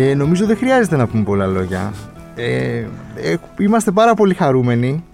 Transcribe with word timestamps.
Ε, 0.00 0.14
νομίζω 0.14 0.46
δεν 0.46 0.56
χρειάζεται 0.56 0.96
να 0.96 1.06
πούμε 1.06 1.22
πολλά 1.22 1.46
λόγια. 1.46 1.92
Ε, 2.34 2.78
ε, 3.16 3.36
είμαστε 3.58 3.90
πάρα 3.90 4.14
πολύ 4.14 4.34
χαρούμενοι 4.34 5.04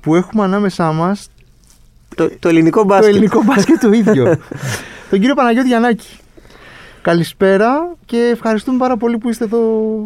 που 0.00 0.14
έχουμε 0.14 0.44
ανάμεσά 0.44 0.92
μας 0.92 1.30
Το, 2.14 2.30
το 2.38 2.48
ελληνικό 2.48 2.80
το 2.80 2.86
μπάσκετ. 2.86 3.08
ελληνικό 3.08 3.42
μπάσκετ 3.42 3.80
το 3.80 3.92
ίδιο. 3.92 4.24
Τον 5.10 5.18
κύριο 5.20 5.34
Παναγιώτη 5.34 5.68
Γιαννάκη. 5.68 6.18
Καλησπέρα 7.02 7.94
και 8.04 8.30
ευχαριστούμε 8.32 8.78
πάρα 8.78 8.96
πολύ 8.96 9.18
που 9.18 9.28
είστε 9.28 9.44
εδώ 9.44 9.58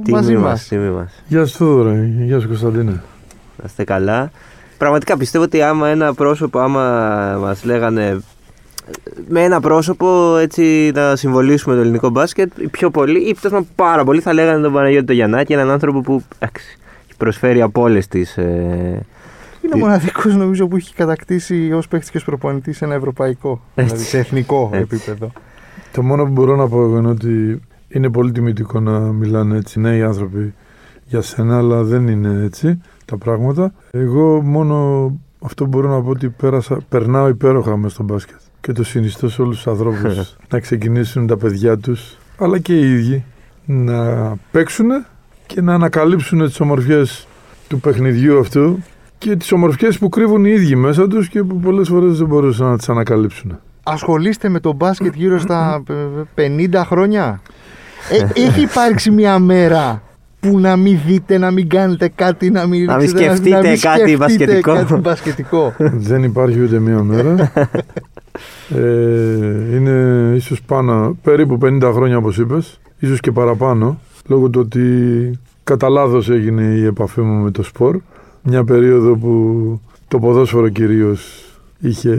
Τιμή 0.05 0.17
μαζί 0.17 0.35
μας, 0.35 0.43
μας. 0.43 0.69
τιμή 0.69 0.91
μας. 0.91 1.23
Γεια 1.27 1.47
σου 1.47 1.57
Θόδωρα, 1.57 1.95
γεια 2.05 2.41
σου 2.41 2.47
Κωνσταντίνε. 2.49 3.03
Να 3.57 3.65
είστε 3.67 3.85
καλά. 3.85 4.31
Πραγματικά 4.79 5.17
πιστεύω 5.17 5.45
ότι 5.45 5.63
άμα 5.63 5.89
ένα 5.89 6.15
πρόσωπο, 6.15 6.59
άμα 6.59 6.83
μας 7.41 7.65
λέγανε 7.65 8.21
με 9.29 9.43
ένα 9.43 9.61
πρόσωπο 9.61 10.37
έτσι 10.37 10.91
να 10.95 11.17
συμβολήσουμε 11.17 11.75
το 11.75 11.81
ελληνικό 11.81 12.09
μπάσκετ, 12.09 12.59
οι 12.59 12.69
πιο 12.69 12.91
πολλοί, 12.91 13.19
ή 13.19 13.35
τέλος 13.35 13.41
πάντων 13.41 13.67
πάρα 13.75 14.05
πολλοί, 14.05 14.21
θα 14.21 14.33
λέγανε 14.33 14.63
τον 14.63 14.73
Παναγιώτη 14.73 15.07
τον 15.07 15.15
Γιαννάκη, 15.15 15.53
έναν 15.53 15.71
άνθρωπο 15.71 16.01
που 16.01 16.23
εντάξει, 16.39 16.79
προσφέρει 17.17 17.63
από 17.63 17.83
όλες 17.83 18.09
τις. 18.09 18.37
Ε, 18.37 19.07
Είναι 19.63 19.75
ο 19.75 19.79
μοναδικός 19.79 20.37
νομίζω 20.37 20.67
που 20.67 20.77
έχει 20.77 20.95
κατακτήσει 20.95 21.73
ως 21.73 21.89
παίχτης 21.89 22.11
και 22.11 22.17
ως 22.17 22.25
προπονητής 22.25 22.83
ένα 22.83 22.95
ευρωπαϊκό. 22.95 23.61
Έτσι. 23.75 23.91
Δηλαδή 23.91 24.09
σε 24.09 24.19
εθνικό 24.19 24.71
Έτσι. 24.73 24.95
επίπεδο. 24.95 25.33
Το 25.93 26.03
μόνο 26.03 26.25
που 26.25 26.31
μπορώ 26.31 26.57
να 26.57 26.69
πω 26.69 26.83
εγώ 26.83 26.99
είναι 26.99 27.09
ότι 27.09 27.61
είναι 27.89 28.11
πολύ 28.11 28.33
τιμητικό 28.33 28.81
να 28.81 28.99
μιλάνε 28.99 29.57
έτσι 29.57 29.81
νέοι 29.81 30.03
άνθρωποι 30.03 30.55
για 31.05 31.21
σένα, 31.21 31.57
αλλά 31.57 31.83
δεν 31.83 32.09
είναι 32.09 32.45
έτσι 32.45 32.81
τα 33.05 33.17
πράγματα. 33.17 33.73
Εγώ 33.91 34.43
μόνο 34.43 35.07
αυτό 35.41 35.65
που 35.65 35.71
μπορώ 35.71 35.89
να 35.89 36.03
πω 36.03 36.11
ότι 36.11 36.29
πέρασα, 36.29 36.79
περνάω 36.89 37.29
υπέροχα 37.29 37.77
μέσα 37.77 37.95
στο 37.95 38.03
μπάσκετ 38.03 38.39
και 38.61 38.73
το 38.73 38.85
συνιστώ 38.85 39.29
σε 39.29 39.43
όλους 39.43 39.57
τους 39.57 39.67
ανθρώπους 39.67 40.15
να 40.53 40.61
ξεκινήσουν 40.61 41.27
τα 41.27 41.37
παιδιά 41.37 41.79
τους, 41.79 42.17
αλλά 42.39 42.59
και 42.59 42.79
οι 42.79 42.93
ίδιοι, 42.93 43.25
να 43.65 44.33
παίξουν 44.51 44.87
και 45.47 45.61
να 45.61 45.75
ανακαλύψουν 45.75 46.47
τις 46.47 46.61
ομορφιές 46.61 47.27
του 47.69 47.81
παιχνιδιού 47.81 48.39
αυτού 48.39 48.83
και 49.19 49.37
τις 49.37 49.53
ομορφιές 49.53 49.99
που 49.99 50.09
κρύβουν 50.09 50.45
οι 50.45 50.51
ίδιοι 50.51 50.77
μέσα 50.77 51.09
τους 51.09 51.29
και 51.29 51.43
που 51.43 51.61
πολλές 51.61 51.89
φορές 51.89 52.19
δεν 52.19 52.27
μπορούσαν 52.27 52.67
να 52.67 52.77
τις 52.77 52.89
ανακαλύψουν. 52.89 53.59
Ασχολείστε 53.83 54.49
με 54.49 54.61
το 54.61 54.73
μπάσκετ 54.73 55.15
γύρω 55.15 55.39
στα 55.39 55.83
ε, 56.35 56.57
50 56.73 56.83
χρόνια. 56.85 57.43
Ε, 58.11 58.41
έχει 58.41 58.61
υπάρξει 58.61 59.11
μια 59.11 59.39
μέρα 59.39 60.03
που 60.41 60.61
να 60.61 60.77
μην 60.77 60.99
δείτε, 61.07 61.39
να 61.39 61.51
μην 61.51 61.69
κάνετε 61.69 62.09
κάτι, 62.15 62.51
να 62.51 62.67
μην, 62.67 62.85
Να 62.85 62.97
μην 62.97 63.07
ξέρετε, 63.07 63.35
σκεφτείτε 63.37 63.69
μην 63.69 63.81
κάτι 63.81 64.01
σκεφτείτε 64.01 64.17
μπασκετικό. 64.17 64.73
κάτι 64.73 64.95
μπασκετικό. 64.95 65.75
Δεν 66.11 66.23
υπάρχει 66.23 66.63
ούτε 66.63 66.79
μία 66.79 67.03
μέρα. 67.03 67.53
Ε, 68.75 69.77
είναι 69.77 70.33
ίσως 70.37 70.63
πάνω, 70.63 71.17
περίπου 71.23 71.59
50 71.63 71.91
χρόνια 71.95 72.17
όπως 72.17 72.39
είπες, 72.39 72.81
ίσως 72.99 73.21
και 73.21 73.33
παραπάνω, 73.33 74.01
λόγω 74.27 74.49
του 74.49 74.61
ότι 74.61 74.81
κατά 75.65 75.89
λάθος 75.89 76.31
έγινε 76.31 76.63
η 76.63 76.85
επαφή 76.85 77.21
μου 77.21 77.43
με 77.43 77.51
το 77.51 77.63
σπορ. 77.63 77.99
Μια 78.43 78.65
περίοδο 78.65 79.17
που 79.17 79.81
το 80.09 80.19
ποδόσφαιρο 80.19 80.69
κυρίως 80.69 81.45
είχε 81.81 82.17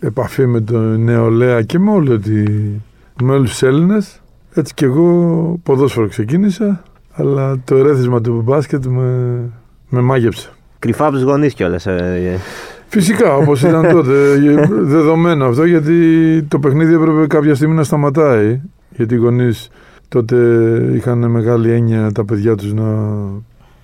επαφή 0.00 0.46
με 0.46 0.60
το 0.60 0.78
νεολαία 0.78 1.62
και 1.62 1.78
με, 1.78 1.90
όλο 1.90 2.18
τη, 2.18 2.42
με 3.22 3.32
όλους 3.32 3.50
τους 3.50 3.62
Έλληνες. 3.62 4.20
Έτσι 4.54 4.74
και 4.74 4.84
εγώ 4.84 5.58
ποδόσφαιρο 5.62 6.08
ξεκίνησα, 6.08 6.82
αλλά 7.14 7.60
το 7.64 7.76
ερέθισμα 7.76 8.20
του 8.20 8.42
μπάσκετ 8.44 8.84
με, 8.86 9.38
με 9.88 10.00
μάγεψε. 10.00 10.50
κρυφά 10.78 11.06
από 11.06 11.14
τους 11.14 11.22
γονείς 11.22 11.54
κιόλας. 11.54 11.86
Ε, 11.86 12.38
Φυσικά, 12.86 13.36
όπως 13.36 13.62
ήταν 13.62 13.88
τότε, 13.94 14.32
ε, 14.32 14.66
δεδομένο 14.70 15.46
αυτό, 15.46 15.64
γιατί 15.64 16.42
το 16.42 16.58
παιχνίδι 16.58 16.94
έπρεπε 16.94 17.26
κάποια 17.26 17.54
στιγμή 17.54 17.74
να 17.74 17.82
σταματάει, 17.82 18.60
γιατί 18.90 19.14
οι 19.14 19.18
γονείς 19.18 19.70
τότε 20.08 20.36
είχαν 20.94 21.30
μεγάλη 21.30 21.70
έννοια 21.70 22.12
τα 22.12 22.24
παιδιά 22.24 22.54
τους 22.54 22.72
να 22.72 22.84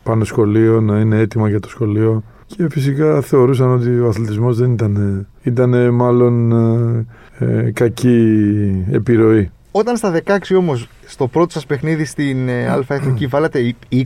πάνε 0.02 0.24
σχολείο, 0.24 0.80
να 0.80 0.98
είναι 0.98 1.18
έτοιμα 1.18 1.48
για 1.48 1.60
το 1.60 1.68
σχολείο 1.68 2.22
και 2.56 2.68
φυσικά 2.70 3.20
θεωρούσαν 3.20 3.70
ότι 3.70 4.00
ο 4.00 4.08
αθλητισμός 4.08 4.56
δεν 4.58 4.72
ήταν, 4.72 5.26
ήταν 5.42 5.94
μάλλον 5.94 6.52
ε, 6.52 7.06
ε, 7.38 7.70
κακή 7.70 8.84
επιρροή. 8.90 9.50
Όταν 9.72 9.96
στα 9.96 10.20
16 10.26 10.38
όμως, 10.58 10.88
στο 11.06 11.26
πρώτο 11.26 11.52
σας 11.52 11.66
παιχνίδι 11.66 12.04
στην 12.04 12.48
ε, 12.48 12.66
Α 12.66 12.84
Εθνική, 12.88 13.26
βάλατε 13.32 13.74
20, 13.90 13.96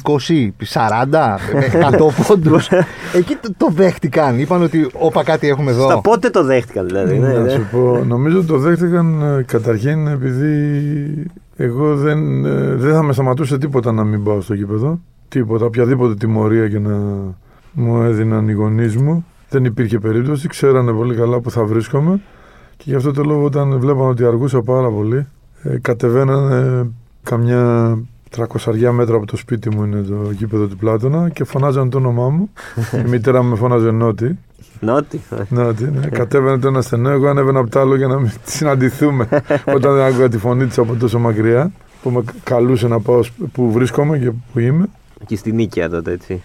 40, 0.72 1.08
100 1.90 2.08
πόντους. 2.26 2.68
Εκεί 3.14 3.36
το, 3.36 3.54
το 3.56 3.68
δέχτηκαν. 3.70 4.38
Είπαν 4.38 4.62
ότι 4.62 4.90
όπα 4.92 5.24
κάτι 5.24 5.48
έχουμε 5.48 5.70
εδώ. 5.70 5.84
Στα 5.84 6.00
πότε 6.00 6.30
το 6.30 6.44
δέχτηκαν 6.44 6.86
δηλαδή. 6.86 7.18
ναι, 7.18 7.32
να 7.32 7.40
ναι. 7.40 7.50
σου 7.50 7.66
πω, 7.72 8.04
νομίζω 8.04 8.44
το 8.44 8.58
δέχτηκαν 8.58 9.22
ε, 9.22 9.42
καταρχήν 9.42 10.06
επειδή 10.06 10.52
εγώ 11.56 11.96
δεν, 11.96 12.44
ε, 12.44 12.74
δεν 12.74 12.94
θα 12.94 13.02
με 13.02 13.12
σταματούσε 13.12 13.58
τίποτα 13.58 13.92
να 13.92 14.04
μην 14.04 14.24
πάω 14.24 14.40
στο 14.40 14.54
γήπεδο. 14.54 15.00
Τίποτα, 15.28 15.64
οποιαδήποτε 15.64 16.14
τιμωρία 16.14 16.68
και 16.68 16.78
να 16.78 16.98
μου 17.72 18.02
έδιναν 18.02 18.48
οι 18.48 18.52
γονείς 18.52 18.96
μου. 18.96 19.26
Δεν 19.48 19.64
υπήρχε 19.64 19.98
περίπτωση, 19.98 20.48
ξέρανε 20.48 20.92
πολύ 20.92 21.14
καλά 21.14 21.40
που 21.40 21.50
θα 21.50 21.64
βρίσκομαι 21.64 22.20
και 22.76 22.84
γι' 22.86 22.94
αυτό 22.94 23.12
το 23.12 23.22
λόγο 23.22 23.44
όταν 23.44 23.78
βλέπαν 23.78 24.08
ότι 24.08 24.24
αργούσα 24.24 24.62
πάρα 24.62 24.90
πολύ, 24.90 25.26
ε, 25.64 25.78
κατεβαίνανε 25.78 26.86
καμιά 27.22 27.98
300 28.36 28.90
μέτρα 28.92 29.16
από 29.16 29.26
το 29.26 29.36
σπίτι 29.36 29.74
μου 29.74 29.84
είναι 29.84 30.00
το 30.02 30.30
γήπεδο 30.30 30.66
του 30.66 30.76
Πλάτωνα 30.76 31.28
και 31.28 31.44
φωνάζαν 31.44 31.90
το 31.90 31.98
όνομά 31.98 32.28
μου. 32.28 32.50
η 33.06 33.08
μητέρα 33.08 33.42
μου 33.42 33.48
με 33.50 33.56
φώναζε 33.56 33.90
Νότι. 33.90 34.38
Νότι. 34.80 35.20
Ναι, 35.48 35.74
τι, 35.74 35.84
ναι. 35.84 36.06
Κατέβαινε 36.06 36.58
το 36.58 36.68
ένα 36.68 36.80
στενό, 36.82 37.08
εγώ 37.10 37.26
ανέβαινα 37.28 37.58
από 37.60 37.70
το 37.70 37.80
άλλο 37.80 37.96
για 37.96 38.06
να 38.06 38.18
μην 38.20 38.30
συναντηθούμε 38.44 39.28
όταν 39.76 39.94
δεν 39.94 40.04
άκουγα 40.04 40.28
τη 40.28 40.38
φωνή 40.38 40.66
της 40.66 40.78
από 40.78 40.94
τόσο 40.94 41.18
μακριά 41.18 41.72
που 42.02 42.10
με 42.10 42.22
καλούσε 42.44 42.88
να 42.88 43.00
πάω 43.00 43.22
σ- 43.22 43.32
που 43.52 43.72
βρίσκομαι 43.72 44.18
και 44.18 44.30
που 44.52 44.58
είμαι. 44.60 44.86
Και 45.26 45.36
στην 45.36 45.54
Νίκαια 45.54 45.88
τότε, 45.88 46.12
έτσι. 46.12 46.42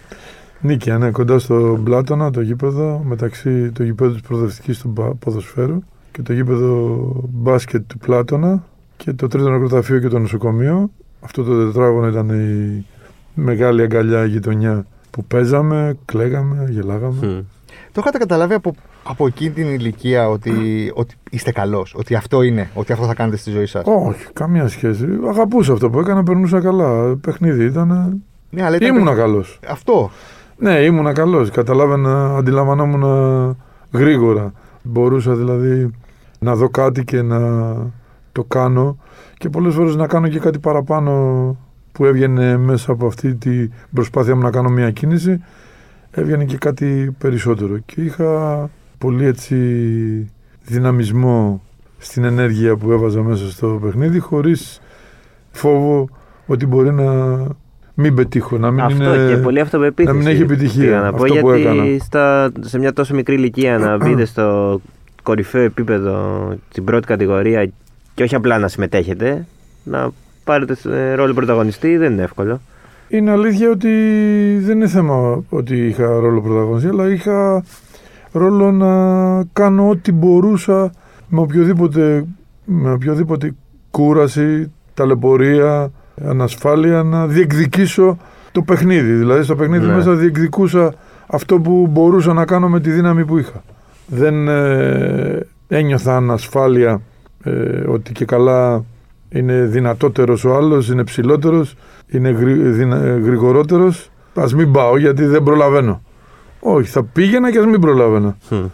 Νίκαια, 0.60 0.98
ναι, 0.98 1.10
κοντά 1.10 1.38
στο 1.38 1.80
Πλάτωνα, 1.84 2.30
το 2.30 2.40
γήπεδο, 2.40 3.02
μεταξύ 3.06 3.70
το 3.70 3.82
γήπεδο 3.82 4.12
της 4.12 4.20
προοδευτικής 4.20 4.78
του 4.78 4.88
μπα- 4.88 5.14
ποδοσφαίρου 5.14 5.82
και 6.12 6.22
το 6.22 6.32
γήπεδο 6.32 6.96
μπάσκετ 7.32 7.82
του 7.86 7.98
Πλάτωνα 7.98 8.64
και 9.04 9.12
το 9.12 9.26
τρίτο 9.26 9.50
νεκροταφείο 9.50 9.98
και 9.98 10.08
το 10.08 10.18
νοσοκομείο. 10.18 10.90
Αυτό 11.20 11.42
το 11.42 11.66
τετράγωνο 11.66 12.08
ήταν 12.08 12.28
η 12.28 12.86
μεγάλη 13.34 13.82
αγκαλιά 13.82 14.24
η 14.24 14.28
γειτονιά 14.28 14.86
που 15.10 15.24
παίζαμε, 15.24 15.96
κλαίγαμε, 16.04 16.66
γελάγαμε. 16.70 17.26
Μμ. 17.26 17.40
Το 17.92 18.00
είχατε 18.00 18.18
καταλάβει 18.18 18.54
από, 18.54 18.74
από 19.02 19.26
εκείνη 19.26 19.50
την 19.50 19.66
ηλικία 19.68 20.28
ότι, 20.28 20.52
ότι 20.94 21.14
είστε 21.30 21.52
καλός, 21.52 21.94
ότι 21.98 22.14
αυτό 22.14 22.42
είναι, 22.42 22.70
ότι 22.74 22.92
αυτό 22.92 23.04
θα 23.06 23.14
κάνετε 23.14 23.36
στη 23.36 23.50
ζωή 23.50 23.66
σας; 23.66 23.82
Όχι, 23.86 24.26
καμία 24.32 24.68
σχέση. 24.68 25.06
Αγαπούσα 25.28 25.72
αυτό 25.72 25.90
που 25.90 25.98
έκανα, 25.98 26.22
περνούσα 26.22 26.60
καλά. 26.60 27.16
Παιχνίδι 27.16 27.64
ήταν. 27.64 28.22
Ναι, 28.50 28.64
αλλά 28.64 28.76
ήταν- 28.76 28.96
Ήμουνα 28.96 29.14
καλός. 29.14 29.60
Αυτό. 29.68 30.10
Ναι, 30.58 30.72
ήμουνα 30.80 31.12
καλός. 31.12 31.50
Καταλάβαινα, 31.50 32.36
αντιλαμβανόμουν 32.36 33.56
γρήγορα. 33.92 34.52
Μπορούσα 34.82 35.34
δηλαδή 35.34 35.90
να 36.38 36.54
δω 36.54 36.68
κάτι 36.68 37.04
και 37.04 37.22
να 37.22 37.38
το 38.32 38.44
κάνω 38.44 38.96
και 39.38 39.48
πολλές 39.48 39.74
φορές 39.74 39.96
να 39.96 40.06
κάνω 40.06 40.28
και 40.28 40.38
κάτι 40.38 40.58
παραπάνω 40.58 41.56
που 41.92 42.04
έβγαινε 42.04 42.56
μέσα 42.56 42.92
από 42.92 43.06
αυτή 43.06 43.34
την 43.34 43.72
προσπάθεια 43.94 44.34
μου 44.34 44.42
να 44.42 44.50
κάνω 44.50 44.68
μια 44.68 44.90
κίνηση 44.90 45.42
έβγαινε 46.10 46.44
και 46.44 46.56
κάτι 46.56 47.14
περισσότερο 47.18 47.78
και 47.78 48.00
είχα 48.00 48.70
πολύ 48.98 49.24
έτσι 49.24 49.56
δυναμισμό 50.64 51.62
στην 51.98 52.24
ενέργεια 52.24 52.76
που 52.76 52.92
έβαζα 52.92 53.22
μέσα 53.22 53.50
στο 53.50 53.78
παιχνίδι 53.82 54.18
χωρίς 54.18 54.80
φόβο 55.50 56.08
ότι 56.46 56.66
μπορεί 56.66 56.92
να 56.92 57.38
μην 57.94 58.14
πετύχω, 58.14 58.58
να 58.58 58.70
μην 58.70 58.80
Αυτό 58.80 59.14
είναι... 59.14 59.34
και 59.34 59.40
πολύ 59.40 59.60
αυτοπεποίθηση. 59.60 60.16
να 60.16 60.22
μην 60.22 60.32
έχει 60.32 60.42
επιτυχία 60.42 60.84
πήγα 60.84 61.00
να 61.00 61.12
πω, 61.12 61.22
αυτό 61.22 61.34
που 61.34 61.52
γιατί 61.54 61.60
έκανα. 61.60 61.98
στα, 61.98 62.52
σε 62.60 62.78
μια 62.78 62.92
τόσο 62.92 63.14
μικρή 63.14 63.34
ηλικία 63.34 63.78
να 63.78 63.96
μπείτε 64.06 64.24
στο 64.24 64.80
κορυφαίο 65.22 65.62
επίπεδο, 65.62 66.48
στην 66.70 66.84
πρώτη 66.84 67.06
κατηγορία 67.06 67.70
και 68.20 68.26
όχι 68.26 68.34
απλά 68.34 68.58
να 68.58 68.68
συμμετέχετε, 68.68 69.46
να 69.82 70.10
πάρετε 70.44 70.76
ε, 70.90 71.14
ρόλο 71.14 71.34
πρωταγωνιστή 71.34 71.96
δεν 71.96 72.12
είναι 72.12 72.22
εύκολο. 72.22 72.60
Είναι 73.08 73.30
αλήθεια 73.30 73.70
ότι 73.70 73.88
δεν 74.60 74.76
είναι 74.76 74.88
θέμα 74.88 75.44
ότι 75.48 75.86
είχα 75.86 76.06
ρόλο 76.06 76.40
πρωταγωνιστή, 76.40 76.88
αλλά 76.88 77.10
είχα 77.10 77.64
ρόλο 78.32 78.72
να 78.72 78.92
κάνω 79.52 79.88
ό,τι 79.88 80.12
μπορούσα 80.12 80.92
με 81.28 81.40
οποιοδήποτε, 81.40 82.24
με 82.64 82.92
οποιοδήποτε 82.92 83.54
κούραση, 83.90 84.72
ταλαιπωρία, 84.94 85.90
ανασφάλεια 86.24 87.02
να 87.02 87.26
διεκδικήσω 87.26 88.16
το 88.52 88.62
παιχνίδι. 88.62 89.12
Δηλαδή 89.12 89.42
στο 89.42 89.56
παιχνίδι 89.56 89.86
Ναι. 89.86 89.94
μέσα 89.94 90.14
διεκδικούσα 90.14 90.94
αυτό 91.26 91.60
που 91.60 91.86
μπορούσα 91.90 92.32
να 92.32 92.44
κάνω 92.44 92.68
με 92.68 92.80
τη 92.80 92.90
δύναμη 92.90 93.24
που 93.24 93.38
είχα. 93.38 93.62
Δεν 94.06 94.48
ε, 94.48 95.46
ένιωθα 95.68 96.16
ανασφάλεια 96.16 97.00
ε, 97.44 97.50
ότι 97.88 98.12
και 98.12 98.24
καλά 98.24 98.84
είναι 99.28 99.62
δυνατότερος 99.62 100.44
ο 100.44 100.54
άλλος, 100.54 100.88
είναι 100.88 101.04
ψηλότερος, 101.04 101.74
είναι 102.06 102.30
γρη, 102.30 102.52
δυνα, 102.54 102.96
ε, 102.96 103.18
γρηγορότερος. 103.18 104.10
Ας 104.34 104.54
μην 104.54 104.72
πάω 104.72 104.98
γιατί 104.98 105.24
δεν 105.24 105.42
προλαβαίνω. 105.42 106.02
Όχι, 106.60 106.88
θα 106.90 107.02
πήγαινα 107.02 107.50
και 107.50 107.58
ας 107.58 107.66
μην 107.66 107.80
προλαβαίνω. 107.80 108.36
Μμ. 108.50 108.64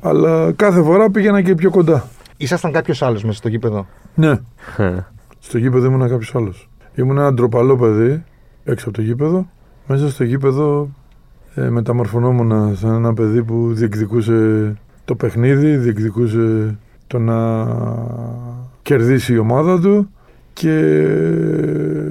Αλλά 0.00 0.52
κάθε 0.56 0.82
φορά 0.82 1.10
πήγαινα 1.10 1.42
και 1.42 1.54
πιο 1.54 1.70
κοντά. 1.70 2.04
Ήσασταν 2.36 2.72
κάποιος 2.72 3.02
άλλος 3.02 3.24
μέσα 3.24 3.36
στο 3.36 3.48
γήπεδο; 3.48 3.86
Ναι, 4.14 4.30
Ε, 4.76 4.96
στο 5.38 5.58
γήπεδο 5.58 5.86
ήμουν 5.86 6.08
κάποιος 6.08 6.34
άλλος. 6.34 6.68
ήμουν 6.94 7.18
ένα 7.18 7.32
ντροπαλό 7.32 7.76
παιδί 7.76 8.24
έξω 8.64 8.88
από 8.88 8.96
το 8.96 9.02
γήπεδο. 9.02 9.46
Μέσα 9.86 10.10
στο 10.10 10.24
γήπεδο 10.24 10.88
ε, 11.54 11.68
μεταμορφωνόμουν 11.68 12.76
σαν 12.76 12.94
ένα 12.94 13.14
παιδί 13.14 13.42
που 13.42 13.72
διεκδικούσε 13.72 14.72
το 15.04 15.14
παιχνίδι, 15.14 15.76
διεκδικούσε 15.76 16.76
το 17.12 17.18
να 17.18 17.66
κερδίσει 18.82 19.32
η 19.32 19.38
ομάδα 19.38 19.80
του 19.80 20.10
και 20.52 20.96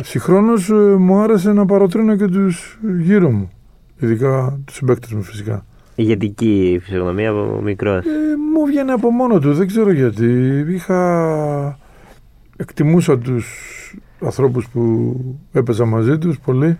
συγχρόνως 0.03 0.69
ε, 0.69 0.73
μου 0.73 1.19
άρεσε 1.19 1.53
να 1.53 1.65
παροτρύνω 1.65 2.15
και 2.15 2.25
τους 2.25 2.79
γύρω 2.99 3.31
μου, 3.31 3.49
ειδικά 3.99 4.59
τους 4.65 4.75
συμπαίκτες 4.75 5.11
μου 5.11 5.21
φυσικά. 5.21 5.65
Ηγετική 5.95 6.79
φυσιογνωμία 6.81 7.29
από 7.29 7.61
μικρός. 7.63 8.05
Ε, 8.05 8.09
μου 8.53 8.65
βγαίνει 8.65 8.91
από 8.91 9.11
μόνο 9.11 9.39
του, 9.39 9.53
δεν 9.53 9.67
ξέρω 9.67 9.91
γιατί. 9.91 10.59
Είχα... 10.67 11.77
Εκτιμούσα 12.57 13.17
τους 13.17 13.45
ανθρώπους 14.23 14.67
που 14.67 15.15
έπαιζα 15.51 15.85
μαζί 15.85 16.17
τους 16.17 16.39
πολύ 16.39 16.77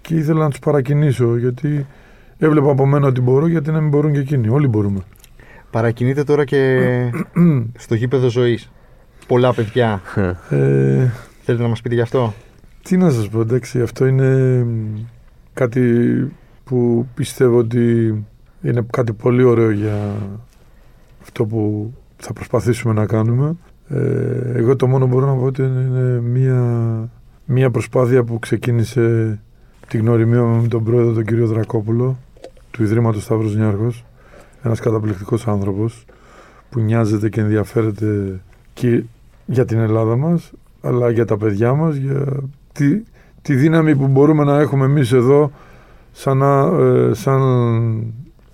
και 0.00 0.14
ήθελα 0.14 0.38
να 0.38 0.50
τους 0.50 0.58
παρακινήσω 0.58 1.36
γιατί 1.36 1.86
έβλεπα 2.38 2.70
από 2.70 2.86
μένα 2.86 3.06
ότι 3.06 3.20
μπορώ 3.20 3.46
γιατί 3.46 3.70
να 3.70 3.80
μην 3.80 3.90
μπορούν 3.90 4.12
και 4.12 4.18
εκείνοι. 4.18 4.48
Όλοι 4.48 4.66
μπορούμε. 4.66 5.00
Παρακινείτε 5.70 6.24
τώρα 6.24 6.44
και 6.44 6.90
στο 7.84 7.94
γήπεδο 7.94 8.28
ζωής. 8.28 8.70
Πολλά 9.26 9.54
παιδιά. 9.54 10.00
Ε, 10.48 11.08
Θέλετε 11.42 11.62
να 11.62 11.68
μας 11.68 11.80
πείτε 11.80 11.94
γι' 11.94 12.00
αυτό; 12.00 12.34
τι 12.82 12.96
να 12.96 13.10
σας 13.10 13.28
πω, 13.28 13.40
εντάξει, 13.40 13.80
αυτό 13.80 14.06
είναι 14.06 14.66
κάτι 15.52 15.82
που 16.64 17.06
πιστεύω 17.14 17.58
ότι 17.58 18.14
είναι 18.62 18.86
κάτι 18.90 19.12
πολύ 19.12 19.42
ωραίο 19.42 19.70
για 19.70 20.16
αυτό 21.22 21.44
που 21.44 21.92
θα 22.16 22.32
προσπαθήσουμε 22.32 22.92
να 22.92 23.06
κάνουμε. 23.06 23.56
Ε, 23.88 24.52
εγώ 24.54 24.76
το 24.76 24.86
μόνο 24.86 25.06
που 25.06 25.14
μπορώ 25.14 25.26
να 25.26 25.34
πω 25.34 25.44
ότι 25.44 25.62
είναι 25.62 26.20
μια, 26.20 26.64
μια 27.44 27.70
προσπάθεια 27.70 28.24
που 28.24 28.38
ξεκίνησε 28.38 29.38
τη 29.88 29.98
γνωριμία 29.98 30.42
μου 30.42 30.62
με 30.62 30.68
τον 30.68 30.84
πρόεδρο 30.84 31.12
τον 31.12 31.24
κύριο 31.24 31.46
Δρακόπουλο 31.46 32.18
του 32.70 32.82
Ιδρύματος 32.82 33.22
Σταύρος 33.22 33.56
Νιάρχος 33.56 34.04
ένας 34.62 34.80
καταπληκτικός 34.80 35.46
άνθρωπος 35.48 36.04
που 36.70 36.80
νοιάζεται 36.80 37.28
και 37.28 37.40
ενδιαφέρεται 37.40 38.40
και 38.72 39.02
για 39.46 39.64
την 39.64 39.78
Ελλάδα 39.78 40.16
μας 40.16 40.50
αλλά 40.82 41.10
για 41.10 41.24
τα 41.24 41.36
παιδιά 41.36 41.74
μας 41.74 41.94
για 41.96 42.24
τη, 42.72 43.02
τη 43.42 43.54
δύναμη 43.54 43.96
που 43.96 44.06
μπορούμε 44.06 44.44
να 44.44 44.60
έχουμε 44.60 44.84
εμείς 44.84 45.12
εδώ 45.12 45.50
σαν, 46.12 46.36
να- 46.36 46.66
ε, 46.80 47.14
σαν 47.14 47.42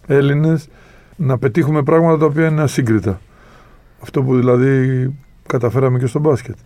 Έλληνες 0.06 0.68
να 1.16 1.38
πετύχουμε 1.38 1.82
πράγματα 1.82 2.18
τα 2.18 2.24
οποία 2.24 2.48
είναι 2.48 2.62
ασύγκριτα. 2.62 3.20
Αυτό 4.02 4.22
που 4.22 4.36
δηλαδή 4.36 5.10
καταφέραμε 5.46 5.98
και 5.98 6.06
στο 6.06 6.18
μπάσκετ. 6.18 6.56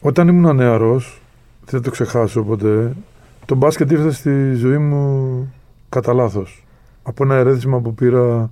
Όταν 0.00 0.28
ήμουν 0.28 0.56
νεαρός, 0.56 1.22
δεν 1.64 1.80
θα 1.80 1.80
το 1.80 1.90
ξεχάσω 1.90 2.42
ποτέ, 2.42 2.92
το 3.46 3.54
μπάσκετ 3.54 3.90
ήρθε 3.90 4.10
στη 4.10 4.54
ζωή 4.54 4.78
μου 4.78 5.52
κατά 5.88 6.12
λάθος. 6.12 6.64
Από 7.02 7.24
ένα 7.24 7.34
ερέθισμα 7.34 7.80
που 7.80 7.94
πήρα 7.94 8.50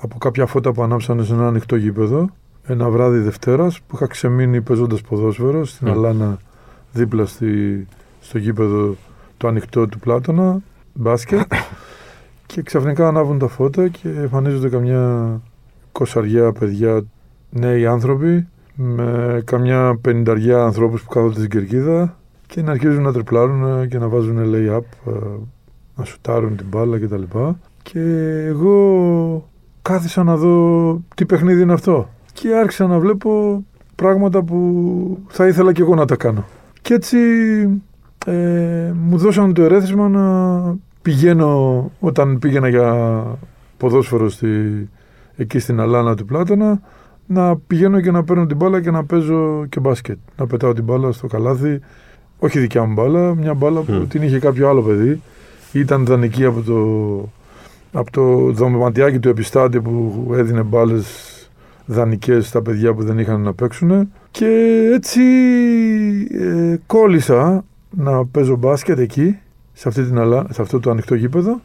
από 0.00 0.18
κάποια 0.18 0.46
φώτα 0.46 0.72
που 0.72 0.82
ανάψανε 0.82 1.24
σε 1.24 1.32
ένα 1.32 1.46
ανοιχτό 1.46 1.76
γήπεδο, 1.76 2.30
ένα 2.66 2.88
βράδυ 2.90 3.18
Δευτέρας 3.18 3.80
που 3.80 3.96
είχα 3.96 4.06
ξεμείνει 4.06 4.60
παίζοντας 4.60 5.00
ποδόσφαιρο 5.00 5.64
στην 5.64 5.88
Μμ. 5.88 5.92
Αλάνα 5.92 6.38
δίπλα 6.92 7.26
στη, 7.26 7.86
στο 8.20 8.38
γήπεδο 8.38 8.96
το 9.36 9.48
ανοιχτό 9.48 9.86
του 9.86 9.98
Πλάτωνα, 9.98 10.60
μπάσκετ 10.92 11.52
και 12.46 12.62
ξαφνικά 12.62 13.08
ανάβουν 13.08 13.38
τα 13.38 13.48
φώτα 13.48 13.88
και 13.88 14.08
εμφανίζονται 14.08 14.68
καμιά 14.68 15.40
κοσαριά 15.92 16.52
παιδιά, 16.52 17.04
νέοι 17.50 17.86
άνθρωποι 17.86 18.48
με 18.74 19.42
καμιά 19.44 19.98
πενηνταριά 20.00 20.62
ανθρώπους 20.64 21.02
που 21.02 21.08
κάθονται 21.08 21.34
στην 21.34 21.50
κερκίδα 21.50 22.16
και 22.46 22.62
να 22.62 22.70
αρχίζουν 22.70 23.02
να 23.02 23.12
τριπλάρουν 23.12 23.88
και 23.88 23.98
να 23.98 24.08
βάζουν 24.08 24.38
lay-up, 24.38 25.12
ε, 25.12 25.12
να 25.96 26.04
σουτάρουν 26.04 26.56
την 26.56 26.66
μπάλα 26.68 26.98
κτλ. 26.98 27.22
Και 27.82 28.00
εγώ 28.46 29.48
κάθισα 29.88 30.22
να 30.22 30.36
δω 30.36 30.54
τι 31.14 31.26
παιχνίδι 31.26 31.62
είναι 31.62 31.72
αυτό. 31.72 32.08
Και 32.32 32.54
άρχισα 32.54 32.86
να 32.86 32.98
βλέπω 32.98 33.64
πράγματα 33.94 34.42
που 34.42 34.58
θα 35.28 35.46
ήθελα 35.46 35.72
και 35.72 35.82
εγώ 35.82 35.94
να 35.94 36.04
τα 36.04 36.16
κάνω. 36.16 36.44
Και 36.82 36.94
έτσι 36.94 37.18
ε, 38.26 38.92
μου 38.94 39.18
δώσαν 39.18 39.54
το 39.54 39.62
ερέθισμα 39.62 40.08
να 40.08 40.26
πηγαίνω 41.02 41.90
όταν 42.00 42.38
πήγαινα 42.38 42.68
για 42.68 43.22
ποδόσφαιρο 43.76 44.28
στη, 44.28 44.48
εκεί 45.36 45.58
στην 45.58 45.80
Αλάνα 45.80 46.14
του 46.14 46.24
Πλάτωνα 46.24 46.80
να 47.26 47.56
πηγαίνω 47.56 48.00
και 48.00 48.10
να 48.10 48.24
παίρνω 48.24 48.46
την 48.46 48.56
μπάλα 48.56 48.80
και 48.80 48.90
να 48.90 49.04
παίζω 49.04 49.66
και 49.68 49.80
μπάσκετ. 49.80 50.18
Να 50.36 50.46
πετάω 50.46 50.72
την 50.72 50.84
μπάλα 50.84 51.12
στο 51.12 51.26
καλάθι. 51.26 51.80
Όχι 52.38 52.58
δικιά 52.58 52.84
μου 52.84 52.92
μπάλα, 52.92 53.34
μια 53.34 53.54
μπάλα 53.54 53.80
που 53.80 53.92
Μμ. 53.92 54.06
την 54.08 54.22
είχε 54.22 54.38
κάποιο 54.38 54.68
άλλο 54.68 54.82
παιδί. 54.82 55.22
Ήταν 55.72 56.04
δανεική 56.04 56.44
από 56.44 56.60
το, 56.62 56.78
από 57.92 58.10
το 58.10 58.52
δωματιάκι 58.52 59.18
του 59.18 59.28
επιστάτη 59.28 59.80
που 59.80 60.26
έδινε 60.34 60.62
μπάλες 60.62 61.32
δανεικές 61.86 62.46
στα 62.46 62.62
παιδιά 62.62 62.94
που 62.94 63.02
δεν 63.02 63.18
είχαν 63.18 63.40
να 63.40 63.52
παίξουν. 63.54 64.12
Και 64.30 64.46
έτσι 64.94 65.20
ε, 66.32 66.76
κόλλησα 66.86 67.64
να 67.90 68.24
παίζω 68.24 68.56
μπάσκετ 68.56 68.98
εκεί, 68.98 69.38
σε, 69.72 69.88
αυτή 69.88 70.02
την, 70.04 70.18
αλα- 70.18 70.46
σε 70.52 70.62
αυτό 70.62 70.80
το 70.80 70.90
ανοιχτό 70.90 71.14
γήπεδο, 71.14 71.60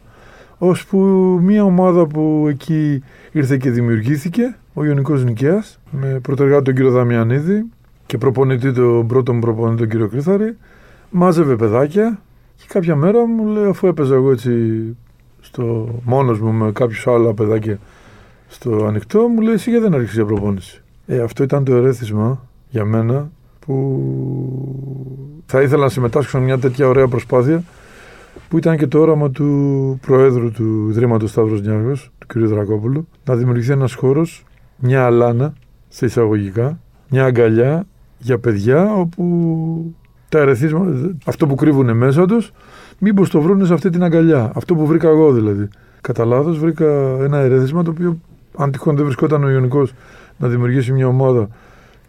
ώσπου 0.58 0.98
μια 1.42 1.64
ομάδα 1.64 2.06
που 2.06 2.46
εκεί 2.48 3.02
ήρθε 3.32 3.56
και 3.56 3.70
δημιουργήθηκε, 3.70 4.56
ο 4.74 4.84
Ιωνικός 4.84 5.24
Νικαίας, 5.24 5.80
με 5.90 6.18
πρωτεργάτη 6.22 6.64
τον 6.64 6.74
κύριο 6.74 6.90
Δαμιανίδη 6.90 7.64
και 8.06 8.18
προπονητή 8.18 8.72
τον 8.72 9.06
πρώτο 9.06 9.32
μου 9.32 9.38
προπονητή 9.40 9.78
τον 9.80 9.88
κύριο 9.88 10.08
Κρυθάρη, 10.08 10.56
μάζευε 11.10 11.56
παιδάκια 11.56 12.18
και 12.56 12.64
κάποια 12.68 12.96
μέρα 12.96 13.26
μου 13.26 13.46
λέει, 13.46 13.64
αφού 13.64 13.86
έπαιζα 13.86 14.14
εγώ 14.14 14.30
έτσι 14.30 14.50
στο 15.44 15.88
μόνος 16.04 16.40
μου 16.40 16.52
με 16.52 16.72
κάποιους 16.72 17.06
άλλα 17.06 17.34
παιδάκια 17.34 17.78
στο 18.48 18.84
ανοιχτό, 18.86 19.28
μου 19.28 19.40
λέει 19.40 19.54
εσύ 19.54 19.70
γιατί 19.70 19.84
δεν 19.84 19.94
άρχισες 19.94 20.14
για 20.14 20.24
προπόνηση; 20.24 20.82
Ε, 21.06 21.20
αυτό 21.20 21.42
ήταν 21.42 21.64
το 21.64 21.74
ερέθισμα 21.74 22.48
για 22.68 22.84
μένα 22.84 23.30
που 23.58 23.74
θα 25.46 25.62
ήθελα 25.62 25.82
να 25.82 25.88
συμμετάσχω 25.88 26.30
σε 26.30 26.38
μια 26.38 26.58
τέτοια 26.58 26.88
ωραία 26.88 27.08
προσπάθεια 27.08 27.62
που 28.48 28.58
ήταν 28.58 28.76
και 28.76 28.86
το 28.86 28.98
όραμα 28.98 29.30
του 29.30 29.98
Προέδρου 30.06 30.50
του 30.50 30.86
Ιδρύματος 30.90 31.30
Σταύρος 31.30 31.62
Νιάργος, 31.62 32.10
του 32.18 32.26
κ. 32.26 32.38
Δρακόπουλου, 32.38 33.08
να 33.24 33.34
δημιουργηθεί 33.34 33.72
ένας 33.72 33.94
χώρος, 33.94 34.44
μια 34.76 35.04
αλάνα, 35.04 35.54
σε 35.88 36.06
εισαγωγικά, 36.06 36.78
μια 37.08 37.24
αγκαλιά 37.24 37.86
για 38.18 38.38
παιδιά 38.38 38.94
όπου 38.94 39.94
τα 40.28 40.38
ερεθίσματα, 40.38 41.16
αυτό 41.24 41.46
που 41.46 41.54
κρύβουν 41.54 41.96
μέσα 41.96 42.26
τους, 42.26 42.52
μήπως 42.98 43.30
το 43.30 43.40
βρουν 43.40 43.66
σε 43.66 43.74
αυτή 43.74 43.90
την 43.90 44.02
αγκαλιά. 44.02 44.52
Αυτό 44.54 44.74
που 44.74 44.86
βρήκα 44.86 45.08
εγώ 45.08 45.32
δηλαδή. 45.32 45.68
Κατά 46.00 46.24
λάθος 46.24 46.58
βρήκα 46.58 46.84
ένα 47.20 47.38
ερέθισμα 47.38 47.82
το 47.82 47.90
οποίο 47.90 48.18
αν 48.56 48.70
τυχόν 48.70 48.96
δεν 48.96 49.04
βρισκόταν 49.04 49.44
ο 49.44 49.50
Ιωνικός 49.50 49.92
να 50.38 50.48
δημιουργήσει 50.48 50.92
μια 50.92 51.06
ομάδα 51.06 51.48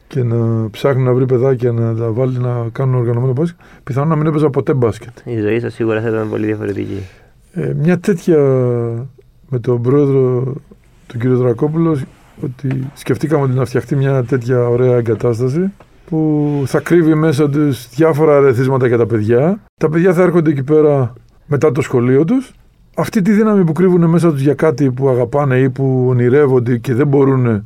και 0.07 0.23
να 0.23 0.69
ψάχνει 0.69 1.03
να 1.03 1.13
βρει 1.13 1.25
παιδάκια 1.25 1.71
να 1.71 1.95
τα 1.95 2.11
βάλει 2.11 2.37
να 2.37 2.67
κάνουν 2.71 2.95
οργανωμένο 2.95 3.33
μπάσκετ, 3.33 3.59
πιθανόν 3.83 4.09
να 4.09 4.15
μην 4.15 4.25
έπαιζα 4.25 4.49
ποτέ 4.49 4.73
μπάσκετ. 4.73 5.17
Η 5.23 5.39
ζωή 5.39 5.59
σας 5.59 5.73
σίγουρα 5.73 6.01
θα 6.01 6.09
ήταν 6.09 6.29
πολύ 6.29 6.45
διαφορετική. 6.45 6.99
Ε, 7.53 7.73
μια 7.73 7.99
τέτοια 7.99 8.37
με 9.49 9.59
τον 9.61 9.81
πρόεδρο 9.81 10.53
τον 11.07 11.19
κύριο 11.19 11.37
Δρακόπουλο 11.37 11.99
ότι 12.43 12.89
σκεφτήκαμε 12.93 13.43
ότι 13.43 13.53
να 13.53 13.65
φτιαχτεί 13.65 13.95
μια 13.95 14.23
τέτοια 14.23 14.67
ωραία 14.67 14.95
εγκατάσταση 14.95 15.71
που 16.05 16.63
θα 16.65 16.79
κρύβει 16.79 17.15
μέσα 17.15 17.49
τους 17.49 17.89
διάφορα 17.89 18.37
αρεθίσματα 18.37 18.87
για 18.87 18.97
τα 18.97 19.05
παιδιά. 19.05 19.59
Τα 19.77 19.89
παιδιά 19.89 20.13
θα 20.13 20.21
έρχονται 20.21 20.49
εκεί 20.49 20.63
πέρα 20.63 21.13
μετά 21.45 21.71
το 21.71 21.81
σχολείο 21.81 22.23
τους. 22.25 22.53
Αυτή 22.95 23.21
τη 23.21 23.31
δύναμη 23.31 23.63
που 23.63 23.71
κρύβουν 23.71 24.09
μέσα 24.09 24.31
τους 24.31 24.41
για 24.41 24.53
κάτι 24.53 24.91
που 24.91 25.09
αγαπάνε 25.09 25.59
ή 25.59 25.69
που 25.69 26.05
ονειρεύονται 26.09 26.77
και 26.77 26.93
δεν 26.93 27.07
μπορούν 27.07 27.45
ε, 27.45 27.61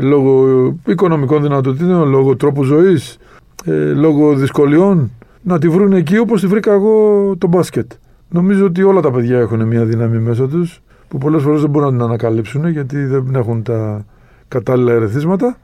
λόγω 0.00 0.76
οικονομικών 0.86 1.42
δυνατοτήτων, 1.42 2.08
λόγω 2.08 2.36
τρόπου 2.36 2.62
ζωής, 2.62 3.18
ε, 3.64 3.92
λόγω 3.92 4.34
δυσκολιών, 4.34 5.10
να 5.42 5.58
τη 5.58 5.68
βρουν 5.68 5.92
εκεί 5.92 6.18
όπως 6.18 6.40
τη 6.40 6.46
βρήκα 6.46 6.72
εγώ 6.72 7.34
το 7.38 7.46
μπάσκετ. 7.46 7.92
Νομίζω 8.28 8.64
ότι 8.64 8.82
όλα 8.82 9.00
τα 9.00 9.10
παιδιά 9.10 9.38
έχουν 9.38 9.66
μια 9.66 9.84
δύναμη 9.84 10.18
μέσα 10.18 10.48
τους 10.48 10.82
που 11.08 11.18
πολλές 11.18 11.42
φορές 11.42 11.60
δεν 11.60 11.70
μπορούν 11.70 11.88
να 11.88 11.94
την 11.94 12.02
ανακαλύψουν 12.02 12.68
γιατί 12.68 13.04
δεν 13.04 13.34
έχουν 13.34 13.62
τα 13.62 14.04
κατάλληλα 14.48 14.92
ερεθίσματα 14.92 15.56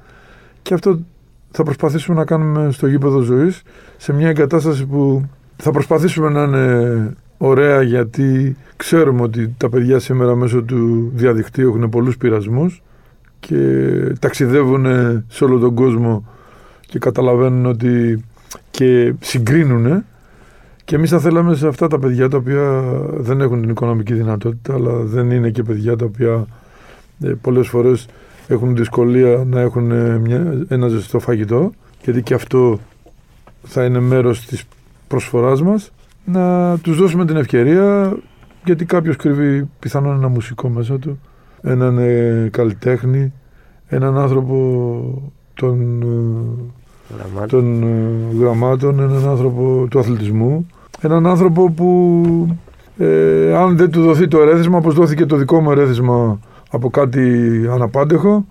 και 0.62 0.74
αυτό 0.74 0.98
θα 1.50 1.62
προσπαθήσουμε 1.62 2.16
να 2.18 2.24
κάνουμε 2.24 2.72
στο 2.72 2.86
γήπεδο 2.86 3.20
ζωής 3.20 3.62
σε 3.96 4.12
μια 4.12 4.28
εγκατάσταση 4.28 4.86
που 4.86 5.24
θα 5.56 5.70
προσπαθήσουμε 5.70 6.28
να 6.28 6.42
είναι 6.42 7.14
ωραία 7.38 7.82
γιατί 7.82 8.56
ξέρουμε 8.76 9.22
ότι 9.22 9.54
τα 9.56 9.68
παιδιά 9.68 9.98
σήμερα 9.98 10.36
μέσω 10.36 10.62
του 10.62 11.10
διαδικτύου 11.14 11.68
έχουν 11.68 11.88
πολλούς 11.88 12.16
πειρασμούς 12.16 12.82
και 13.40 13.56
ταξιδεύουν 14.18 14.86
σε 15.28 15.44
όλο 15.44 15.58
τον 15.58 15.74
κόσμο 15.74 16.28
και 16.80 16.98
καταλαβαίνουν 16.98 17.66
ότι 17.66 18.24
και 18.70 19.14
συγκρίνουν 19.20 20.04
και 20.84 20.96
εμείς 20.96 21.10
θα 21.10 21.18
θέλαμε 21.18 21.54
σε 21.54 21.68
αυτά 21.68 21.86
τα 21.86 21.98
παιδιά 21.98 22.28
τα 22.28 22.36
οποία 22.36 22.82
δεν 23.16 23.40
έχουν 23.40 23.60
την 23.60 23.70
οικονομική 23.70 24.14
δυνατότητα 24.14 24.74
αλλά 24.74 24.92
δεν 24.92 25.30
είναι 25.30 25.50
και 25.50 25.62
παιδιά 25.62 25.96
τα 25.96 26.04
οποία 26.04 26.46
ε, 27.22 27.32
πολλές 27.40 27.68
φορές 27.68 28.06
έχουν 28.50 28.76
δυσκολία 28.76 29.44
να 29.46 29.60
έχουν 29.60 29.90
ε, 29.90 30.18
μια, 30.18 30.64
ένα 30.68 30.88
ζεστό 30.88 31.18
φαγητό 31.18 31.70
γιατί 32.02 32.22
και 32.22 32.34
αυτό 32.34 32.78
θα 33.62 33.84
είναι 33.84 34.00
μέρος 34.00 34.46
της 34.46 34.64
προσφοράς 35.08 35.62
μας 35.62 35.90
να 36.24 36.76
τους 36.78 36.96
δώσουμε 36.96 37.24
την 37.24 37.36
ευκαιρία 37.36 38.16
γιατί 38.64 38.84
κάποιος 38.84 39.16
κρύβει 39.16 39.68
πιθανόν 39.78 40.16
ένα 40.16 40.28
μουσικό 40.28 40.68
μέσα 40.68 40.98
του 40.98 41.20
έναν 41.62 41.98
ε, 41.98 42.48
καλλιτέχνη 42.52 43.32
έναν 43.86 44.18
άνθρωπο 44.18 45.32
των, 45.54 46.02
ε, 46.02 47.14
Γραμμάτων. 47.16 47.48
των 47.48 47.82
ε, 47.82 48.38
γραμμάτων 48.40 49.00
έναν 49.00 49.28
άνθρωπο 49.28 49.86
του 49.90 49.98
αθλητισμού 49.98 50.66
έναν 51.00 51.26
άνθρωπο 51.26 51.70
που 51.70 52.56
ε, 52.98 53.54
αν 53.56 53.76
δεν 53.76 53.90
του 53.90 54.02
δοθεί 54.02 54.28
το 54.28 54.40
ερέθισμα 54.40 54.78
όπως 54.78 54.94
δόθηκε 54.94 55.26
το 55.26 55.36
δικό 55.36 55.60
μου 55.60 55.70
ερέθισμα 55.70 56.38
από 56.70 56.90
κάτι 56.90 57.20
αναπάντεχο 57.70 58.46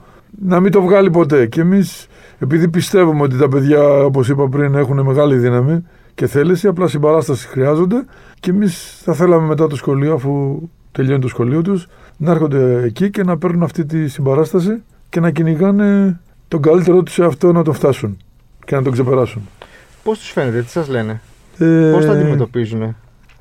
να 0.45 0.59
μην 0.59 0.71
το 0.71 0.81
βγάλει 0.81 1.09
ποτέ 1.09 1.45
και 1.45 1.61
εμείς 1.61 2.07
επειδή 2.39 2.67
πιστεύουμε 2.69 3.21
ότι 3.21 3.37
τα 3.37 3.47
παιδιά 3.49 3.81
όπως 3.87 4.29
είπα 4.29 4.47
πριν 4.49 4.75
έχουν 4.75 4.99
μεγάλη 5.01 5.35
δύναμη 5.37 5.83
και 6.15 6.27
θέληση 6.27 6.67
απλά 6.67 6.87
συμπαράσταση 6.87 7.47
χρειάζονται 7.47 8.05
και 8.39 8.49
εμείς 8.51 8.99
θα 9.03 9.13
θέλαμε 9.13 9.47
μετά 9.47 9.67
το 9.67 9.75
σχολείο 9.75 10.13
αφού 10.13 10.59
τελειώνει 10.91 11.21
το 11.21 11.27
σχολείο 11.27 11.61
τους 11.61 11.87
να 12.17 12.31
έρχονται 12.31 12.83
εκεί 12.83 13.09
και 13.09 13.23
να 13.23 13.37
παίρνουν 13.37 13.63
αυτή 13.63 13.85
τη 13.85 14.07
συμπαράσταση 14.07 14.81
και 15.09 15.19
να 15.19 15.31
κυνηγάνε 15.31 16.19
τον 16.47 16.61
καλύτερό 16.61 17.03
τους 17.03 17.13
σε 17.13 17.23
αυτό 17.25 17.51
να 17.51 17.63
το 17.63 17.73
φτάσουν 17.73 18.17
και 18.65 18.75
να 18.75 18.81
τον 18.81 18.91
ξεπεράσουν. 18.91 19.41
Πώς 20.03 20.19
τους 20.19 20.29
φαίνεται, 20.31 20.61
τι 20.61 20.69
σας 20.69 20.87
λένε, 20.89 21.21
Ε, 21.57 21.91
Πώς 21.93 22.05
τα 22.05 22.11
αντιμετωπίζουν. 22.11 22.95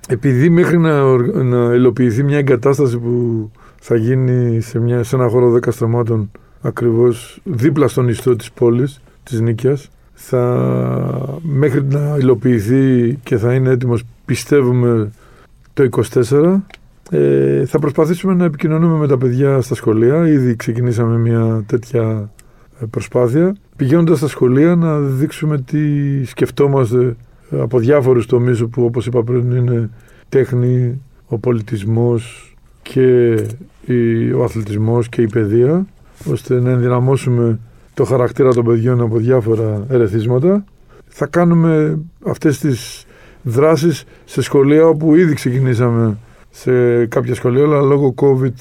επειδή 0.09 0.49
μέχρι 0.51 0.79
να, 0.79 1.03
οργ- 1.03 1.35
να 1.37 1.75
υλοποιηθεί 1.75 2.23
μια 2.23 2.39
εγκατάσταση 2.39 2.99
που 2.99 3.51
θα 3.81 3.97
γίνει 3.97 4.61
σε, 4.61 4.79
μια, 4.79 5.03
σε 5.03 5.17
ένα 5.17 5.29
χώρο 5.29 5.55
10 5.55 5.73
στρωμάτων 5.73 6.31
ακριβώς 6.61 7.41
δίπλα 7.45 7.89
στον 7.89 8.09
ιστό 8.09 8.37
της 8.37 8.53
πόλης, 8.53 9.01
της 9.23 9.41
Νίκιας, 9.41 9.91
θα, 10.15 11.39
μέχρι 11.43 11.85
να 11.85 12.17
υλοποιηθεί 12.19 13.19
και 13.23 13.37
θα 13.37 13.55
είναι 13.55 13.71
έτοιμος 13.71 14.03
πιστεύουμε 14.25 15.11
το 15.75 15.89
24 16.13 16.61
ε, 17.11 17.65
θα 17.67 17.79
προσπαθήσουμε 17.79 18.35
να 18.35 18.45
επικοινωνούμε 18.45 18.97
με 18.97 19.07
τα 19.07 19.19
παιδιά 19.19 19.61
στα 19.61 19.75
σχολεία. 19.75 20.29
Ήδη 20.29 20.57
ξεκινήσαμε 20.57 21.19
μια 21.19 21.65
τέτοια 21.67 22.31
ε, 22.81 22.85
προσπάθεια. 22.91 23.57
Πηγαίνοντας 23.77 24.19
στα 24.19 24.29
σχολεία 24.29 24.75
να 24.75 24.99
δείξουμε 24.99 25.59
τι 25.59 25.81
σκεφτόμαστε 26.25 27.17
ε, 27.51 27.61
από 27.61 27.79
διάφορους 27.79 28.27
τομείς 28.27 28.65
που 28.71 28.85
όπως 28.85 29.07
είπα 29.07 29.23
πριν 29.23 29.51
είναι 29.51 29.91
τέχνη, 30.29 31.01
ο 31.27 31.39
πολιτισμός 31.39 32.48
και 32.93 33.35
η- 33.87 34.33
ο 34.33 34.45
αθλητισμός 34.45 35.09
και 35.09 35.23
η 35.23 35.27
παιδεία 35.27 35.87
ώστε 36.31 36.61
να 36.61 36.71
ενδυναμώσουμε 36.71 37.59
το 37.95 38.05
χαρακτήρα 38.05 38.53
των 38.55 38.65
παιδιών 38.65 39.01
από 39.01 39.17
διάφορα 39.17 39.85
ερεθίσματα. 39.89 40.65
Θα 41.09 41.27
κάνουμε 41.27 41.99
αυτές 42.27 42.59
τις 42.59 43.05
δράσεις 43.43 44.05
σε 44.25 44.43
σχολεία 44.43 44.87
όπου 44.87 45.15
ήδη 45.15 45.35
ξεκινήσαμε 45.35 46.17
σε 46.51 47.07
κάποια 47.07 47.35
σχολεία, 47.35 47.63
αλλά 47.63 47.81
λόγω 47.81 48.15
COVID 48.17 48.53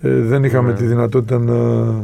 ε, 0.00 0.10
δεν 0.20 0.44
είχαμε 0.44 0.70
Ναι. 0.70 0.76
τη 0.76 0.84
δυνατότητα 0.84 1.38
να... 1.38 1.54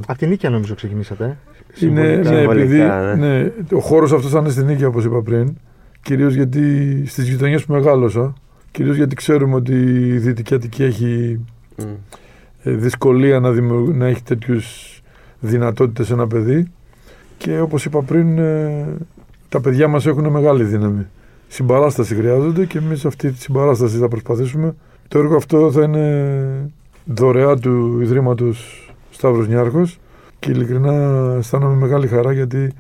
Από 0.07 0.19
την 0.19 0.29
νίκαια 0.29 0.51
νομίζω 0.51 0.75
ξεκινήσατε. 0.75 1.25
ε. 1.25 1.87
Είναι, 1.87 2.01
Συμβολικά. 2.03 2.31
ναι, 2.31 2.37
Συμβολικά, 2.39 2.63
επειδή 2.63 2.79
ναι. 3.21 3.41
ναι, 3.43 3.53
ο 3.73 3.81
χώρος 3.81 4.13
αυτός 4.13 4.31
θα 4.31 4.39
είναι 4.39 4.49
στην 4.49 4.67
νίκη 4.67 4.85
όπως 4.85 5.05
είπα 5.05 5.23
πριν, 5.23 5.57
κυρίως 6.03 6.35
γιατί 6.35 7.03
στις 7.07 7.29
γειτονιές 7.29 7.65
που 7.65 7.73
μεγάλωσα, 7.73 8.33
κυρίως 8.73 8.97
γιατί 8.97 9.15
ξέρουμε 9.15 9.55
ότι 9.55 9.73
η 10.07 10.19
Δυτική 10.19 10.55
Αττική 10.55 10.83
έχει 10.83 11.41
Μμ. 11.79 11.85
ε, 12.63 12.71
δυσκολία 12.71 13.41
να, 13.41 13.51
δημιουργ- 13.51 13.97
να 13.97 14.07
έχει 14.07 14.23
τέτοιους 14.23 15.01
δυνατότητες 15.41 16.11
ένα 16.11 16.27
παιδί 16.27 16.67
και 17.39 17.61
όπως 17.61 17.85
είπα 17.85 18.03
πριν 18.03 18.39
ε, 18.39 18.87
τα 19.49 19.61
παιδιά 19.61 19.89
μας 19.89 20.07
έχουν 20.07 20.29
μεγάλη 20.29 20.65
δύναμη. 20.65 21.07
Συμπαράσταση 21.49 22.15
χρειάζονται 22.15 22.65
και 22.67 22.79
εμείς 22.79 23.05
αυτή 23.05 23.31
τη 23.33 23.39
συμπαράσταση 23.41 23.97
θα 23.99 24.09
προσπαθήσουμε. 24.09 24.75
Το 25.09 25.19
έργο 25.19 25.37
αυτό 25.37 25.73
θα 25.73 25.83
είναι 25.83 26.71
δωρεά 27.05 27.57
του 27.57 27.99
Ιδρύματος 28.01 28.87
Σταύρος 29.11 29.49
Νιάρχος 29.49 29.99
και 30.39 30.51
ειλικρινά 30.51 30.93
αισθάνομαι 31.39 31.75
μεγάλη 31.75 32.07
χαρά 32.07 32.33
γιατί 32.33 32.73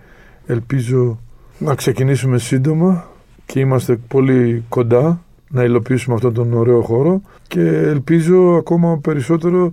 ελπίζω 0.46 1.18
να 1.58 1.74
ξεκινήσουμε 1.74 2.38
σύντομα 2.38 3.06
και 3.46 3.60
είμαστε 3.60 3.96
πολύ 4.08 4.64
κοντά 4.68 5.22
να 5.52 5.64
υλοποιήσουμε 5.64 6.14
αυτόν 6.14 6.34
τον 6.34 6.52
ωραίο 6.52 6.80
χώρο 6.80 7.20
και 7.48 7.60
ελπίζω 7.66 8.54
ακόμα 8.58 8.98
περισσότερο 8.98 9.70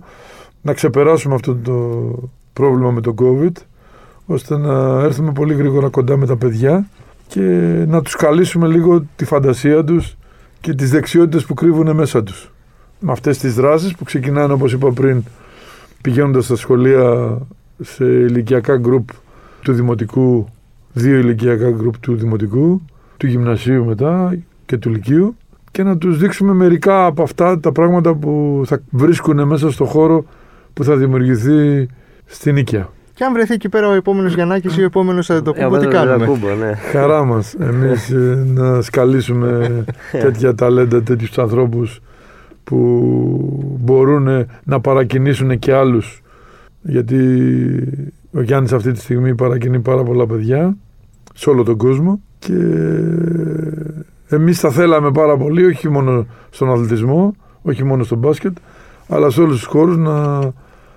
να 0.62 0.72
ξεπεράσουμε 0.72 1.34
αυτό 1.34 1.54
το 1.54 2.14
πρόβλημα 2.52 2.90
με 2.90 3.00
τον 3.00 3.14
COVID 3.20 3.52
ώστε 4.26 4.56
να 4.56 5.02
έρθουμε 5.02 5.32
πολύ 5.32 5.54
γρήγορα 5.54 5.88
κοντά 5.88 6.16
με 6.16 6.26
τα 6.26 6.36
παιδιά 6.36 6.88
και 7.28 7.40
να 7.88 8.02
τους 8.02 8.16
καλύσουμε 8.16 8.66
λίγο 8.66 9.04
τη 9.16 9.24
φαντασία 9.24 9.84
τους 9.84 10.16
και 10.60 10.74
τις 10.74 10.90
δεξιότητες 10.90 11.44
που 11.44 11.54
κρύβουν 11.54 11.94
μέσα 11.96 12.22
τους. 12.22 12.52
Με 13.00 13.12
αυτές 13.12 13.38
τις 13.38 13.54
δράσεις 13.54 13.94
που 13.94 14.04
ξεκινάνε 14.04 14.52
όπως 14.52 14.72
είπα 14.72 14.92
πριν 14.92 15.22
πηγαίνοντας 16.02 16.44
στα 16.44 16.56
σχολεία 16.56 17.38
σε 17.80 18.04
ηλικιακά 18.04 18.76
γκρουπ 18.76 19.08
του 19.62 19.72
Δημοτικού, 19.72 20.48
δύο 20.92 21.18
ηλικιακά 21.18 21.70
γκρουπ 21.70 21.98
του 21.98 22.16
Δημοτικού, 22.16 22.82
του 23.16 23.26
Γυμνασίου 23.26 23.84
μετά 23.84 24.38
και 24.66 24.76
του 24.76 24.90
Λυκείου 24.90 25.36
και 25.70 25.82
να 25.82 25.98
τους 25.98 26.18
δείξουμε 26.18 26.52
μερικά 26.52 27.06
από 27.06 27.22
αυτά 27.22 27.60
τα 27.60 27.72
πράγματα 27.72 28.14
που 28.14 28.62
θα 28.66 28.80
βρίσκουν 28.90 29.46
μέσα 29.46 29.70
στο 29.70 29.84
χώρο 29.84 30.24
που 30.72 30.84
θα 30.84 30.96
δημιουργηθεί 30.96 31.88
στην 32.24 32.54
Νίκαια. 32.54 32.88
Και 33.14 33.24
αν 33.24 33.32
βρεθεί 33.32 33.54
εκεί 33.54 33.68
πέρα 33.68 33.88
ο 33.88 33.92
επόμενος 33.92 34.34
Γιαννάκης 34.34 34.76
ή 34.76 34.80
ο 34.80 34.84
επόμενος 34.84 35.30
Ε, 35.30 35.34
Αντετοκούμπο, 35.34 35.78
τι 35.78 35.86
ο 35.86 35.90
κάνουμε. 35.90 36.26
Κούμπο, 36.26 36.54
ναι. 36.54 36.74
Χαρά 36.74 37.24
μας 37.24 37.54
εμείς 37.54 38.10
ε, 38.10 38.44
να 38.46 38.82
σκαλίσουμε 38.82 39.84
τέτοια 40.22 40.54
ταλέντα, 40.54 41.02
τέτοιους 41.02 41.38
ανθρώπους 41.38 42.00
που 42.64 42.76
μπορούν 43.80 44.46
να 44.64 44.80
παρακινήσουν 44.80 45.58
και 45.58 45.72
άλλους 45.72 46.22
γιατί 46.82 47.18
ο 48.32 48.40
Γιάννης 48.42 48.72
αυτή 48.72 48.92
τη 48.92 49.00
στιγμή 49.00 49.34
παρακινεί 49.34 49.80
πάρα 49.80 50.02
πολλά 50.02 50.26
παιδιά 50.26 50.76
σε 51.34 51.50
όλο 51.50 51.62
τον 51.62 51.76
κόσμο 51.76 52.20
και 52.38 52.54
εμείς 54.30 54.60
θα 54.60 54.70
θέλαμε 54.70 55.10
πάρα 55.10 55.36
πολύ 55.36 55.64
όχι 55.64 55.88
μόνο 55.88 56.26
στον 56.50 56.70
αθλητισμό, 56.70 57.34
όχι 57.62 57.84
μόνο 57.84 58.04
στο 58.04 58.16
μπάσκετ 58.16 58.56
αλλά 59.08 59.30
σε 59.30 59.40
όλους 59.40 59.56
τους 59.56 59.66
χώρους 59.66 59.96
να, 59.96 60.38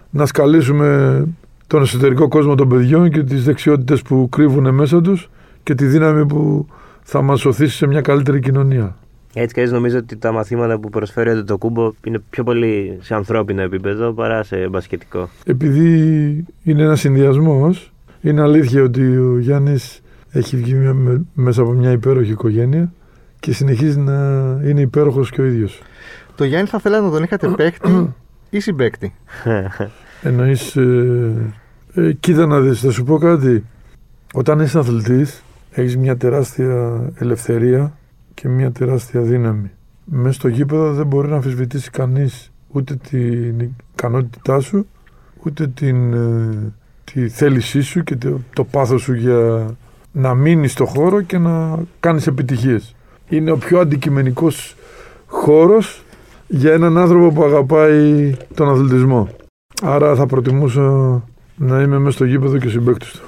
να 0.10 0.26
σκαλίσουμε 0.26 1.24
τον 1.68 1.82
εσωτερικό 1.82 2.28
κόσμο 2.28 2.56
των 2.56 2.68
παιδιών 2.70 3.10
και 3.10 3.24
τις 3.24 3.44
δεξιότητες 3.44 4.02
που 4.02 4.30
κρύβουν 4.32 4.74
μέσα 4.74 5.02
τους 5.02 5.30
και 5.64 5.76
τη 5.76 5.86
δύναμη 5.86 6.26
που 6.26 6.68
θα 7.02 7.22
μας 7.22 7.46
οθήσει 7.46 7.76
σε 7.76 7.88
μια 7.88 8.02
καλύτερη 8.02 8.40
κοινωνία. 8.40 8.96
Έτσι 9.34 9.54
κι 9.54 9.60
αλλιώς 9.60 9.76
νομίζω 9.76 9.98
ότι 9.98 10.18
τα 10.18 10.32
μαθήματα 10.32 10.80
που 10.80 10.90
προσφέρει 10.90 11.44
το 11.44 11.58
κούμπο 11.58 11.92
είναι 12.04 12.22
πιο 12.30 12.44
πολύ 12.44 12.98
σε 13.02 13.16
ανθρώπινο 13.16 13.62
επίπεδο 13.62 14.12
παρά 14.12 14.44
σε 14.44 14.68
μπασκετικό. 14.70 15.30
Επειδή 15.46 15.88
είναι 16.64 16.84
ένας 16.84 17.00
συνδυασμός, 17.00 17.92
είναι 18.22 18.42
αλήθεια 18.42 18.84
ότι 18.84 19.18
ο 19.18 19.38
Γιάννης 19.40 20.02
έχει 20.32 20.58
βγει 20.58 20.74
μια- 20.74 20.94
με- 20.94 21.22
μέσα 21.34 21.62
από 21.62 21.72
μια 21.72 21.92
υπέροχη 21.92 22.32
οικογένεια 22.32 22.94
και 23.44 23.54
συνεχίζει 23.54 24.00
να 24.00 24.14
είναι 24.66 24.82
υπέροχος 24.82 25.30
και 25.30 25.42
ο 25.42 25.46
ίδιος. 25.46 25.82
Το 26.36 26.44
Γιάννη 26.44 26.68
θα 26.68 26.80
θέλατε 26.80 27.04
να 27.04 27.12
τον 27.12 27.24
είχατε 27.24 27.48
παίχτη 27.48 28.14
ή 28.50 28.60
συμπαίκτη; 28.60 29.14
Εννοείς, 30.22 30.76
ε, 30.76 31.54
ε, 31.94 32.14
κοίτα 32.14 32.46
να 32.46 32.60
δεις, 32.60 32.80
θα 32.80 32.92
σου 32.92 33.04
πω 33.04 33.18
κάτι. 33.18 33.64
Όταν 34.34 34.60
είσαι 34.60 34.80
αθλητής, 34.80 35.44
έχεις 35.72 35.98
μια 35.98 36.18
τεράστια 36.18 37.02
ελευθερία 37.16 37.98
και 38.34 38.48
μια 38.48 38.72
τεράστια 38.72 39.22
δύναμη. 39.22 39.72
Μέσα 40.04 40.34
στο 40.34 40.48
γήπεδο 40.48 40.94
δεν 40.94 41.06
μπορεί 41.06 41.28
να 41.28 41.36
αμφισβητήσει 41.36 41.90
κανείς 41.90 42.52
ούτε 42.68 42.96
την 42.96 43.72
ικανότητά 43.94 44.60
σου, 44.60 44.88
ούτε 45.44 45.68
την, 45.68 46.14
ε, 46.14 46.74
τη 47.04 47.30
θέλησή 47.30 47.82
σου 47.82 48.04
και 48.04 48.16
το, 48.16 48.40
το 48.54 48.64
πάθος 48.64 49.02
σου 49.02 49.14
για 49.14 49.68
να 50.12 50.34
μείνεις 50.34 50.72
στο 50.72 50.86
χώρο 50.86 51.22
και 51.22 51.38
να 51.38 51.80
κάνεις 52.00 52.28
επιτυχίες. 52.28 52.96
Είναι 53.34 53.52
ο 53.52 53.58
πιο 53.58 53.80
αντικειμενικός 53.80 54.76
χώρος 55.28 56.04
για 56.48 56.74
έναν 56.74 56.98
άνθρωπο 56.98 57.32
που 57.32 57.44
αγαπάει 57.44 58.36
τον 58.56 58.70
αθλητισμό. 58.70 59.30
Άρα 59.82 60.16
θα 60.16 60.26
προτιμούσα 60.26 60.82
να 61.56 61.82
είμαι 61.82 61.98
μέσα 61.98 62.12
στο 62.12 62.26
γήπεδο 62.26 62.58
και 62.58 62.70
συμπαίκτης 62.70 63.12
του. 63.12 63.28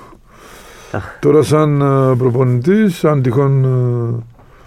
Τώρα 1.20 1.42
σαν 1.42 1.82
ε, 1.82 2.16
προπονητής, 2.16 3.06
αν 3.06 3.22
τυχόν... 3.22 3.64
ε, 3.64 4.24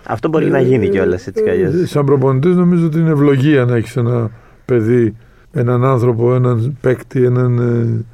Αυτό 0.06 0.28
μπορεί 0.28 0.50
να 0.50 0.60
γίνει 0.60 0.88
κιόλας 0.88 1.26
έτσι 1.26 1.42
κι 1.42 1.48
ε, 1.48 1.52
αλλιώς. 1.52 1.90
Σαν 1.90 2.04
προπονητής 2.04 2.54
νομίζω 2.54 2.86
ότι 2.86 2.98
είναι 2.98 3.10
ευλογία 3.10 3.64
να 3.64 3.76
έχεις 3.76 3.96
ένα 3.96 4.30
παιδί, 4.64 5.16
έναν 5.52 5.84
άνθρωπο, 5.84 6.34
έναν 6.34 6.76
παίκτη, 6.80 7.24
έναν 7.24 7.58
ε, 7.58 8.04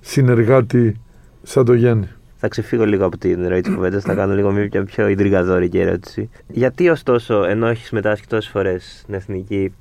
συνεργάτη 0.00 1.00
σαν 1.42 1.64
το 1.64 1.74
Γιάννη. 1.74 2.08
Θα 2.46 2.52
ξεφύγω 2.54 2.86
λίγο 2.86 3.04
από 3.06 3.18
την 3.18 3.48
ροή 3.48 3.60
της 3.60 3.74
κουβέντας, 3.74 4.02
θα 4.02 4.14
κάνω 4.14 4.34
λίγο 4.34 4.50
μια 4.50 4.84
πιο 4.84 5.08
ιντριγαδόρικη 5.08 5.78
ερώτηση. 5.78 6.30
Γιατί 6.48 6.88
ωστόσο, 6.88 7.44
ενώ 7.44 7.66
έχεις 7.66 7.86
συμμετάσχει 7.86 8.26
τόσες 8.26 8.50
φορές 8.50 8.98
στην 9.02 9.14
εθνική, 9.14 9.72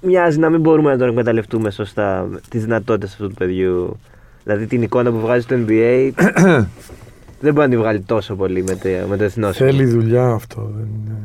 μοιάζει 0.00 0.38
να 0.38 0.50
μην 0.50 0.60
μπορούμε 0.60 0.90
να 0.90 0.98
τον 0.98 1.08
εκμεταλλευτούμε 1.08 1.70
σωστά 1.70 2.28
τις 2.48 2.62
δυνατότητες 2.62 3.12
αυτού 3.12 3.28
του 3.28 3.34
παιδιού; 3.34 4.00
Δηλαδή 4.44 4.66
την 4.66 4.82
εικόνα 4.82 5.10
που 5.10 5.20
βγάζει 5.20 5.42
στο 5.42 5.56
NBA 5.66 6.10
δεν 7.40 7.52
μπορεί 7.52 7.68
να 7.68 7.68
τη 7.68 7.76
βγάλει 7.76 8.00
τόσο 8.00 8.34
πολύ 8.34 8.62
με 8.62 8.76
το, 8.76 8.88
με 9.08 9.16
το 9.16 9.24
εθνό 9.24 9.52
Θέλει 9.52 9.84
δουλειά 9.84 10.26
αυτό. 10.30 10.72
Δεν 10.76 10.86
είναι. 10.86 11.16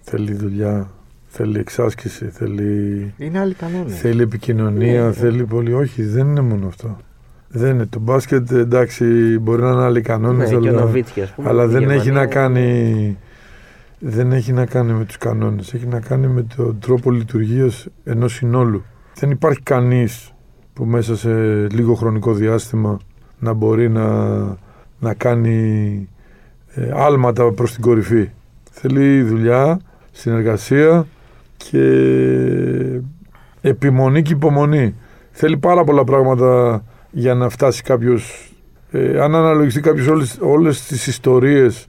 Θέλει 0.00 0.34
δουλειά. 0.34 0.90
Θέλει 1.28 1.58
εξάσκηση. 1.58 2.24
Θέλει, 2.26 3.12
Είναι 3.18 3.38
άλλοι 3.38 3.54
κανόνε. 3.54 3.90
θέλει 3.90 4.22
επικοινωνία. 4.22 5.12
Θέλει 5.12 5.44
πολύ. 5.44 5.72
Όχι, 5.72 6.02
δεν 6.02 6.26
είναι 6.26 6.40
μόνο 6.40 6.66
αυτό. 6.66 6.98
Δεν 7.48 7.74
είναι. 7.74 7.86
Το 7.86 7.98
μπάσκετ 7.98 8.50
εντάξει 8.52 9.38
μπορεί 9.38 9.62
να 9.62 9.70
είναι 9.70 9.82
άλλοι 9.82 10.00
κανόνες, 10.00 10.50
Ναι, 10.50 10.58
και 10.58 10.68
ο 10.68 10.70
αλλά, 10.70 10.80
Νοβίτσκι, 10.80 11.20
ας 11.20 11.30
πούμε, 11.30 11.48
αλλά 11.48 11.62
στη 11.62 11.72
δεν 11.72 11.82
έχει 11.82 11.92
Γερμανία. 12.02 12.20
να 12.20 12.26
κάνει. 12.26 13.18
Δεν 14.00 14.32
έχει 14.32 14.52
να 14.52 14.66
κάνει 14.66 14.92
με 14.92 15.04
τους 15.04 15.16
κανόνες, 15.18 15.74
έχει 15.74 15.86
να 15.86 16.00
κάνει 16.00 16.26
με 16.26 16.46
τον 16.56 16.78
τρόπο 16.78 17.10
λειτουργίας 17.10 17.86
ενός 18.04 18.32
συνόλου. 18.32 18.82
Δεν 19.14 19.30
υπάρχει 19.30 19.60
κανείς 19.62 20.32
που 20.72 20.84
μέσα 20.84 21.16
σε 21.16 21.30
λίγο 21.68 21.94
χρονικό 21.94 22.32
διάστημα 22.32 22.98
να 23.38 23.52
μπορεί 23.52 23.88
να, 23.88 24.36
να 24.98 25.14
κάνει 25.16 26.08
ε, 26.74 26.90
άλματα 26.94 27.52
προς 27.52 27.72
την 27.72 27.82
κορυφή. 27.82 28.30
Θέλει 28.70 29.22
δουλειά, 29.22 29.80
συνεργασία 30.12 31.06
και 31.56 31.82
επιμονή 33.60 34.22
και 34.22 34.32
υπομονή. 34.32 34.94
Θέλει 35.30 35.56
πάρα 35.56 35.84
πολλά 35.84 36.04
πράγματα 36.04 36.82
για 37.18 37.34
να 37.34 37.48
φτάσει 37.48 37.82
κάποιος, 37.82 38.52
ε, 38.90 39.20
αν 39.20 39.34
αναλογιστεί 39.34 39.80
κάποιος 39.80 40.06
όλες, 40.06 40.38
όλες 40.40 40.86
τις 40.86 41.06
ιστορίες 41.06 41.86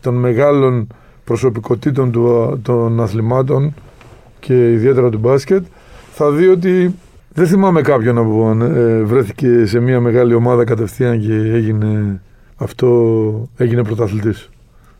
των 0.00 0.14
μεγάλων 0.14 0.86
προσωπικότητων 1.24 2.12
του, 2.12 2.58
των 2.62 3.00
αθλημάτων 3.00 3.74
και 4.40 4.72
ιδιαίτερα 4.72 5.10
του 5.10 5.18
μπάσκετ, 5.18 5.64
θα 6.12 6.30
δει 6.30 6.48
ότι 6.48 6.94
δεν 7.32 7.46
θυμάμαι 7.46 7.80
κάποιον 7.80 8.14
που 8.14 8.64
ε, 8.64 9.02
βρέθηκε 9.02 9.66
σε 9.66 9.80
μια 9.80 10.00
μεγάλη 10.00 10.34
ομάδα 10.34 10.64
κατευθείαν 10.64 11.20
και 11.20 11.34
έγινε 11.34 12.20
αυτό, 12.56 13.48
έγινε 13.56 13.84
πρωταθλητής. 13.84 14.48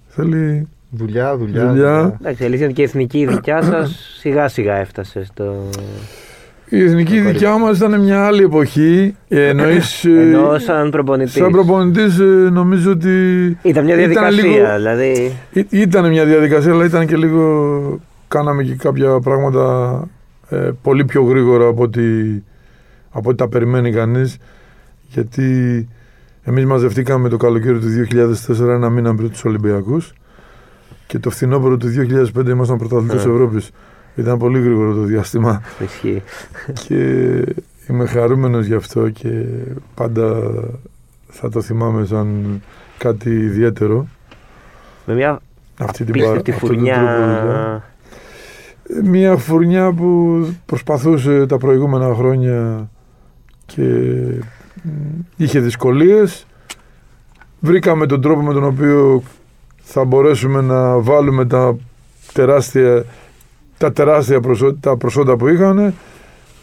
Θέλει 0.09 0.69
Δουλειά, 0.91 1.37
δουλειά. 1.37 1.69
Δουλειά. 1.69 2.17
Εντάξει, 2.21 2.43
η 2.43 2.47
αλήθεια 2.47 2.65
είναι 2.65 2.75
και 2.75 2.81
η 2.81 2.85
εθνική 2.85 3.27
δικιά 3.27 3.63
σας 3.63 3.99
σιγά 4.21 4.49
σιγά 4.49 4.75
έφτασε 4.75 5.25
στο. 5.25 5.69
Η 6.73 6.83
εθνική 6.85 7.17
Το 7.23 7.25
δικιά 7.31 7.59
μας 7.59 7.77
ήταν 7.77 8.01
μια 8.01 8.25
άλλη 8.27 8.43
εποχή. 8.43 9.15
Ε, 9.29 9.47
εννοείς, 9.49 10.05
ε, 10.05 10.11
Ενώ 10.21 10.59
σαν 10.59 10.91
προπονητής. 10.91 11.33
σαν 11.33 11.51
προπονητής 11.51 12.19
ε, 12.19 12.25
νομίζω 12.53 12.91
ότι 12.91 13.11
Ήταν 13.63 13.85
μια 13.85 13.95
ήταν 14.01 14.13
διαδικασία, 14.13 14.43
λίγο- 14.43 14.75
δηλαδή. 14.77 15.33
Ή- 15.53 15.67
Ήταν 15.71 16.09
μια 16.09 16.25
διαδικασία, 16.25 16.73
αλλά 16.73 16.85
ήταν 16.85 17.07
και 17.07 17.17
λίγο. 17.17 18.01
Κάναμε 18.29 18.63
και 18.63 18.75
κάποια 18.75 19.21
πράγματα 19.21 20.05
ε, 20.49 20.71
πολύ 20.83 21.05
πιο 21.05 21.23
γρήγορα 21.23 21.67
από 21.67 21.83
ό,τι, 21.83 22.01
από 23.11 23.29
ό,τι 23.29 23.37
τα 23.39 23.49
περιμένει 23.49 23.93
κανείς. 23.93 24.37
Γιατί 25.09 25.89
εμείς 26.43 26.65
μαζευτήκαμε 26.65 27.29
το 27.29 27.37
καλοκαίρι 27.37 27.79
του 27.79 27.87
2004 28.49 28.69
ένα 28.69 28.91
μήνα 28.91 29.15
πριν 29.15 29.31
τους 29.31 29.45
Ολυμπιακούς 29.45 30.13
και 31.07 31.19
το 31.19 31.31
φθινόπωρο 31.31 31.77
του 31.77 31.87
2005 32.37 32.49
ήμασταν 32.49 32.79
πρωταθλητές 32.79 33.25
Ε. 33.25 33.29
Ευρώπης. 33.29 33.71
Ήταν 34.21 34.39
πολύ 34.39 34.61
γρήγορο 34.61 34.95
το 34.95 35.01
διάστημα 35.03 35.63
Ισχύει. 35.85 36.23
και 36.87 36.95
είμαι 37.89 38.07
χαρούμενος 38.07 38.67
γι' 38.67 38.75
αυτό 38.75 39.09
και 39.11 39.45
πάντα 39.95 40.53
θα 41.29 41.49
το 41.49 41.61
θυμάμαι 41.61 42.05
σαν 42.05 42.61
κάτι 42.99 43.31
ιδιαίτερο. 43.31 44.07
Με 45.07 45.15
μια 45.15 45.41
Αυτή 45.79 46.05
την 46.05 46.15
απίστευτη 46.15 46.51
αυτόν 46.51 46.69
τον 46.69 46.79
τρόπο 46.79 46.95
δουλειά. 46.95 46.97
φουρνιά. 46.97 47.85
Μια 49.11 49.37
φουρνιά 49.37 49.93
που 49.93 50.47
προσπαθούσε 50.67 51.47
τα 51.47 51.59
προηγούμενα 51.59 52.15
χρόνια 52.15 52.91
και 53.67 53.83
μ, 54.83 54.89
είχε 55.37 55.61
δυσκολίες. 55.61 56.47
Βρήκαμε 57.61 58.07
τον 58.07 58.21
τρόπο 58.21 58.43
με 58.43 58.53
τον 58.53 58.65
οποίο 58.65 59.23
θα 59.83 60.05
μπορέσουμε 60.05 60.61
να 60.61 60.99
βάλουμε 60.99 61.47
τα 61.47 61.77
τεράστια, 62.33 63.05
τα 63.81 63.93
τεράστια 63.93 64.41
προσόντα, 64.41 64.77
τα 64.81 64.97
προσόντα 64.97 65.37
που 65.37 65.49
είχαν 65.49 65.95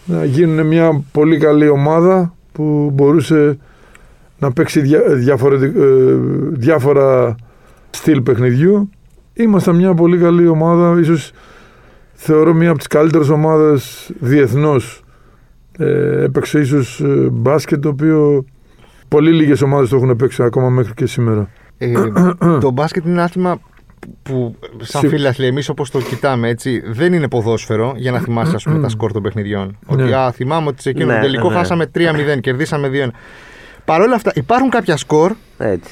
να 0.06 0.26
γίνουν 0.26 0.68
μια 0.68 1.04
πολύ 1.12 1.38
καλή 1.38 1.68
ομάδα 1.68 2.34
που 2.52 2.92
μπορούσε 2.94 3.58
να 4.40 4.52
παίξει 4.52 4.80
δια, 4.80 5.02
διαφορετικ- 5.02 5.76
ε, 5.76 6.16
διάφορα 6.50 7.36
στυλ 7.90 8.22
παιχνιδιού. 8.22 8.90
Ήμασταν 9.34 9.76
μια 9.76 9.94
πολύ 9.94 10.18
καλή 10.18 10.48
ομάδα, 10.48 11.00
ίσως 11.00 11.32
θεωρώ 12.14 12.54
μία 12.54 12.70
από 12.70 12.78
τις 12.78 12.88
καλύτερες 12.88 13.30
ομάδες 13.30 14.12
διεθνώς. 14.20 15.04
Ε, 15.78 16.24
έπαιξε 16.24 16.60
ίσως 16.60 17.00
ε, 17.00 17.30
μπάσκετ 17.32 17.82
το 17.82 17.90
οποίο 17.90 18.46
πολύ 19.08 19.32
λίγες 19.32 19.62
ομάδες 19.62 19.90
το 19.90 19.96
έχουν 19.96 20.16
παίξει 20.16 20.44
ακόμα 20.44 20.70
μέχρι 20.70 20.94
και 20.94 21.06
σήμερα. 21.06 21.50
Ε, 21.78 21.94
το 22.62 22.72
μπάσκετ 22.72 23.04
είναι 23.04 23.14
ένα 23.14 23.24
άθλημα 23.24 23.60
που 24.24 24.56
σαν 24.82 25.02
Συ- 25.02 25.10
φίλαθλοι 25.10 25.46
εμείς 25.46 25.70
όπως 25.70 25.92
το 25.92 26.00
κοιτάμε 26.02 26.48
έτσι, 26.50 26.82
δεν 26.86 27.14
είναι 27.14 27.28
ποδόσφαιρο 27.28 27.94
για 27.96 28.12
να 28.12 28.20
θυμάσαι 28.20 28.56
ας 28.56 28.64
πούμε, 28.64 28.80
τα 28.80 28.90
σκορ 28.90 29.12
των 29.12 29.22
παιχνιδιών. 29.22 29.78
Ότι 29.86 30.04
Ναι. 30.04 30.16
α, 30.16 30.32
θυμάμαι 30.32 30.68
ότι 30.68 30.82
σε 30.82 30.90
εκείνο 30.90 31.06
Ναι, 31.12 31.16
το 31.16 31.22
τελικό 31.22 31.48
ναι, 31.48 31.54
ναι. 31.54 31.60
χάσαμε 31.60 31.86
3-0, 31.96 32.40
κερδίσαμε 32.42 32.88
2-1. 32.88 33.10
Παρ' 33.86 34.02
όλα 34.02 34.16
αυτά, 34.16 34.32
υπάρχουν 34.36 34.70
κάποια 34.70 34.98
σκορ 34.98 35.34
Έτσι. 35.58 35.92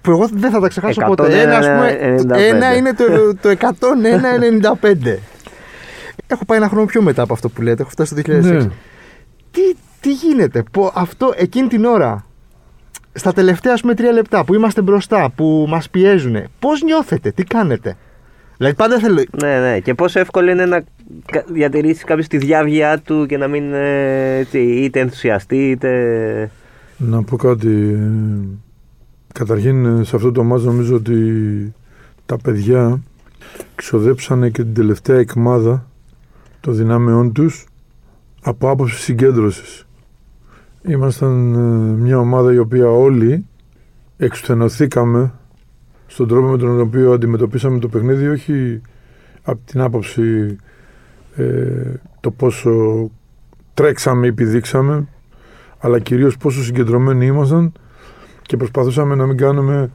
που 0.00 0.10
εγώ 0.10 0.28
δεν 0.32 0.50
θα 0.50 0.60
τα 0.60 0.68
ξεχάσω 0.68 1.00
101, 1.02 1.06
ποτέ. 1.06 1.40
Ένα, 1.40 1.56
ας 1.56 1.66
πούμε, 1.66 1.98
95. 2.00 2.38
ένα 2.38 2.76
είναι 2.76 2.92
το, 2.94 3.04
το 3.42 3.48
101-95. 3.48 5.18
Έχω 6.26 6.44
πάει 6.44 6.58
ένα 6.58 6.68
χρόνο 6.68 6.84
πιο 6.86 7.02
μετά 7.02 7.22
από 7.22 7.32
αυτό 7.32 7.48
που 7.48 7.62
λέτε. 7.62 7.82
Έχω 7.82 7.90
φτάσει 7.90 8.14
το 8.14 8.20
2006. 8.26 8.40
Ναι. 8.40 8.58
Τι, 9.50 9.60
τι 10.00 10.12
γίνεται, 10.12 10.62
που 10.72 10.90
αυτό 10.94 11.32
εκείνη 11.36 11.68
την 11.68 11.84
ώρα, 11.84 12.24
στα 13.12 13.32
τελευταία 13.32 13.72
ας 13.72 13.80
πούμε 13.80 13.94
τρία 13.94 14.12
λεπτά 14.12 14.44
που 14.44 14.54
είμαστε 14.54 14.82
μπροστά, 14.82 15.30
που 15.34 15.66
μας 15.68 15.90
πιέζουν, 15.90 16.36
πώς 16.58 16.82
νιώθετε, 16.82 17.30
τι 17.30 17.44
κάνετε; 17.44 17.96
Δηλαδή 18.56 18.76
πάντα 18.76 18.98
θέλω, 18.98 19.22
Ναι, 19.42 19.58
ναι. 19.60 19.80
Και 19.80 19.94
πόσο 19.94 20.18
εύκολο 20.20 20.50
είναι 20.50 20.66
να 20.66 20.80
κα- 21.32 21.44
διατηρήσεις 21.52 22.04
κάποιος 22.04 22.26
τη 22.26 22.36
διάβγειά 22.38 22.98
του 22.98 23.26
και 23.26 23.36
να 23.36 23.48
μην 23.48 23.72
ε, 23.72 24.36
έτσι, 24.36 24.58
είτε 24.58 25.00
ενθουσιαστεί 25.00 25.70
είτε. 25.70 26.50
Να 26.96 27.22
πω 27.22 27.36
κάτι. 27.36 27.68
ε, 27.68 28.10
Καταρχήν 29.32 29.84
ε, 30.00 30.04
σε 30.04 30.16
αυτό 30.16 30.32
το 30.32 30.42
μάτς 30.44 30.64
νομίζω 30.64 30.94
ότι 30.94 31.14
τα 32.26 32.36
παιδιά 32.36 33.00
ξοδέψανε 33.74 34.50
και 34.50 34.62
την 34.62 34.74
τελευταία 34.74 35.18
εκμάδα 35.18 35.86
των 36.60 36.74
δυνάμεών 36.76 37.32
τους 37.32 37.66
από 38.42 38.70
άποψη 38.70 38.96
συγκέντρωσης. 39.00 39.86
Ήμασταν 40.82 41.54
ε, 41.54 42.02
μια 42.02 42.18
ομάδα 42.18 42.52
η 42.52 42.58
οποία 42.58 42.90
όλοι 42.90 43.46
εξουθενωθήκαμε 44.16 45.32
στον 46.06 46.28
τρόπο 46.28 46.48
με 46.48 46.58
τον 46.58 46.80
οποίο 46.80 47.12
αντιμετωπίσαμε 47.12 47.78
το 47.78 47.88
παιχνίδι 47.88 48.28
όχι 48.28 48.80
από 49.42 49.60
την 49.64 49.80
άποψη 49.80 50.56
ε, 51.36 51.94
το 52.20 52.30
πόσο 52.30 53.10
τρέξαμε 53.74 54.26
ή 54.26 54.32
πηδήξαμε 54.32 55.08
αλλά 55.78 55.98
κυρίως 55.98 56.36
πόσο 56.36 56.62
συγκεντρωμένοι 56.62 57.26
ήμασταν 57.26 57.72
και 58.42 58.56
προσπαθούσαμε 58.56 59.14
να 59.14 59.26
μην 59.26 59.36
κάνουμε 59.36 59.90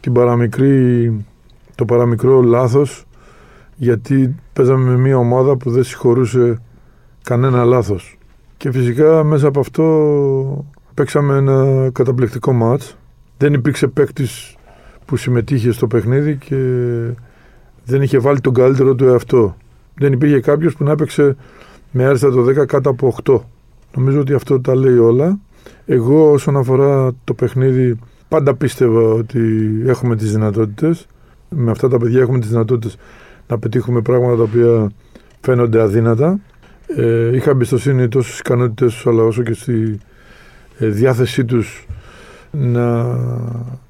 την 0.00 0.12
παραμικρή, 0.12 1.24
το 1.74 1.84
παραμικρό 1.84 2.42
λάθος 2.42 3.06
γιατί 3.76 4.34
παίζαμε 4.52 4.90
με 4.90 4.96
μια 4.96 5.18
ομάδα 5.18 5.56
που 5.56 5.70
δεν 5.70 5.84
συγχωρούσε 5.84 6.62
κανένα 7.22 7.64
λάθος. 7.64 8.15
Και 8.56 8.70
φυσικά 8.72 9.24
μέσα 9.24 9.46
από 9.46 9.60
αυτό 9.60 10.64
παίξαμε 10.94 11.36
ένα 11.36 11.90
καταπληκτικό 11.92 12.52
μάτς. 12.52 12.96
Δεν 13.38 13.52
υπήρξε 13.52 13.86
παίκτης 13.86 14.56
που 15.04 15.16
συμμετείχε 15.16 15.72
στο 15.72 15.86
παιχνίδι 15.86 16.36
και 16.36 16.56
δεν 17.84 18.02
είχε 18.02 18.18
βάλει 18.18 18.40
τον 18.40 18.54
καλύτερο 18.54 18.94
του 18.94 19.04
εαυτό. 19.04 19.56
Δεν 19.94 20.12
υπήρχε 20.12 20.40
κάποιος 20.40 20.74
που 20.74 20.84
να 20.84 20.90
έπαιξε 20.90 21.36
με 21.90 22.04
άριστα 22.04 22.30
το 22.30 22.44
10 22.44 22.66
κάτω 22.66 22.90
από 22.90 23.16
8. 23.24 23.40
Νομίζω 23.94 24.20
ότι 24.20 24.32
αυτό 24.32 24.60
τα 24.60 24.74
λέει 24.74 24.98
όλα. 24.98 25.38
Εγώ 25.86 26.30
όσον 26.30 26.56
αφορά 26.56 27.12
το 27.24 27.34
παιχνίδι 27.34 27.98
πάντα 28.28 28.54
πίστευα 28.54 29.00
ότι 29.00 29.40
έχουμε 29.86 30.16
τις 30.16 30.32
δυνατότητες. 30.32 31.06
Με 31.48 31.70
αυτά 31.70 31.88
τα 31.88 31.98
παιδιά 31.98 32.20
έχουμε 32.20 32.38
τις 32.38 32.48
δυνατότητες 32.48 32.96
να 33.48 33.58
πετύχουμε 33.58 34.00
πράγματα 34.00 34.36
τα 34.36 34.42
οποία 34.42 34.90
φαίνονται 35.40 35.80
αδύνατα. 35.80 36.38
Ε, 36.86 37.36
είχα 37.36 37.50
εμπιστοσύνη 37.50 38.08
τόσο 38.08 38.28
στις 38.28 38.38
ικανότητες 38.38 38.94
τους 38.94 39.06
αλλά 39.06 39.22
όσο 39.22 39.42
και 39.42 39.52
στη 39.52 39.98
ε, 40.78 40.86
διάθεσή 40.86 41.44
τους 41.44 41.86
να 42.50 43.18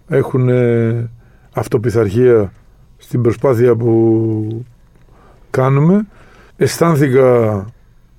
έχουν 0.09 0.49
ε, 0.49 1.11
αυτοπιθαρχία 1.53 2.53
στην 2.97 3.23
προσπάθεια 3.23 3.75
που 3.75 4.65
κάνουμε. 5.51 6.07
Αισθάνθηκα 6.57 7.65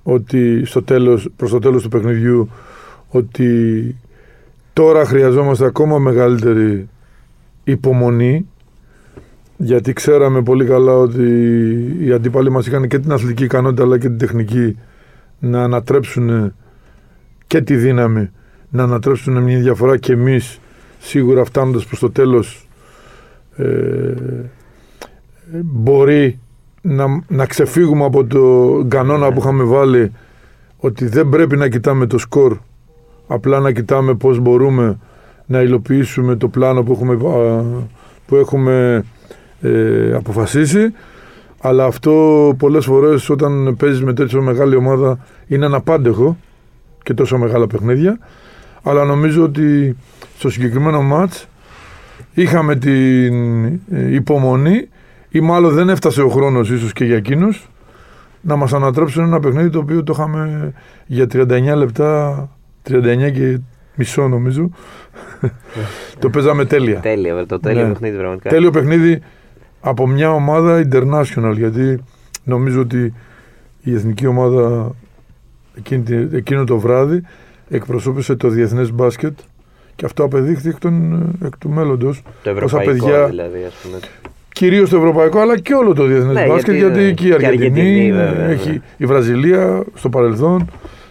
ότι 0.02 0.64
στο 0.64 0.82
τέλος, 0.82 1.28
προς 1.36 1.50
το 1.50 1.58
τέλος 1.58 1.82
του 1.82 1.88
παιχνιδιού 1.88 2.50
ότι 3.08 3.96
τώρα 4.72 5.04
χρειαζόμαστε 5.04 5.64
ακόμα 5.64 5.98
μεγαλύτερη 5.98 6.88
υπομονή 7.64 8.48
γιατί 9.60 9.92
ξέραμε 9.92 10.42
πολύ 10.42 10.64
καλά 10.64 10.92
ότι 10.92 11.22
οι 12.00 12.12
αντίπαλοι 12.12 12.50
μας 12.50 12.66
είχαν 12.66 12.88
και 12.88 12.98
την 12.98 13.12
αθλητική 13.12 13.44
ικανότητα 13.44 13.82
αλλά 13.82 13.98
και 13.98 14.08
την 14.08 14.18
τεχνική 14.18 14.76
να 15.38 15.62
ανατρέψουν 15.62 16.54
και 17.46 17.60
τη 17.60 17.76
δύναμη 17.76 18.30
να 18.70 18.82
ανατρέψουν 18.82 19.42
μια 19.42 19.58
διαφορά 19.58 19.96
και 19.96 20.12
εμείς 20.12 20.60
σίγουρα 20.98 21.44
φτάνοντας 21.44 21.86
προς 21.86 21.98
το 21.98 22.10
τέλος 22.10 22.68
ε, 23.56 24.14
μπορεί 25.50 26.38
να, 26.80 27.22
να 27.28 27.46
ξεφύγουμε 27.46 28.04
από 28.04 28.24
το 28.24 28.84
κανόνα 28.88 29.32
που 29.32 29.38
είχαμε 29.40 29.64
βάλει 29.64 30.12
ότι 30.76 31.06
δεν 31.06 31.28
πρέπει 31.28 31.56
να 31.56 31.68
κοιτάμε 31.68 32.06
το 32.06 32.18
σκορ 32.18 32.56
απλά 33.26 33.60
να 33.60 33.72
κοιτάμε 33.72 34.14
πώς 34.14 34.38
μπορούμε 34.38 34.98
να 35.46 35.60
υλοποιήσουμε 35.62 36.36
το 36.36 36.48
πλάνο 36.48 36.82
που 36.82 36.92
έχουμε, 36.92 37.16
που 38.26 38.36
έχουμε 38.36 39.04
ε, 39.60 40.12
αποφασίσει 40.14 40.92
αλλά 41.60 41.84
αυτό 41.84 42.12
πολλές 42.58 42.84
φορές 42.84 43.30
όταν 43.30 43.76
παίζεις 43.78 44.02
με 44.02 44.12
τέτοια 44.12 44.40
μεγάλη 44.40 44.76
ομάδα 44.76 45.18
είναι 45.46 45.64
αναπάντεχο 45.64 46.36
και 47.02 47.14
τόσο 47.14 47.38
μεγάλα 47.38 47.66
παιχνίδια 47.66 48.18
αλλά 48.82 49.04
νομίζω 49.04 49.42
ότι 49.42 49.96
στο 50.38 50.50
συγκεκριμένο 50.50 51.02
μάτς 51.02 51.48
είχαμε 52.34 52.76
την 52.76 53.64
ε, 53.66 54.14
υπομονή 54.14 54.88
ή 55.30 55.40
μάλλον 55.40 55.74
δεν 55.74 55.88
έφτασε 55.88 56.22
ο 56.22 56.28
χρόνος 56.28 56.70
ίσως 56.70 56.92
και 56.92 57.04
για 57.04 57.16
εκείνους 57.16 57.68
να 58.40 58.56
μας 58.56 58.72
ανατρέψουν 58.72 59.24
ένα 59.24 59.40
παιχνίδι 59.40 59.70
το 59.70 59.78
οποίο 59.78 60.02
το 60.02 60.12
είχαμε 60.16 60.72
για 61.06 61.24
39 61.32 61.62
λεπτά 61.76 62.48
39 62.90 63.32
και 63.32 63.58
μισό 63.94 64.28
νομίζω 64.28 64.70
το 66.18 66.30
παίζαμε 66.30 66.64
τέλεια 66.64 67.00
Τέλεια, 67.00 67.46
το 67.46 67.60
τέλειο 67.60 67.82
Ναι. 67.86 67.92
παιχνίδι 67.92 68.16
πραγματικά. 68.16 68.48
τέλειο 68.50 68.70
παιχνίδι 68.70 69.20
από 69.80 70.06
μια 70.06 70.30
ομάδα 70.32 70.88
international 70.92 71.52
γιατί 71.56 72.02
νομίζω 72.44 72.80
ότι 72.80 73.14
η 73.82 73.94
εθνική 73.94 74.26
ομάδα 74.26 74.90
εκείνη, 75.76 76.02
τη- 76.02 76.36
εκείνο 76.36 76.64
το 76.64 76.78
βράδυ 76.78 77.22
εκπροσώπησε 77.68 78.34
το 78.36 78.48
διεθνές 78.48 78.92
μπάσκετ 78.92 79.38
και 79.96 80.04
αυτό 80.04 80.24
απεδείχθη 80.24 80.68
εκ, 80.68 80.78
των, 80.78 81.22
εκ 81.44 81.58
του 81.58 81.68
μέλλοντος 81.70 82.22
Το 82.42 82.50
Όσα 82.50 82.64
ευρωπαϊκό 82.64 82.90
παιδιά- 83.06 83.26
δηλαδή, 83.26 83.64
ας 83.66 83.74
πούμε. 83.82 83.98
κυρίως 84.52 84.90
το 84.90 84.96
ευρωπαϊκό 84.96 85.40
αλλά 85.40 85.58
και 85.58 85.74
όλο 85.74 85.92
το 85.94 86.04
διεθνές 86.04 86.34
Ναι, 86.34 86.46
μπάσκετ 86.46 86.74
γιατί, 86.74 86.86
γιατί, 86.86 87.00
ναι, 87.00 87.06
εκεί 87.08 87.26
η 87.26 87.30
και 87.30 87.42
η 87.42 87.46
Αργεντινή, 87.46 87.80
Αργεντινή, 87.80 88.12
βέβαια, 88.12 88.44
έχει, 88.46 88.68
ναι. 88.70 88.80
η 88.96 89.06
Βραζιλία 89.06 89.82
στο 89.94 90.08
παρελθόν 90.08 90.70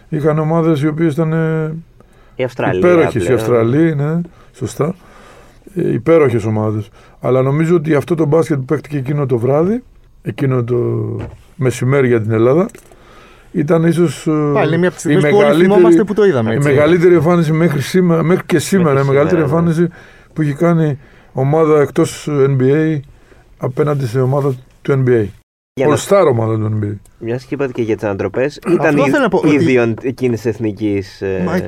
είχαν 0.09 0.39
ομάδες 0.39 0.81
οι 0.81 0.87
οποίες 0.87 1.13
ήταν 1.13 1.33
ε, 1.33 1.73
Η 2.35 2.43
Αυστραλία. 2.43 2.77
Υπέροχες 2.79 3.13
οι 3.13 3.17
πλέον. 3.25 3.33
Αυστραλοί, 3.39 3.95
ναι, 3.95 4.21
σωστά. 4.53 4.95
Ε, 5.77 5.93
Υπέροχες 5.93 6.45
ομάδες. 6.45 6.89
Αλλά 7.19 7.41
νομίζω 7.41 7.75
ότι 7.75 7.93
αυτό 7.93 8.15
το 8.15 8.25
μπάσκετ 8.25 8.57
που 8.57 8.65
παίχτηκε 8.65 8.97
εκείνο 8.97 9.25
το 9.25 9.37
βράδυ, 9.37 9.83
εκείνο 10.21 10.63
το 10.63 10.75
μεσημέρι 11.55 12.07
για 12.07 12.21
την 12.21 12.31
Ελλάδα, 12.31 12.67
ήταν 13.51 13.83
ίσως. 13.83 14.23
Πάλι 14.53 14.67
είναι 14.67 14.77
μια 14.77 14.87
από 14.87 14.97
τις 14.97 15.05
στιγμές 15.05 15.31
που 15.31 15.37
όλοι 15.37 15.63
θυμόμαστε 15.63 16.03
που 16.03 16.13
το 16.13 16.25
είδαμε. 16.25 16.51
η 16.51 16.55
έτσι. 16.55 16.67
μεγαλύτερη 16.67 17.13
εμφάνιση 17.13 17.51
μέχρι, 17.51 17.81
σήμερα, 17.81 18.23
μέχρι 18.23 18.45
και 18.45 18.59
σήμερα. 18.59 18.93
Μέχρι 18.93 19.07
η 19.07 19.11
μεγαλύτερη 19.11 19.41
σήμερα, 19.41 19.61
ναι. 19.61 19.67
εμφάνιση 19.69 19.93
που 20.33 20.41
έχει 20.41 20.53
κάνει 20.53 20.99
ομάδα 21.31 21.81
εκτός 21.81 22.29
NBA 22.29 22.99
απέναντι 23.57 24.05
σε 24.05 24.19
ομάδα 24.19 24.55
του 24.81 25.03
NBA. 25.05 25.25
Για 25.77 25.87
να, 25.87 25.95
All 25.95 26.07
star 26.07 26.25
ομάδα 26.31 26.55
του 26.57 26.79
NBA. 26.81 26.95
μιας 27.19 27.43
και 27.43 27.53
είπατε 27.53 27.71
και 27.71 27.81
για 27.81 27.95
τις 27.95 28.03
ανατροπές, 28.03 28.59
ήταν 28.71 28.95
θέλω 28.95 29.19
να 29.21 29.29
πω, 29.29 29.41
η- 29.43 29.47
ότι- 29.47 29.55
ίδιον 29.55 29.93
εκείνης 30.01 30.41
της 30.41 30.49
εθνικής. 30.53 31.21
ε, 31.21 31.41
Μα- 31.45 31.59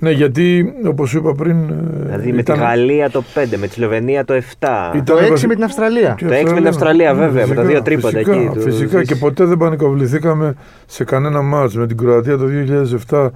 Ναι, 0.00 0.10
γιατί 0.10 0.72
όπως 0.86 1.14
είπα 1.14 1.34
πριν. 1.34 1.56
ε, 1.70 1.74
δηλαδή 2.02 2.26
με 2.28 2.42
τη 2.42 2.52
ήταν- 2.52 2.58
Γαλλία 2.58 3.10
το 3.10 3.22
5, 3.34 3.56
με 3.56 3.66
τη 3.66 3.72
Σλοβενία 3.72 4.24
το 4.24 4.32
7. 4.32 4.90
Ήταν 4.92 5.04
Το 5.04 5.16
6 5.16 5.30
βασι- 5.30 5.46
με 5.46 5.54
την 5.54 5.64
Αυστραλία. 5.64 6.14
Και 6.18 6.26
Το 6.26 6.32
έξι 6.32 6.52
με 6.52 6.58
την 6.58 6.68
Αυστραλία, 6.68 7.14
βέβαια, 7.14 7.46
με 7.46 7.54
τα 7.54 7.62
δύο 7.62 7.82
τρίποτα 7.82 8.08
φυσικά, 8.18 8.32
εκεί, 8.34 8.48
τους 8.54 8.62
Φυσικά 8.64 8.98
Ζήση. 8.98 9.04
και 9.12 9.14
ποτέ 9.14 9.44
δεν 9.44 9.56
πανικοβληθήκαμε 9.56 10.54
σε 10.86 11.04
κανένα 11.04 11.42
μάτς 11.42 11.74
με 11.76 11.86
την 11.86 11.96
Κροατία 11.96 12.36
το 12.36 12.46
2007 12.46 13.30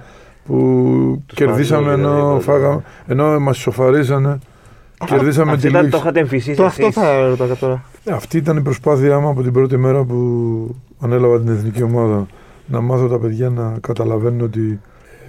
που 0.45 1.23
κερδίσαμε 1.33 1.83
φάγαμε, 1.85 2.03
ενώ, 2.03 2.13
δηλαδή, 2.25 2.41
φάγαμε, 2.43 2.81
ενώ 3.07 3.39
μας 3.39 3.57
σοφαρίσανε. 3.57 4.37
Κερδίσαμε 5.05 5.51
Αυτό 5.51 5.61
τη 5.61 5.67
ήταν, 5.67 5.79
το 5.81 5.85
λήξη. 5.85 5.99
είχατε 6.01 6.19
εμφυσίσει 6.19 6.55
Το 6.57 6.65
αυτό 6.65 6.85
εσείς. 6.85 6.95
θα 6.95 7.27
ρωτάω 7.27 7.55
τώρα. 7.55 7.83
Αυτή 8.11 8.37
ήταν 8.37 8.57
η 8.57 8.61
προσπάθειά 8.61 9.19
μου 9.19 9.27
από 9.27 9.41
την 9.43 9.51
πρώτη 9.53 9.77
μέρα 9.77 10.03
που 10.03 10.75
ανέλαβα 10.99 11.39
την 11.39 11.47
εθνική 11.53 11.83
ομάδα. 11.83 12.25
Να 12.67 12.81
μάθω 12.81 13.07
τα 13.07 13.19
παιδιά 13.19 13.49
να 13.49 13.77
καταλαβαίνουν 13.81 14.41
ότι 14.41 14.79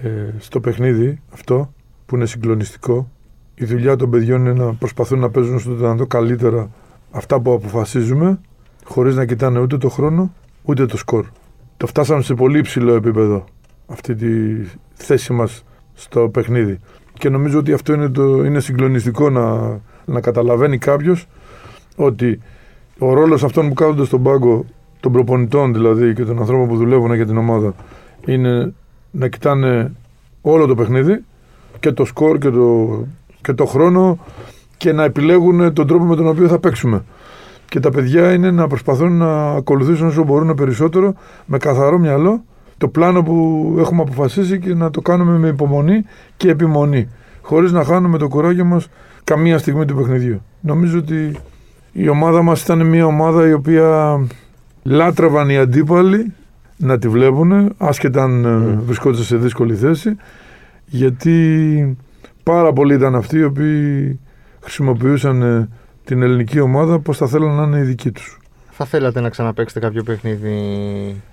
ε, 0.03 0.09
στο 0.37 0.59
παιχνίδι 0.59 1.21
αυτό 1.33 1.73
που 2.05 2.15
είναι 2.15 2.25
συγκλονιστικό 2.25 3.09
η 3.55 3.65
δουλειά 3.65 3.95
των 3.95 4.09
παιδιών 4.09 4.45
είναι 4.45 4.53
να 4.65 4.73
προσπαθούν 4.73 5.19
να 5.19 5.29
παίζουν 5.29 5.59
στο 5.59 5.73
δυνατό 5.73 6.05
καλύτερα 6.05 6.69
αυτά 7.11 7.39
που 7.39 7.53
αποφασίζουμε 7.53 8.39
χωρίς 8.83 9.15
να 9.15 9.25
κοιτάνε 9.25 9.59
ούτε 9.59 9.77
το 9.77 9.89
χρόνο 9.89 10.33
ούτε 10.63 10.85
το 10.85 10.97
σκορ. 10.97 11.25
Το 11.77 11.87
φτάσαμε 11.87 12.21
σε 12.21 12.33
πολύ 12.33 12.57
υψηλό 12.57 12.93
επίπεδο 12.93 13.45
αυτή 13.87 14.15
τη 14.15 14.27
θέση 14.93 15.33
μας 15.33 15.63
στο 15.93 16.29
παιχνίδι. 16.29 16.79
Και 17.17 17.29
νομίζω 17.29 17.59
ότι 17.59 17.73
αυτό 17.73 17.93
είναι, 17.93 18.09
το, 18.09 18.43
είναι 18.43 18.59
συγκλονιστικό 18.59 19.29
να, 19.29 19.79
να 20.05 20.21
καταλαβαίνει 20.21 20.77
κάποιος 20.77 21.27
ότι 21.95 22.39
ο 22.99 23.13
ρόλος 23.13 23.43
αυτών 23.43 23.67
που 23.67 23.73
κάθονται 23.73 24.05
στον 24.05 24.23
πάγκο, 24.23 24.65
των 24.99 25.11
προπονητών 25.11 25.73
δηλαδή 25.73 26.13
και 26.13 26.23
των 26.23 26.39
ανθρώπων 26.39 26.67
που 26.67 26.75
δουλεύουν 26.75 27.13
για 27.13 27.25
την 27.25 27.37
ομάδα, 27.37 27.73
είναι 28.25 28.73
να 29.11 29.27
κοιτάνε 29.27 29.91
όλο 30.41 30.65
το 30.65 30.75
παιχνίδι 30.75 31.23
και 31.79 31.91
το 31.91 32.05
σκορ 32.05 32.37
και 32.37 32.49
το, 32.49 32.99
και 33.41 33.53
το 33.53 33.65
χρόνο 33.65 34.19
και 34.77 34.91
να 34.91 35.03
επιλέγουν 35.03 35.73
τον 35.73 35.87
τρόπο 35.87 36.03
με 36.03 36.15
τον 36.15 36.27
οποίο 36.27 36.47
θα 36.47 36.59
παίξουμε. 36.59 37.03
Και 37.69 37.79
τα 37.79 37.89
παιδιά 37.89 38.33
είναι 38.33 38.51
να 38.51 38.67
προσπαθούν 38.67 39.17
να 39.17 39.51
ακολουθήσουν 39.51 40.07
όσο 40.07 40.23
μπορούν 40.23 40.55
περισσότερο 40.55 41.13
με 41.45 41.57
καθαρό 41.57 41.97
μυαλό 41.97 42.43
το 42.77 42.87
πλάνο 42.87 43.23
που 43.23 43.75
έχουμε 43.79 44.01
αποφασίσει 44.01 44.59
και 44.59 44.73
να 44.73 44.89
το 44.89 45.01
κάνουμε 45.01 45.37
με 45.37 45.47
υπομονή 45.47 46.03
και 46.37 46.49
επιμονή. 46.49 47.09
Χωρίς 47.41 47.71
να 47.71 47.83
χάνουμε 47.83 48.17
το 48.17 48.27
κουράγιο 48.27 48.65
μας 48.65 48.87
καμία 49.23 49.57
στιγμή 49.57 49.85
του 49.85 49.95
παιχνιδιού. 49.95 50.41
Νομίζω 50.61 50.97
ότι 50.97 51.35
η 51.91 52.09
ομάδα 52.09 52.41
μας 52.41 52.61
ήταν 52.61 52.85
μια 52.85 53.05
ομάδα 53.05 53.47
η 53.47 53.53
οποία 53.53 54.19
λάτρευαν 54.83 55.49
οι 55.49 55.57
αντίπαλοι 55.57 56.33
να 56.77 56.97
τη 56.97 57.07
βλέπουν 57.07 57.73
άσχετα 57.77 58.23
αν 58.23 58.45
ε, 58.45 58.79
βρισκόντουσαν 58.85 59.25
σε 59.25 59.37
δύσκολη 59.37 59.75
θέση 59.75 60.15
γιατί 60.85 61.97
πάρα 62.43 62.73
πολλοί 62.73 62.93
ήταν 62.93 63.15
αυτοί 63.15 63.37
οι 63.37 63.43
οποίοι 63.43 64.19
χρησιμοποιούσαν 64.61 65.41
ε, 65.41 65.69
την 66.03 66.21
ελληνική 66.21 66.59
ομάδα 66.59 66.99
πως 66.99 67.17
θα 67.17 67.27
θέλουν 67.27 67.55
να 67.55 67.63
είναι 67.63 67.77
οι 67.77 67.83
δικοί 67.83 68.11
τους. 68.11 68.39
Θα 68.77 68.85
θέλατε 68.85 69.21
να 69.21 69.29
ξαναπαίξετε 69.29 69.79
κάποιο 69.79 70.03
παιχνίδι 70.03 70.55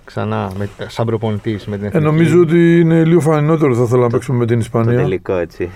ξανά 0.05 0.52
με, 0.59 0.68
σαν 0.88 1.07
προπονητής 1.07 1.66
με 1.66 1.76
την 1.76 1.85
Ε, 1.85 1.87
εθνική; 1.87 2.05
νομίζω 2.07 2.40
ότι 2.40 2.81
είναι 2.81 3.05
λίγο 3.05 3.20
φανερότερο 3.20 3.74
θα 3.74 3.83
ήθελα 3.83 4.02
να 4.02 4.09
παίξουμε 4.09 4.38
με 4.38 4.46
την 4.46 4.55
Το 4.55 4.61
Ισπανία. 4.61 4.96
τελικό 4.96 5.33
έτσι. 5.37 5.68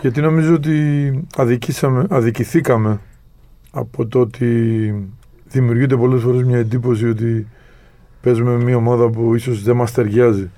Γιατί 0.00 0.20
νομίζω 0.20 0.54
ότι 0.54 1.10
αδικήσαμε, 1.36 2.06
αδικηθήκαμε 2.10 3.00
από 3.70 4.06
το 4.06 4.20
ότι 4.20 4.94
δημιουργείται 5.48 5.96
πολλές 5.96 6.22
φορές 6.22 6.42
μια 6.42 6.58
εντύπωση 6.58 7.08
ότι 7.08 7.46
παίζουμε 8.22 8.50
με 8.56 8.64
μια 8.64 8.76
ομάδα 8.76 9.08
που 9.10 9.34
ίσως 9.34 9.62
δεν 9.62 9.76
μας 9.76 9.92
ταιριάζει. 9.92 10.50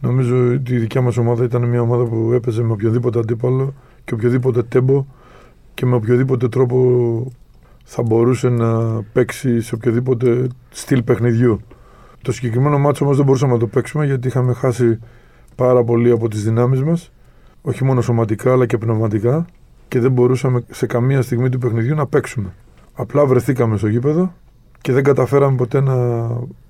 Νομίζω 0.00 0.52
ότι 0.52 0.74
η 0.74 0.78
δικιά 0.78 1.00
μας 1.00 1.16
ομάδα 1.16 1.44
ήταν 1.44 1.62
μια 1.64 1.80
ομάδα 1.80 2.04
που 2.04 2.30
έπαιζε 2.34 2.62
με 2.62 2.72
οποιοδήποτε 2.72 3.18
αντίπαλο 3.18 3.74
και 4.04 4.14
οποιοδήποτε 4.14 4.62
τέμπο 4.62 5.04
και 5.74 5.86
με 5.86 5.94
οποιοδήποτε 5.94 6.48
τρόπο 6.48 7.32
θα 7.84 8.02
μπορούσε 8.02 8.48
να 8.48 9.02
παίξει 9.02 9.60
σε 9.60 9.74
οποιοδήποτε 9.74 10.46
στυλ 10.70 11.02
παιχνιδιού. 11.02 11.60
Το 12.22 12.32
συγκεκριμένο 12.32 12.78
μάτσο 12.78 13.04
όμως 13.04 13.16
δεν 13.16 13.26
μπορούσαμε 13.26 13.52
να 13.52 13.58
το 13.58 13.66
παίξουμε 13.66 14.06
γιατί 14.06 14.28
είχαμε 14.28 14.52
χάσει 14.52 14.98
πάρα 15.54 15.84
πολύ 15.84 16.10
από 16.10 16.28
τις 16.28 16.44
δυνάμεις 16.44 16.82
μας 16.82 17.12
όχι 17.62 17.84
μόνο 17.84 18.00
σωματικά 18.00 18.52
αλλά 18.52 18.66
και 18.66 18.78
πνευματικά 18.78 19.46
και 19.88 20.00
δεν 20.00 20.12
μπορούσαμε 20.12 20.64
σε 20.70 20.86
καμία 20.86 21.22
στιγμή 21.22 21.48
του 21.48 21.58
παιχνιδιού 21.58 21.94
να 21.94 22.06
παίξουμε. 22.06 22.54
Απλά 22.94 23.26
βρεθήκαμε 23.26 23.76
στο 23.76 23.86
γήπεδο 23.86 24.32
και 24.80 24.92
δεν 24.92 25.02
καταφέραμε 25.02 25.56
ποτέ 25.56 25.80
να, 25.80 26.28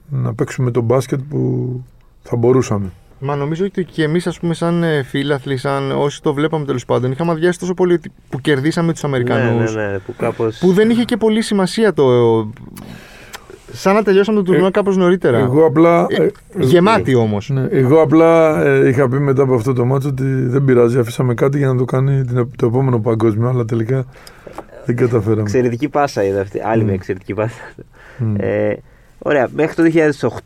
να 0.09 0.35
παίξουμε 0.35 0.71
τον 0.71 0.85
μπάσκετ 0.85 1.21
που 1.29 1.81
θα 2.23 2.37
μπορούσαμε. 2.37 2.93
Μα 3.27 3.37
νομίζω 3.37 3.65
ότι 3.65 3.85
και 3.85 4.03
εμείς, 4.03 4.27
ας 4.27 4.39
πούμε, 4.41 4.55
σαν 4.55 4.83
ε, 4.83 5.03
φίλαθλοι, 5.03 5.57
σαν 5.57 5.91
όσοι 5.93 6.23
το 6.23 6.35
βλέπαμε 6.35 6.65
τέλος 6.65 6.85
πάντων, 6.85 7.11
είχαμε 7.13 7.31
αδειάσει 7.33 7.59
τόσο 7.59 7.75
πολύ 7.75 7.93
ότι- 7.93 8.13
που 8.31 8.41
κερδίσαμε 8.41 8.93
τους 8.93 9.05
Αμερικανού. 9.05 9.59
ναι, 9.59 9.71
ναι, 9.71 9.91
ναι, 9.91 9.99
που 9.99 10.15
κάπως... 10.19 10.59
Που 10.59 10.73
δεν 10.73 10.91
είχε 10.91 11.03
και 11.05 11.17
πολύ 11.17 11.43
σημασία 11.43 11.93
το. 11.93 12.05
Σαν 13.73 13.95
να 13.95 14.03
τελειώσαμε 14.03 14.39
το 14.39 14.45
τουρνουά 14.45 14.67
Ε, 14.67 14.71
κάπως 14.71 14.97
νωρίτερα. 14.97 15.39
Εγώ 15.39 15.65
απλά, 15.67 16.07
Ε, 16.09 16.23
ε, 16.23 16.31
Γεμάτη 16.59 17.15
όμως. 17.15 17.49
ναι, 17.51 17.67
εγώ 17.71 18.01
απλά 18.03 18.63
ε, 18.65 18.89
είχα 18.89 19.09
πει 19.09 19.19
μετά 19.19 19.43
από 19.43 19.55
αυτό 19.55 19.73
το 19.73 19.85
μάτσο 19.85 20.09
ότι 20.09 20.25
δεν 20.25 20.65
πειράζει, 20.65 20.99
αφήσαμε 20.99 21.35
κάτι 21.35 21.59
για 21.59 21.67
να 21.67 21.77
το 21.77 21.85
κάνει 21.85 22.25
την, 22.25 22.49
το 22.57 22.67
επόμενο 22.67 22.99
παγκόσμιο, 23.01 23.49
αλλά 23.49 23.65
τελικά 23.65 24.05
δεν 24.85 24.97
καταφέραμε. 24.97 25.41
Εξαιρετική 25.43 25.89
πάσα 25.89 26.25
είδα 26.25 26.41
αυτή. 26.41 26.61
Άλλη 26.65 26.81
Μμ. 26.81 26.85
μια 26.85 26.95
εξαιρετική 26.95 27.35
πάσα. 27.35 27.55
Μμ. 28.19 28.35
Ε, 28.39 28.79
ωραία, 29.27 29.49
μέχρι 29.55 29.75
το 29.75 29.83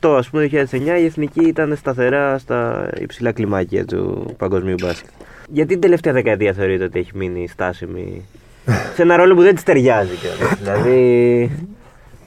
2008, 0.00 0.16
ας 0.16 0.30
πούμε, 0.30 0.48
2009 0.70 0.98
η 1.00 1.04
εθνική 1.04 1.40
ήταν 1.40 1.76
σταθερά 1.76 2.38
στα 2.38 2.90
υψηλά 3.00 3.32
κλιμάκια 3.32 3.84
του 3.84 4.34
παγκοσμίου 4.36 4.74
μπάσκετ. 4.82 5.10
Γιατί 5.50 5.68
την 5.68 5.80
τελευταία 5.80 6.12
δεκαετία 6.12 6.52
θεωρείτε 6.52 6.84
ότι 6.84 6.98
έχει 6.98 7.10
μείνει 7.14 7.48
στάσιμη; 7.48 8.24
Σε 8.94 9.02
ένα 9.02 9.16
ρόλο 9.16 9.34
που 9.34 9.42
δεν 9.42 9.54
της 9.54 9.62
ταιριάζει 9.62 10.14
κιόλας. 10.14 10.58
δηλαδή. 10.58 11.50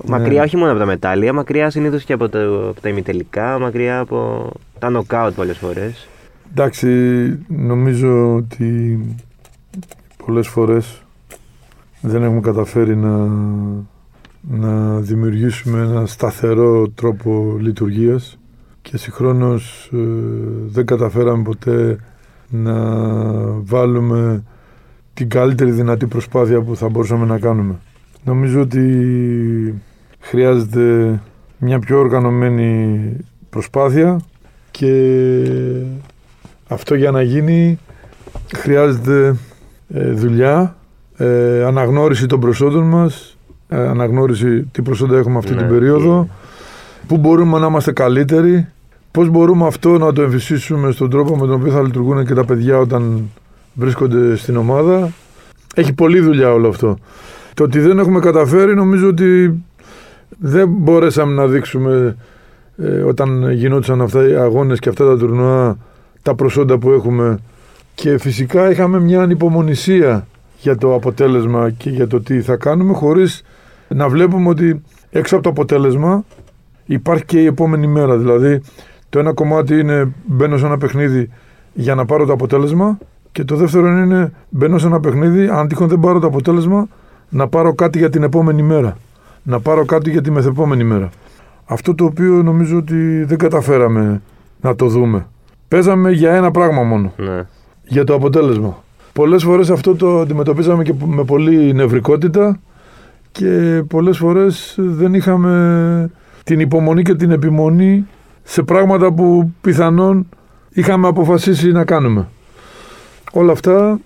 Μακριά 0.06 0.44
όχι 0.44 0.58
μόνο 0.58 0.70
από 0.70 0.80
τα 0.80 0.86
μετάλλια, 0.86 1.34
μακριά 1.34 1.70
συνήθως 1.70 2.04
και 2.04 2.14
από, 2.14 2.30
το, 2.30 2.70
από 2.70 2.82
τα 2.82 2.90
ημιτελικά, 2.90 3.60
μακριά 3.60 4.00
από 4.00 4.50
τα 4.80 4.90
νοκάουτ 4.90 5.36
πολλές 5.36 5.58
φορές. 5.58 6.08
Εντάξει, 6.52 6.88
νομίζω 7.48 8.36
ότι 8.36 9.00
πολλές 10.26 10.48
φορές 10.48 11.02
δεν 12.02 12.24
έχουμε 12.24 12.40
καταφέρει 12.40 12.96
να, 12.96 13.28
να 14.42 15.00
δημιουργήσουμε 15.00 15.80
ένα 15.82 16.06
σταθερό 16.06 16.90
τρόπο 16.90 17.58
λειτουργίας 17.60 18.38
και 18.82 18.98
συγχρόνως 18.98 19.90
ε, 19.94 19.98
δεν 20.68 20.86
καταφέραμε 20.86 21.44
ποτέ 21.44 21.98
να 22.50 22.76
βάλουμε 23.62 24.44
την 25.14 25.30
καλύτερη 25.30 25.72
δυνατή 25.72 26.06
προσπάθεια 26.06 26.62
που 26.62 26.76
θα 26.76 26.90
μπορούσαμε 26.90 27.26
να 27.26 27.40
κάνουμε. 27.40 27.76
Νομίζω 28.24 28.62
ότι 28.62 29.82
χρειάζεται 30.20 31.20
μια 31.58 31.80
πιο 31.80 32.00
οργανωμένη 32.00 33.16
προσπάθεια 33.50 34.22
και 34.72 35.14
αυτό 36.68 36.96
για 36.96 37.12
να 37.12 37.22
γίνει 37.22 37.80
χρειάζεται 38.56 39.36
ε, 39.94 40.12
δουλειά, 40.12 40.76
ε, 41.18 41.64
αναγνώριση 41.64 42.26
των 42.26 42.40
προσόντων 42.40 42.84
μας, 42.84 43.24
ε, 43.24 43.31
αναγνώριση 43.72 44.62
τι 44.72 44.82
προσόντα 44.82 45.18
έχουμε 45.18 45.38
αυτή 45.38 45.54
Ναι, 45.54 45.58
την 45.58 45.70
περίοδο, 45.70 46.28
πού 47.08 47.18
μπορούμε 47.18 47.60
να 47.60 47.66
είμαστε 47.68 47.92
καλύτεροι, 47.92 48.68
πώς 49.12 49.30
μπορούμε 49.30 49.68
αυτό 49.68 49.98
να 49.98 50.14
το 50.14 50.22
εμφυσίσουμε 50.22 50.92
στον 50.92 51.10
τρόπο 51.10 51.36
με 51.36 51.46
τον 51.48 51.56
οποίο 51.56 51.72
θα 51.72 51.82
λειτουργούν 51.82 52.26
και 52.26 52.34
τα 52.34 52.46
παιδιά 52.46 52.78
όταν 52.78 53.30
βρίσκονται 53.74 54.36
στην 54.36 54.58
ομάδα. 54.58 55.10
Έχει 55.76 55.94
πολλή 55.94 56.20
δουλειά 56.20 56.54
όλο 56.54 56.68
αυτό. 56.68 56.98
Το 57.54 57.64
ότι 57.64 57.80
δεν 57.80 58.00
έχουμε 58.00 58.20
καταφέρει 58.20 58.76
νομίζω 58.76 59.08
ότι 59.08 59.64
δεν 60.40 60.70
μπορέσαμε 60.70 61.34
να 61.34 61.48
δείξουμε 61.48 62.16
ε, 62.78 62.88
όταν 62.88 63.52
γινόντουσαν 63.52 64.02
αυτά 64.02 64.28
οι 64.28 64.36
αγώνες 64.36 64.80
και 64.80 64.90
αυτά 64.90 65.06
τα 65.06 65.18
τουρνουά 65.18 65.78
τα 66.22 66.36
προσόντα 66.36 66.78
που 66.78 66.92
έχουμε 66.92 67.40
και 67.96 68.18
φυσικά 68.18 68.72
είχαμε 68.72 69.00
μια 69.00 69.22
ανυπομονησία 69.22 70.28
για 70.60 70.78
το 70.78 70.94
αποτέλεσμα 70.94 71.70
και 71.70 71.90
για 71.90 72.08
το 72.08 72.22
τι 72.22 72.42
θα 72.42 72.56
κάνουμε 72.56 72.94
χωρίς 72.94 73.44
να 73.94 74.10
βλέπουμε 74.10 74.50
ότι 74.50 74.82
έξω 75.10 75.36
από 75.36 75.44
το 75.44 75.50
αποτέλεσμα 75.50 76.24
υπάρχει 76.86 77.26
και 77.26 77.42
η 77.42 77.46
επόμενη 77.46 77.88
μέρα. 77.88 78.18
Δηλαδή 78.18 78.62
το 79.10 79.20
ένα 79.20 79.34
κομμάτι 79.34 79.80
είναι 79.80 80.12
μπαίνω 80.26 80.58
σε 80.58 80.66
ένα 80.66 80.78
παιχνίδι 80.78 81.30
για 81.74 81.96
να 81.96 82.06
πάρω 82.06 82.26
το 82.26 82.34
αποτέλεσμα 82.34 82.98
και 83.32 83.44
το 83.44 83.56
δεύτερο 83.56 83.88
είναι 83.88 84.32
μπαίνω 84.50 84.78
σε 84.78 84.88
ένα 84.88 85.00
παιχνίδι 85.00 85.48
αν 85.48 85.68
τυχόν 85.68 85.88
δεν 85.88 86.00
πάρω 86.00 86.20
το 86.20 86.28
αποτέλεσμα 86.28 86.88
να 87.30 87.48
πάρω 87.48 87.74
κάτι 87.74 87.98
για 87.98 88.10
την 88.10 88.24
επόμενη 88.24 88.62
μέρα. 88.62 88.98
Να 89.44 89.60
πάρω 89.60 89.86
κάτι 89.86 90.12
για 90.12 90.22
τη 90.22 90.32
μεθεπόμενη 90.32 90.84
μέρα. 90.84 91.10
Αυτό 91.66 91.96
το 91.96 92.06
οποίο 92.06 92.44
νομίζω 92.44 92.78
ότι 92.78 93.24
δεν 93.24 93.38
καταφέραμε 93.38 94.22
να 94.62 94.76
το 94.76 94.88
δούμε. 94.88 95.28
Παίζαμε 95.68 96.12
για 96.12 96.32
ένα 96.34 96.52
πράγμα 96.52 96.84
μόνο 96.84 97.14
Ναι. 97.18 97.46
για 97.84 98.04
το 98.04 98.14
αποτέλεσμα. 98.14 98.84
Πολλές 99.14 99.44
φορές 99.44 99.70
αυτό 99.70 99.96
το 99.96 100.20
αντιμετωπίζαμε 100.20 100.84
και 100.84 100.94
με 101.06 101.24
πολύ 101.24 101.74
νευρικότητα 101.74 102.60
και 103.32 103.84
πολλές 103.88 104.18
φορές 104.18 104.76
δεν 104.78 105.14
είχαμε 105.14 106.10
την 106.44 106.60
υπομονή 106.60 107.02
και 107.02 107.16
την 107.16 107.32
επιμονή 107.32 108.08
σε 108.44 108.64
πράγματα 108.64 109.14
που 109.14 109.52
πιθανόν 109.62 110.28
είχαμε 110.70 111.08
αποφασίσει 111.08 111.72
να 111.72 111.86
κάνουμε. 111.86 112.28
Όλα 113.32 113.52
αυτά 113.52 114.00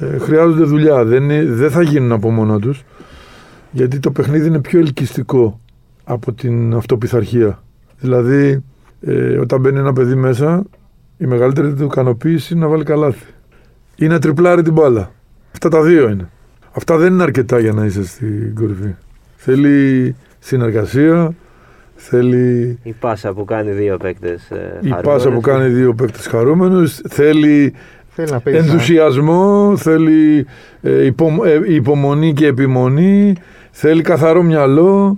ε, 0.00 0.18
χρειάζονται 0.18 0.64
δουλειά, 0.64 1.04
δεν, 1.04 1.22
είναι- 1.22 1.44
δεν 1.44 1.70
θα 1.70 1.82
γίνουν 1.82 2.12
από 2.12 2.30
μόνα 2.30 2.58
τους 2.58 2.84
γιατί 3.70 3.98
το 3.98 4.10
παιχνίδι 4.10 4.46
είναι 4.46 4.60
πιο 4.60 4.78
ελκυστικό 4.78 5.60
από 6.04 6.32
την 6.32 6.74
αυτοπιθαρχία. 6.74 7.62
Δηλαδή 7.98 8.62
ε, 9.00 9.38
όταν 9.38 9.60
μπαίνει 9.60 9.78
ένα 9.78 9.92
παιδί 9.92 10.14
μέσα 10.14 10.62
η 11.18 11.26
μεγαλύτερη 11.26 11.74
του 11.74 11.84
ικανοποίηση 11.84 12.54
είναι 12.54 12.62
να 12.62 12.68
βάλει 12.70 12.84
καλάθι. 12.84 13.26
Ή 13.96 14.06
να 14.06 14.18
τριπλάρει 14.18 14.62
την 14.62 14.72
μπάλα. 14.72 15.10
Αυτά 15.52 15.68
τα 15.68 15.82
δύο 15.82 16.08
είναι. 16.08 16.28
Αυτά 16.76 16.96
δεν 16.96 17.12
είναι 17.12 17.22
αρκετά 17.22 17.58
για 17.58 17.72
να 17.72 17.84
είσαι 17.84 18.04
στην 18.06 18.54
κορυφή. 18.54 18.94
Θέλει 19.36 20.14
συνεργασία, 20.38 21.34
θέλει 21.96 22.78
Η 22.82 22.92
πάσα 22.92 23.32
που 23.32 23.44
κάνει 23.44 23.70
δύο 23.70 23.96
παίκτες. 23.96 24.48
η 24.80 24.94
πάσα 25.02 25.30
που 25.30 25.40
κάνει 25.40 25.68
δύο 25.68 25.94
παίκτες 25.94 26.26
χαρούμενους, 26.26 27.00
θέλει 27.08 27.74
Θέλει 28.08 28.30
να 28.30 28.40
παίζει. 28.40 28.58
ενθουσιασμό, 28.58 29.74
θέλει 29.76 30.46
ε, 30.82 31.04
υπο- 31.04 31.44
ε, 31.44 31.60
υπομονή 31.74 32.32
και 32.32 32.46
επιμονή, 32.46 33.34
θέλει 33.70 34.02
καθαρό 34.02 34.42
μυαλό, 34.42 35.16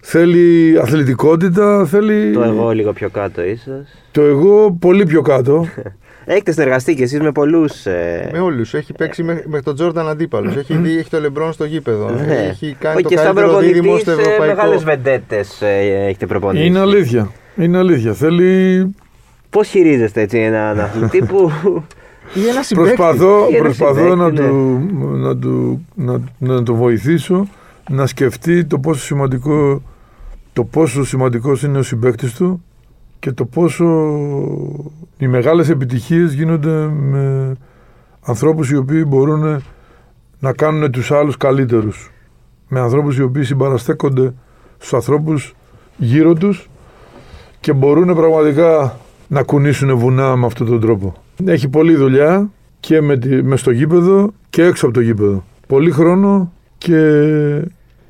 θέλει 0.00 0.78
αθλητικότητα, 0.82 1.86
θέλει 1.86 2.32
Το 2.32 2.42
εγώ 2.42 2.70
λίγο 2.70 2.92
πιο 2.92 3.08
κάτω 3.08 3.42
ίσως. 3.44 3.86
το 4.10 4.22
εγώ 4.22 4.76
πολύ 4.80 5.06
πιο 5.06 5.22
κάτω. 5.22 5.66
Έχετε 6.24 6.52
συνεργαστεί 6.52 6.94
κι 6.94 7.02
εσείς 7.02 7.20
με 7.20 7.32
πολλούς. 7.32 7.86
Ε... 7.86 8.28
Με 8.32 8.38
όλους. 8.38 8.74
Έχει 8.74 8.92
παίξει 8.92 9.22
με, 9.22 9.42
με 9.46 9.62
τον 9.62 9.74
Τζόρνταν 9.74 10.08
αντίπαλος. 10.08 10.56
Έχει 10.56 10.74
δει, 10.74 10.98
έχει 10.98 11.10
το 11.10 11.20
Λεμπρόν 11.20 11.52
στο 11.52 11.64
γήπεδο. 11.64 12.10
Ναι. 12.26 12.34
Έχει 12.34 12.76
κάνει 12.78 12.94
Όχι, 12.94 13.02
το 13.02 13.08
και 13.08 13.16
σαν 13.16 13.34
καλύτερο 13.34 13.58
δίδυμο 13.58 13.82
προπονητής, 13.82 14.02
στο 14.02 14.10
ε, 14.10 14.22
ευρωπαϊκό. 14.22 14.54
Μεγάλες 14.54 14.84
βεντέτες 14.84 15.62
έχετε 16.08 16.26
προπονήσει. 16.26 16.66
Είναι 16.66 16.78
αλήθεια. 16.78 17.30
Είναι 17.56 17.78
αλήθεια. 17.78 18.12
Θέλει 18.12 18.94
Πώς 19.50 19.68
χειρίζεστε 19.68 20.20
έτσι 20.20 20.38
έναν 20.38 20.80
αθλητή 20.80 21.22
που. 21.22 21.50
Ή 22.34 22.48
ένα 22.48 22.62
συμπαίκτη. 22.62 22.94
Προσπαθώ, 22.94 23.48
Ή 23.50 23.54
ένα 23.54 23.62
προσπαθώ 23.62 24.14
να, 24.14 24.26
συμπαίκτη, 24.26 24.42
ναι. 24.42 24.48
του, 24.48 24.88
να, 25.16 25.36
του, 25.36 25.86
να, 25.94 26.20
να 26.38 26.62
το 26.62 26.74
βοηθήσω 26.74 27.48
να 27.90 28.06
σκεφτεί 28.06 28.64
το 28.64 28.78
πόσο 28.78 29.04
σημαντικό 29.04 29.82
το 30.52 30.64
πόσο 30.64 31.04
σημαντικός 31.04 31.62
είναι 31.62 31.78
ο 31.78 31.82
συμπαίκτης 31.82 32.34
του 32.34 32.64
και 33.24 33.32
το 33.32 33.44
πόσο 33.44 33.84
οι 35.18 35.26
μεγάλες 35.26 35.68
επιτυχίες 35.68 36.32
γίνονται 36.32 36.88
με 36.88 37.54
ανθρώπους 38.20 38.70
οι 38.70 38.76
οποίοι 38.76 39.04
μπορούν 39.06 39.62
να 40.38 40.52
κάνουν 40.52 40.90
τους 40.90 41.10
άλλους 41.10 41.36
καλύτερους. 41.36 42.10
Με 42.68 42.80
ανθρώπους 42.80 43.16
οι 43.16 43.22
οποίοι 43.22 43.44
συμπαραστέκονται 43.44 44.34
στους 44.76 44.94
ανθρώπους 44.94 45.54
γύρω 45.96 46.34
τους 46.34 46.68
και 47.60 47.72
μπορούν 47.72 48.14
πραγματικά 48.14 48.98
να 49.28 49.42
κουνήσουν 49.42 49.96
βουνά 49.96 50.36
με 50.36 50.46
αυτόν 50.46 50.66
τον 50.66 50.80
τρόπο. 50.80 51.14
Έχει 51.44 51.68
πολλή 51.68 51.94
δουλειά 51.94 52.50
και 52.80 53.00
με, 53.00 53.16
τη, 53.18 53.42
μες 53.42 53.60
στο 53.60 53.70
γήπεδο 53.70 54.30
και 54.50 54.62
έξω 54.64 54.86
από 54.86 54.94
το 54.94 55.00
γήπεδο. 55.00 55.44
Πολύ 55.66 55.90
χρόνο 55.90 56.52
και 56.78 56.98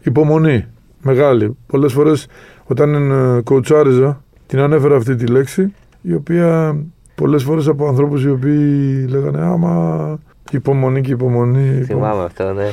υπομονή 0.02 0.66
μεγάλη. 1.02 1.56
Πολλές 1.66 1.92
φορές 1.92 2.26
όταν 2.64 3.10
ε, 3.10 3.40
κοουτσάριζα 3.40 4.23
την 4.54 4.62
ανέφερα 4.62 4.96
αυτή 4.96 5.14
τη 5.16 5.26
λέξη 5.26 5.74
η 6.02 6.14
οποία 6.14 6.76
πολλές 7.14 7.42
φορές 7.42 7.68
από 7.68 7.88
ανθρώπους 7.88 8.24
οι 8.24 8.30
οποίοι 8.30 9.06
λέγανε 9.08 9.40
άμα 9.40 10.18
υπομονή 10.50 11.00
και 11.00 11.10
υπομονή. 11.12 11.68
υπο- 11.76 11.84
Θυμάμαι 11.84 12.22
αυτό, 12.24 12.52
ναι. 12.52 12.68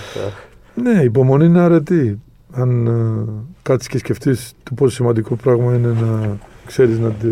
ναι, 0.91 1.02
υπομονή 1.04 1.46
είναι 1.46 1.60
αρετή. 1.60 2.22
Αν 2.52 2.88
ε, 2.88 3.32
κάτσεις 3.62 3.88
και 3.89 3.98
σκεφτείς 3.98 4.54
το 4.63 4.74
πόσο 4.74 4.96
σημαντικό 4.96 5.36
πράγμα 5.36 5.76
είναι 5.76 5.88
να 6.02 6.38
ξέρεις 6.65 7.00
να 7.00 7.10
τη, 7.10 7.28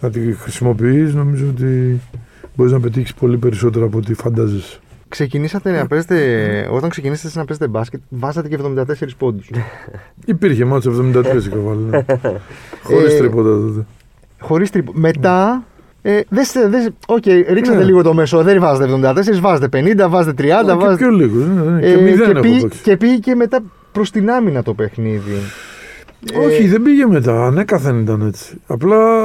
να 0.00 0.10
τη 0.10 0.32
χρησιμοποιείς, 0.32 1.14
νομίζω 1.14 1.46
ότι 1.48 2.00
μπορείς 2.56 2.72
να 2.72 2.80
πετύχεις 2.80 3.14
πολύ 3.14 3.36
περισσότερα 3.38 3.84
από 3.84 3.98
ό,τι 3.98 4.14
φαντάζεσαι. 4.14 4.78
Ξεκινήσατε 5.08 5.70
να 5.72 5.86
παίζετε, 5.86 6.68
όταν 6.72 6.90
ξεκινήσατε 6.90 7.38
να 7.38 7.44
παίζετε 7.44 7.68
μπάσκετ, 7.68 8.00
βάζατε 8.08 8.48
και 8.48 8.58
74 8.76 8.82
πόντους. 9.18 9.50
Υπήρχε 10.24 10.64
μάτσο 10.64 10.90
73 10.90 11.24
είχα 11.24 11.56
βάλει. 11.64 11.82
Ναι. 11.90 12.04
Χωρίς 12.82 13.12
Ε, 13.14 13.18
τρίποτα 13.18 13.48
τότε. 13.48 13.86
Χωρίς 14.40 14.70
τρίπο. 14.70 14.92
Μετά. 14.94 15.64
Ε, 16.02 16.20
δες, 16.28 16.52
δες, 16.68 16.88
οκ, 17.06 17.24
ρίξατε 17.26 17.78
Ναι. 17.78 17.84
λίγο 17.84 18.02
το 18.02 18.14
μέσο. 18.14 18.42
Δεν 18.42 18.60
βάζετε 18.60 18.84
74, 18.92 19.40
βάζετε 19.40 19.68
50, 19.68 20.08
βάζετε 20.08 20.42
30, 20.44 20.64
και 20.66 20.72
βάζετε. 20.72 20.96
πιο 20.96 21.10
λίγο. 21.10 21.44
ναι, 21.44 21.70
ναι, 21.70 21.86
Ε, 21.86 21.94
και 21.94 22.00
μηδέν 22.02 22.16
και, 22.24 22.30
έχω 22.30 22.40
πήγε, 22.40 22.60
παίξει. 22.60 22.82
και 22.82 22.96
πήγε 22.96 23.16
και 23.16 23.34
μετά 23.34 23.58
προς 23.92 24.10
την 24.10 24.30
άμυνα 24.30 24.62
το 24.62 24.74
παιχνίδι. 24.74 25.32
Όχι, 26.46 26.68
δεν 26.68 26.82
πήγε 26.82 27.06
μετά. 27.06 27.46
Ανέκαθεν 27.46 27.98
ήταν 28.00 28.26
έτσι. 28.26 28.56
Απλά 28.66 29.24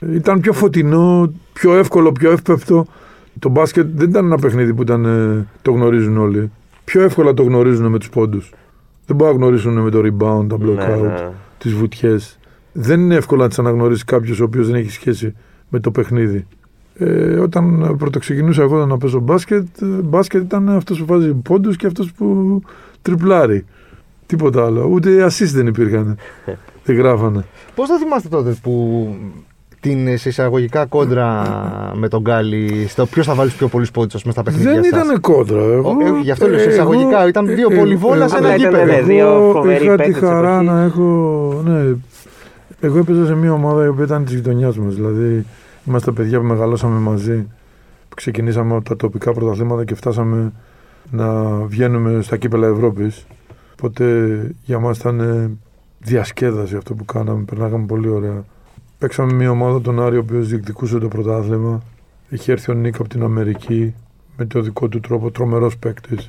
ε, 0.00 0.06
ε, 0.06 0.14
ήταν 0.14 0.40
πιο 0.40 0.52
φωτεινό, 0.52 1.32
πιο 1.52 1.74
εύκολο, 1.76 2.12
πιο 2.12 2.30
εύπεπτο. 2.32 2.86
Το 3.38 3.48
μπάσκετ 3.48 3.86
δεν 3.94 4.08
ήταν 4.08 4.24
ένα 4.24 4.38
παιχνίδι 4.38 4.74
που 4.74 4.82
ήταν, 4.82 5.04
ε, 5.04 5.46
το 5.62 5.70
γνωρίζουν 5.70 6.16
όλοι. 6.16 6.50
Πιο 6.84 7.02
εύκολα 7.02 7.34
το 7.34 7.42
γνωρίζουν 7.42 7.86
με 7.86 7.98
τους 7.98 8.08
πόντους. 8.08 8.52
Δεν 9.06 9.16
μπορούν 9.16 9.34
να 9.34 9.40
γνωρίσουν 9.40 9.78
με 9.78 9.90
το 9.90 9.98
rebound, 9.98 10.48
τα 10.48 10.56
block 10.56 10.74
Ναι, 10.74 10.94
out, 10.94 11.02
ναι. 11.02 11.28
τις 11.58 11.72
βουτιές. 11.72 12.38
Δεν 12.72 13.00
είναι 13.00 13.14
εύκολο 13.14 13.42
να 13.42 13.48
τις 13.48 13.58
αναγνωρίσει 13.58 14.04
κάποιος 14.04 14.40
ο 14.40 14.44
οποίος 14.44 14.66
δεν 14.66 14.74
έχει 14.74 14.90
σχέση 14.90 15.34
με 15.68 15.80
το 15.80 15.90
παιχνίδι. 15.90 16.46
Ε, 16.94 17.38
όταν 17.38 17.94
πρωτοξεκινούσα 17.98 18.62
εγώ 18.62 18.86
να 18.86 18.98
παίζω 18.98 19.20
μπάσκετ, 19.20 19.66
ε, 19.82 19.86
μπάσκετ 19.86 20.42
ήταν 20.42 20.68
αυτός 20.68 20.98
που 20.98 21.04
βάζει 21.04 21.34
πόντους 21.34 21.76
και 21.76 21.86
αυτός 21.86 22.12
που 22.12 22.60
τριπλάρει. 23.02 23.64
Τίποτα 24.26 24.64
άλλο. 24.64 24.84
Ούτε 24.84 25.24
assist 25.26 25.50
δεν 25.52 25.66
υπήρχαν. 25.66 26.16
δεν 26.84 26.96
γράφανε. 26.96 27.44
Πώς 27.74 27.88
το 27.88 27.98
θυμάστε 27.98 28.28
τότε 28.28 28.56
που 28.62 29.06
την 29.80 30.18
σε 30.18 30.28
εισαγωγικά 30.28 30.86
κόντρα 30.86 31.42
με 31.94 32.08
τον 32.08 32.20
Γκάλι, 32.20 32.86
στο 32.88 33.06
ποιος 33.06 33.26
θα 33.26 33.34
βάλεις 33.34 33.54
πιο 33.54 33.68
πολλούς 33.68 33.90
πόντους 33.90 34.20
στα 34.20 34.42
παιχνίδια 34.42 34.72
δεν 34.72 34.84
σας; 34.84 35.02
ήταν 35.04 35.20
κόντρα. 35.20 35.60
Εγώ, 35.60 35.90
Ε, 35.90 36.20
γι' 36.22 36.30
αυτό 36.30 36.46
λέω, 36.48 36.58
σε 36.58 36.64
εγώ- 36.64 36.72
εισαγωγικά, 36.72 37.28
ήταν 37.28 37.46
δύο 37.46 37.68
ε, 37.72 37.76
πολυβόλα 37.76 38.24
ε, 38.24 38.28
σε 38.28 38.36
ένα 38.36 38.48
Απλά 38.48 38.68
ήταν, 38.68 38.70
γήπεδο. 38.80 38.92
ναι, 38.96 39.02
δύο 39.02 39.26
Εγώ 39.32 39.52
φοβεροί 39.52 39.84
είχα 39.84 39.96
τη 39.96 40.02
παίκτες 40.02 40.18
της 40.20 40.28
χαρά 40.28 40.50
εποχής. 40.52 40.68
να 40.70 40.82
έχω. 40.82 41.62
Ναι, 41.64 41.94
εγώ 42.80 42.98
έπαιζα 42.98 43.26
σε 43.26 43.34
μια 43.34 43.52
ομάδα 43.52 43.84
η 43.84 43.88
οποία 43.88 44.04
ήταν 44.04 44.24
της 44.24 44.34
γειτονιάς 44.34 44.78
μας. 44.78 44.94
Δηλαδή, 44.94 45.44
είμαστε 45.86 46.10
παιδιά 46.10 46.38
που 46.40 46.44
μεγαλώσαμε 46.46 46.98
μαζί. 46.98 47.46
ξεκινήσαμε 48.16 48.74
από 48.76 48.84
τα 48.88 48.96
τοπικά 48.96 49.32
πρωταθλήματα 49.32 49.84
και 49.84 49.94
φτάσαμε 49.94 50.52
να 51.10 51.44
βγαίνουμε 51.66 52.22
στα 52.22 52.36
κύπελα 52.36 52.66
Ευρώπης. 52.66 53.26
Οπότε 53.72 54.04
για 54.64 54.78
μας 54.78 54.98
ήταν 54.98 55.20
ε, 55.20 55.50
διασκέδαση 55.98 56.76
αυτό 56.76 56.94
που 56.94 57.04
κάναμε, 57.04 57.42
περνάγαμε 57.44 57.86
πολύ 57.86 58.08
ωραία. 58.08 58.44
Παίξαμε 58.98 59.32
μια 59.32 59.50
ομάδα 59.50 59.80
τον 59.80 60.02
Άρη, 60.02 60.16
ο 60.16 60.20
οποίος 60.20 60.48
διεκδικούσε 60.48 60.98
το 60.98 61.08
πρωτάθλημα. 61.08 61.82
Είχε 62.28 62.52
έρθει 62.52 62.70
ο 62.70 62.74
Νίκ 62.74 62.94
από 62.98 63.08
την 63.08 63.22
Αμερική 63.22 63.94
με 64.36 64.44
το 64.44 64.60
δικό 64.60 64.88
του 64.88 65.00
τρόπο, 65.00 65.30
τρομερός 65.30 65.76
παίκτης. 65.78 66.28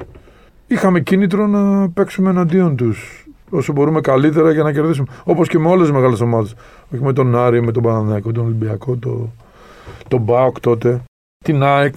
Είχαμε 0.67 0.99
κίνητρο 0.99 1.47
να 1.47 1.89
παίξουμε 1.89 2.29
εναντίον 2.29 2.75
τους 2.75 3.27
όσο 3.49 3.73
μπορούμε 3.73 4.01
καλύτερα 4.01 4.51
για 4.51 4.63
να 4.63 4.71
κερδίσουμε. 4.71 5.08
Όπως 5.23 5.47
και 5.47 5.60
με 5.60 5.67
όλες 5.67 5.88
τις 5.88 5.95
μεγάλες 5.95 6.21
ομάδες. 6.21 6.55
Όχι 6.93 7.03
με 7.03 7.13
τον 7.13 7.36
Άρη, 7.36 7.62
με 7.62 7.71
τον 7.71 7.84
Παναναναϊκό, 7.84 8.32
τον 8.32 8.45
Ολυμπιακό, 8.45 8.95
το, 8.95 9.29
τον 10.08 10.21
Μπάουκ 10.21 10.60
τότε, 10.60 11.01
την 11.43 11.63
ΑΕΚ. 11.63 11.95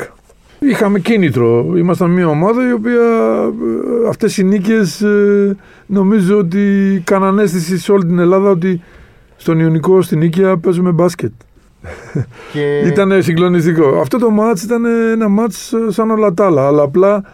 Είχαμε 0.58 0.98
κίνητρο. 0.98 1.76
Ήμασταν 1.76 2.10
μια 2.10 2.28
ομάδα 2.28 2.68
η 2.68 2.72
οποία 2.72 3.00
ε, 4.04 4.08
αυτές 4.08 4.36
οι 4.36 4.44
νίκες 4.44 5.00
ε, 5.00 5.56
νομίζω 5.86 6.38
ότι 6.38 7.02
κάναν 7.04 7.38
αίσθηση 7.38 7.78
σε 7.78 7.92
όλη 7.92 8.04
την 8.04 8.18
Ελλάδα 8.18 8.50
ότι 8.50 8.82
στον 9.42 9.58
Ιωνικό, 9.58 10.02
στην 10.02 10.18
Νίκαια 10.18 10.56
παίζουμε 10.56 10.90
μπάσκετ. 10.90 11.32
Και... 12.52 12.78
ήταν 12.92 13.22
συγκλονιστικό. 13.22 13.98
Αυτό 14.00 14.18
το 14.18 14.30
μάτς 14.30 14.62
ήταν 14.62 14.84
ένα 14.84 15.28
μάτς 15.28 15.74
σαν 15.88 16.10
όλα 16.10 16.34
τα 16.34 16.46
άλλα, 16.46 16.66
αλλά 16.66 16.82
απλά 16.82 17.24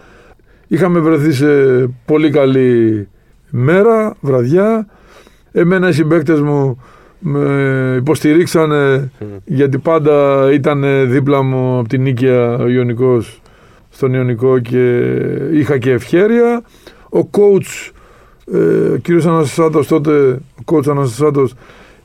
είχαμε 0.67 0.99
βρεθεί 0.99 1.33
σε 1.33 1.47
πολύ 2.05 2.31
καλή 2.31 3.09
μέρα, 3.51 4.15
βραδιά. 4.21 4.87
Εμένα 5.53 5.89
οι 5.89 5.93
συμπαίκτες 5.93 6.41
μου 6.41 6.83
με 7.19 7.95
υποστηρίξανε 7.99 9.11
γιατί 9.45 9.79
πάντα 9.79 10.49
ήταν 10.53 11.11
δίπλα 11.11 11.43
μου 11.43 11.79
από 11.79 11.89
την 11.89 12.03
Νίκαια 12.03 12.57
ο 12.59 12.69
Ιωνικός 12.69 13.41
στον 13.89 14.15
Ιωνικό 14.15 14.59
και 14.59 15.05
είχα 15.53 15.79
και 15.79 15.91
ευχέρεια. 15.91 16.63
Ο 17.13 17.29
coach, 17.31 17.91
ε, 18.55 18.59
ο 18.93 18.97
κύριος 18.97 19.27
Αναστασάτος 19.27 19.87
τότε, 19.87 20.39
ο 20.55 20.63
coach 20.65 20.89
Αναστασάτος 20.89 21.55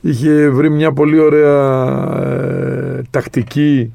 είχε 0.04 0.48
βρει 0.48 0.70
μια 0.70 0.92
πολύ 0.92 1.18
ωραία 1.18 1.82
ε, 2.22 3.02
τακτική 3.10 3.92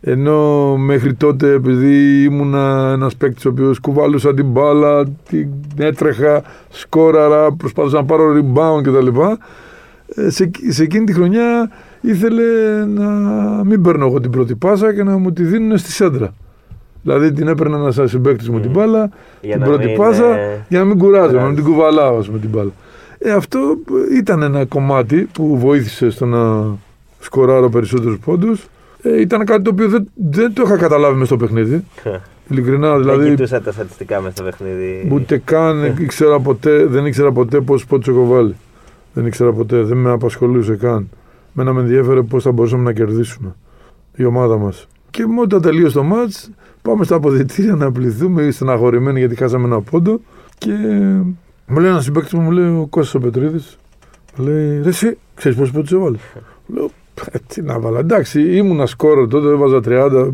ενώ 0.00 0.76
μέχρι 0.76 1.14
τότε 1.14 1.52
επειδή 1.52 2.22
ήμουνα 2.22 2.90
ένας 2.94 3.16
παίκτης 3.16 3.44
ο 3.44 3.48
οποίος 3.48 3.78
κουβάλουσα 3.80 4.34
την 4.34 4.46
μπάλα, 4.46 5.04
την 5.28 5.48
έτρεχα, 5.76 6.42
σκόραρα, 6.70 7.52
προσπαθούσα 7.52 7.96
να 7.96 8.04
πάρω 8.04 8.24
rebound 8.34 8.82
κτλ. 8.82 9.06
Ε, 10.14 10.30
σε, 10.30 10.50
σε 10.68 10.82
εκείνη 10.82 11.04
τη 11.04 11.12
χρονιά 11.12 11.70
ήθελε 12.00 12.42
να 12.86 13.10
μην 13.64 13.82
παίρνω 13.82 14.06
εγώ 14.06 14.20
την 14.20 14.30
πρώτη 14.30 14.54
πάσα 14.54 14.94
και 14.94 15.02
να 15.02 15.18
μου 15.18 15.32
τη 15.32 15.42
δίνουν 15.42 15.78
στη 15.78 15.92
σέντρα. 15.92 16.34
Δηλαδή 17.02 17.32
την 17.32 17.48
έπαιρνα 17.48 17.76
ένα 17.76 18.06
συμπαίκτης 18.06 18.48
μου 18.48 18.60
την 18.60 18.70
μπάλα, 18.70 19.10
την 19.40 19.60
πρώτη 19.60 19.94
πάσα, 19.96 20.38
για 20.68 20.78
να 20.78 20.84
μην 20.84 20.98
κουράζω, 20.98 21.36
να 21.36 21.46
μην 21.46 21.54
την 21.54 21.64
κουβαλάω 21.64 22.16
με 22.16 22.38
την 22.38 22.48
μπάλα. 22.48 22.70
Ε, 23.22 23.32
αυτό 23.32 23.76
ήταν 24.16 24.42
ένα 24.42 24.64
κομμάτι 24.64 25.28
που 25.32 25.58
βοήθησε 25.58 26.10
στο 26.10 26.26
να 26.26 26.66
σκοράρω 27.20 27.68
περισσότερους 27.68 28.18
πόντους. 28.18 28.68
Ε, 29.02 29.20
ήταν 29.20 29.44
κάτι 29.44 29.62
το 29.62 29.70
οποίο 29.70 29.88
δεν, 29.88 30.10
δεν 30.14 30.52
το 30.52 30.62
είχα 30.66 30.76
καταλάβει 30.76 31.18
μες 31.18 31.26
στο 31.26 31.36
παιχνίδι. 31.36 31.84
Ειλικρινά, 32.50 32.98
δηλαδή. 32.98 33.22
Δεν 33.22 33.30
κοιτούσα 33.30 33.60
τα 33.60 33.72
στατιστικά 33.72 34.20
μες 34.20 34.32
στο 34.32 34.42
παιχνίδι. 34.42 35.08
Ούτε 35.12 35.38
καν 35.44 35.96
ήξερα 35.98 36.40
ποτέ, 36.40 36.84
δεν 36.86 37.06
ήξερα 37.06 37.32
ποτέ 37.32 37.60
πόσους 37.60 37.86
πόντους 37.86 38.08
έχω 38.08 38.26
βάλει. 38.26 38.56
Δεν 39.12 39.26
ήξερα 39.26 39.52
ποτέ, 39.52 39.82
δεν 39.82 39.96
με 39.96 40.10
απασχολούσε 40.10 40.76
καν. 40.76 41.08
Μένα 41.52 41.72
με 41.72 41.80
ενδιαφέρε 41.80 42.22
πώς 42.22 42.42
θα 42.42 42.52
μπορούσαμε 42.52 42.82
να 42.82 42.92
κερδίσουμε 42.92 43.54
η 44.16 44.24
ομάδα 44.24 44.58
μας. 44.58 44.86
Και 45.10 45.24
όταν 45.40 45.62
τελείωσε 45.62 45.94
το 45.94 46.02
μάτ, 46.02 46.30
πάμε 46.82 47.04
στα 47.04 47.14
αποδητήρια 47.14 47.74
να 47.74 47.92
πληθούμε 47.92 48.50
στεναχωρημένοι 48.50 49.18
γιατί 49.18 49.36
χάσαμε 49.36 49.66
ένα 49.66 49.80
πόντο. 49.80 50.20
Και 50.58 50.72
μου 51.70 51.78
λέει 51.78 51.90
ένας 51.90 52.04
συμπέκτη 52.04 52.36
μου, 52.36 52.42
μου 52.42 52.50
λέει 52.50 52.64
ο 52.64 52.86
Κώστας 52.90 53.14
ο 53.14 53.18
Πετρίδης, 53.18 53.78
λέει 54.36 54.82
ρε, 54.82 54.88
εσύ 54.88 55.18
ξέρεις 55.34 55.58
πόσου 55.58 55.72
πόντους 55.72 55.92
έβαλε; 55.92 56.16
Λέω 56.66 56.90
ε, 57.30 57.38
τι 57.46 57.62
να 57.62 57.78
βάλω. 57.78 57.98
Εντάξει, 57.98 58.56
ήμουνα 58.56 58.86
σκόρο 58.86 59.26
τότε, 59.26 59.48
έβαζα 59.48 59.80
30, 59.84 60.30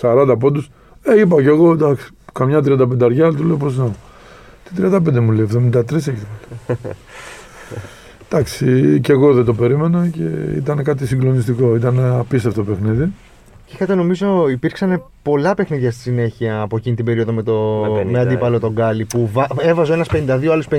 40 0.00 0.36
πόντους. 0.38 0.70
Ε, 1.02 1.20
είπα 1.20 1.42
κι 1.42 1.48
εγώ, 1.48 1.72
εντάξει, 1.72 2.10
καμιά 2.32 2.58
35 2.58 3.32
του 3.36 3.44
λέω 3.44 3.56
πώς 3.56 3.76
να. 3.76 3.90
Τι 4.64 4.82
35 4.82 5.20
μου 5.20 5.32
λέει, 5.32 5.48
73 5.72 5.92
έχεις. 5.92 6.26
εντάξει, 8.28 8.98
κι 9.02 9.10
εγώ 9.10 9.32
δεν 9.32 9.44
το 9.44 9.54
περίμενα 9.54 10.08
και 10.08 10.28
ήταν 10.56 10.84
κάτι 10.84 11.06
συγκλονιστικό. 11.06 11.76
Ήταν 11.76 12.00
απίστευτο 12.00 12.64
παιχνίδι. 12.64 13.12
Και 13.66 13.72
είχατε 13.74 13.94
νομίζω 13.94 14.48
υπήρξαν 14.48 15.02
πολλά 15.22 15.54
παιχνίδια 15.54 15.90
στη 15.90 16.00
συνέχεια 16.00 16.60
από 16.60 16.76
εκείνη 16.76 16.96
την 16.96 17.04
περίοδο 17.04 17.32
με, 17.32 17.42
το, 17.42 17.86
με, 17.94 18.04
με 18.10 18.18
αντίπαλο 18.18 18.60
τον 18.60 18.72
Γκάλι 18.72 19.04
που 19.04 19.30
έβαζε 19.58 19.92
ένας 19.92 20.08
52, 20.12 20.46
άλλος 20.46 20.68
51. 20.70 20.78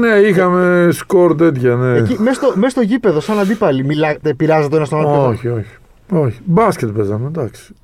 Ναι, 0.00 0.08
είχαμε 0.28 0.88
σκορ 0.92 1.34
τέτοια. 1.34 1.74
Ναι. 1.74 1.98
Εκεί, 1.98 2.16
μέσα, 2.18 2.34
στο, 2.34 2.52
μέσα 2.54 2.68
στο 2.68 2.80
γήπεδο, 2.80 3.20
σαν 3.20 3.38
αντίπαλοι, 3.38 3.84
μιλάτε, 3.84 4.34
πειράζατε 4.34 4.76
ένας 4.76 4.86
στον 4.86 4.98
άλλο. 4.98 5.26
Όχι, 5.26 5.48
όχι, 5.48 5.76
όχι. 6.08 6.38
Μπάσκετ 6.44 6.90
παίζαμε, 6.90 7.26
εντάξει. 7.26 7.74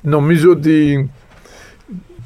Νομίζω 0.00 0.50
ότι 0.50 1.10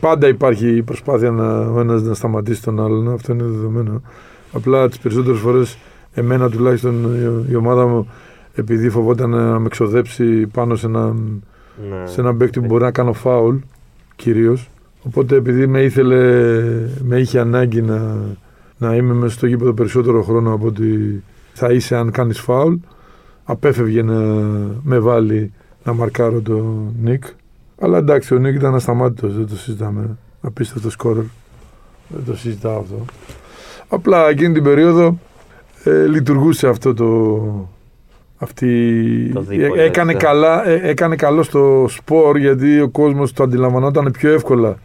πάντα 0.01 0.29
υπάρχει 0.29 0.77
η 0.77 0.83
προσπάθεια 0.83 1.31
να, 1.31 1.59
ο 1.59 1.81
ένας 1.81 2.03
να 2.03 2.15
σταματήσει 2.15 2.63
τον 2.63 2.81
άλλον. 2.81 3.13
Αυτό 3.13 3.33
είναι 3.33 3.43
δεδομένο. 3.43 4.03
Απλά 4.53 4.89
τις 4.89 4.99
περισσότερες 4.99 5.41
φορές 5.41 5.79
εμένα 6.15 6.51
τουλάχιστον 6.51 7.17
η 7.51 7.55
ομάδα 7.55 7.87
μου 7.87 8.09
επειδή 8.57 8.89
φοβόταν 8.89 9.31
να 9.31 9.59
με 9.59 9.69
ξοδέψει 9.69 10.47
πάνω 10.47 10.77
σε 10.77 10.87
έναν 10.87 11.43
ναι. 11.89 12.07
σε 12.07 12.21
ένα 12.21 12.35
παίκτη 12.35 12.61
που 12.61 12.67
μπορεί 12.67 12.83
να 12.83 12.91
κάνω 12.91 13.13
φάουλ 13.13 13.57
κυρίως. 14.17 14.71
Οπότε 15.03 15.37
επειδή 15.37 15.67
με 15.67 15.83
ήθελε, 15.83 16.43
με 17.03 17.19
είχε 17.19 17.39
ανάγκη 17.39 17.83
να, 17.83 18.17
να 18.79 18.95
είμαι 18.95 19.15
μέσα 19.15 19.35
στο 19.35 19.47
γήπεδο 19.47 19.73
περισσότερο 19.73 20.23
χρόνο 20.23 20.53
από 20.53 20.67
ότι 20.67 21.23
θα 21.53 21.73
είσαι 21.73 21.97
αν 21.97 22.11
κάνεις 22.11 22.41
φάουλ, 22.41 22.75
απέφευγε 23.45 24.03
να 24.03 24.15
με 24.83 24.99
βάλει 24.99 25.53
να 25.85 25.93
μαρκάρω 25.93 26.41
τον 26.41 26.95
Νίκ. 27.03 27.25
Αλλά 27.81 27.99
εντάξει, 27.99 28.35
ο 28.35 28.39
Νίκ 28.39 28.55
ήταν 28.55 28.75
ασταμάτητος, 28.75 29.37
δεν 29.37 29.47
το 29.47 29.57
συζητάμε. 29.57 30.17
Απίστευτο 30.41 30.91
σκόρερ. 30.91 31.25
Δεν 32.09 32.25
το 32.27 32.37
συζητάω 32.37 32.79
αυτό. 32.79 33.05
Απλά 33.89 34.29
εκείνη 34.29 34.55
την 34.55 34.63
περίοδο 34.63 35.19
ε, 35.85 36.07
λειτουργούσε 36.07 36.69
αυτό 36.69 36.95
το, 36.95 37.69
αυτή 38.39 39.33
ε, 39.49 39.85
έκανε, 39.85 40.15
καλά, 40.15 40.69
ε, 40.69 40.81
έκανε 40.83 41.17
καλό 41.17 41.43
στο 41.43 41.87
σπορ 41.89 42.37
γιατί 42.37 42.81
ο 42.81 42.89
κόσμος 42.89 43.33
το 43.33 43.43
αντιλαμβανόταν 43.43 44.11
πιο 44.11 44.33
εύκολα 44.33 44.79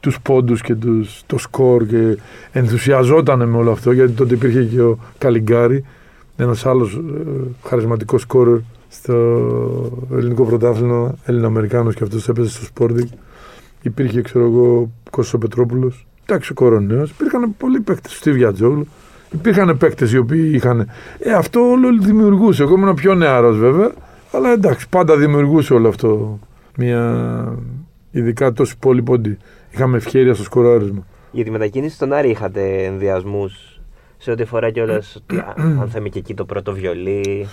τους 0.00 0.20
πόντους 0.20 0.62
και 0.62 0.74
τους, 0.74 1.22
το 1.26 1.38
σκορ 1.38 1.86
και 1.86 2.16
ενθουσιαζόταν 2.52 3.48
με 3.48 3.56
όλο 3.56 3.70
αυτό 3.70 3.92
γιατί 3.92 4.12
τότε 4.12 4.34
υπήρχε 4.34 4.62
και 4.62 4.82
ο 4.82 4.98
Καλιγκάρη 5.18 5.84
ένας 6.36 6.66
άλλος 6.66 6.94
ε, 6.94 7.68
χαρισματικός 7.68 8.20
σκόρερ 8.20 8.58
στο 8.88 9.14
ελληνικό 10.12 10.44
πρωτάθλημα 10.44 11.14
Έλληνα-Αμερικάνος 11.24 11.94
και 11.94 12.04
αυτός 12.04 12.28
έπαιζε 12.28 12.48
στο 12.48 12.64
Σπόρδικ 12.64 13.08
υπήρχε 13.82 14.22
ξέρω 14.22 14.44
εγώ 14.44 14.90
Κώστος 15.10 15.40
Πετρόπουλος. 15.40 16.06
Εντάξει 16.26 16.52
ο 16.52 16.54
Κορονέος 16.54 17.10
υπήρχαν 17.10 17.54
πολλοί 17.56 17.80
παίκτες 17.80 18.12
Στίβ 18.12 18.36
Γιατζόγλου 18.36 18.86
Υπήρχαν 19.32 19.76
παίκτες 19.76 20.12
οι 20.12 20.18
οποίοι 20.18 20.50
είχαν. 20.54 20.88
Ε, 21.18 21.32
αυτό 21.32 21.60
όλο 21.60 21.88
δημιουργούσε. 22.00 22.62
Εγώ 22.62 22.74
ήμουν 22.74 22.94
πιο 22.94 23.14
νεαρός 23.14 23.58
βέβαια. 23.58 23.92
Αλλά 24.32 24.52
εντάξει, 24.52 24.88
πάντα 24.88 25.16
δημιουργούσε 25.16 25.74
όλο 25.74 25.88
αυτό. 25.88 26.38
Μια. 26.76 27.58
Ειδικά 28.10 28.52
τόσοι 28.52 28.78
πολλοί 28.78 29.02
πόντι. 29.02 29.38
Είχαμε 29.70 29.96
ευχαίρεια 29.96 30.34
στο 30.34 30.42
σκοράρισμα. 30.42 31.06
Για 31.30 31.44
τη 31.44 31.50
μετακίνηση 31.50 31.94
στον 31.94 32.12
Άρη 32.12 32.30
είχατε 32.30 32.84
ενδιασμούς 32.84 33.80
σε 34.18 34.30
ό,τι 34.30 34.42
αφορά 34.42 34.70
κιόλας 34.70 35.16
ότι 35.16 35.42
αν 35.56 35.88
θα 35.88 35.98
είμαι 35.98 36.08
και 36.08 36.18
εκεί 36.18 36.34
το 36.34 36.44
πρώτο 36.44 36.72
βιολί; 36.72 37.46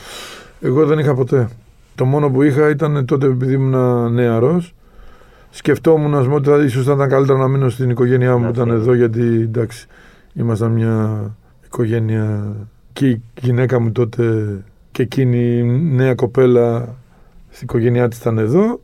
Εγώ 0.61 0.85
δεν 0.85 0.99
είχα 0.99 1.13
ποτέ. 1.13 1.49
Το 1.95 2.05
μόνο 2.05 2.29
που 2.29 2.43
είχα 2.43 2.69
ήταν 2.69 3.05
τότε 3.05 3.25
επειδή 3.25 3.53
ήμουν 3.53 4.13
νεαρός. 4.13 4.73
Σκεφτόμουν 5.49 6.15
ας 6.15 6.25
πούμε, 6.25 6.35
ότι 6.35 6.65
ίσως 6.65 6.85
θα 6.85 6.93
ήταν 6.93 7.09
καλύτερα 7.09 7.39
να 7.39 7.47
μείνω 7.47 7.69
στην 7.69 7.89
οικογένειά 7.89 8.37
μου 8.37 8.43
που 8.45 8.51
ήταν 8.53 8.69
εδώ 8.69 8.93
γιατί 8.93 9.21
εντάξει, 9.21 9.87
ήμασταν 10.33 10.71
μια 10.71 11.21
οικογένεια 11.67 12.55
και 12.93 13.07
η 13.07 13.21
γυναίκα 13.39 13.79
μου 13.79 13.91
τότε 13.91 14.47
και 14.91 15.01
εκείνη 15.01 15.57
η 15.57 15.63
νέα 15.95 16.15
κοπέλα 16.15 16.95
στην 17.49 17.67
οικογένειά 17.69 18.07
της 18.07 18.17
ήταν 18.19 18.37
εδώ 18.37 18.79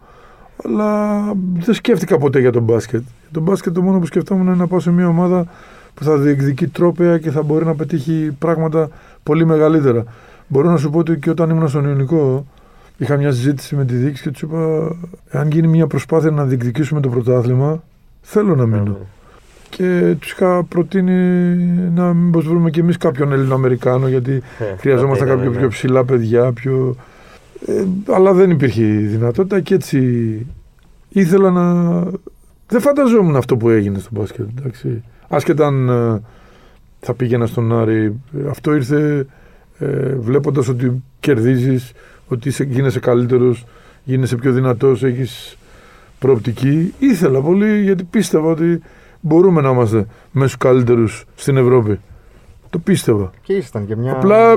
αλλά 0.66 1.20
δεν 1.60 1.74
σκέφτηκα 1.74 2.18
ποτέ 2.18 2.40
για 2.40 2.52
τον 2.52 2.64
μπάσκετ. 2.64 3.02
Για 3.02 3.30
τον 3.32 3.44
μπάσκετ 3.44 3.74
το 3.74 3.82
μόνο 3.82 4.00
που 4.00 4.06
σκεφτόμουν 4.06 4.46
είναι 4.46 4.56
να 4.56 4.68
πάω 4.68 4.80
σε 4.80 4.92
μια 4.92 5.08
ομάδα 5.08 5.46
που 5.94 6.04
θα 6.04 6.18
διεκδικεί 6.18 6.68
τρόπαια 6.68 7.18
και 7.18 7.32
θα 7.32 7.44
μπορεί 7.44 7.66
να 7.66 7.76
πετύχει 7.76 8.36
πράγματα 8.40 8.90
πολύ 9.24 9.46
μεγαλύτερα. 9.46 10.04
Μπορώ 10.48 10.70
να 10.70 10.78
σου 10.78 10.90
πω 10.90 11.00
ότι 11.00 11.18
και 11.18 11.30
όταν 11.30 11.50
ήμουν 11.50 11.68
στον 11.68 11.86
Ιωνικό 11.86 12.46
είχα 12.98 13.18
μια 13.18 13.32
συζήτηση 13.32 13.76
με 13.76 13.86
τη 13.86 13.96
διοίκηση 13.96 14.24
και 14.24 14.30
τους 14.30 14.42
είπα 14.42 14.96
αν 15.32 15.52
γίνει 15.52 15.68
μια 15.68 15.88
προσπάθεια 15.88 16.32
να 16.32 16.46
διεκδικήσουμε 16.46 17.00
το 17.02 17.10
πρωτάθλημα 17.10 17.84
θέλω 18.22 18.56
να 18.56 18.66
μείνω 18.66 18.98
και 19.76 20.16
του 20.20 20.28
είχα 20.32 20.64
προτείνει 20.64 21.12
να 21.94 22.14
μήπω 22.14 22.40
βρούμε 22.40 22.70
και 22.70 22.80
εμείς 22.80 22.98
κάποιον 22.98 23.32
Ελληνοαμερικάνο 23.32 24.08
γιατί 24.08 24.32
ε, 24.60 24.76
χρειαζόμασταν 24.78 25.28
κάποια 25.28 25.50
πιο 25.50 25.68
ψηλά 25.68 26.06
παιδιά. 26.06 26.52
Πιο... 26.52 26.96
Ε, 27.66 27.86
αλλά 28.14 28.34
δεν 28.34 28.50
υπήρχε 28.50 28.84
δυνατότητα 28.84 29.60
και 29.60 29.74
έτσι 29.74 30.00
ήθελα 31.10 31.52
να. 31.52 32.02
Δεν 32.68 32.82
φανταζόμουν 32.82 33.36
αυτό 33.36 33.58
που 33.58 33.70
έγινε 33.70 34.00
στο 34.00 34.10
μπάσκετ. 34.12 34.48
Εντάξει. 34.60 35.04
Άσχετα 35.28 35.66
αν 35.66 35.90
ε, 35.90 36.22
θα 37.00 37.14
πήγαινα 37.14 37.46
στον 37.46 37.80
Άρη. 37.80 38.22
Αυτό 38.50 38.76
ήρθε 38.76 39.26
ε, 39.80 40.16
βλέποντας 40.16 40.68
ότι 40.68 41.04
κερδίζεις, 41.20 41.92
ότι 42.28 42.48
είσαι, 42.48 42.64
γίνεσαι 42.64 43.00
καλύτερος, 43.00 43.66
γίνεσαι 44.04 44.36
πιο 44.36 44.52
δυνατός, 44.52 45.04
έχεις 45.04 45.58
προοπτική. 46.20 46.94
Ήθελα 47.00 47.42
πολύ 47.42 47.82
γιατί 47.82 48.04
πίστευα 48.04 48.50
ότι 48.50 48.82
μπορούμε 49.26 49.62
να 49.62 49.70
είμαστε 49.70 50.06
μέσω 50.32 50.56
καλύτερους 50.60 51.26
στην 51.36 51.58
Ευρώπη. 51.58 52.00
Το 52.70 52.80
πίστευα. 52.80 53.32
Και 53.42 53.54
ήσταν 53.54 53.86
και 53.86 53.96
μια. 53.96 54.12
Απλά 54.12 54.52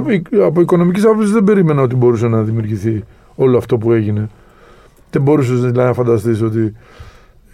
από 0.45 0.61
οικονομικής 0.61 1.05
άποψης 1.05 1.31
δεν 1.31 1.45
περίμενα 1.45 1.83
ότι 1.83 1.95
μπορούσε 1.95 2.29
να 2.29 2.43
δημιουργηθεί 2.43 3.05
όλο 3.35 3.57
αυτό 3.59 3.79
που 3.79 3.93
έγινε. 3.93 4.29
Δεν 5.11 5.23
μπορούσες 5.23 5.61
δηλαδή, 5.61 5.79
να 5.79 5.93
φανταστείς 5.93 6.43
ότι 6.43 6.73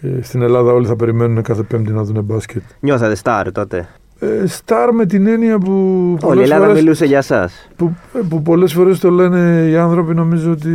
ε, 0.01 0.07
στην 0.21 0.41
Ελλάδα 0.41 0.71
όλοι 0.73 0.85
θα 0.87 0.95
περιμένουν 0.95 1.41
κάθε 1.43 1.63
Πέμπτη 1.63 1.91
να 1.91 2.03
δουν 2.03 2.23
μπάσκετ. 2.23 2.61
Νιώθατε 2.79 3.15
στάρ 3.15 3.51
τότε; 3.51 3.87
Ε, 4.19 4.45
στάρ 4.47 4.93
με 4.93 5.05
την 5.05 5.27
έννοια 5.27 5.57
που. 5.57 5.71
Όλη 5.71 6.15
η 6.15 6.17
πολλές 6.25 6.43
Ελλάδα 6.43 6.65
φορές- 6.65 6.81
μιλούσε 6.81 7.05
για 7.05 7.17
εσά. 7.17 7.49
που, 7.75 7.95
ε, 8.13 8.19
που 8.29 8.41
πολλές 8.41 8.73
φορές 8.73 8.99
το 8.99 9.09
λένε 9.09 9.67
οι 9.69 9.75
άνθρωποι 9.77 10.13
νομίζω 10.13 10.51
ότι 10.51 10.69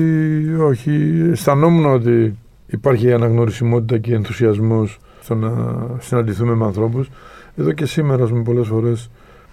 όχι. 0.60 1.22
Αισθανόμουν 1.30 1.84
ότι 1.86 2.38
υπάρχει 2.66 3.06
η 3.06 3.12
αναγνωρισιμότητα 3.12 3.98
και 3.98 4.14
ενθουσιασμός 4.14 4.98
στο 5.28 5.34
να 5.34 5.52
συναντηθούμε 6.00 6.54
με 6.54 6.64
ανθρώπους. 6.64 7.10
Εδώ 7.56 7.72
και 7.72 7.86
σήμερα, 7.86 8.32
με 8.32 8.42
πολλές 8.42 8.66
φορές 8.66 9.10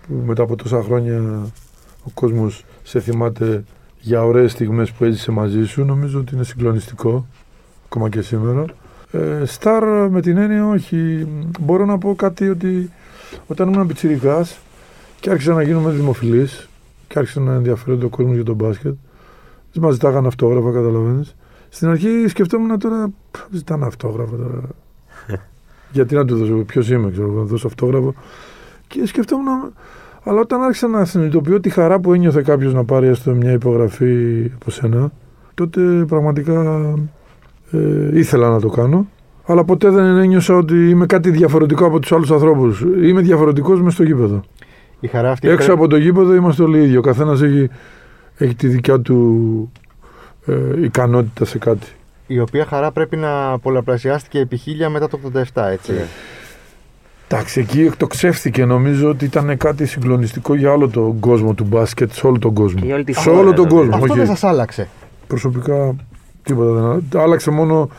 που 0.08 0.24
μετά 0.26 0.44
από 0.44 0.56
τόσα 0.56 0.82
χρόνια 0.82 1.22
ο 2.04 2.10
κόσμος 2.14 2.66
σε 2.84 3.00
θυμάται 3.00 3.64
για 4.00 4.24
ωραίες 4.24 4.52
στιγμές 4.52 4.92
που 4.92 5.04
έζησε 5.04 5.32
μαζί 5.32 5.66
σου, 5.66 5.86
νομίζω 5.86 6.20
ότι 6.20 6.36
είναι 6.36 6.44
συγκλονιστικό, 6.44 7.26
ακόμα 7.86 8.10
και 8.10 8.22
σήμερα. 8.22 8.66
Ε, 9.12 9.46
στάρ 9.46 10.10
με 10.10 10.22
την 10.22 10.38
έννοια 10.38 10.68
όχι. 10.68 11.28
Μπορώ 11.60 11.86
να 11.86 11.98
πω 11.98 12.16
κάτι 12.16 12.50
ότι 12.50 12.92
όταν 13.48 13.74
ήμουν 13.74 13.88
πιτσιρικάς 13.88 14.58
και 15.20 15.30
άρχισα 15.30 15.54
να 15.54 15.62
γίνομαι 15.62 15.92
δημοφιλής 15.92 16.70
και 17.08 17.20
άρχισε 17.20 17.40
να 17.40 17.54
ενδιαφέρονται 17.54 18.06
ο 18.06 18.10
κόσμος 18.10 18.36
για 18.36 18.44
τον 18.44 18.56
μπάσκετ. 18.56 18.94
Δεν 19.74 19.84
μας 19.84 19.94
ζητάγανε 19.94 20.28
αυτόγραφα, 20.28 20.72
καταλαβαίνεις. 20.72 21.36
Στην 21.70 21.88
αρχή 21.88 22.26
σκεφτόμουν 22.28 22.80
τώρα. 22.80 23.10
«Πφ, 23.32 23.42
Ζητάνε 23.52 23.86
αυτόγραφα 23.86 24.36
τώρα. 24.36 24.62
Γιατί 25.96 26.16
να 26.16 26.26
του 26.26 26.38
δώσω, 26.38 26.54
ποιος 26.54 26.90
είμαι, 26.90 27.12
ξέρω 27.12 27.28
εγώ, 27.28 27.38
να 27.40 27.44
δώσω 27.46 27.68
αυτόγραφο. 27.68 28.14
Και 28.88 29.08
σκεφτόμουν. 29.08 29.74
Αλλά 30.24 30.40
όταν 30.40 30.62
άρχισα 30.62 30.88
να 30.88 31.06
συνειδητοποιώ 31.06 31.60
τη 31.60 31.70
χαρά 31.70 32.00
που 32.00 32.14
ένιωθε 32.14 32.42
κάποιος 32.42 32.74
να 32.74 32.84
πάρει 32.84 33.08
έστω 33.08 33.32
μια 33.32 33.52
υπογραφή 33.52 34.52
από 34.56 34.72
σένα, 34.72 35.12
τότε 35.54 35.82
πραγματικά 36.08 36.80
ε, 37.72 38.18
ήθελα 38.20 38.50
να 38.50 38.60
το 38.60 38.70
κάνω. 38.70 39.08
Αλλά 39.46 39.64
ποτέ 39.64 39.90
δεν 39.90 40.18
ένιωσα 40.18 40.56
ότι 40.56 40.90
είμαι 40.90 41.06
κάτι 41.06 41.30
διαφορετικό 41.30 41.86
από 41.86 42.00
τους 42.00 42.12
άλλους 42.12 42.32
ανθρώπους. 42.32 42.82
Είμαι 43.02 43.22
διαφορετικός 43.22 43.82
μες 43.82 43.94
στο 43.94 44.04
γήπεδο. 44.04 44.42
Η 45.00 45.08
χαρά 45.08 45.32
αυτή. 45.32 45.48
Έξω 45.48 45.58
πρέπει- 45.66 45.80
από 45.82 45.88
το 45.88 45.98
γήπεδο 45.98 46.34
είμαστε 46.36 46.64
όλοι 46.64 46.80
οι 46.80 46.84
ίδιοι. 46.84 46.98
Ο 46.98 47.02
καθένας 47.02 47.42
έχει, 47.42 47.70
έχει 48.38 48.56
τη 48.56 48.68
δικιά 48.68 49.00
του 49.00 49.72
ε, 50.46 50.84
ικανότητα 50.84 51.46
σε 51.46 51.58
κάτι. 51.58 51.88
Η 52.28 52.40
οποία 52.40 52.66
χαρά 52.66 52.92
πρέπει 52.92 53.16
να 53.16 53.60
πολλαπλασιάστηκε 53.60 54.40
επί 54.40 54.58
χίλια 54.58 54.90
μετά 54.90 55.08
το 55.08 55.20
87, 55.54 55.62
έτσι. 55.72 55.92
Ναι. 55.92 56.06
Εντάξει, 57.28 57.60
εκεί 57.60 57.82
εκτοξεύτηκε. 57.82 58.66
Νομίζω 58.66 59.10
ότι 59.10 59.26
ήταν 59.26 59.58
κάτι 59.58 59.86
συγκλονιστικό 59.86 60.56
για 60.56 60.72
όλο 60.72 60.88
τον 60.90 61.20
κόσμο 61.20 61.54
του 61.54 61.64
μπάσκετ, 61.64 62.12
σε 62.12 62.28
όλο 62.28 62.40
τον 62.40 62.54
κόσμο. 62.54 62.80
Και 62.80 62.86
για 62.86 62.96
όλη 62.96 63.04
τη 63.04 63.14
σε 63.14 63.20
χώρα, 63.20 63.38
όλο 63.38 63.54
τον 63.54 63.68
νομίζω. 63.68 63.76
κόσμο. 63.78 63.94
Αυτό 63.96 64.12
όχι. 64.12 64.18
δεν 64.18 64.28
σας 64.28 64.44
άλλαξε. 64.44 64.88
Προσωπικά 65.28 65.96
τίποτα 66.44 66.72
δεν 66.72 66.84
άλλαξε. 66.84 67.20
Άλλαξε 67.20 67.52
μόνο 67.52 67.90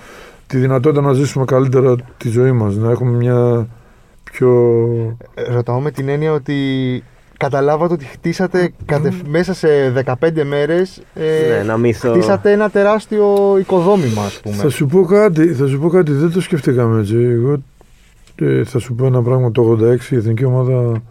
τη 0.47 0.59
δυνατότητα 0.59 1.03
να 1.03 1.13
ζήσουμε 1.13 1.45
καλύτερα 1.45 1.95
τη 2.17 2.29
ζωή 2.29 2.53
μας. 2.53 2.77
Να 2.77 2.91
έχουμε 2.91 3.11
μια 3.11 3.69
πιο... 4.33 4.51
Ε, 5.35 5.53
Ρωτάω 5.53 5.81
με 5.81 5.91
την 5.91 6.09
έννοια 6.09 6.33
ότι 6.33 6.55
καταλάβατε 7.37 7.93
ότι 7.95 8.05
χτίσατε 8.05 8.73
κατευ- 8.85 9.27
μέσα 9.29 9.55
σε 9.55 9.69
15 9.91 10.45
μέρες 10.45 11.03
ε, 11.15 11.21
Ναι, 11.49 11.57
ένα 11.61 11.77
μύθο. 11.77 12.11
χτίσατε 12.11 12.53
ένα 12.53 12.71
τεράστιο 12.71 13.57
οικοδόμημα, 13.61 14.23
ας 14.23 14.41
πούμε. 14.41 14.55
Θα 14.57 14.69
σου 14.69 14.87
πω 14.87 15.03
κάτι, 15.03 15.47
θα 15.53 15.67
σου 15.67 15.79
πω 15.79 15.89
κάτι, 15.89 16.13
δεν 16.13 16.31
το 16.33 16.41
σκεφτήκαμε 16.41 17.01
έτσι. 17.01 17.17
Εγώ 17.17 17.63
ε, 18.37 18.65
θα 18.65 18.79
σου 18.79 18.95
πω 18.95 19.07
ένα 19.07 19.23
πράγμα, 19.23 19.51
το 19.53 19.79
86 19.83 20.11
η 20.11 20.17
εθνική 20.17 20.45
ομάδα, 20.45 21.03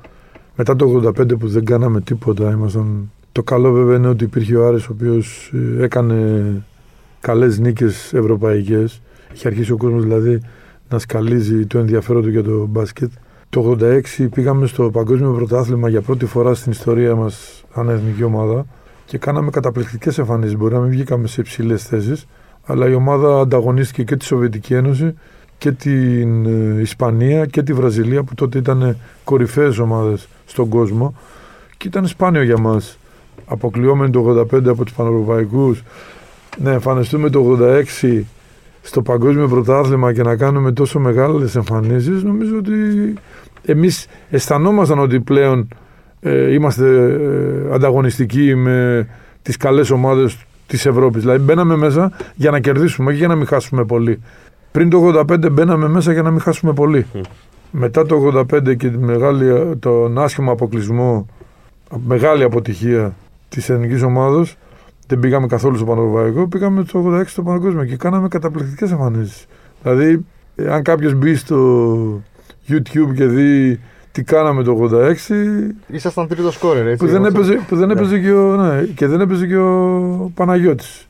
μετά 0.56 0.76
το 0.76 1.02
85 1.20 1.40
που 1.40 1.48
δεν 1.48 1.66
κάναμε 1.66 2.02
τίποτα, 2.02 2.50
ήμασταν... 2.52 3.12
Το 3.32 3.44
καλό 3.44 3.72
βέβαια 3.72 3.96
είναι 3.98 4.08
ότι 4.08 4.24
υπήρχε 4.24 4.56
ο 4.56 4.68
Άρης 4.68 4.88
ο 4.88 4.90
οποίος 4.92 5.52
ε, 5.80 5.84
έκανε 5.84 6.46
καλές 7.20 7.60
νίκες 7.60 8.14
ευρωπαϊκές. 8.14 9.02
Είχε 9.34 9.48
αρχίσει 9.48 9.72
ο 9.72 9.78
κόσμος 9.78 10.04
δηλαδή 10.04 10.42
να 10.90 11.00
σκαλίζει 11.00 11.66
το 11.66 11.78
ενδιαφέρον 11.80 12.22
του 12.22 12.30
για 12.30 12.44
το 12.44 12.66
μπάσκετ. 12.70 13.12
Το 13.56 13.78
86 13.80 14.28
πήγαμε 14.34 14.68
στο 14.68 14.90
παγκόσμιο 14.92 15.32
πρωτάθλημα 15.32 15.90
για 15.90 16.02
πρώτη 16.02 16.26
φορά 16.26 16.54
στην 16.54 16.72
ιστορία 16.72 17.16
μας 17.16 17.64
σαν 17.74 17.90
εθνική 17.90 18.24
ομάδα 18.24 18.66
και 19.06 19.18
κάναμε 19.18 19.50
καταπληκτικές 19.50 20.18
εμφανίσεις. 20.18 20.58
Μπορεί 20.58 20.74
να 20.74 20.80
μην 20.80 20.90
βγήκαμε 20.90 21.28
σε 21.28 21.42
υψηλές 21.42 21.84
θέσεις, 21.84 22.28
αλλά 22.66 22.90
η 22.90 22.94
ομάδα 22.94 23.40
ανταγωνίστηκε 23.40 24.04
και 24.04 24.16
τη 24.16 24.26
Σοβιετική 24.26 24.74
Ένωση 24.74 25.14
και 25.58 25.72
την 25.72 26.46
ε, 26.46 26.82
Ισπανία 26.82 27.46
και 27.46 27.64
τη 27.64 27.74
Βραζιλία 27.74 28.24
που 28.24 28.36
τότε 28.36 28.58
ήταν 28.58 28.98
κορυφαίες 29.24 29.78
ομάδες 29.78 30.28
στον 30.46 30.70
κόσμο 30.70 31.16
και 31.78 31.88
ήταν 31.88 32.08
σπάνιο 32.08 32.44
για 32.44 32.58
μας 32.58 32.98
αποκλειόμενοι 33.46 34.12
το 34.12 34.48
85 34.54 34.68
από 34.68 34.84
τους 34.84 34.94
Πανευρωπαϊκούς 34.94 35.84
να 36.58 36.72
εμφανιστούμε 36.72 37.30
το 37.30 37.58
86 38.04 38.22
στο 38.86 39.02
παγκόσμιο 39.02 39.48
πρωτάθλημα 39.48 40.14
και 40.14 40.22
να 40.22 40.36
κάνουμε 40.36 40.72
τόσο 40.72 41.00
μεγάλες 41.00 41.56
εμφανίσεις 41.56 42.24
νομίζω 42.24 42.58
ότι 42.58 42.74
εμείς 43.66 44.08
αισθανόμασταν 44.30 45.00
ότι 45.00 45.20
πλέον 45.20 45.68
ε, 46.20 46.54
είμαστε 46.54 46.86
ε, 46.88 47.74
ανταγωνιστικοί 47.74 48.56
με 48.56 49.08
τις 49.42 49.58
καλές 49.58 49.90
ομάδες 49.90 50.38
της 50.68 50.86
Ευρώπης. 50.86 51.22
Δηλαδή 51.22 51.44
μπαίναμε 51.44 51.76
μέσα 51.76 52.12
για 52.36 52.52
να 52.52 52.60
κερδίσουμε, 52.60 53.10
όχι 53.10 53.18
για 53.18 53.28
να 53.28 53.36
μην 53.36 53.48
χάσουμε 53.48 53.86
πολύ. 53.86 54.22
Πριν 54.72 54.90
το 54.90 55.24
85 55.30 55.52
μπαίναμε 55.52 55.88
μέσα 55.88 56.14
για 56.14 56.22
να 56.22 56.32
μην 56.32 56.40
χάσουμε 56.40 56.74
πολύ. 56.74 57.06
Μμ. 57.14 57.20
Μετά 57.72 58.06
το 58.06 58.16
85 58.16 58.76
και 58.78 58.90
τη 58.90 58.98
μεγάλη, 58.98 59.76
τον 59.80 60.20
άσχημο 60.20 60.52
αποκλεισμό, 60.52 61.28
μεγάλη 62.06 62.44
αποτυχία 62.44 63.16
της 63.50 63.70
εθνικής 63.70 64.04
ομάδος, 64.04 64.58
δεν 65.08 65.20
πήγαμε 65.20 65.48
καθόλου 65.48 65.76
στο 65.76 65.86
Πανευρωπαϊκό, 65.86 66.48
πήγαμε 66.48 66.84
το 66.84 67.06
86 67.20 67.24
στο 67.26 67.44
Παγκόσμιο 67.44 67.86
και 67.86 67.96
κάναμε 67.96 68.28
καταπληκτικές 68.28 68.92
εμφανίσεις. 68.92 69.46
Δηλαδή, 69.84 70.26
ε, 70.56 70.74
αν 70.74 70.84
κάποιος 70.84 71.14
μπει 71.14 71.36
στο 71.36 72.22
YouTube 72.70 73.14
και 73.16 73.26
δει 73.26 73.80
τι 74.12 74.24
κάναμε 74.24 74.64
το 74.64 74.72
86, 74.72 75.74
Ήσασταν 75.88 76.28
τρίτο 76.28 76.52
σκόρερ, 76.52 76.88
έτσι. 76.88 77.06
που 77.06 77.12
δεν, 77.12 77.22
όσο- 77.22 77.30
έπαιζε, 77.30 77.60
που 77.68 77.76
δεν 77.76 77.90
έπαιζε 77.90 78.20
και 78.20 78.32
ο, 78.32 78.56
ναι, 78.56 78.84
και 78.84 79.08
δεν 79.08 79.22
έπαιζε 79.22 79.48
και 79.48 79.58
ο 79.58 80.32
Παναγιώτης. 80.36 81.08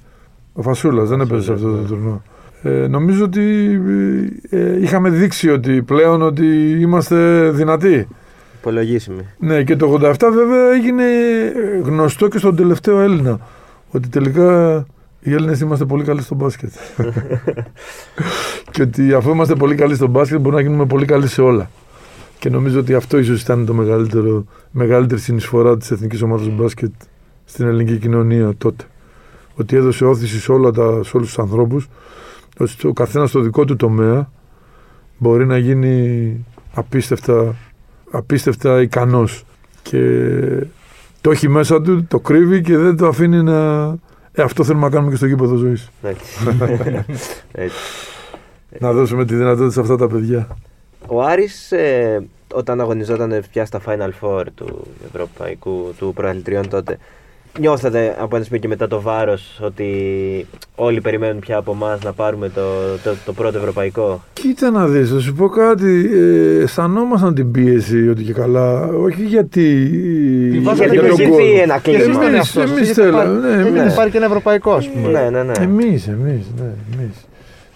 Ο 0.53 0.61
Φασούλας 0.61 1.09
δεν 1.09 1.21
έπαιζε 1.21 1.41
σε 1.41 1.53
αυτό 1.53 1.71
το 1.71 1.81
ναι. 1.81 1.87
τουρνό. 1.87 2.21
Ε, 2.63 2.69
νομίζω 2.87 3.23
ότι 3.23 3.41
ε, 4.49 4.81
είχαμε 4.81 5.09
δείξει 5.09 5.49
ότι 5.49 5.81
πλέον 5.81 6.21
ότι 6.21 6.45
είμαστε 6.79 7.49
δυνατοί. 7.49 8.07
Υπολογίσιμη. 8.59 9.27
Ναι, 9.37 9.63
και 9.63 9.75
το 9.75 9.99
87 10.01 10.15
βέβαια 10.33 10.73
έγινε 10.73 11.03
ε, 11.03 11.79
γνωστό 11.83 12.27
και 12.27 12.37
στον 12.37 12.55
τελευταίο 12.55 12.99
Έλληνα. 12.99 13.39
Ότι 13.95 14.07
τελικά 14.07 14.85
οι 15.19 15.33
Έλληνες 15.33 15.59
είμαστε 15.59 15.85
πολύ 15.85 16.03
καλοί 16.03 16.21
στο 16.21 16.35
μπάσκετ. 16.35 16.71
και 18.71 18.81
ότι 18.81 19.13
αφού 19.13 19.29
είμαστε 19.29 19.55
πολύ 19.55 19.75
καλοί 19.75 19.95
στο 19.95 20.07
μπάσκετ 20.07 20.39
μπορούμε 20.39 20.61
να 20.61 20.67
γίνουμε 20.67 20.85
πολύ 20.85 21.05
καλοί 21.05 21.27
σε 21.27 21.41
όλα. 21.41 21.69
Και 22.39 22.49
νομίζω 22.49 22.79
ότι 22.79 22.93
αυτό 22.93 23.17
ίσως 23.17 23.41
ήταν 23.41 23.65
το 23.65 23.73
μεγαλύτερο, 23.73 24.45
μεγαλύτερη 24.71 25.21
συνεισφορά 25.21 25.77
της 25.77 25.91
εθνικής 25.91 26.21
ομάδας 26.21 26.47
μπάσκετ 26.49 26.91
στην 27.45 27.67
ελληνική 27.67 27.97
κοινωνία 27.97 28.53
τότε. 28.57 28.85
Ότι 29.55 29.75
έδωσε 29.75 30.05
όθηση 30.05 30.39
σε, 30.39 30.51
όλα 30.51 30.71
τα, 30.71 31.03
σε 31.03 31.17
όλους 31.17 31.27
τους 31.27 31.39
ανθρώπους 31.39 31.87
ότι 32.57 32.87
ο 32.87 32.93
καθένας 32.93 33.29
στο 33.29 33.39
δικό 33.39 33.65
του 33.65 33.75
τομέα 33.75 34.31
μπορεί 35.17 35.45
να 35.45 35.57
γίνει 35.57 36.45
απίστευτα, 36.73 37.55
απίστευτα 38.11 38.81
ικανός 38.81 39.43
και 39.81 39.99
το 41.25 41.31
έχει 41.31 41.49
μέσα 41.49 41.81
του, 41.81 42.05
το 42.07 42.19
κρύβει 42.19 42.61
και 42.61 42.77
δεν 42.77 42.97
το 42.97 43.07
αφήνει 43.07 43.43
να... 43.43 43.83
Ε, 44.31 44.41
αυτό 44.41 44.63
θέλουμε 44.63 44.85
να 44.85 44.91
κάνουμε 44.91 45.11
και 45.11 45.17
στο 45.17 45.25
γήπεδο 45.25 45.55
ζωής. 45.55 45.89
Έτσι. 46.01 46.47
Έτσι. 47.51 47.77
Να 48.79 48.91
δώσουμε 48.91 49.25
τη 49.25 49.35
δυνατότητα 49.35 49.71
σε 49.71 49.79
αυτά 49.79 49.95
τα 49.95 50.07
παιδιά. 50.07 50.57
Ο 51.07 51.21
Άρης 51.21 51.71
ε, 51.71 52.25
όταν 52.53 52.81
αγωνιζόταν 52.81 53.43
πια 53.51 53.65
στα 53.65 53.81
Final 53.85 54.09
Four 54.21 54.43
του 54.55 54.87
Ευρωπαϊκού, 55.05 55.93
του 55.97 56.13
Προαθλητριών 56.15 56.69
τότε, 56.69 56.97
νιώθατε 57.59 58.15
από 58.19 58.35
ένα 58.35 58.45
σημείο 58.45 58.59
και 58.59 58.67
μετά 58.67 58.87
το 58.87 59.01
βάρος 59.01 59.59
ότι 59.63 59.87
όλοι 60.75 61.01
περιμένουν 61.01 61.39
πια 61.39 61.57
από 61.57 61.71
εμά 61.71 61.97
να 62.03 62.13
πάρουμε 62.13 62.49
το, 62.49 62.61
το, 63.03 63.13
το 63.25 63.33
πρώτο 63.33 63.57
Ευρωπαϊκό; 63.57 64.23
Κοίτα 64.33 64.69
να 64.71 64.87
δεις, 64.87 65.09
θα 65.09 65.19
σου 65.19 65.33
πω 65.33 65.47
κάτι. 65.47 66.09
Ε, 66.13 66.61
αισθανόμασταν 66.61 67.33
την 67.33 67.51
πίεση 67.51 68.09
ότι 68.09 68.23
και 68.23 68.33
καλά. 68.33 68.85
Όχι 68.87 69.23
γιατί. 69.23 69.87
Τη 70.51 70.57
για 70.57 70.61
βάζατε 70.61 70.89
Γιατί 70.89 71.05
και 71.07 71.11
έχει 71.11 71.29
τον 71.29 71.39
έρθει 71.39 71.43
κόσμο. 71.43 71.59
ένα 71.63 71.79
Και 71.79 71.91
εσείς 71.91 72.03
κλίμα. 72.03 72.19
δεν 72.19 72.27
Εμείς- 72.33 72.53
είναι 72.53 72.61
αυτό. 72.63 72.73
εμείς 72.75 72.91
θέλαμε, 72.91 73.47
ναι, 73.47 73.61
Γιατί 73.63 73.79
εμείς. 73.79 73.93
υπάρχει 73.93 74.11
και 74.11 74.17
ένα 74.17 74.25
ευρωπαϊκό, 74.25 74.71
ας 74.73 74.89
πούμε. 74.89 75.09
Ναι, 75.11 75.29
ναι, 75.29 75.43
ναι. 75.43 75.53
Εμείς, 75.59 76.07
εμείς, 76.07 76.45
ναι, 76.57 76.71
εμείς. 76.99 77.25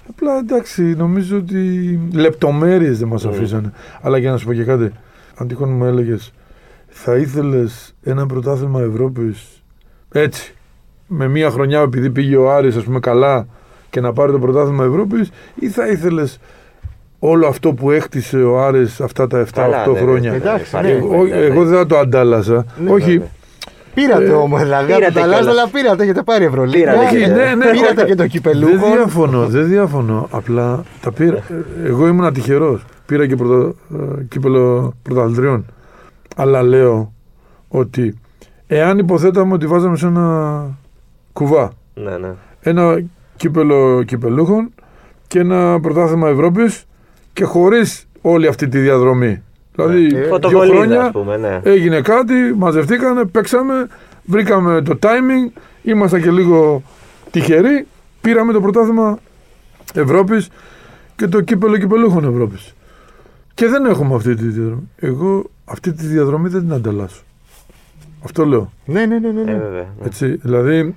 Απλά 0.09 0.37
εντάξει, 0.37 0.81
νομίζω 0.81 1.37
ότι 1.37 1.99
λεπτομέρειες 2.13 2.99
δεν 2.99 3.07
μας 3.07 3.23
Ναι. 3.23 3.29
αφήσανε. 3.29 3.71
Αλλά 4.01 4.17
για 4.17 4.31
να 4.31 4.37
σου 4.37 4.45
πω 4.45 4.53
και 4.53 4.63
κάτι, 4.63 4.91
αν 5.35 5.47
τυχόν 5.47 5.69
μου 5.69 5.85
έλεγες, 5.85 6.31
θα 6.87 7.15
ήθελες 7.17 7.95
ένα 8.03 8.25
πρωτάθλημα 8.25 8.81
Ευρώπης 8.81 9.58
έτσι, 10.11 10.53
με 11.07 11.27
μία 11.27 11.49
χρονιά 11.49 11.79
επειδή 11.79 12.09
πήγε 12.09 12.35
ο 12.35 12.51
Άρης 12.51 12.75
ας 12.75 12.83
πούμε 12.83 12.99
καλά 12.99 13.47
και 13.89 14.01
να 14.01 14.13
πάρει 14.13 14.31
το 14.31 14.39
πρωτάθλημα 14.39 14.83
Ευρώπης, 14.83 15.29
ή 15.55 15.69
θα 15.69 15.87
ήθελες 15.87 16.39
όλο 17.19 17.47
αυτό 17.47 17.73
που 17.73 17.91
έκτισε 17.91 18.37
ο 18.43 18.61
Άρης 18.61 19.01
αυτά 19.01 19.27
τα 19.27 19.39
7-8 19.39 19.45
Καλά, 19.53 19.85
ναι, 19.87 19.91
ναι. 19.93 19.99
χρόνια; 19.99 20.33
Εντάξει, 20.33 20.65
Υπάρχει- 20.67 20.91
ναι. 20.91 20.97
Εγώ, 20.97 21.25
εγώ 21.35 21.63
δεν 21.65 21.77
θα 21.77 21.85
το 21.85 21.97
αντάλλασα. 21.97 22.65
Ναι, 22.83 22.91
Όχι, 22.91 23.11
βέβαια. 23.11 23.27
Πήρατε 23.93 24.23
Ε, 24.25 24.31
όμως, 24.31 24.61
δηλαδή. 24.63 24.85
πήρατε 24.85 25.05
από 25.05 25.13
τα 25.19 25.25
λάθη, 25.25 25.41
κιόλας. 25.43 25.59
αλλά 25.61 25.69
πήρατε, 25.73 26.03
έχετε 26.03 26.21
πάρει 26.23 26.45
Ευρωλίγα. 26.45 26.91
Πήρατε 26.91 27.05
Όχι, 27.15 27.17
και- 27.23 27.27
ναι, 27.27 27.55
ναι, 27.55 27.71
Πήρατε 27.71 27.93
όχι. 28.01 28.05
και 28.05 28.15
το 28.15 28.15
Δεν 28.15 28.27
κυπελούχο. 28.29 28.91
διαφωνώ, 28.95 29.47
δεν 29.47 29.67
διαφωνώ. 29.67 30.27
Απλά 30.31 30.83
τα 31.01 31.11
πήρα. 31.11 31.37
Ε, 31.37 31.87
Εγώ 31.87 32.07
ήμουν 32.07 32.33
τυχερό. 32.33 32.79
Πήρα 33.05 33.27
και 33.27 33.35
πρωτα, 33.35 33.73
ε, 33.93 34.23
κύπελο 34.29 34.93
πρωταθλητριών. 35.01 35.65
Αλλά 36.35 36.61
λέω 36.63 37.13
ότι 37.67 38.19
εάν 38.71 38.97
υποθέταμε 38.97 39.53
ότι 39.53 39.67
βάζαμε 39.67 39.97
σε 39.97 40.07
ένα 40.07 40.65
κουβά 41.33 41.71
Ναι, 41.93 42.17
ναι. 42.17 42.31
ένα 42.61 43.03
κύπελο 43.35 44.03
κυπελούχων 44.03 44.73
και 45.27 45.39
ένα 45.39 45.79
πρωτάθλημα 45.79 46.29
Ευρώπης 46.29 46.85
και 47.33 47.43
χωρίς 47.43 48.05
όλη 48.21 48.47
αυτή 48.47 48.67
τη 48.67 48.79
διαδρομή. 48.79 49.41
Δηλαδή, 49.75 50.05
Ε, 50.05 50.07
δύο 50.07 50.27
Φωτοβολίδα, 50.27 50.75
χρόνια 50.75 51.01
ας 51.01 51.11
πούμε, 51.11 51.37
ναι. 51.37 51.59
έγινε 51.63 52.01
κάτι, 52.01 52.33
μαζευτήκανε, 52.57 53.25
παίξαμε, 53.25 53.87
βρήκαμε 54.25 54.81
το 54.81 54.97
timing, 55.01 55.59
ήμασταν 55.83 56.21
και 56.21 56.31
λίγο 56.31 56.81
τυχεροί, 57.31 57.87
πήραμε 58.21 58.53
το 58.53 58.61
πρωτάθλημα 58.61 59.19
Ευρώπης 59.93 60.49
και 61.15 61.27
το 61.27 61.41
κύπελο 61.41 61.77
κυπελούχων 61.77 62.23
Ευρώπης. 62.25 62.73
Και 63.53 63.67
δεν 63.67 63.85
έχουμε 63.85 64.15
αυτή 64.15 64.35
τη 64.35 64.45
διαδρομή. 64.45 64.89
Εγώ 64.95 65.43
αυτή 65.65 65.93
τη 65.93 66.05
διαδρομή 66.05 66.49
δεν 66.49 66.61
την 66.61 66.73
ανταλλάσσω. 66.73 67.23
Αυτό 68.23 68.45
λέω. 68.45 68.71
Ναι, 68.85 69.05
ναι, 69.05 69.19
ναι. 69.19 69.31
ναι, 69.31 69.41
Ε, 69.41 69.43
ναι. 69.43 69.53
βέβαια. 69.57 69.93
ναι. 69.99 70.05
Έτσι, 70.05 70.35
δηλαδή, 70.35 70.95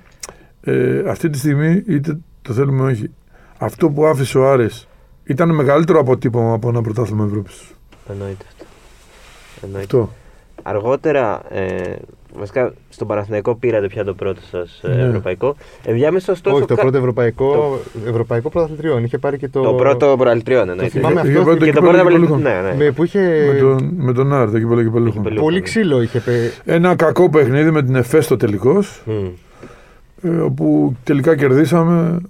ε, 0.61 1.09
αυτή 1.09 1.29
τη 1.29 1.37
στιγμή, 1.37 1.83
είτε 1.87 2.17
το 2.41 2.53
θέλουμε 2.53 2.89
ή 2.89 2.91
όχι, 2.91 3.09
αυτό 3.57 3.89
που 3.89 4.05
άφησε 4.05 4.37
ο 4.37 4.51
Άρης 4.51 4.87
ήταν 5.23 5.55
μεγαλύτερο 5.55 5.99
αποτύπωμα 5.99 6.53
από 6.53 6.69
ένα 6.69 6.81
πρωτάθλημα 6.81 7.25
Ευρώπης. 7.25 7.71
Εννοείται 8.09 8.45
αυτό. 8.47 8.65
Εννοείται. 9.61 9.97
Αυτό. 9.97 10.13
Αργότερα, 10.63 11.41
ε, 11.53 11.95
βασικά 12.37 12.73
στον 12.89 13.07
Παναθηναϊκό 13.07 13.55
πήρατε 13.55 13.87
πια 13.87 14.03
το 14.03 14.13
πρώτο 14.13 14.41
σας 14.51 14.79
Ναι. 14.83 15.01
ευρωπαϊκό. 15.03 15.55
Ενδιάμεσα 15.85 16.31
ωστόσο. 16.31 16.55
Όχι, 16.55 16.65
το 16.65 16.75
κα- 16.75 16.81
πρώτο 16.81 16.97
ευρωπαϊκό, 16.97 17.79
ευρωπαϊκό 18.07 18.49
πρωταθλητριών. 18.49 19.03
Είχε 19.03 19.17
πάρει 19.17 19.37
και 19.37 19.47
το. 19.47 19.61
Το 19.61 19.73
πρώτο 19.73 20.15
προαλτριών 20.17 20.69
εννοείται. 20.69 20.91
θυμάμαι 20.99 21.19
Είχε 21.19 21.29
αυτό 21.29 21.41
πρώτο 21.43 21.65
Και 21.65 21.71
το 21.71 21.79
κύπελλο 21.79 21.91
πρώτο 21.91 22.07
κυπελούχων. 22.07 22.41
Ναι, 22.41 22.61
ναι. 22.63 22.75
Με, 22.85 22.91
που 22.91 23.03
είχε 23.03 23.19
Με 23.53 23.59
τον, 23.59 23.93
με 23.97 24.13
τον 24.13 24.33
Άρη, 24.33 24.51
το 24.51 24.59
κύπελο 24.59 24.83
κυπελούχων. 24.83 25.11
Κυπελούχων. 25.21 25.43
πολύ 25.49 25.61
ξύλο. 25.61 26.01
Είχε 26.01 26.19
πε- 26.19 26.51
Ένα 26.65 26.95
κακό 26.95 27.29
παιχνίδι 27.29 27.71
με 27.71 27.83
την 27.83 27.95
ΕΦΕ 27.95 28.21
στο 28.21 28.37
τελικό, 28.37 28.83
Μμ. 29.05 29.25
ε, 30.21 30.29
όπου 30.39 30.95
τελικά 31.03 31.35
κερδίσαμε 31.35 32.21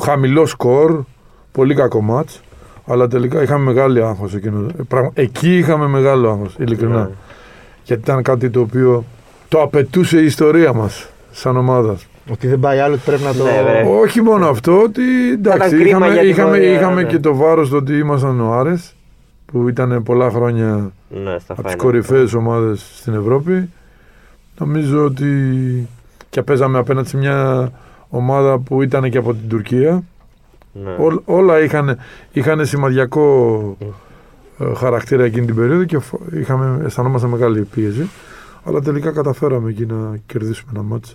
χαμηλό 0.00 0.46
σκορ, 0.46 1.02
πολύ 1.52 1.74
κακό 1.74 2.00
μάτς, 2.00 2.40
αλλά 2.86 3.08
τελικά 3.08 3.42
είχαμε 3.42 3.64
μεγάλη 3.64 4.02
άγχος 4.02 4.34
εκείνο. 4.34 4.66
Ε, 4.78 4.82
πραγμα- 4.88 5.10
Εκεί 5.14 5.58
είχαμε 5.58 5.86
μεγάλο 5.86 6.30
άγχος, 6.30 6.54
ειλικρινά. 6.58 7.02
Ναι. 7.02 7.08
Γιατί 7.84 8.02
ήταν 8.02 8.22
κάτι 8.22 8.50
το 8.50 8.60
οποίο 8.60 9.04
το 9.48 9.62
απαιτούσε 9.62 10.20
η 10.20 10.24
ιστορία 10.24 10.72
μας 10.72 11.08
σαν 11.30 11.56
ομάδα. 11.56 11.96
Ότι 12.30 12.46
δεν 12.46 12.60
πάει 12.60 12.78
άλλο, 12.78 12.94
ότι 12.94 13.02
πρέπει 13.06 13.22
να 13.22 13.34
το. 13.34 13.44
Ναι, 13.44 13.62
βρε. 13.62 13.84
Όχι 14.00 14.22
μόνο 14.22 14.48
αυτό, 14.48 14.82
ότι 14.82 15.02
εντάξει, 15.32 15.68
κρίμα 15.68 15.86
είχαμε, 15.88 16.08
για 16.12 16.20
την 16.20 16.30
είχαμε, 16.30 16.50
πορεία, 16.50 16.72
είχαμε 16.72 17.02
ναι. 17.02 17.08
και 17.08 17.18
το 17.18 17.34
βάρος 17.34 17.68
το 17.68 17.76
ότι 17.76 17.98
ήμασταν 17.98 18.40
ο 18.40 18.52
Άρες, 18.52 18.94
που 19.52 19.68
ήταν 19.68 20.02
πολλά 20.02 20.30
χρόνια 20.30 20.92
Ναι, 21.24 21.38
στα 21.38 21.52
από 21.52 21.62
τις 21.62 21.72
final. 21.72 21.76
κορυφαίες 21.78 22.34
ομάδες 22.34 22.86
στην 23.00 23.14
Ευρώπη. 23.14 23.70
Νομίζω 24.58 25.04
ότι 25.04 25.26
και 26.30 26.42
παίζαμε 26.42 26.78
απέναντι 26.78 27.08
σε 27.08 27.16
μια 27.16 27.70
ομάδα 28.08 28.58
που 28.58 28.82
ήταν 28.82 29.10
και 29.10 29.18
από 29.18 29.34
την 29.34 29.48
Τουρκία. 29.48 30.02
Ναι. 30.72 30.90
Ό, 30.90 31.22
όλα 31.24 31.60
είχαν, 31.60 31.98
είχαν 32.32 32.66
σημαδιακό 32.66 33.76
ε, 34.58 34.64
χαρακτήρα 34.74 35.24
εκείνη 35.24 35.46
την 35.46 35.54
περίοδο 35.54 35.84
και 35.84 35.98
φο- 35.98 36.20
είχαμε, 36.32 36.84
αισθανόμαστε 36.84 37.26
μεγάλη 37.26 37.60
πίεση. 37.60 38.08
Αλλά 38.68 38.80
τελικά 38.80 39.10
καταφέραμε 39.10 39.70
εκεί 39.70 39.86
να 39.86 40.16
κερδίσουμε 40.26 40.70
ένα 40.74 40.82
μάτς. 40.82 41.14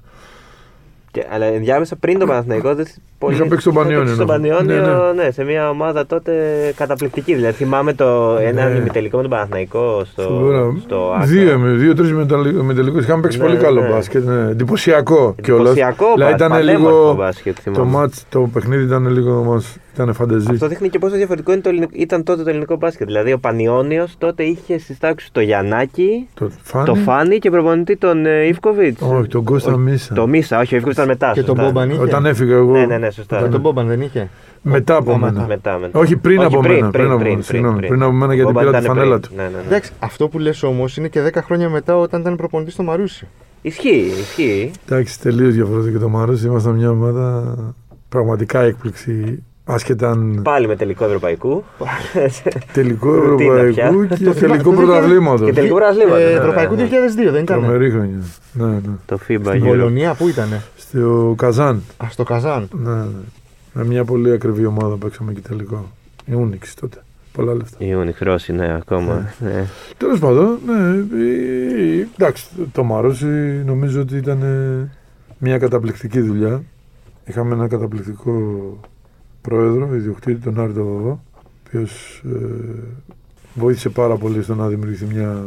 Και, 1.11 1.25
αλλά 1.33 1.45
ενδιάμεσα 1.45 1.95
πριν 1.95 2.19
τον 2.19 2.27
Παναθηναϊκό. 2.27 2.75
δεν- 2.75 2.87
πολύ- 3.17 3.35
Είχα 3.35 3.43
παίξει 3.47 3.59
στον 3.69 3.73
είχα 3.73 3.81
Πανιόνιο, 3.83 4.13
Στον 4.13 4.25
ναι. 4.25 4.31
Πανιόνιο, 4.31 5.13
Ναι, 5.15 5.23
ναι, 5.23 5.31
σε 5.31 5.43
μια 5.43 5.69
ομάδα 5.69 6.05
τότε 6.05 6.33
καταπληκτική. 6.75 7.35
Δηλαδή 7.35 7.53
θυμάμαι 7.55 7.93
το 7.93 8.37
ένα 8.41 8.69
Ναι. 8.69 8.77
ημιτελικό 8.77 9.15
με 9.15 9.21
τον 9.21 9.31
Παναθηναϊκό 9.31 10.01
στο, 10.05 10.21
Φοβερά. 10.21 10.75
στο 10.85 11.11
Άκα. 11.15 11.25
Δύο, 11.25 11.59
με 11.59 11.69
δύο-τρει 11.71 12.07
μετελικού. 12.63 12.97
Είχαμε 12.97 13.21
παίξει 13.21 13.37
Ναι, 13.37 13.43
πολύ 13.43 13.57
καλό 13.57 13.81
ναι. 13.81 13.89
μπάσκετ. 13.89 14.25
Ναι. 14.25 14.49
Εντυπωσιακό 14.49 15.35
κιόλας. 15.41 15.71
Εντυπωσιακό 15.71 16.05
Δηλαδή 16.15 16.33
ήταν 16.33 16.49
μπάσκετ, 16.49 16.67
λίγο. 16.69 16.83
πανέμορφο 16.83 17.15
μπάσκετ, 17.15 17.55
Το 17.55 17.61
θυμάμαι. 17.61 17.91
μάτς, 17.91 18.25
το 18.29 18.49
παιχνίδι 18.53 18.83
ήταν 18.83 19.07
λίγο 19.07 19.43
μας, 19.43 19.75
ήταν 19.93 20.13
φαντεζή. 20.13 20.47
Αυτό 20.51 20.67
δείχνει 20.67 20.89
και 20.89 20.99
πόσο 20.99 21.15
διαφορετικό 21.15 21.51
είναι 21.51 21.61
το 21.61 21.69
ελληνικό- 21.69 21.95
ήταν 21.99 22.23
τότε 22.23 22.43
το 22.43 22.49
ελληνικό 22.49 22.75
μπάσκετ. 22.75 23.07
Δηλαδή 23.07 23.33
ο 23.33 23.39
Πανιόνιος 23.39 24.15
τότε 24.17 24.43
είχε 24.43 24.77
στι 24.77 24.97
τάξει 24.97 25.29
το 25.31 25.41
Γιαννάκη, 25.41 26.27
Το 26.33 26.51
Φάνη; 26.63 26.85
το 26.85 26.95
Φάνη 26.95 27.37
και 27.39 27.49
προπονητή 27.49 27.97
τον 27.97 28.25
ε, 28.25 28.45
Ιβκοβιτ. 28.47 28.97
Όχι, 29.01 29.27
τον 29.27 29.43
Κώστα 29.43 29.77
Μίσα. 29.77 30.13
Το 30.13 30.27
Μίσα, 30.27 30.59
όχι, 30.59 30.73
ο 30.73 30.77
Ιβκοβιτ 30.77 30.97
ήταν 30.97 31.07
μετά. 31.09 31.31
Και 31.33 31.43
τον 31.43 31.55
σωστά. 31.55 31.71
Μπόμπαν 31.71 31.89
είχε. 31.89 31.99
Όταν 32.01 32.25
έφυγα 32.25 32.55
εγώ. 32.55 32.71
Ναι, 32.71 32.85
ναι, 32.85 32.97
ναι, 32.97 33.09
σωστά. 33.11 33.41
Και 33.41 33.47
τον 33.49 33.59
Μπόμπαν 33.59 33.87
δεν 33.87 34.01
είχε. 34.01 34.29
Μετά 34.61 34.95
από 34.95 35.11
Α, 35.11 35.17
μένα. 35.17 35.45
Μετά, 35.47 35.77
μετά. 35.77 35.99
Όχι, 35.99 36.15
πριν 36.17 36.37
Όχι, 36.37 36.45
από 36.45 36.59
πριν, 36.59 36.73
μένα. 36.73 36.89
πριν, 36.89 36.91
Πριν, 37.01 37.11
από 37.11 37.19
πριν, 37.19 37.31
μένα. 37.31 37.43
Συγγνώμη, 37.43 37.75
πριν. 37.77 37.89
πριν 37.89 38.01
από 38.03 38.11
μένα 38.11 38.33
γιατί 38.33 38.51
Μπόμπαν 38.51 38.65
πήρα 38.65 38.77
τη 38.79 38.83
ήταν 38.83 38.95
φανέλα 38.95 39.19
πριν. 39.19 39.29
του. 39.29 39.35
Ναι, 39.35 39.43
ναι, 39.43 39.49
ναι. 39.49 39.63
Εντάξει, 39.65 39.91
αυτό 39.99 40.27
που 40.27 40.39
λες 40.39 40.63
όμως 40.63 40.97
είναι 40.97 41.07
και 41.07 41.21
10 41.33 41.41
χρόνια 41.43 41.69
μετά 41.69 41.97
όταν 41.97 42.21
ήταν 42.21 42.35
προπονητής 42.35 42.73
στο 42.73 42.83
Μαρούσι. 42.83 43.27
Ισχύει, 43.61 44.11
ισχύει. 44.19 44.71
Εντάξει, 44.85 45.19
τελείως 45.21 45.53
διαφορετικό 45.53 45.99
το 45.99 46.09
Μάρος. 46.09 46.43
Ήμασταν 46.43 46.73
μια 46.75 46.89
ομάδα 46.89 47.55
πραγματικά 48.09 48.61
έκπληξη. 48.61 49.43
Άσχετα 49.65 50.09
αν 50.09 50.39
Πάλι 50.43 50.67
με 50.67 50.75
τελικό 50.75 51.05
ευρωπαϊκού. 51.05 51.63
τελικό 52.73 53.13
Ρουτίνα 53.15 53.53
πια. 53.53 53.85
ευρωπαϊκού 53.85 54.01
και 54.15 54.23
Το 54.23 54.33
θυμά- 54.33 54.39
τελικό 54.39 54.69
το 54.69 54.75
πρωταθλήματος. 54.81 55.45
Και 55.47 55.53
τελικό 55.53 55.75
πρωταθλήματος, 55.75 56.21
Ε, 56.21 56.25
ναι, 56.25 56.31
Ευρωπαϊκού 56.31 56.75
ναι, 56.75 56.81
ναι. 56.83 56.89
2002 56.89 57.31
δεν 57.31 57.43
ήταν. 57.43 57.59
Τρομερή 57.61 57.89
χρονιά. 57.91 58.17
Ναι, 58.53 58.65
ναι. 58.65 58.79
Το 59.05 59.19
FIBA 59.27 59.39
Στην 59.45 59.63
Euro. 59.63 59.67
Πολωνία 59.67 60.13
που 60.13 60.27
ήταν. 60.27 60.47
Στο 60.75 61.33
Καζάν. 61.37 61.81
Α, 61.97 62.05
στο 62.09 62.23
Καζάν. 62.23 62.67
Ναι, 62.83 62.89
ναι. 62.93 63.05
Με 63.73 63.85
μια 63.85 64.03
πολύ 64.05 64.31
ακριβή 64.31 64.65
ομάδα 64.65 64.95
παίξαμε 64.95 65.33
και 65.33 65.39
τελικό. 65.39 65.91
Η 66.25 66.33
Ούνιξ 66.33 66.73
τότε. 66.73 66.97
Πολλά 67.33 67.53
λεφτά. 67.53 67.77
Η 67.79 67.93
Unix 67.95 68.27
Rossi, 68.27 68.53
ναι, 68.55 68.73
ακόμα. 68.75 69.33
Ναι. 69.39 69.65
Τέλος 69.97 70.19
πάντων, 70.19 70.57
ναι. 70.65 70.73
ε, 70.73 71.99
ε, 71.99 72.07
εντάξει, 72.17 72.45
το 72.71 72.83
Μαρούσι 72.83 73.25
νομίζω 73.65 74.01
ότι 74.01 74.15
ήταν 74.17 74.41
ε, 74.41 74.89
μια 75.37 75.57
καταπληκτική 75.57 76.19
δουλειά. 76.21 76.63
Είχαμε 77.25 77.53
ένα 77.53 77.67
καταπληκτικό 77.67 78.33
πρόεδρο, 79.43 79.95
ιδιοκτήτη, 79.95 80.39
τον 80.39 80.59
Άρη 80.59 80.73
τον 80.73 80.85
Βαβά, 80.85 81.11
ο 81.11 81.19
οποίος 81.67 82.23
βοήθησε 83.53 83.89
πάρα 83.89 84.15
πολύ 84.15 84.43
στο 84.43 84.55
να 84.55 84.67
δημιουργηθεί 84.67 85.05
μια 85.05 85.43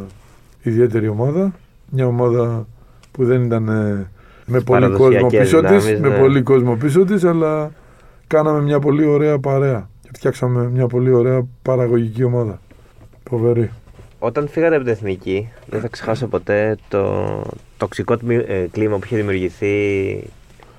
ιδιαίτερη 0.61 1.07
ομάδα. 1.07 1.53
Μια 1.89 2.07
ομάδα 2.07 2.67
που 3.11 3.25
δεν 3.25 3.43
ήταν 3.43 3.67
ε, 3.69 4.09
με 4.45 4.59
πολύ 4.59 4.85
κόσμο 4.85 4.97
παραδοσιακές 4.97 5.39
πίσω 5.39 5.61
της, 5.61 5.85
δυνάμεις, 5.85 5.99
με 5.99 6.09
ναι. 6.09 6.17
πολύ 6.17 6.41
κόσμο 6.41 6.75
πίσω 6.75 7.05
της, 7.05 7.23
αλλά 7.23 7.71
κάναμε 8.27 8.61
μια 8.61 8.79
πολύ 8.79 9.05
ωραία 9.05 9.39
παρέα. 9.39 9.89
Και 10.01 10.09
φτιάξαμε 10.13 10.69
μια 10.69 10.87
πολύ 10.87 11.13
ωραία 11.13 11.47
παραγωγική 11.61 12.23
ομάδα. 12.23 12.61
Φοβερή. 13.29 13.69
Όταν 14.19 14.47
φύγατε 14.47 14.75
από 14.75 14.83
την 14.83 14.93
εθνική, 14.93 15.49
δεν 15.69 15.81
θα 15.81 15.87
ξεχάσω 15.87 16.27
ποτέ 16.27 16.77
το 16.87 17.41
τοξικό 17.77 18.17
τμη- 18.17 18.45
ε, 18.47 18.67
κλίμα 18.71 18.97
που 18.97 19.03
είχε 19.05 19.15
δημιουργηθεί 19.15 20.23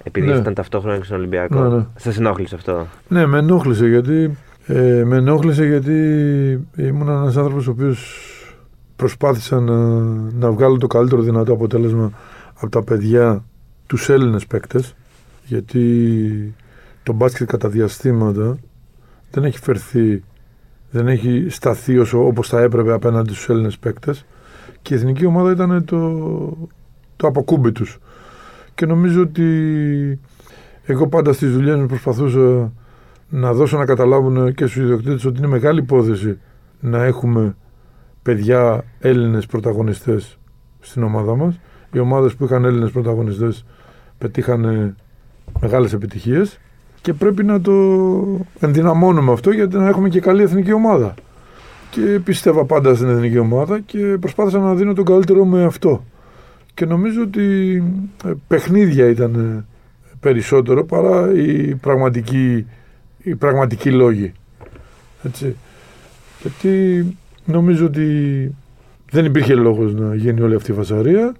επειδή 0.08 0.26
Ναι. 0.26 0.34
ήσταν 0.34 0.54
ταυτόχρονα 0.54 0.98
και 0.98 1.04
στον 1.04 1.16
Ολυμπιακό. 1.16 1.60
Ναι, 1.60 1.76
ναι. 1.76 1.86
Σας 1.96 2.18
ενόχλησε 2.18 2.54
αυτό. 2.54 2.86
Ναι, 3.08 3.26
με 3.26 3.38
ενόχλησε 3.38 3.86
γιατί, 3.86 4.36
ε, 4.66 5.02
με 5.04 5.16
ενόχλησε 5.16 5.66
γιατί 5.66 5.92
ήμουν 6.76 7.08
ένας 7.08 7.36
άνθρωπος 7.36 7.66
ο 7.66 7.70
οποίος 7.70 8.22
προσπάθησα 8.96 9.60
να, 9.60 9.76
να 10.38 10.50
βγάλω 10.50 10.76
το 10.76 10.86
καλύτερο 10.86 11.22
δυνατό 11.22 11.52
αποτέλεσμα 11.52 12.12
από 12.54 12.68
τα 12.70 12.82
παιδιά, 12.82 13.44
τους 13.86 14.08
Έλληνες 14.08 14.46
παίκτες 14.46 14.94
γιατί 15.44 16.54
το 17.02 17.12
μπάσκετ 17.12 17.48
κατά 17.50 17.68
διαστήματα 17.68 18.58
δεν 19.30 19.44
έχει 19.44 19.58
φερθεί, 19.58 20.22
δεν 20.90 21.08
έχει 21.08 21.46
σταθεί 21.48 21.98
όσο, 21.98 22.26
όπως 22.26 22.48
θα 22.48 22.60
έπρεπε 22.60 22.92
απέναντι 22.92 23.32
στους 23.32 23.48
Έλληνες 23.48 23.78
παίκτες 23.78 24.24
και 24.82 24.94
η 24.94 24.96
εθνική 24.96 25.26
ομάδα 25.26 25.50
ήταν 25.50 25.84
το, 25.84 26.18
το 27.16 27.26
αποκούμπι 27.26 27.72
τους. 27.72 27.98
Και 28.78 28.86
νομίζω 28.86 29.22
ότι 29.22 30.20
εγώ 30.84 31.08
πάντα 31.08 31.32
στις 31.32 31.52
δουλειές 31.52 31.76
μου 31.76 31.86
προσπαθούσα 31.86 32.72
να 33.28 33.52
δώσω 33.52 33.78
να 33.78 33.84
καταλάβουν 33.84 34.54
και 34.54 34.66
στους 34.66 34.82
ιδιοκτήτες 34.82 35.24
ότι 35.24 35.38
είναι 35.38 35.46
μεγάλη 35.46 35.80
υπόθεση 35.80 36.38
να 36.80 37.04
έχουμε 37.04 37.56
παιδιά 38.22 38.84
Έλληνες 38.98 39.46
πρωταγωνιστές 39.46 40.38
στην 40.80 41.02
ομάδα 41.02 41.36
μας. 41.36 41.60
Οι 41.92 41.98
ομάδες 41.98 42.34
που 42.34 42.44
είχαν 42.44 42.64
Έλληνες 42.64 42.90
πρωταγωνιστές 42.90 43.64
πετύχανε 44.18 44.94
μεγάλες 45.60 45.92
επιτυχίες 45.92 46.60
και 47.00 47.12
πρέπει 47.12 47.44
να 47.44 47.60
το 47.60 47.72
ενδυναμώνουμε 48.60 49.32
αυτό 49.32 49.50
γιατί 49.50 49.76
να 49.76 49.88
έχουμε 49.88 50.08
και 50.08 50.20
καλή 50.20 50.42
εθνική 50.42 50.72
ομάδα. 50.72 51.14
Και 51.90 52.20
πίστευα 52.24 52.64
πάντα 52.64 52.94
στην 52.94 53.08
εθνική 53.08 53.38
ομάδα 53.38 53.80
και 53.80 54.16
προσπάθησα 54.20 54.58
να 54.58 54.74
δίνω 54.74 54.92
τον 54.92 55.04
καλύτερο 55.04 55.44
με 55.44 55.64
αυτό. 55.64 56.04
Και 56.78 56.86
νομίζω 56.86 57.22
ότι 57.22 57.82
ε, 58.24 58.30
παιχνίδια 58.48 59.06
ήταν 59.08 59.34
ε, 59.34 59.64
περισσότερο 60.20 60.84
παρά 60.84 61.32
οι 61.34 61.74
πραγματικοί, 61.74 62.66
οι 63.22 63.34
πραγματικοί 63.34 63.90
λόγοι. 63.90 64.32
Έτσι. 65.22 65.56
Γιατί 66.42 67.06
νομίζω 67.44 67.86
ότι 67.86 68.06
δεν 69.10 69.24
υπήρχε 69.24 69.54
λόγος 69.54 69.94
να 69.94 70.14
γίνει 70.14 70.40
όλη 70.40 70.54
αυτή 70.54 70.70
η 70.70 70.74
φασαρία. 70.74 71.34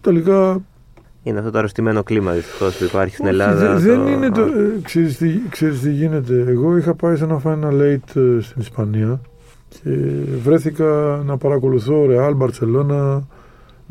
Τελικά 0.00 0.60
Είναι 1.22 1.38
αυτό 1.38 1.50
το 1.50 1.58
αρρωστημένο 1.58 2.02
κλίμα 2.02 2.32
δυστυχώς 2.32 2.76
που 2.76 2.84
υπάρχει 2.84 3.14
στην 3.14 3.24
όχι, 3.26 3.34
Ελλάδα. 3.34 3.74
δε- 3.76 3.88
δεν 3.94 4.04
το- 4.04 4.10
είναι 4.10 4.30
το. 4.30 4.42
ε, 4.42 4.80
ξέρεις, 4.82 5.16
τι, 5.16 5.28
ξέρεις 5.50 5.80
τι 5.80 5.90
γίνεται. 5.92 6.44
Εγώ 6.48 6.76
είχα 6.76 6.94
πάει 6.94 7.16
σε 7.16 7.24
ένα 7.24 7.40
Final 7.44 7.80
Eight 7.80 8.16
ε, 8.20 8.40
στην 8.40 8.60
Ισπανία 8.60 9.20
και 9.68 9.90
βρέθηκα 10.44 11.22
να 11.26 11.36
παρακολουθώ 11.36 12.06
Ρεάλ, 12.06 12.34
Μπαρσελόνα, 12.34 13.26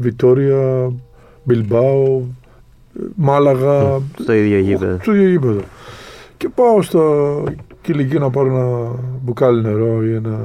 Βιτόρια, 0.02 0.92
Μπιλμπάο, 1.44 2.18
ε, 3.00 3.04
Μάλαγα. 3.16 4.00
Στο 4.20 4.34
ίδιο 4.34 4.60
γήπεδο. 4.60 4.98
Στο 5.02 5.14
ίδιο 5.16 5.30
γήπεδο. 5.30 5.60
Και 6.38 6.50
πάω 6.50 6.82
στο 6.82 7.44
κηλικείο 7.82 8.20
να 8.20 8.30
πάρω 8.30 8.48
ένα 8.48 9.00
μπουκάλι 9.22 9.62
νερό 9.62 10.04
ή 10.04 10.14
ένα 10.14 10.40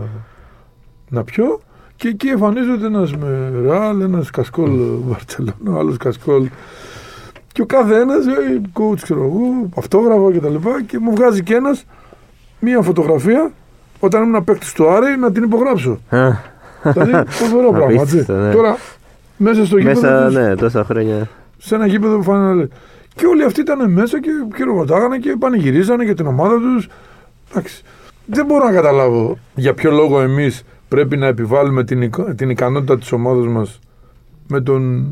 να 1.09 1.25
πιω. 1.25 1.61
Και 1.97 2.09
εκεί 2.09 2.29
εμφανίζεται 2.29 2.87
ένας 2.87 3.17
με 3.17 3.53
ρεάλ, 3.63 4.01
ένας 4.01 4.31
κασκόλ 4.31 4.71
Βαρκελόνα, 5.07 5.77
ο 5.77 5.79
άλλος 5.79 5.97
κασκόλ. 5.97 6.49
Και 7.53 7.63
ο 7.63 7.67
κάθε 7.67 7.95
ένας, 7.95 8.25
coach, 8.73 8.99
ξέρω 9.03 9.21
εγώ, 9.23 9.69
αυτόγραφο 9.77 10.31
κτλ. 10.31 10.55
Και, 10.55 10.83
και 10.87 10.99
μου 10.99 11.15
βγάζει 11.15 11.43
και 11.43 11.55
ένας 11.55 11.85
μία 12.61 12.83
φωτογραφία 12.83 13.53
όταν 14.01 14.23
ήμουν 14.23 14.45
παίκτης 14.45 14.73
του 14.73 14.89
Άρη 14.89 15.17
να 15.19 15.33
την 15.33 15.43
υπογράψω. 15.43 15.99
Α, 16.09 16.29
δηλαδή, 16.83 17.23
φοβερό 17.27 17.71
πράγμα. 17.77 17.87
έτσι. 18.01 18.01
Απίστευτο, 18.01 18.43
ναι. 18.43 18.53
Τώρα, 18.53 18.77
μέσα 19.37 19.65
στο 19.67 19.77
γήπεδο. 19.77 20.01
Μέσα, 20.01 20.25
τους- 20.27 20.35
ναι, 20.35 20.55
τόσα 20.55 20.85
χρόνια. 20.85 21.29
σε 21.59 21.75
ένα 21.75 21.87
γήπεδο 21.87 22.17
που 22.17 22.23
φάνε 22.23 22.45
να 22.47 22.55
λέει. 22.55 22.69
Και 23.15 23.27
όλοι 23.27 23.45
αυτοί 23.45 23.61
ήταν 23.61 23.93
μέσα 23.93 24.21
και 24.21 24.31
χειροκροτάγανε 24.57 25.19
και 25.19 25.37
πανηγυρίζανε 25.39 26.05
για 26.05 26.15
την 26.15 26.27
ομάδα 26.27 26.55
τους. 26.57 26.89
Δεν 28.27 28.47
μπορώ 28.47 28.65
να 28.65 28.73
καταλάβω 28.73 29.39
για 29.55 29.75
ποιο 29.75 29.91
λόγο 29.91 30.21
εμείς 30.21 30.63
πρέπει 30.89 31.17
να 31.17 31.27
επιβάλλουμε 31.27 31.85
την, 31.85 32.03
εικο- 32.03 32.35
την 32.35 32.51
ικανότητα 32.51 32.99
της 32.99 33.13
ομάδας 33.13 33.47
μας 33.47 33.79
με 34.49 34.61
τον 34.61 35.11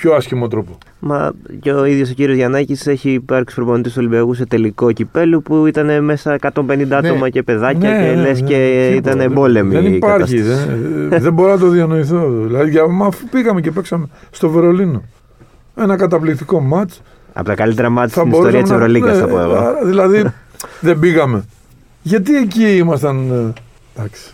πιο 0.00 0.14
άσχημο 0.14 0.48
τρόπο. 0.48 0.78
Μα 1.00 1.32
και 1.60 1.72
ο 1.72 1.84
ίδιος 1.84 2.10
ο 2.10 2.14
κύριος 2.14 2.36
Γιαννάκης 2.36 2.86
έχει 2.86 3.10
υπάρξει 3.10 3.54
προπονητής 3.54 3.92
του 3.92 3.98
Ολυμπιακού 4.00 4.34
σε 4.34 4.46
τελικό 4.46 4.92
κυπέλου 4.92 5.42
που 5.42 5.66
ήταν 5.66 6.04
μέσα 6.04 6.36
150 6.40 6.86
άτομα 6.90 7.28
και 7.28 7.42
παιδάκια 7.42 7.90
και 8.00 8.14
λες 8.20 8.42
και 8.42 8.56
Ναι, 8.56 8.88
τίποτα. 8.94 9.10
ήταν 9.10 9.18
Δεν- 9.18 9.32
πόλεμη. 9.32 9.74
Δεν 9.74 9.86
η 9.86 9.94
υπάρχει. 9.94 10.36
κατάσταση. 10.36 10.76
Δεν, 11.08 11.20
δεν 11.22 11.32
μπορώ 11.32 11.50
να 11.52 11.58
το 11.58 11.68
διανοηθώ. 11.68 12.30
Δηλαδή, 12.46 12.70
για, 12.70 12.86
μα 12.88 13.06
αφού 13.06 13.26
πήγαμε 13.28 13.60
και 13.60 13.70
παίξαμε 13.70 14.06
στο 14.30 14.48
Βερολίνο. 14.50 15.02
Ένα 15.76 15.96
καταπληκτικό 15.96 16.60
μάτς 16.60 17.02
Από 17.32 17.46
τα 17.46 17.54
καλύτερα 17.54 17.88
μάτια 17.90 18.14
θα 18.14 18.20
στην 18.20 18.32
ιστορία 18.32 18.62
της 18.62 18.70
μπορούσαμε 18.70 18.92
να- 18.92 18.98
Ευρωλίγκας, 18.98 19.18
θα 19.18 19.26
ναι, 19.26 19.32
πω 19.32 19.38
εγώ. 19.40 19.66
άρα, 19.66 19.84
Δηλαδή 19.84 20.24
δεν 20.80 20.98
πήγαμε. 20.98 21.44
Γιατί 22.02 22.36
εκεί 22.36 22.76
ήμασταν. 22.76 23.30
ε, 23.30 23.52
Εντάξει. 23.96 24.30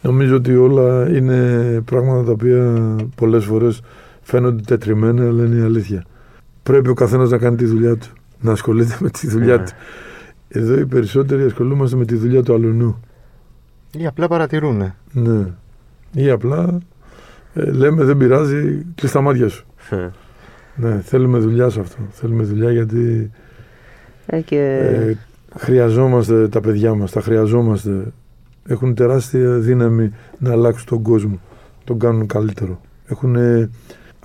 Νομίζω 0.00 0.36
ότι 0.36 0.56
όλα 0.56 1.08
είναι 1.16 1.36
πράγματα 1.84 2.22
τα 2.24 2.30
οποία 2.32 2.72
πολλές 3.14 3.44
φορές 3.44 3.80
φαίνονται 4.26 4.62
τετριμένα, 4.66 5.26
αλλά 5.26 5.44
είναι 5.44 5.56
η 5.56 5.60
αλήθεια. 5.62 6.04
Πρέπει 6.62 6.88
ο 6.88 6.94
καθένας 6.94 7.30
να 7.30 7.38
κάνει 7.38 7.56
τη 7.56 7.64
δουλειά 7.64 7.96
του. 7.96 8.06
Να 8.40 8.52
ασχολείται 8.52 8.96
με 9.00 9.10
τη 9.10 9.28
δουλειά 9.28 9.56
Ναι. 9.56 9.64
του. 9.64 9.70
Εδώ 10.48 10.78
οι 10.78 10.86
περισσότεροι 10.86 11.42
ασχολούμαστε 11.42 11.96
με 11.96 12.04
τη 12.04 12.14
δουλειά 12.16 12.42
του 12.42 12.54
αλουνού. 12.54 13.00
Ή 13.98 14.06
απλά 14.06 14.28
παρατηρούν. 14.28 14.92
Ναι. 15.12 15.46
Ή 16.12 16.30
απλά 16.30 16.78
ε, 17.54 17.70
λέμε 17.70 18.04
δεν 18.04 18.16
πειράζει, 18.16 18.86
κλείς 18.94 19.12
τα 19.12 19.20
μάτια 19.20 19.48
σου. 19.48 19.66
Ναι, 20.76 21.00
θέλουμε 21.00 21.38
δουλειά 21.38 21.68
σε 21.68 21.80
αυτό. 21.80 21.96
Θέλουμε 22.10 22.42
δουλειά 22.42 22.70
γιατί 22.72 23.30
Ε, 24.26 24.40
και... 24.40 24.58
ε, 24.58 25.16
χρειαζόμαστε 25.58 26.48
τα 26.48 26.60
παιδιά 26.60 26.94
μας, 26.94 27.10
τα 27.10 27.20
χρειαζόμαστε. 27.20 28.12
Έχουν 28.68 28.94
τεράστια 28.94 29.50
δύναμη 29.58 30.10
να 30.38 30.50
αλλάξουν 30.52 30.86
τον 30.88 31.02
κόσμο, 31.02 31.40
τον 31.84 31.98
κάνουν 31.98 32.26
καλύτερο. 32.26 32.80
Έχουν 33.06 33.36
ε, 33.36 33.70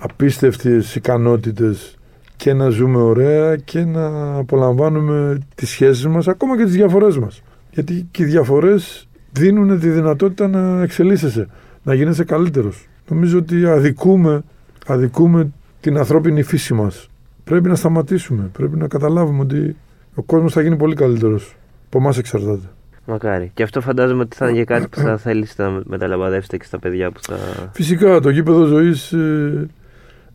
απίστευτες 0.02 0.94
ικανότητες 0.94 1.96
και 2.36 2.52
να 2.52 2.68
ζούμε 2.68 2.98
ωραία 2.98 3.56
και 3.56 3.84
να 3.84 4.36
απολαμβάνουμε 4.36 5.38
τις 5.54 5.68
σχέσεις 5.68 6.06
μας, 6.06 6.28
ακόμα 6.28 6.56
και 6.56 6.64
τις 6.64 6.74
διαφορές 6.74 7.18
μας. 7.18 7.42
Γιατί 7.70 8.06
και 8.10 8.22
οι 8.22 8.26
διαφορές 8.26 9.08
δίνουν 9.32 9.80
τη 9.80 9.88
δυνατότητα 9.88 10.48
να 10.48 10.82
εξελίσσεσαι, 10.82 11.48
να 11.82 11.94
γίνεσαι 11.94 12.24
καλύτερος. 12.24 12.88
Νομίζω 13.08 13.38
ότι 13.38 13.66
αδικούμε, 13.66 14.42
αδικούμε 14.86 15.50
την 15.80 15.98
ανθρώπινη 15.98 16.42
φύση 16.42 16.74
μας. 16.74 17.08
Πρέπει 17.44 17.68
να 17.68 17.74
σταματήσουμε, 17.74 18.50
πρέπει 18.52 18.76
να 18.76 18.88
καταλάβουμε 18.88 19.40
ότι 19.40 19.76
ο 20.14 20.22
κόσμος 20.22 20.52
θα 20.52 20.62
γίνει 20.62 20.76
πολύ 20.76 20.94
καλύτερος. 20.94 21.56
Από 21.86 21.98
εμάς 21.98 22.18
εξαρτάται. 22.18 22.66
Μακάρι. 23.06 23.50
Και 23.54 23.62
αυτό 23.62 23.80
φαντάζομαι 23.80 24.22
ότι 24.22 24.36
θα 24.36 24.48
είναι 24.48 24.58
και 24.58 24.64
κάτι 24.64 24.88
που 24.88 25.00
θα 25.00 25.16
θέλετε 25.24 25.62
να 25.62 25.82
μεταλαμπαδεύσετε 25.84 26.56
και 26.56 26.64
στα 26.64 26.78
παιδιά 26.78 27.10
που 27.10 27.20
θα. 27.22 27.36
Φυσικά 27.72 28.20
το 28.20 28.30
γήπεδο 28.30 28.64
ζωής 28.64 29.12
ε, 29.12 29.68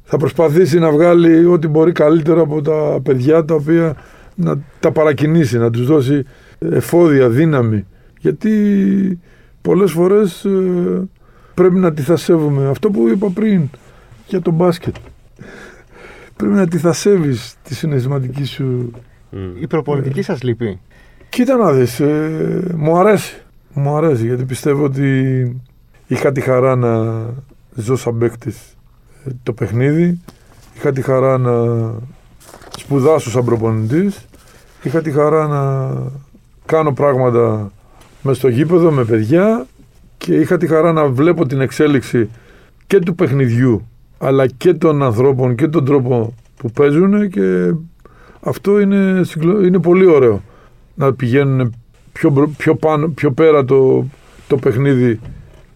θα 0.09 0.17
προσπαθήσει 0.17 0.79
να 0.79 0.91
βγάλει 0.91 1.45
ό,τι 1.45 1.67
μπορεί 1.67 1.91
καλύτερο 1.91 2.41
από 2.41 2.61
τα 2.61 2.99
παιδιά 3.03 3.45
τα 3.45 3.55
οποία 3.55 3.95
να 4.35 4.59
τα 4.79 4.91
παρακινήσει, 4.91 5.57
να 5.57 5.69
τους 5.69 5.85
δώσει 5.85 6.23
εφόδια, 6.59 7.29
δύναμη. 7.29 7.85
Γιατί 8.19 9.19
πολλές 9.61 9.91
φορές 9.91 10.45
ε, 10.45 11.07
πρέπει 11.53 11.75
να 11.75 11.87
αντιθασεύουμε 11.87 12.69
αυτό 12.69 12.89
που 12.89 13.07
είπα 13.07 13.29
πριν 13.29 13.69
για 14.27 14.41
το 14.41 14.51
μπάσκετ. 14.51 14.95
Πρέπει 16.35 16.53
να 16.53 16.61
αντιθασεύεις 16.61 17.55
τη 17.63 17.75
συναισθηματική 17.75 18.43
σου 18.43 18.91
Μμ. 19.29 19.61
Η 19.61 19.67
προπονητική 19.67 20.21
σας 20.21 20.43
λείπει. 20.43 20.79
Κοίτα 21.29 21.55
να 21.55 21.71
δεις, 21.71 21.99
ε, 21.99 22.73
μου 22.75 22.97
αρέσει. 22.97 23.41
Μου 23.73 23.95
αρέσει 23.95 24.25
γιατί 24.25 24.45
πιστεύω 24.45 24.83
ότι 24.83 25.61
είχα 26.07 26.31
τη 26.31 26.41
χαρά 26.41 26.75
να 26.75 27.25
ζω 27.75 27.95
σαν 27.95 28.17
παίκτης 28.17 28.55
ε, 28.57 28.76
το 29.43 29.53
παιχνίδι. 29.53 30.19
Είχα 30.75 30.91
τη 30.91 31.01
χαρά 31.01 31.37
να 31.37 31.53
σπουδάσω 32.77 33.29
σαν 33.29 33.45
προπονητής. 33.45 34.25
Είχα 34.83 35.01
τη 35.01 35.11
χαρά 35.11 35.47
να 35.47 35.93
κάνω 36.65 36.93
πράγματα 36.93 37.71
μες 38.21 38.37
στο 38.37 38.47
γήπεδο, 38.47 38.91
με 38.91 39.03
παιδιά 39.03 39.65
και 40.17 40.35
είχα 40.35 40.57
τη 40.57 40.67
χαρά 40.67 40.91
να 40.91 41.07
βλέπω 41.07 41.45
την 41.45 41.61
εξέλιξη 41.61 42.29
και 42.87 42.99
του 42.99 43.15
παιχνιδιού 43.15 43.87
αλλά 44.17 44.47
και 44.47 44.73
των 44.73 45.03
ανθρώπων 45.03 45.55
και 45.55 45.67
τον 45.67 45.85
τρόπο 45.85 46.33
που 46.57 46.71
παίζουν 46.71 47.29
και 47.29 47.73
αυτό 48.41 48.79
είναι, 48.79 49.23
συγκλο- 49.23 49.65
είναι 49.65 49.79
πολύ 49.79 50.05
ωραίο 50.05 50.41
να 50.95 51.13
πηγαίνουν 51.13 51.73
πιο, 52.11 52.29
μπρο- 52.29 52.49
πιο, 52.57 52.75
πάνω, 52.75 53.07
πιο 53.07 53.31
πέρα 53.31 53.65
το, 53.65 54.05
το 54.47 54.57
παιχνίδι 54.57 55.19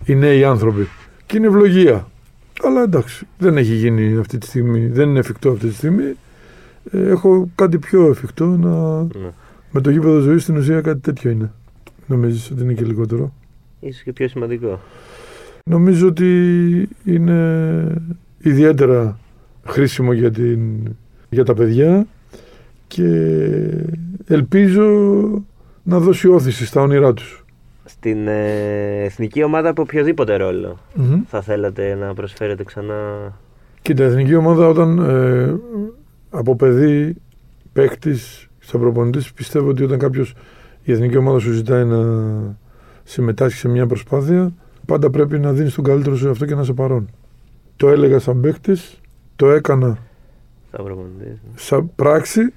οι 0.05 0.15
νέοι 0.15 0.43
άνθρωποι. 0.43 0.87
Και 1.25 1.37
είναι 1.37 1.47
ευλογία. 1.47 2.07
Αλλά 2.63 2.81
εντάξει, 2.81 3.27
δεν 3.37 3.57
έχει 3.57 3.73
γίνει 3.73 4.17
αυτή 4.17 4.37
τη 4.37 4.45
στιγμή, 4.45 4.87
δεν 4.87 5.09
είναι 5.09 5.19
εφικτό 5.19 5.51
αυτή 5.51 5.67
τη 5.67 5.73
στιγμή. 5.73 6.13
Ε, 6.91 7.09
έχω 7.09 7.49
κάτι 7.55 7.77
πιο 7.79 8.09
εφικτό 8.09 8.45
να... 8.45 9.01
Ναι. 9.01 9.31
Με 9.71 9.81
το 9.81 9.89
γήπεδο 9.89 10.19
ζωής 10.19 10.43
στην 10.43 10.57
ουσία 10.57 10.81
κάτι 10.81 10.99
τέτοιο 10.99 11.31
είναι. 11.31 11.51
Νομίζεις 12.05 12.51
ότι 12.51 12.63
είναι 12.63 12.73
και 12.73 12.85
λιγότερο; 12.85 13.33
Ίσως 13.79 14.03
και 14.03 14.13
πιο 14.13 14.27
σημαντικό. 14.27 14.79
Νομίζω 15.65 16.07
ότι 16.07 16.89
είναι 17.03 17.95
ιδιαίτερα 18.37 19.19
χρήσιμο 19.65 20.13
για, 20.13 20.31
την, 20.31 20.59
για 21.29 21.45
τα 21.45 21.53
παιδιά 21.53 22.07
και 22.87 23.07
ελπίζω 24.27 24.85
να 25.83 25.99
δώσει 25.99 26.27
όθηση 26.27 26.65
στα 26.65 26.81
όνειρά 26.81 27.13
τους. 27.13 27.40
Στην 28.03 28.27
ε, 28.27 29.03
εθνική 29.03 29.43
ομάδα 29.43 29.69
από 29.69 29.81
οποιοδήποτε 29.81 30.35
ρόλο 30.35 30.77
θα 31.27 31.41
θέλατε 31.41 31.95
να 31.95 32.13
προσφέρετε 32.13 32.63
ξανά. 32.63 32.95
Κοίτα, 33.81 34.03
η 34.03 34.07
εθνική 34.07 34.35
ομάδα 34.35 34.67
όταν 34.67 34.97
ε, 34.97 35.59
από 36.29 36.55
παιδί 36.55 37.15
παίκτης 37.73 38.49
σαν 38.59 38.79
προπονητής, 38.79 39.33
πιστεύω 39.33 39.69
ότι 39.69 39.83
όταν 39.83 39.99
κάποιος 39.99 40.33
η 40.83 40.91
εθνική 40.91 41.17
ομάδα 41.17 41.39
σου 41.39 41.51
ζητάει 41.51 41.85
να 41.85 42.03
συμμετάσχει 43.03 43.59
σε 43.59 43.67
μια 43.67 43.87
προσπάθεια, 43.87 44.53
πάντα 44.85 45.09
πρέπει 45.09 45.39
να 45.39 45.51
δίνεις 45.51 45.73
τον 45.73 45.83
καλύτερο 45.83 46.15
σου 46.15 46.29
αυτό 46.29 46.45
και 46.45 46.55
να 46.55 46.63
σε 46.63 46.73
παρόν. 46.73 47.09
Το 47.75 47.89
έλεγα 47.89 48.19
σαν 48.19 48.41
παίκτης, 48.41 48.99
το 49.35 49.51
έκανα 49.51 49.97
Θα 50.71 50.83
προπονητής. 50.83 51.41
σαν 51.55 51.91
πράξη 51.95 52.53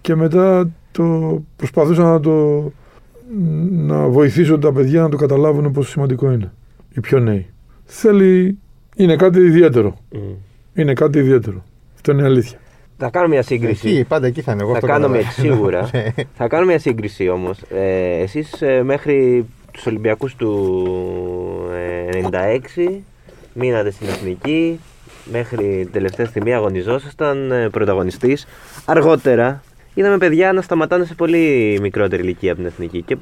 και 0.00 0.14
μετά 0.14 0.70
το 0.92 1.42
προσπαθούσα 1.56 2.02
να 2.02 2.20
το 2.20 2.64
να 3.70 4.08
βοηθήσω 4.08 4.58
τα 4.58 4.72
παιδιά 4.72 5.02
να 5.02 5.08
το 5.08 5.16
καταλάβουν 5.16 5.72
πόσο 5.72 5.90
σημαντικό 5.90 6.30
είναι. 6.32 6.52
Οι 6.94 7.00
πιο 7.00 7.18
νέοι. 7.18 7.46
Θέλει, 7.84 8.58
είναι 8.96 9.16
κάτι 9.16 9.38
ιδιαίτερο. 9.40 9.96
Μμ. 10.12 10.18
Είναι 10.74 10.92
κάτι 10.92 11.18
ιδιαίτερο. 11.18 11.64
Αυτό 11.94 12.12
είναι 12.12 12.22
αλήθεια. 12.22 12.58
Θα 12.98 13.10
κάνω 13.10 13.28
μια 13.28 13.42
σύγκριση. 13.42 13.88
Εκεί, 13.88 14.04
πάντα 14.04 14.26
εκεί 14.26 14.40
θα 14.40 14.52
είναι. 14.52 14.62
Εγώ 14.62 14.70
θα 14.70 14.76
αυτό 14.76 14.86
κάνω 14.88 15.06
κατάλαβα. 15.06 15.22
μια 15.22 15.30
σίγουρα. 15.52 15.88
Ναι. 15.92 16.12
θα 16.34 16.48
κάνω 16.48 16.66
μια 16.66 16.78
σύγκριση 16.78 17.28
όμως. 17.28 17.62
Ε, 17.70 18.20
Εσείς 18.22 18.62
μέχρι 18.82 19.46
τους 19.72 19.86
Ολυμπιακούς 19.86 20.34
του 20.34 20.50
ε, 22.12 22.20
96 22.88 23.00
μείνατε 23.54 23.90
στην 23.90 24.06
εθνική. 24.08 24.80
Μέχρι 25.32 25.88
τελευταία 25.92 26.26
στιγμή 26.26 26.54
αγωνιζόσασταν 26.54 27.50
ε, 27.52 27.68
πρωταγωνιστής. 27.68 28.46
Αργότερα 28.84 29.62
είδαμε 29.96 30.18
παιδιά 30.18 30.52
να 30.52 30.60
σταματάνε 30.60 31.04
σε 31.04 31.14
πολύ 31.14 31.78
μικρότερη 31.82 32.22
ηλικία 32.22 32.52
από 32.52 32.60
την 32.60 32.70
εθνική. 32.70 33.02
Και, 33.02 33.16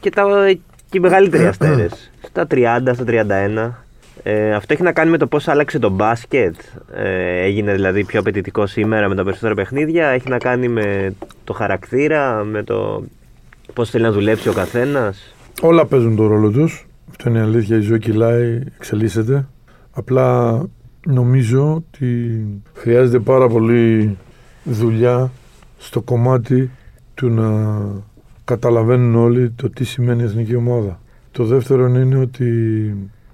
και, 0.00 0.10
τα, 0.10 0.24
και 0.90 0.96
οι 0.96 1.00
μεγαλύτεροι 1.00 1.46
αστέρες. 1.46 2.10
Στα 2.22 2.46
30, 2.50 2.78
στα 2.92 3.04
31. 3.06 3.72
Ε, 4.22 4.54
αυτό 4.54 4.72
έχει 4.72 4.82
να 4.82 4.92
κάνει 4.92 5.10
με 5.10 5.18
το 5.18 5.26
πώς 5.26 5.48
άλλαξε 5.48 5.78
το 5.78 5.90
μπάσκετ. 5.90 6.54
Ε, 6.94 7.42
έγινε 7.42 7.72
δηλαδή 7.72 8.04
πιο 8.04 8.20
απαιτητικό 8.20 8.66
σήμερα 8.66 9.08
με 9.08 9.14
τα 9.14 9.22
περισσότερα 9.24 9.54
παιχνίδια. 9.54 10.08
Έχει 10.08 10.28
να 10.28 10.38
κάνει 10.38 10.68
με 10.68 11.14
το 11.44 11.52
χαρακτήρα, 11.52 12.44
με 12.44 12.62
το 12.62 13.04
πώς 13.74 13.90
θέλει 13.90 14.04
να 14.04 14.12
δουλέψει 14.12 14.48
ο 14.48 14.52
καθένας. 14.52 15.34
Όλα 15.62 15.86
παίζουν 15.86 16.16
τον 16.16 16.26
ρόλο 16.26 16.50
τους. 16.50 16.86
Αυτό 17.10 17.28
είναι 17.28 17.38
η 17.38 17.42
αλήθεια. 17.42 17.76
Η 17.76 17.80
ζωή 17.80 17.98
κυλάει, 17.98 18.60
εξελίσσεται. 18.76 19.46
Απλά 19.92 20.62
νομίζω 21.06 21.74
ότι 21.74 22.40
χρειάζεται 22.74 23.18
πάρα 23.18 23.48
πολύ 23.48 24.16
δουλειά 24.64 25.30
στο 25.86 26.02
κομμάτι 26.02 26.70
του 27.14 27.30
να 27.30 27.78
καταλαβαίνουν 28.44 29.14
όλοι 29.14 29.50
το 29.50 29.70
τι 29.70 29.84
σημαίνει 29.84 30.22
εθνική 30.22 30.54
ομάδα. 30.54 31.00
Το 31.30 31.44
δεύτερο 31.44 31.86
είναι 31.86 32.16
ότι 32.16 32.48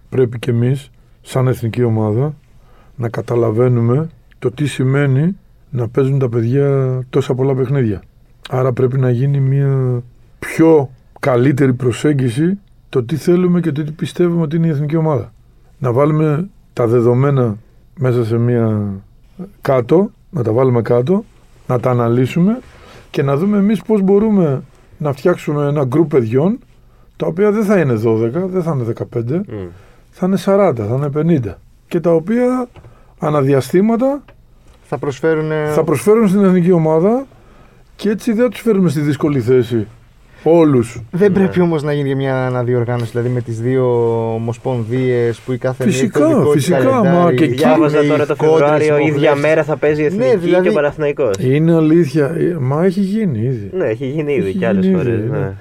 πρέπει 0.08 0.38
και 0.38 0.50
εμείς 0.50 0.90
σαν 1.20 1.48
εθνική 1.48 1.82
ομάδα 1.82 2.34
να 2.96 3.08
καταλαβαίνουμε 3.08 4.08
το 4.38 4.50
τι 4.50 4.66
σημαίνει 4.66 5.36
να 5.70 5.88
παίζουν 5.88 6.18
τα 6.18 6.28
παιδιά 6.28 7.00
τόσα 7.10 7.34
πολλά 7.34 7.54
παιχνίδια. 7.54 8.02
Άρα 8.48 8.72
πρέπει 8.72 8.98
να 8.98 9.10
γίνει 9.10 9.40
μια 9.40 10.02
πιο 10.38 10.90
καλύτερη 11.20 11.72
προσέγγιση 11.72 12.58
το 12.88 13.04
τι 13.04 13.16
θέλουμε 13.16 13.60
και 13.60 13.72
το 13.72 13.84
τι 13.84 13.92
πιστεύουμε 13.92 14.42
ότι 14.42 14.56
είναι 14.56 14.66
η 14.66 14.70
εθνική 14.70 14.96
ομάδα. 14.96 15.32
Να 15.78 15.92
βάλουμε 15.92 16.48
τα 16.72 16.86
δεδομένα 16.86 17.56
μέσα 17.98 18.24
σε 18.24 18.38
μια 18.38 18.94
κάτω, 19.60 20.10
να 20.30 20.42
τα 20.42 20.52
βάλουμε 20.52 20.82
κάτω, 20.82 21.24
να 21.66 21.80
τα 21.80 21.90
αναλύσουμε 21.90 22.58
και 23.10 23.22
να 23.22 23.36
δούμε 23.36 23.58
εμείς 23.58 23.82
πώς 23.82 24.00
μπορούμε 24.00 24.62
να 24.98 25.12
φτιάξουμε 25.12 25.66
ένα 25.66 25.84
γκρουπ 25.84 26.08
παιδιών 26.08 26.58
τα 27.16 27.26
οποία 27.26 27.50
δεν 27.50 27.64
θα 27.64 27.78
είναι 27.78 28.00
12, 28.06 28.30
δεν 28.32 28.62
θα 28.62 28.72
είναι 28.72 28.92
15, 29.14 29.40
θα 30.10 30.26
είναι 30.26 30.36
40, 30.44 30.72
θα 30.76 31.10
είναι 31.14 31.38
50 31.48 31.54
και 31.88 32.00
τα 32.00 32.10
οποία 32.10 32.68
αναδιαστήματα 33.18 34.24
Θα 34.88 34.98
προσφέρουν. 34.98 35.50
ε, 35.50 35.66
θα 35.66 35.84
προσφέρουν 35.84 36.28
στην 36.28 36.44
εθνική 36.44 36.72
ομάδα 36.72 37.26
και 37.96 38.10
έτσι 38.10 38.32
δεν 38.32 38.50
τους 38.50 38.60
φέρουμε 38.60 38.88
στη 38.88 39.00
δύσκολη 39.00 39.40
θέση 39.40 39.86
όλους. 40.44 41.00
Δεν 41.10 41.32
πρέπει 41.32 41.60
όμως 41.60 41.82
να 41.82 41.92
γίνει 41.92 42.14
μια 42.14 42.46
αναδιοργάνωση, 42.46 43.10
δηλαδή 43.10 43.28
με 43.28 43.40
τις 43.40 43.60
δύο 43.60 43.84
ομοσπονδίες 44.34 45.40
που 45.40 45.52
η 45.52 45.58
κάθε 45.58 45.84
μία 45.84 45.92
Φυσικά, 45.92 46.24
έχει 46.24 46.32
το 46.32 46.38
δικό 46.38 46.52
της 46.52 46.64
φυσικά, 46.64 46.78
καλεντάρι, 46.90 47.16
μα 47.16 47.32
και 47.34 47.44
εκεί- 47.44 47.54
Διάβαζα 47.54 48.04
οι 48.04 48.08
τώρα 48.08 48.26
το 48.26 48.36
κόντρες 48.36 48.58
Φεβρουάριο, 48.58 48.86
υποβλέψεις. 48.86 49.16
ίδια 49.16 49.34
μέρα 49.34 49.64
θα 49.64 49.76
παίζει 49.76 50.02
η 50.02 50.04
Εθνική 50.04 50.24
Ναι, 50.28 50.36
δηλαδή- 50.36 50.62
και 50.64 50.68
ο 50.70 50.72
Παναθηναϊκός. 50.72 51.34
Είναι 51.40 51.74
αλήθεια, 51.74 52.26
ε, 52.38 52.56
μα 52.60 52.84
έχει 52.84 53.00
γίνει 53.00 53.38
ήδη. 53.38 53.70
Ναι, 53.72 53.84
έχει 53.84 54.06
γίνει 54.06 54.32
ήδη 54.34 54.48
Έχει 54.48 54.58
και 54.58 54.66
άλλες 54.66 54.84
γίνει 54.84 54.96
φορές. 54.96 55.18
ήδη, 55.18 55.28
Ναι. 55.30 55.38
ναι. 55.38 55.52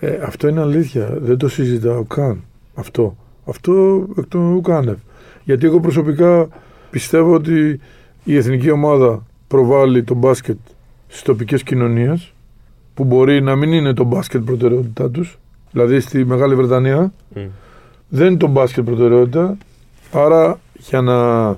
Ε, 0.00 0.18
αυτό 0.24 0.48
είναι 0.48 0.60
αλήθεια. 0.60 1.08
Δεν 1.20 1.36
το 1.36 1.48
συζητάω 1.48 2.04
καν. 2.04 2.44
Αυτό. 2.74 3.16
Αυτό 3.46 4.04
εκ 4.18 4.24
των 4.28 4.54
ουκάνευ. 4.54 4.96
Γιατί 5.44 5.66
εγώ 5.66 5.80
προσωπικά 5.80 6.48
πιστεύω 6.90 7.34
ότι 7.34 7.80
η 8.24 8.36
εθνική 8.36 8.70
ομάδα 8.70 9.22
προβάλλει 9.48 10.02
το 10.02 10.14
μπάσκετ 10.14 10.56
στις 11.08 11.22
τοπικές 11.22 11.62
κοινωνίες 11.62 12.33
που 12.94 13.04
μπορεί 13.04 13.42
να 13.42 13.56
μην 13.56 13.72
είναι 13.72 13.92
το 13.92 14.04
μπάσκετ 14.04 14.42
προτεραιότητά 14.42 15.10
τους. 15.10 15.38
Δηλαδή 15.70 16.00
στη 16.00 16.24
Μεγάλη 16.24 16.54
Βρετανία 16.54 17.12
Μμ. 17.34 17.40
δεν 18.08 18.26
είναι 18.26 18.36
το 18.36 18.46
μπάσκετ 18.46 18.84
προτεραιότητα. 18.84 19.56
Άρα 20.12 20.58
για 20.76 21.00
να 21.00 21.48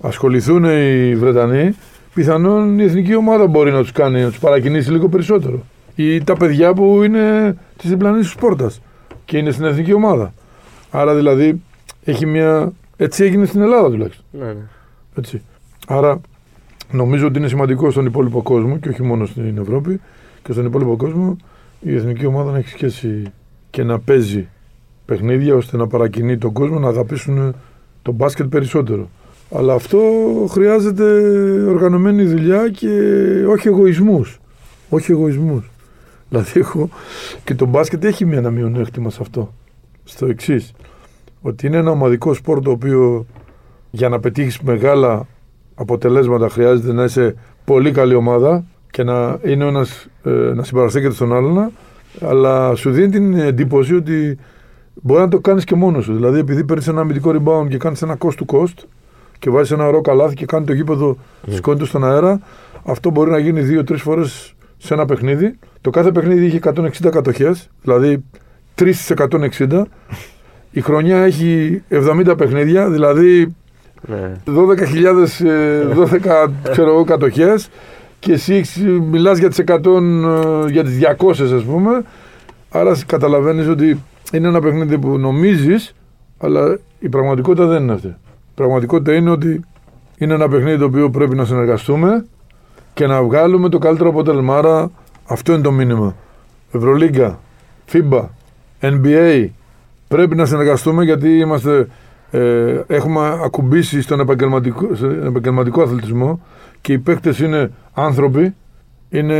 ασχοληθούν 0.00 0.64
οι 0.64 1.14
Βρετανοί, 1.16 1.74
πιθανόν 2.14 2.78
η 2.78 2.84
εθνική 2.84 3.14
ομάδα 3.14 3.46
μπορεί 3.46 3.70
να 3.70 3.80
τους 3.80 3.92
κάνει, 3.92 4.22
να 4.22 4.28
τους 4.28 4.38
παρακινήσει 4.38 4.90
λίγο 4.90 5.08
περισσότερο. 5.08 5.62
Ή 5.94 6.24
τα 6.24 6.36
παιδιά 6.36 6.72
που 6.72 7.02
είναι 7.02 7.56
της 7.76 7.90
διπλανής 7.90 8.30
του 8.30 8.38
πόρτα 8.38 8.70
και 9.24 9.38
είναι 9.38 9.50
στην 9.50 9.64
εθνική 9.64 9.92
ομάδα. 9.92 10.32
Άρα 10.90 11.14
δηλαδή 11.14 11.62
έχει 12.04 12.26
μια. 12.26 12.72
Έτσι 12.96 13.24
έγινε 13.24 13.46
στην 13.46 13.60
Ελλάδα 13.60 13.90
τουλάχιστον. 13.90 14.24
Ναι, 14.30 14.46
ναι. 14.46 14.66
Έτσι. 15.16 15.42
Άρα 15.86 16.20
νομίζω 16.90 17.26
ότι 17.26 17.38
είναι 17.38 17.48
σημαντικό 17.48 17.90
στον 17.90 18.06
υπόλοιπο 18.06 18.42
κόσμο 18.42 18.78
και 18.78 18.88
όχι 18.88 19.02
μόνο 19.02 19.26
στην 19.26 19.58
Ευρώπη 19.58 20.00
και 20.42 20.52
στον 20.52 20.64
υπόλοιπο 20.66 20.96
κόσμο 20.96 21.36
η 21.80 21.94
εθνική 21.94 22.26
ομάδα 22.26 22.50
να 22.50 22.58
έχει 22.58 22.68
σχέση 22.68 23.22
και 23.70 23.82
να 23.82 23.98
παίζει 23.98 24.48
παιχνίδια 25.04 25.54
ώστε 25.54 25.76
να 25.76 25.86
παρακινεί 25.86 26.38
τον 26.38 26.52
κόσμο 26.52 26.78
να 26.78 26.88
αγαπήσουν 26.88 27.54
το 28.02 28.12
μπάσκετ 28.12 28.46
περισσότερο. 28.46 29.08
Αλλά 29.50 29.74
αυτό 29.74 29.98
χρειάζεται 30.50 31.04
οργανωμένη 31.68 32.24
δουλειά 32.24 32.68
και 32.68 32.88
όχι 33.48 33.68
εγωισμούς. 33.68 34.40
Όχι 34.88 35.12
εγωισμούς. 35.12 35.70
Δηλαδή 36.28 36.60
έχω 36.60 36.88
και 37.44 37.54
το 37.54 37.66
μπάσκετ 37.66 38.04
έχει 38.04 38.24
μια 38.24 38.38
ένα 38.38 38.50
μειονέκτημα 38.50 39.10
σε 39.10 39.18
αυτό. 39.20 39.54
Στο 40.04 40.26
εξής. 40.26 40.72
Ότι 41.40 41.66
είναι 41.66 41.76
ένα 41.76 41.90
ομαδικό 41.90 42.34
σπορ 42.34 42.62
το 42.62 42.70
οποίο 42.70 43.26
για 43.90 44.08
να 44.08 44.20
πετύχεις 44.20 44.60
μεγάλα 44.60 45.26
αποτελέσματα 45.74 46.48
χρειάζεται 46.48 46.92
να 46.92 47.04
είσαι 47.04 47.34
πολύ 47.64 47.90
καλή 47.90 48.14
ομάδα 48.14 48.64
και 48.90 49.02
να 49.02 49.38
είναι 49.44 49.64
ο 49.64 49.68
ένας, 49.68 50.06
ε, 50.24 50.30
να 50.30 50.62
συμπαραστέκεται 50.62 51.14
στον 51.14 51.34
άλλον 51.34 51.70
αλλά 52.20 52.74
σου 52.74 52.90
δίνει 52.90 53.08
την 53.08 53.38
εντύπωση 53.38 53.94
ότι 53.94 54.38
μπορεί 54.94 55.20
να 55.20 55.28
το 55.28 55.40
κάνεις 55.40 55.64
και 55.64 55.74
μόνος 55.74 56.04
σου. 56.04 56.14
Δηλαδή 56.14 56.38
επειδή 56.38 56.64
παίρνεις 56.64 56.88
ένα 56.88 57.00
αμυντικό 57.00 57.34
rebound 57.34 57.68
και 57.68 57.76
κάνεις 57.76 58.02
ένα 58.02 58.16
cost 58.18 58.34
to 58.44 58.56
cost 58.56 58.84
και 59.38 59.50
βάζεις 59.50 59.70
ένα 59.70 59.86
ωραίο 59.86 60.00
καλάθι 60.00 60.34
και 60.34 60.46
κάνει 60.46 60.66
το 60.66 60.72
γήπεδο 60.72 61.16
σηκώνει 61.48 61.78
το 61.78 61.86
στον 61.86 62.04
αέρα 62.04 62.40
αυτό 62.84 63.10
μπορεί 63.10 63.30
να 63.30 63.38
γίνει 63.38 63.60
δύο-τρεις 63.60 64.02
φορές 64.02 64.54
σε 64.76 64.94
ένα 64.94 65.04
παιχνίδι. 65.04 65.58
Το 65.80 65.90
κάθε 65.90 66.12
παιχνίδι 66.12 66.44
είχε 66.46 66.58
160 66.62 67.10
κατοχές, 67.10 67.70
δηλαδή 67.82 68.24
3 68.74 68.92
στις 68.92 69.10
160. 69.10 69.82
Η 70.70 70.80
χρονιά 70.80 71.18
έχει 71.18 71.82
70 71.90 72.34
παιχνίδια, 72.36 72.90
δηλαδή 72.90 73.54
ναι. 74.06 74.32
12.000, 74.44 75.46
ε, 75.46 75.86
12 75.94 76.50
ξέρω 76.70 76.88
εγώ, 76.88 77.04
κατοχές 77.04 77.68
και 78.18 78.32
εσύ 78.32 78.54
έχεις- 78.54 78.82
μιλάς 79.10 79.38
για 79.38 79.48
τις 79.48 79.58
100, 79.58 79.96
ε, 80.66 80.70
για 80.70 80.84
τις 80.84 80.98
200 80.98 81.52
ας 81.52 81.62
πούμε 81.62 82.02
άρα 82.70 82.96
καταλαβαίνεις 83.06 83.68
ότι 83.68 84.02
είναι 84.32 84.48
ένα 84.48 84.60
παιχνίδι 84.60 84.98
που 84.98 85.18
νομίζεις 85.18 85.94
αλλά 86.38 86.78
η 86.98 87.08
πραγματικότητα 87.08 87.66
δεν 87.66 87.82
είναι 87.82 87.92
αυτή. 87.92 88.06
Η 88.06 88.54
πραγματικότητα 88.54 89.14
είναι 89.14 89.30
ότι 89.30 89.60
είναι 90.18 90.34
ένα 90.34 90.48
παιχνίδι 90.48 90.78
το 90.78 90.84
οποίο 90.84 91.10
πρέπει 91.10 91.34
να 91.36 91.44
συνεργαστούμε 91.44 92.24
και 92.94 93.06
να 93.06 93.22
βγάλουμε 93.22 93.68
το 93.68 93.78
καλύτερο 93.78 94.08
αποτέλεσμα. 94.08 94.56
Άρα 94.56 94.90
αυτό 95.26 95.52
είναι 95.52 95.62
το 95.62 95.72
μήνυμα. 95.72 96.16
Ευρωλίγκα, 96.72 97.38
FIBA, 97.92 98.22
NBA, 98.80 99.46
πρέπει 100.08 100.36
να 100.36 100.44
συνεργαστούμε 100.44 101.04
γιατί 101.04 101.28
είμαστε, 101.38 101.86
ε, 102.30 102.80
έχουμε 102.86 103.40
ακουμπήσει 103.44 104.02
στον 104.02 104.20
επαγγελματικό, 104.20 104.94
στον 104.94 105.26
επαγγελματικό 105.26 105.82
αθλητισμό 105.82 106.40
και 106.80 106.92
οι 106.92 106.98
παίκτες 106.98 107.38
είναι 107.38 107.70
άνθρωποι, 107.92 108.54
είναι 109.08 109.34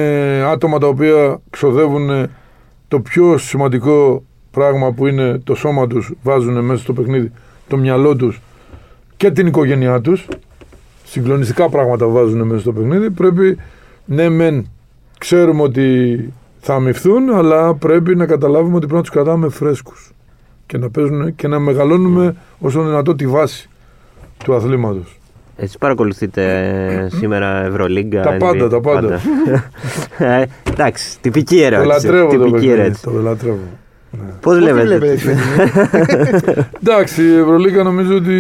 άτομα 0.47 0.79
τα 0.79 0.87
οποία 0.87 1.41
ξοδεύουν 1.51 2.29
το 2.89 3.01
πιο 3.01 3.39
σημαντικό 3.39 4.23
πράγμα 4.51 4.93
που 4.93 5.07
είναι 5.07 5.39
το 5.45 5.55
σώμα 5.55 5.87
τους, 5.87 6.13
βάζουν 6.23 6.65
μέσα 6.65 6.83
στο 6.83 6.93
παιχνίδι 6.93 7.33
το 7.69 7.77
μυαλό 7.77 8.17
τους 8.17 8.41
και 9.17 9.31
την 9.31 9.47
οικογένειά 9.47 10.01
τους 10.01 10.29
συγκλονιστικά 11.05 11.69
πράγματα 11.69 12.07
βάζουν 12.07 12.43
μέσα 12.47 12.61
στο 12.61 12.73
παιχνίδι. 12.73 13.11
Πρέπει, 13.11 13.59
ναι, 14.05 14.29
μεν 14.29 14.71
ξέρουμε 15.19 15.63
ότι 15.63 16.19
θα 16.61 16.75
αμυφθούν, 16.75 17.31
αλλά 17.31 17.75
πρέπει 17.75 18.17
να 18.17 18.27
καταλάβουμε 18.27 18.77
ότι 18.77 18.87
πρέπει 18.87 18.95
να 18.95 19.01
τους 19.01 19.11
κρατάμε 19.11 19.49
φρέσκους 19.49 20.13
και 20.69 20.79
να 20.79 20.91
παίζουν 20.91 21.35
και 21.35 21.49
να 21.49 21.59
μεγαλώνουμε 21.59 22.35
όσο 22.59 22.83
δυνατό 22.83 23.15
τη 23.15 23.27
βάση 23.27 23.69
του 24.45 24.55
αθλήματος. 24.55 25.19
Εσείς 25.57 25.79
παρακολουθείτε 25.79 26.43
ε, 27.05 27.09
σήμερα 27.17 27.65
Ευρωλίγκα. 27.65 28.23
Τα 28.23 28.37
NBA, 28.37 28.39
πάντα, 28.39 28.69
τα 28.69 28.81
πάντα. 28.81 29.21
Ε, 30.19 30.45
εντάξει, 30.71 31.21
τυπική 31.21 31.57
Το 31.59 31.65
ερώτηση. 31.65 31.87
λατρεύω 32.07 32.25
το 32.25 32.31
τυπική 32.37 32.51
παιχνίδι. 32.51 32.81
ερώτηση. 32.81 33.03
Το 33.03 33.11
λατρεύω. 33.11 33.59
Πώς 34.11 34.21
Πώς 34.41 34.55
τη 34.55 34.61
βλέπετε; 34.61 34.85
βλέπετε 34.87 35.15
τη 35.15 35.19
φετινή; 35.21 36.67
Εντάξει, 36.83 37.23
η 37.23 37.37
Ευρωλίγα 37.37 37.83
νομίζω 37.83 38.15
ότι 38.17 38.37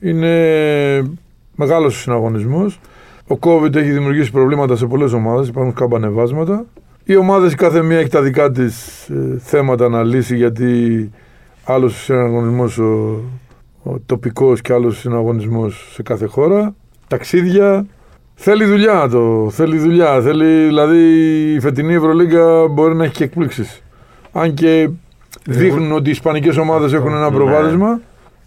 είναι 0.00 0.30
μεγάλος 1.54 1.96
ο 1.96 1.98
συναγωνισμός. 1.98 2.80
Ο 3.28 3.36
COVID 3.40 3.74
έχει 3.74 3.90
δημιουργήσει 3.90 4.30
προβλήματα 4.30 4.76
σε 4.76 4.86
πολλές 4.86 5.12
ομάδες, 5.12 5.48
υπάρχουν 5.48 5.74
καμπανεβάσματα. 5.74 6.64
Οι 7.04 7.16
ομάδες 7.16 7.54
κάθε 7.54 7.82
μία 7.82 7.98
έχει 7.98 8.08
τα 8.08 8.22
δικά 8.22 8.50
της 8.50 9.08
ε, 9.08 9.38
θέματα 9.38 9.88
να 9.88 10.02
λύσει 10.02 10.36
γιατί 10.36 11.10
άλλος 11.64 11.94
ο 11.94 12.02
συναγωνισμός 12.02 12.78
ο, 12.78 13.20
ο 13.82 13.98
τοπικός 14.06 14.60
και 14.60 14.72
άλλος 14.72 14.96
ο 14.96 15.00
συναγωνισμός 15.00 15.90
σε 15.92 16.02
κάθε 16.02 16.26
χώρα. 16.26 16.74
Ταξίδια, 17.08 17.86
Θέλει 18.34 18.64
δουλειά 18.64 19.08
το. 19.08 19.50
Θέλει 19.50 19.78
δουλειά. 19.78 20.20
Θέλει, 20.20 20.64
δηλαδή 20.66 20.98
η 21.54 21.60
φετινή 21.60 21.94
Ευρωλίγκα 21.94 22.68
μπορεί 22.68 22.94
να 22.94 23.04
έχει 23.04 23.12
και 23.14 23.24
εκπλήξεις. 23.24 23.82
Αν 24.32 24.54
και 24.54 24.88
δείχνουν 25.46 25.92
ότι 25.92 26.08
οι 26.08 26.10
Ισπανικές 26.10 26.56
ομάδες 26.56 26.92
έχουν 26.92 27.12
ένα 27.12 27.30
Ναι. 27.30 27.36
προβάδισμα. 27.36 28.00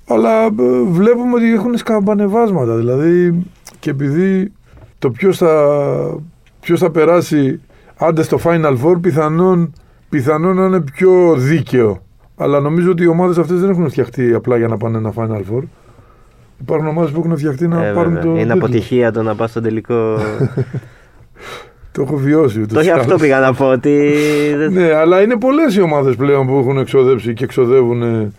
Αλλά 0.07 0.43
ε, 0.43 0.51
βλέπουμε 0.87 1.33
ότι 1.35 1.53
έχουν 1.53 1.77
σκαμπανεβάσματα. 1.77 2.75
Δηλαδή 2.75 3.45
και 3.79 3.89
επειδή 3.89 4.51
το 4.99 5.09
ποιος 5.11 5.37
θα, 5.37 6.19
ποιος 6.59 6.79
θα 6.79 6.91
περάσει 6.91 7.61
άντε 7.97 8.23
στο 8.23 8.39
Final 8.43 8.77
Four 8.83 8.95
πιθανόν, 9.01 9.73
πιθανόν 10.09 10.55
να 10.55 10.65
είναι 10.65 10.81
πιο 10.81 11.35
δίκαιο. 11.37 12.01
Αλλά 12.37 12.59
νομίζω 12.59 12.91
ότι 12.91 13.03
οι 13.03 13.07
ομάδες 13.07 13.37
αυτές 13.37 13.59
δεν 13.59 13.69
έχουν 13.69 13.89
φτιαχτεί 13.89 14.33
απλά 14.33 14.57
για 14.57 14.67
να 14.67 14.77
πάνε 14.77 14.97
ένα 14.97 15.13
Final 15.17 15.41
Four. 15.53 15.61
Υπάρχουν 16.61 16.87
ομάδες 16.87 17.11
που 17.11 17.19
έχουν 17.25 17.37
φτιαχτεί 17.37 17.67
να 17.67 17.85
Ε, 17.85 17.93
πάρουν 17.93 18.13
βέβαια. 18.13 18.23
το. 18.23 18.29
Είναι 18.39 18.39
τίτλο. 18.39 18.53
αποτυχία 18.65 19.11
το 19.11 19.23
να 19.23 19.35
πας 19.35 19.49
στο 19.49 19.61
τελικό. 19.61 20.17
Το 21.91 22.01
έχω 22.01 22.15
βιώσει. 22.15 22.61
ούτως 22.61 22.77
το 22.77 22.83
ή 22.83 22.89
αυτό 22.89 23.03
άλλως. 23.03 23.21
πήγα 23.21 23.39
να 23.39 23.53
πω 23.53 23.65
ότι. 23.69 24.11
δεν- 24.57 24.73
Ναι, 24.73 24.93
αλλά 24.93 25.21
είναι 25.21 25.37
πολλές 25.37 25.75
οι 25.75 25.81
ομάδες 25.81 26.15
πλέον 26.15 26.47
που 26.47 26.57
έχουν 26.57 26.77
εξοδέψει 26.77 27.33
και 27.33 27.43
εξοδεύουν. 27.43 28.01
ε, 28.01 28.31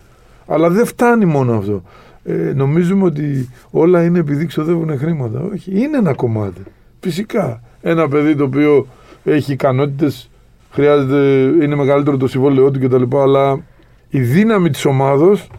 Αλλά 0.47 0.69
δεν 0.69 0.85
φτάνει 0.85 1.25
μόνο 1.25 1.57
αυτό. 1.57 1.81
Ε, 2.23 2.33
νομίζουμε 2.55 3.03
ότι 3.03 3.49
όλα 3.71 4.03
είναι 4.03 4.19
επειδή 4.19 4.45
ξοδεύουν 4.45 4.97
χρήματα. 4.97 5.41
Όχι, 5.53 5.71
είναι 5.79 5.97
ένα 5.97 6.13
κομμάτι. 6.13 6.61
Φυσικά. 6.99 7.61
Ένα 7.81 8.07
παιδί 8.07 8.35
το 8.35 8.43
οποίο 8.43 8.87
έχει 9.31 9.51
ικανότητες, 9.51 10.29
χρειάζεται, 10.71 11.17
είναι 11.63 11.75
μεγαλύτερο 11.75 12.17
το 12.17 12.27
συμβόλαιό 12.27 12.71
του 12.71 12.79
κτλ. 12.79 13.17
Αλλά 13.17 13.63
η 14.09 14.19
δύναμη 14.19 14.69
της 14.69 14.85
ομάδος 14.85 15.49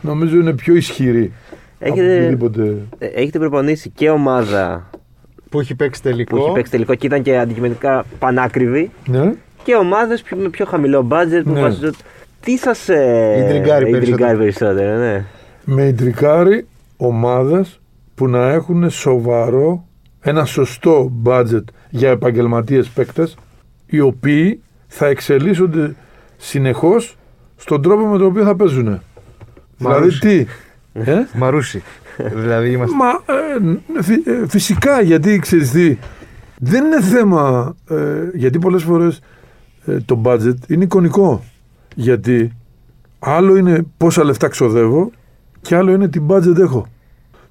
νομίζω 0.00 0.36
είναι 0.36 0.52
πιο 0.52 0.74
ισχυρή. 0.74 1.32
από 1.80 1.92
Έχετε, 1.92 2.16
οτιδήποτε. 2.16 2.74
ε, 2.98 3.06
έχετε 3.06 3.38
προπονήσει 3.38 3.90
και 3.90 4.10
ομάδα 4.10 4.90
Που 5.50 5.60
έχει 5.60 5.74
παίξει 5.74 6.02
τελικό. 6.02 6.36
που 6.36 6.42
έχει 6.42 6.52
παίξει 6.52 6.70
τελικό 6.70 6.94
και 6.94 7.06
ήταν 7.06 7.22
και 7.22 7.38
αντικειμενικά 7.38 8.04
πανάκριβη 8.18 8.90
Ναι. 9.06 9.32
και 9.62 9.74
ομάδες 9.74 10.24
με 10.36 10.48
πιο 10.48 10.64
χαμηλό 10.64 11.06
budget 11.10 11.40
που 11.44 11.50
Ναι. 11.52 11.60
βασίζονται. 11.60 11.96
Τι 12.40 12.56
σας 12.56 12.88
ε, 12.88 13.34
Ιντριγκάρει 13.44 13.90
περισσότερο. 13.90 14.38
περισσότερο, 14.38 14.96
ναι. 14.98 15.24
με 15.64 15.86
ιντρικάρει 15.86 16.66
ομάδες 16.96 17.80
που 18.14 18.28
να 18.28 18.50
έχουν 18.50 18.90
σοβαρό, 18.90 19.84
ένα 20.20 20.44
σωστό 20.44 21.12
budget 21.24 21.64
για 21.90 22.10
επαγγελματίες 22.10 22.88
παίκτες 22.88 23.36
οι 23.86 24.00
οποίοι 24.00 24.62
θα 24.86 25.06
εξελίσσονται 25.06 25.94
συνεχώς 26.36 27.16
στον 27.56 27.82
τρόπο 27.82 28.06
με 28.06 28.18
τον 28.18 28.26
οποίο 28.26 28.44
θα 28.44 28.56
παίζουν. 28.56 28.84
Δηλαδή 28.84 29.98
Μαρούσι. 30.00 30.20
τι; 30.20 30.46
Ε; 30.92 31.14
Μαρούσι. 31.34 31.82
δηλαδή 32.34 32.70
είμαστε. 32.70 32.96
Μα 32.96 33.34
ε, 33.96 34.02
φυ- 34.02 34.26
ε, 34.26 34.44
φυσικά 34.48 35.00
γιατί 35.00 35.38
ξέρεις 35.38 35.70
τι, 35.70 35.96
δεν 36.58 36.84
είναι 36.84 37.00
θέμα, 37.02 37.74
ε, 37.88 37.96
γιατί 38.34 38.58
πολλές 38.58 38.82
φορές 38.82 39.20
ε, 39.86 39.96
το 40.00 40.20
budget 40.24 40.54
είναι 40.68 40.84
εικονικό. 40.84 41.44
Γιατί 41.94 42.52
άλλο 43.18 43.56
είναι 43.56 43.86
πόσα 43.96 44.24
λεφτά 44.24 44.48
ξοδεύω 44.48 45.10
και 45.60 45.76
άλλο 45.76 45.92
είναι 45.92 46.08
τι 46.08 46.20
budget 46.28 46.58
έχω. 46.58 46.86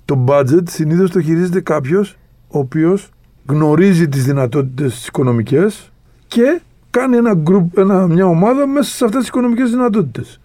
Το 0.05 0.23
budget 0.27 0.63
συνήθως 0.69 1.11
το 1.11 1.21
χειρίζεται 1.21 1.61
κάποιος 1.61 2.17
ο 2.51 2.59
οποίος 2.59 3.09
γνωρίζει 3.47 4.07
τις 4.07 4.23
δυνατότητες 4.25 4.93
τις 4.93 5.07
οικονομικές 5.07 5.91
και 6.27 6.59
κάνει 6.89 7.17
ένα 7.17 7.33
group, 7.49 7.65
ένα, 7.77 8.07
μια 8.07 8.25
ομάδα 8.25 8.67
μέσα 8.67 8.89
σε 8.95 9.05
αυτές 9.05 9.19
τις 9.19 9.29
οικονομικές 9.29 9.69
δυνατότητες. 9.69 10.39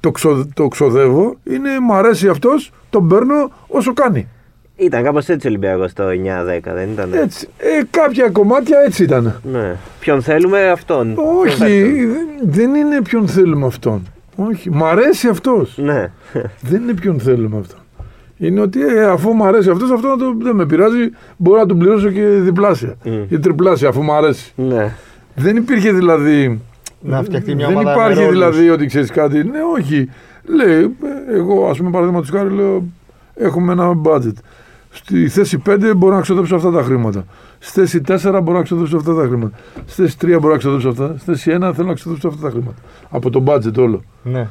Το, 0.00 0.10
ξο, 0.10 0.46
το 0.54 0.68
ξοδεύω, 0.68 1.36
είναι 1.44 1.70
μ' 1.80 1.92
αρέσει 1.92 2.28
αυτός, 2.28 2.72
τον 2.90 3.08
παίρνω 3.08 3.50
όσο 3.66 3.92
κάνει. 3.92 4.28
Ήταν 4.76 5.02
κάπως 5.02 5.28
έτσι 5.28 5.46
ο 5.46 5.50
Ολυμπιακός 5.50 5.92
το 5.92 6.04
9-10, 6.08 6.72
δεν 6.74 6.90
ήταν; 6.90 7.12
Έτσι. 7.12 7.48
Ε, 7.58 7.82
κάποια 7.90 8.30
κομμάτια 8.30 8.78
έτσι 8.86 9.02
ήταν. 9.02 9.40
Ναι. 9.52 9.76
Ποιον 10.00 10.22
θέλουμε, 10.22 10.68
αυτόν; 10.68 11.14
Ποιον 11.14 11.26
Όχι, 11.38 11.56
θέλουμε. 11.56 12.12
δεν- 12.12 12.50
δεν 12.50 12.74
είναι 12.74 13.02
ποιον 13.02 13.28
θέλουμε 13.28 13.66
αυτόν. 13.66 14.02
Όχι, 14.36 14.70
μ' 14.70 14.84
αρέσει 14.84 15.28
αυτός. 15.28 15.78
Ναι. 15.78 16.10
δεν 16.60 16.82
είναι 16.82 16.94
ποιον 16.94 17.20
θέλουμε 17.20 17.58
αυτόν. 17.58 17.78
Είναι 18.38 18.60
ότι 18.60 18.80
ε, 18.82 19.04
αφού 19.04 19.32
μου 19.32 19.46
αρέσει 19.46 19.70
αυτός, 19.70 19.90
αυτό 19.90 20.08
να 20.08 20.16
το, 20.16 20.34
δεν 20.42 20.54
με 20.54 20.66
πειράζει, 20.66 21.10
μπορώ 21.36 21.60
να 21.60 21.66
τον 21.66 21.78
πληρώσω 21.78 22.10
και 22.10 22.22
διπλάσια 22.26 22.96
Μμ. 23.04 23.22
ή 23.28 23.38
τριπλάσια 23.38 23.88
αφού 23.88 24.02
μου 24.02 24.12
αρέσει. 24.12 24.52
ναι. 24.56 24.94
Δεν 25.38 25.56
υπήρχε 25.56 25.92
δηλαδή. 25.92 26.60
Να 27.00 27.22
φτιαχτεί 27.22 27.54
μια 27.54 27.66
δεν 27.66 27.76
ομάδα 27.76 27.90
με 27.96 28.00
υπάρχει 28.02 28.18
ρόλους. 28.20 28.32
δηλαδή 28.38 28.70
ότι 28.70 28.86
ξέρεις 28.86 29.10
κάτι. 29.10 29.36
Ναι, 29.44 29.58
όχι. 29.78 30.08
Λέει, 30.44 30.82
ε, 30.82 31.36
εγώ 31.36 31.68
ας 31.68 31.76
πούμε 31.78 31.90
παραδείγματο 31.90 32.26
χάρη 32.36 32.50
λέω, 32.54 32.84
έχουμε 33.34 33.72
ένα 33.72 33.92
budget. 34.02 34.32
Στη 34.90 35.28
θέση 35.28 35.62
5 35.66 35.92
μπορώ 35.96 36.14
να 36.14 36.20
ξοδέψω 36.20 36.56
αυτά 36.56 36.70
τα 36.70 36.82
χρήματα. 36.82 37.24
Στη 37.58 37.80
θέση 37.80 38.00
4 38.34 38.40
μπορώ 38.42 38.58
να 38.58 38.62
ξοδέψω 38.64 38.96
αυτά 38.96 39.14
τα 39.14 39.22
χρήματα. 39.26 39.56
Στη 39.86 40.02
θέση 40.02 40.16
3 40.36 40.38
μπορώ 40.40 40.52
να 40.52 40.58
ξοδέψω 40.58 40.88
αυτά. 40.88 41.14
Στη 41.18 41.24
θέση 41.30 41.56
1 41.62 41.72
θέλω 41.74 41.88
να 41.88 41.94
ξοδέψω 41.94 42.28
αυτά 42.28 42.40
τα 42.40 42.50
χρήματα. 42.50 42.76
Από 43.10 43.30
το 43.30 43.42
budget 43.46 43.76
όλο. 43.78 44.02
Ναι. 44.22 44.46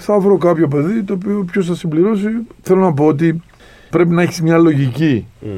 Θα 0.00 0.18
βρω 0.18 0.36
κάποιο 0.38 0.68
παιδί 0.68 1.02
το 1.02 1.12
οποίο 1.12 1.44
ποιος 1.52 1.66
θα 1.66 1.74
συμπληρώσει. 1.74 2.28
Θέλω 2.62 2.80
να 2.80 2.92
πω 2.92 3.06
ότι 3.06 3.42
πρέπει 3.90 4.10
να 4.14 4.22
έχεις 4.22 4.42
μια 4.42 4.58
λογική. 4.58 5.26
Μμ. 5.40 5.48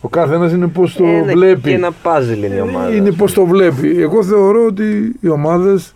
Ο 0.00 0.08
καθένας 0.08 0.52
είναι 0.52 0.66
πώς 0.66 0.94
το 0.94 1.04
Ε, 1.04 1.20
ναι, 1.20 1.32
βλέπει. 1.32 1.60
Και 1.60 1.74
ένα 1.74 1.90
puzzle 2.02 2.36
είναι 2.44 2.54
η 2.54 2.60
ομάδα. 2.60 2.94
Είναι 2.94 3.12
πώς 3.12 3.32
το 3.32 3.46
βλέπει. 3.46 4.00
Εγώ 4.00 4.22
θεωρώ 4.22 4.66
ότι 4.66 5.16
οι 5.20 5.28
ομάδες 5.28 5.94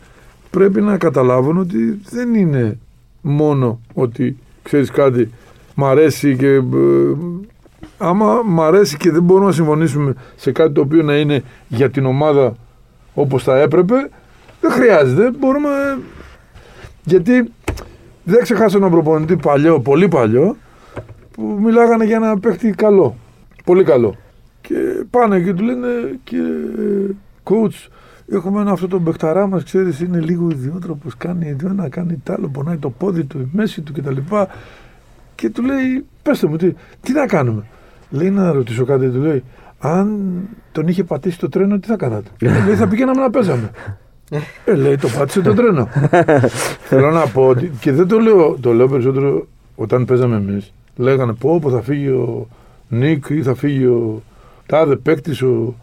πρέπει 0.50 0.80
να 0.80 0.96
καταλάβουν 0.98 1.58
ότι 1.58 2.00
δεν 2.10 2.34
είναι 2.34 2.78
μόνο 3.20 3.80
ότι 3.94 4.36
ξέρεις 4.62 4.90
κάτι, 4.90 5.30
μ' 5.74 5.84
αρέσει 5.84 6.36
και. 6.36 6.46
ε, 6.46 6.62
άμα 7.98 8.42
μ' 8.44 8.60
αρέσει 8.60 8.96
και 8.96 9.10
δεν 9.10 9.22
μπορούμε 9.22 9.46
να 9.46 9.52
συμφωνήσουμε 9.52 10.14
σε 10.36 10.52
κάτι 10.52 10.72
το 10.72 10.80
οποίο 10.80 11.02
να 11.02 11.16
είναι 11.16 11.42
για 11.68 11.90
την 11.90 12.06
ομάδα 12.06 12.54
όπως 13.14 13.42
θα 13.42 13.58
έπρεπε, 13.60 13.94
δεν 14.60 14.70
χρειάζεται. 14.70 15.30
Μπορούμε. 15.38 15.68
Γιατί 17.04 17.52
δεν 18.28 18.42
ξεχάσω 18.42 18.76
έναν 18.76 18.90
προπονητή 18.90 19.36
παλιό, 19.36 19.80
πολύ 19.80 20.08
παλιό, 20.08 20.56
που 21.30 21.58
μιλάγανε 21.60 22.04
για 22.04 22.16
ένα 22.16 22.38
παίχτη 22.38 22.70
καλό. 22.70 23.16
Πολύ 23.64 23.84
καλό. 23.84 24.16
Και 24.60 24.74
πάνε 25.10 25.40
και 25.40 25.54
του 25.54 25.64
λένε 25.64 25.86
και 26.24 26.36
coach, 27.44 27.88
έχουμε 28.32 28.60
ένα 28.60 28.70
αυτό 28.70 28.88
τον 28.88 29.04
παιχταρά 29.04 29.46
μας, 29.46 29.64
ξέρεις, 29.64 30.00
είναι 30.00 30.20
λίγο 30.20 30.50
ιδιότροπος, 30.50 31.16
κάνει 31.16 31.56
το 31.56 31.68
ένα, 31.68 31.88
κάνει 31.88 32.20
το 32.22 32.32
άλλο, 32.32 32.48
πονάει 32.48 32.76
το 32.76 32.90
πόδι 32.90 33.24
του, 33.24 33.38
η 33.38 33.48
μέση 33.52 33.80
του 33.80 33.92
κτλ. 33.92 34.16
Και 35.34 35.50
του 35.50 35.62
λέει, 35.62 36.04
πέστε 36.22 36.46
μου, 36.46 36.56
τι, 36.56 36.72
τι 37.00 37.12
να 37.12 37.26
κάνουμε; 37.26 37.64
Λέει 38.10 38.30
να 38.30 38.52
ρωτήσω 38.52 38.84
κάτι, 38.84 39.08
του 39.08 39.20
λέει, 39.20 39.44
αν 39.78 40.18
τον 40.72 40.88
είχε 40.88 41.04
πατήσει 41.04 41.38
το 41.38 41.48
τρένο, 41.48 41.78
τι 41.78 41.86
θα 41.86 41.96
κάνατε; 41.96 42.30
λέει, 42.40 42.74
θα 42.74 42.88
πηγαίναμε 42.88 43.20
να 43.20 43.30
παίζαμε. 43.30 43.70
Ε, 44.64 44.74
λέει, 44.74 44.96
το 44.96 45.08
πάτησε 45.08 45.40
το 45.40 45.54
τρένο. 45.54 45.88
Θέλω 46.88 47.10
να 47.10 47.26
πω 47.26 47.46
ότι, 47.48 47.72
και 47.80 47.92
δεν 47.92 48.08
το 48.08 48.18
λέω, 48.18 48.58
το 48.60 48.72
λέω 48.72 48.88
περισσότερο 48.88 49.46
όταν 49.74 50.04
παίζαμε 50.04 50.36
εμείς. 50.36 50.72
Λέγανε, 50.96 51.32
πω, 51.32 51.58
πω 51.60 51.70
θα 51.70 51.82
φύγει 51.82 52.08
ο 52.08 52.48
Νίκ 52.88 53.24
ή 53.28 53.42
θα 53.42 53.54
φύγει 53.54 53.84
ο 53.84 54.22
τάδε 54.66 54.96
παίκτης 54.96 55.42
ο... 55.42 55.74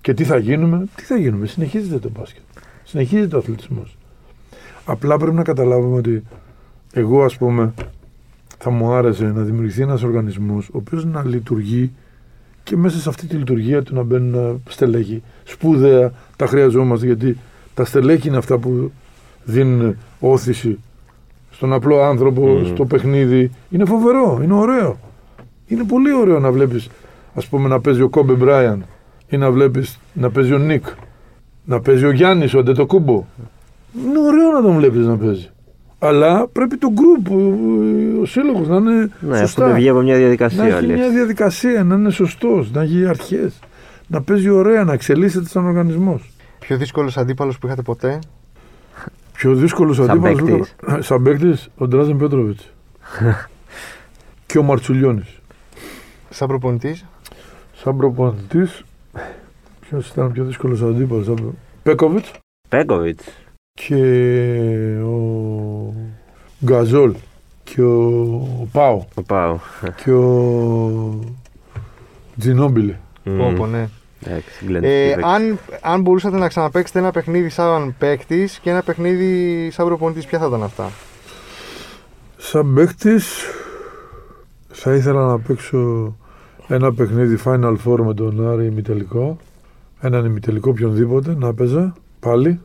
και 0.00 0.14
τι 0.14 0.24
θα 0.24 0.36
γίνουμε. 0.38 0.84
Τι 0.94 1.02
θα 1.02 1.16
γίνουμε, 1.16 1.46
συνεχίζεται 1.46 1.98
το 1.98 2.10
μπάσκετ. 2.16 2.42
Συνεχίζεται 2.84 3.36
ο 3.36 3.38
αθλητισμός. 3.38 3.96
Απλά 4.84 5.16
πρέπει 5.16 5.36
να 5.36 5.42
καταλάβουμε 5.42 5.96
ότι 5.96 6.22
εγώ 6.92 7.24
ας 7.24 7.36
πούμε 7.36 7.74
θα 8.58 8.70
μου 8.70 8.92
άρεσε 8.92 9.24
να 9.24 9.42
δημιουργηθεί 9.42 9.82
ένας 9.82 10.02
οργανισμός 10.02 10.68
ο 10.68 10.72
οποίος 10.76 11.04
να 11.04 11.24
λειτουργεί 11.24 11.92
και 12.62 12.76
μέσα 12.76 12.98
σε 12.98 13.08
αυτή 13.08 13.26
τη 13.26 13.36
λειτουργία 13.36 13.82
του 13.82 13.94
να 13.94 14.02
μπαίνουν 14.02 14.62
στελέχη. 14.68 15.22
Σπουδαία 15.44 16.12
τα 16.36 16.46
χρειαζόμαστε 16.46 17.06
γιατί 17.06 17.36
τα 17.74 17.84
στελέχη 17.84 18.28
είναι 18.28 18.36
αυτά 18.36 18.58
που 18.58 18.92
δίνουν 19.44 19.96
όθηση 20.20 20.78
στον 21.50 21.72
απλό 21.72 22.02
άνθρωπο, 22.02 22.46
Μμμ. 22.46 22.66
στο 22.66 22.84
παιχνίδι. 22.84 23.50
Είναι 23.70 23.84
φοβερό, 23.84 24.40
είναι 24.42 24.54
ωραίο. 24.54 24.98
Είναι 25.66 25.84
πολύ 25.84 26.12
ωραίο 26.14 26.38
να 26.38 26.50
βλέπεις 26.52 26.88
ας 27.34 27.46
πούμε 27.46 27.68
να 27.68 27.80
παίζει 27.80 28.02
ο 28.02 28.08
Κόμπε 28.08 28.32
Μπράιαν 28.32 28.84
ή 29.28 29.36
να 29.36 29.50
βλέπεις 29.50 29.98
να 30.12 30.30
παίζει 30.30 30.52
ο 30.52 30.58
Νίκ, 30.58 30.84
να 31.64 31.80
παίζει 31.80 32.04
ο 32.04 32.10
Γιάννης, 32.10 32.54
ο 32.54 32.58
Αντετοκούμπο. 32.58 33.24
Είναι 34.06 34.18
ωραίο 34.18 34.52
να 34.52 34.62
τον 34.62 34.76
βλέπεις 34.76 35.06
να 35.06 35.16
παίζει. 35.16 35.48
Αλλά 35.98 36.46
πρέπει 36.48 36.76
το 36.76 36.88
group, 36.96 37.30
ο- 37.30 38.20
ο 38.20 38.24
σύλλογος 38.24 38.68
να 38.68 38.76
είναι 38.76 39.10
Ναι, 39.20 39.36
σωστά. 39.38 39.42
αυτό 39.64 39.74
βγει 39.74 39.88
από 39.88 40.00
μια 40.00 40.12
Να 40.12 40.18
διαδικασία 40.18 40.64
έχει 40.64 40.74
όλοι. 40.76 40.92
μια 40.92 41.08
διαδικασία, 41.10 41.84
να 41.84 41.94
είναι 41.94 42.10
σωστός, 42.10 42.70
να 42.72 42.82
έχει 42.82 43.06
αρχές. 43.06 43.58
Να 44.06 44.22
παίζει 44.22 44.48
ωραία, 44.48 44.84
να 44.84 44.92
εξελίσσεται 44.92 45.48
σαν 45.48 45.66
οργανισμός. 45.66 46.30
Πιο 46.62 46.76
δύσκολος 46.76 47.16
αντίπαλος 47.16 47.58
που 47.58 47.66
είχατε 47.66 47.82
ποτέ; 47.82 48.18
Πιο 49.32 49.54
δύσκολος 49.54 49.96
Σαν 49.96 50.10
αντίπαλος 50.10 50.40
που 50.40 50.46
παίκτης. 50.46 50.74
είχα- 50.88 51.02
Σαν 51.02 51.22
παίκτης, 51.22 51.68
ο 51.76 51.86
Ντράζεν 51.86 52.16
Πέτροβιτς. 52.16 52.72
και 54.46 54.58
ο 54.58 54.62
Μαρτσουλιώνης. 54.62 55.40
Σαν 56.30 56.48
προπονητής; 56.48 57.04
Σαν 57.74 57.96
προπονητής, 57.96 58.84
ποιος 59.80 60.08
ήταν 60.08 60.26
ο 60.26 60.30
πιο 60.30 60.44
δύσκολος 60.44 60.82
αντίπαλος. 60.82 61.24
Σαν... 61.24 61.34
προ- 61.34 61.54
Πέκοβιτς 61.82 62.32
Πέκοβιτς. 62.68 63.24
και 63.74 63.96
ο 65.04 65.94
Γκαζόλ 66.64 67.14
και 67.64 67.82
ο 67.82 68.68
Πάο 68.72 69.04
Ο 69.14 69.22
Πάου. 69.22 69.60
και 70.04 70.12
ο, 70.12 71.18
Τζινόμπιλε. 72.38 72.96
Πω, 73.24 73.52
πω, 73.56 73.66
ναι. 73.66 73.88
Εντάξει, 74.26 74.66
Glenn 74.68 74.82
Ε, 74.82 75.14
Stevens. 75.14 75.20
αν, 75.24 75.58
αν 75.82 76.00
μπορούσατε 76.00 76.36
να 76.36 76.48
ξαναπαίξετε 76.48 76.98
ένα 76.98 77.10
παιχνίδι 77.10 77.48
σαν 77.48 77.94
παίκτης 77.98 78.58
και 78.58 78.70
ένα 78.70 78.82
παιχνίδι 78.82 79.70
σαν 79.70 79.86
προπονητής, 79.86 80.26
ποια 80.26 80.38
θα 80.38 80.46
ήταν 80.46 80.62
αυτά; 80.62 80.90
Σαν 82.36 82.74
παίκτης, 82.74 83.42
θα 84.68 84.94
ήθελα 84.94 85.26
να 85.26 85.38
παίξω 85.38 86.16
ένα 86.68 86.92
παιχνίδι 86.92 87.38
Final 87.44 87.76
Four 87.86 87.98
με 88.04 88.14
τον 88.14 88.48
Άρη 88.48 88.66
ημιτελικό. 88.66 89.36
Έναν 90.00 90.24
ημιτελικό 90.24 90.70
οποιονδήποτε 90.70 91.34
να 91.38 91.54
παίζα 91.54 91.94
πάλι. 92.20 92.60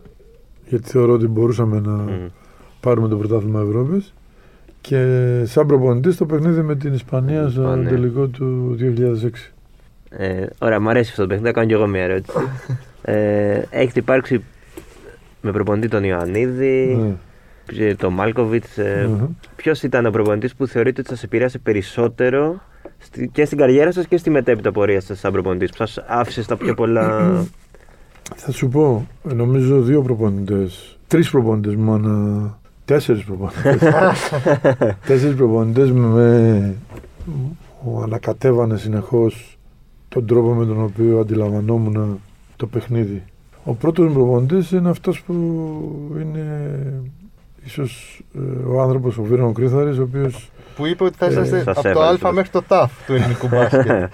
Γιατί 0.67 0.89
θεωρώ 0.89 1.13
ότι 1.13 1.27
μπορούσαμε 1.27 1.79
να 1.79 1.91
Μμ. 1.91 2.27
πάρουμε 2.79 3.07
το 3.07 3.17
πρωτάθλημα 3.17 3.61
Ευρώπης. 3.61 4.13
Και 4.81 5.05
σαν 5.45 5.67
προπονητής 5.67 6.17
το 6.17 6.25
παιχνίδι 6.25 6.61
με 6.61 6.75
την 6.75 6.93
Ισπανία 6.93 7.49
στο 7.49 7.61
Ισπανία. 7.61 7.89
τελικό 7.89 8.27
του 8.27 8.75
2006. 8.79 9.53
Ε, 10.09 10.45
ωραία, 10.59 10.79
μου 10.79 10.89
αρέσει 10.89 11.09
αυτό 11.09 11.21
το 11.21 11.27
παιχνίδι, 11.27 11.47
θα 11.47 11.53
κάνω 11.53 11.67
κι 11.67 11.73
εγώ 11.73 11.87
μια 11.87 12.01
ερώτηση. 12.03 12.37
ε, 13.01 13.61
έχετε 13.69 13.99
υπάρξει 13.99 14.43
με 15.41 15.51
προπονητή 15.51 15.87
τον 15.87 16.03
Ιωαννίδη, 16.03 16.97
Ναι. 17.75 17.85
ε, 17.85 17.95
τον 17.95 18.13
Μάλκοβιτς. 18.13 18.77
Ε, 18.77 19.07
Μμμ. 19.09 19.25
Ποιος 19.55 19.83
ήταν 19.83 20.05
ο 20.05 20.09
προπονητής 20.09 20.55
που 20.55 20.67
θεωρείτε 20.67 21.01
ότι 21.01 21.09
σας 21.09 21.23
επηρέασε 21.23 21.57
περισσότερο 21.57 22.61
στη- 22.97 23.29
και 23.33 23.45
στην 23.45 23.57
καριέρα 23.57 23.91
σας 23.91 24.07
και 24.07 24.17
στη 24.17 24.29
μετέπειτα 24.29 24.71
πορεία 24.71 25.01
σας 25.01 25.19
σαν 25.19 25.31
προπονητής, 25.31 25.69
που 25.69 25.75
σας 25.77 26.03
άφησε 26.07 26.43
στα 26.43 26.55
πιο 26.57 26.73
πολλά. 26.73 27.31
Θα 28.35 28.51
σου 28.51 28.67
πω, 28.67 29.07
ε, 29.29 29.33
νομίζω 29.33 29.81
δύο 29.81 30.01
προπονητές. 30.01 30.97
Τρεις 31.07 31.29
προπονητές 31.29 31.75
μόνο. 31.75 32.57
Τέσσερις 32.85 33.23
προπονητές. 33.23 33.77
Τέσσερις 35.07 35.35
προπονητές 35.35 35.91
με. 35.91 36.73
μου 37.83 38.01
ανακατέβανε 38.03 38.77
συνεχώς 38.77 39.56
τον 40.17 40.27
τρόπο 40.27 40.53
με 40.53 40.65
τον 40.65 40.83
οποίο 40.83 41.19
αντιλαμβανόμουν 41.19 42.19
το 42.55 42.67
παιχνίδι. 42.67 43.23
Ο 43.63 43.73
πρώτος 43.73 44.05
μου 44.07 44.13
προπονητής 44.13 44.71
είναι 44.71 44.89
αυτός 44.89 45.21
που 45.21 45.33
είναι 46.21 46.43
ίσως 47.65 48.21
ε, 48.35 48.67
ο 48.67 48.81
άνθρωπος 48.81 49.17
ο 49.17 49.23
Βίρον 49.23 49.53
Κρύθαρης, 49.53 49.97
ο 49.97 50.01
οποίος 50.01 50.51
Που 50.75 50.85
είπε 50.85 51.03
ότι 51.03 51.17
θα 51.17 51.25
Ε, 51.25 51.29
είσαστε 51.31 51.61
σας 51.63 51.77
από 51.77 51.81
το 51.81 51.89
έβαλε, 51.89 52.17
Α 52.27 52.31
μέχρι 52.31 52.49
το 52.49 52.61
ΤΑΦ 52.67 52.91
του 53.05 53.13
ελληνικού 53.13 53.47
μπάσκετ. 53.51 54.09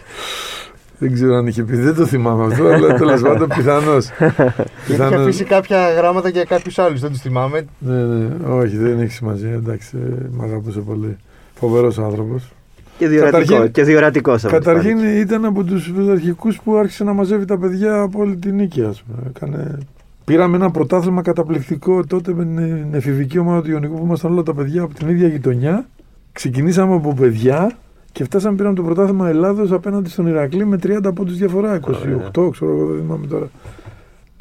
δεν 1.00 1.14
ξέρω 1.14 1.36
αν 1.36 1.48
είχε 1.48 1.64
πει, 1.64 1.76
δεν 1.76 1.96
το 1.96 2.06
θυμάμαι 2.06 2.46
αυτό, 2.46 2.68
αλλά 2.68 2.94
τέλος 2.94 3.22
πάντων 3.22 3.48
πιθανώς. 3.48 4.10
Γιατί 4.88 5.04
είχε 5.04 5.16
αφήσει 5.16 5.44
κάποια 5.44 5.90
γράμματα 5.94 6.30
για 6.30 6.44
κάποιους 6.44 6.80
άλλους, 6.80 7.00
δεν 7.00 7.10
τους 7.10 7.20
θυμάμαι. 7.20 7.66
Ναι, 7.80 8.04
ναι, 8.04 8.30
όχι, 8.50 8.78
δεν 8.78 9.00
έχει 9.00 9.12
σημασία. 9.12 9.52
Εντάξει, 9.52 9.98
ε, 9.98 10.28
μ' 10.32 10.42
αγαπούσε 10.42 10.80
πολύ. 10.80 11.18
Φοβερός 11.54 12.00
άνθρωπος. 12.00 12.52
Και 12.98 13.08
διορατικό. 13.08 13.40
Καταρχήν- 13.46 13.72
Και 13.72 13.84
διορατικός, 13.84 14.46
από 14.46 14.56
ό,τι 14.56 14.66
Καταρχήν 14.66 14.98
φάνηκε. 14.98 15.20
ήταν 15.20 15.46
από 15.46 15.64
τους 15.64 15.92
αρχικούς 16.12 16.60
που 16.62 16.76
άρχισε 16.76 17.04
να 17.04 17.14
μαζεύει 17.14 17.46
τα 17.46 17.58
παιδιά 17.58 18.02
από 18.02 18.20
όλη 18.20 18.36
την 18.38 18.56
νίκη, 18.56 18.84
ας 18.84 19.04
πούμε. 19.04 19.20
Έκανε... 19.36 19.78
Πήραμε 20.26 20.56
ένα 20.56 20.72
πρωτάθλημα 20.72 21.22
καταπληκτικό 21.22 22.06
τότε 22.06 22.34
με 22.34 22.44
την 22.46 22.94
εφηβική 22.94 23.38
ομάδα 23.38 23.62
του 23.62 23.72
Ιωνικού 23.72 23.98
που 23.98 24.06
ήμασταν 24.06 24.32
όλα 24.32 24.44
τα 24.44 24.54
παιδιά 24.54 24.82
από 24.82 24.94
την 24.94 25.10
ίδια 25.10 25.28
γειτονιά. 25.28 25.86
Ξεκινήσαμε 26.32 26.96
από 26.96 27.14
παιδιά 27.14 27.72
και 28.12 28.24
φτάσαμε 28.24 28.56
πήραμε 28.56 28.76
το 28.76 28.84
πρωτάθλημα 28.84 29.30
Ελλάδος 29.30 29.72
απέναντι 29.72 30.10
στον 30.10 30.28
Ηρακλή 30.28 30.66
με 30.66 30.78
30 30.84 31.12
πόντους 31.16 31.38
διαφορά. 31.38 31.80
28, 31.80 32.50
ξέρω 32.52 32.72
εγώ, 32.72 32.86
δεν 32.86 33.02
θυμάμαι 33.02 33.28
τώρα. 33.28 33.50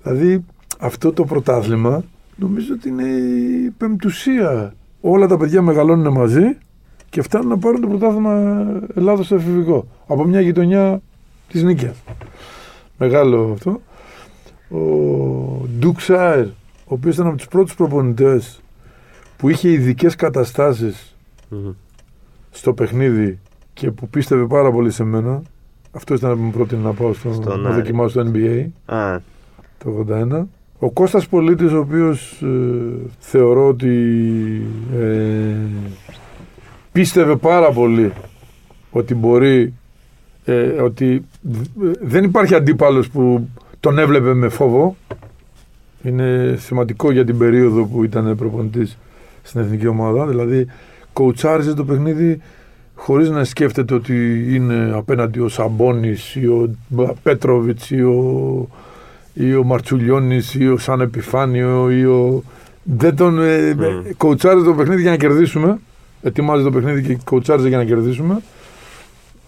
Δηλαδή 0.03 0.45
αυτό 0.79 1.13
το 1.13 1.25
πρωτάθλημα 1.25 2.03
νομίζω 2.37 2.75
ότι 2.75 2.89
είναι 2.89 3.03
η 3.67 3.71
πεμπτουσία. 3.79 4.75
Όλα 5.01 5.27
τα 5.27 5.37
παιδιά 5.37 5.63
μεγαλώνουν 5.63 6.13
μαζί 6.13 6.57
και 7.13 7.23
φτάνουν 7.23 7.49
να 7.49 7.59
πάρουν 7.59 7.81
το 7.81 7.87
πρωτάθλημα 7.87 8.65
Ελλάδος 8.95 9.27
στο 9.27 9.35
εφηβικό. 9.35 9.87
Από 10.07 10.25
μια 10.25 10.41
γειτονιά 10.41 11.01
της 11.49 11.63
Νίκαιας. 11.63 11.97
Μεγάλο 12.99 13.51
αυτό. 13.53 13.81
Ο 14.71 15.67
Ντουκ 15.79 16.01
Σάιρ, 16.01 16.45
ο 16.47 16.51
οποίος 16.85 17.15
ήταν 17.15 17.27
από 17.27 17.37
τους 17.37 17.49
πρώτους 17.49 17.75
προπονητές 17.75 18.61
που 19.37 19.49
είχε 19.49 19.71
ειδικές 19.71 20.17
καταστάσεις 20.17 21.17
Μμμ. 21.49 21.71
στο 22.51 22.73
παιχνίδι 22.73 23.39
και 23.73 23.91
που 23.91 24.09
πίστευε 24.09 24.45
πάρα 24.47 24.71
πολύ 24.73 24.91
σε 24.91 25.05
μένα. 25.05 25.43
Αυτό 25.91 26.15
ήταν 26.15 26.37
που 26.37 26.43
μου 26.43 26.51
πρότεινε 26.51 26.83
να 26.83 26.93
πάω 26.93 27.13
στο, 27.13 27.33
Στον 27.33 27.61
να 27.61 27.69
Άρη. 27.69 27.81
δοκιμάσω 27.81 28.09
στο 28.09 28.31
NBA 28.35 28.67
Α, 28.95 29.19
το 29.79 30.07
81. 30.09 30.43
Ο 30.79 30.91
Κώστας 30.91 31.29
Πολίτης, 31.29 31.73
ο 31.73 31.79
οποίος 31.79 32.43
ε, 32.43 33.09
θεωρώ 33.19 33.69
ότι 33.69 33.97
ε, 35.01 35.55
πίστευε 36.93 37.36
πάρα 37.36 37.70
πολύ 37.70 38.12
ότι 38.90 39.14
μπορεί, 39.14 39.72
ε, 40.45 40.62
ότι 40.62 41.24
δ- 41.40 41.97
δεν 42.03 42.24
υπάρχει 42.24 42.55
αντίπαλος 42.55 43.09
που 43.11 43.49
τον 43.80 43.99
έβλεπε 43.99 44.34
με 44.34 44.49
φόβο. 44.49 44.97
Είναι 46.03 46.57
σημαντικό 46.59 47.12
για 47.12 47.24
την 47.24 47.38
περίοδο 47.38 47.84
που 47.84 48.05
ήταν 48.05 48.36
προπονητής 48.36 48.99
στην 49.43 49.61
εθνική 49.61 49.86
ομάδα. 49.86 50.26
Δηλαδή, 50.26 50.66
κοουτσάριζε 51.12 51.74
το 51.74 51.84
παιχνίδι 51.84 52.40
χωρίς 52.95 53.30
να 53.30 53.45
σκέφτεται 53.45 53.95
ότι 53.95 54.47
είναι 54.55 54.93
απέναντι 54.95 55.40
ο 55.40 55.49
Σαμπόνης 55.49 56.34
ή 56.34 56.47
ο 56.47 56.76
Πέτροβιτς 57.22 57.90
ή 57.90 58.03
ο, 58.03 58.68
ή 59.34 59.55
ο 59.55 59.64
Μαρτσουλιώνης 59.64 60.55
ή 60.55 60.68
ο 60.68 60.76
Σαν 60.76 61.01
Επιφάνιο 61.01 61.90
ή 61.90 62.05
ο... 62.05 62.43
Δεν 62.82 63.16
τον... 63.16 63.40
Ε, 63.40 63.74
Μμ. 63.74 64.11
Κοουτσάριζε 64.16 64.64
το 64.64 64.74
παιχνίδι 64.74 65.03
για 65.03 65.11
να 65.11 65.16
κερδίσουμε. 65.16 65.78
Ετοιμάζει 66.23 66.62
το 66.64 66.70
παιχνίδι 66.70 67.03
και 67.03 67.18
κοουτσάριζε 67.25 67.68
για 67.68 67.77
να 67.77 67.85
κερδίσουμε. 67.85 68.41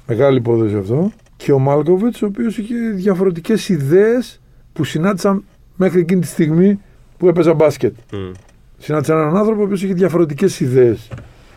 Μεγάλη 0.07 0.37
υπόθεση 0.39 0.77
αυτό. 0.77 1.13
Και 1.37 1.53
ο 1.53 1.59
Μάλκοβιτς, 1.59 2.23
ο 2.23 2.27
οποίος 2.27 2.59
είχε 2.59 2.75
διαφορετικές 2.95 3.69
ιδέες 3.69 4.41
που 4.73 4.85
συνάντησαν 4.85 5.45
μέχρι 5.77 6.01
εκείνη 6.01 6.21
τη 6.21 6.27
στιγμή 6.27 6.81
που 7.19 7.29
έπαιζα 7.29 7.55
μπάσκετ. 7.55 7.95
μμ. 8.13 8.17
Συνάντησα 8.79 9.13
έναν 9.15 9.37
άνθρωπο 9.37 9.61
ο 9.61 9.65
οποίος 9.65 9.83
είχε 9.83 9.95
διαφορετικές 9.95 10.61
ιδέες 10.61 11.09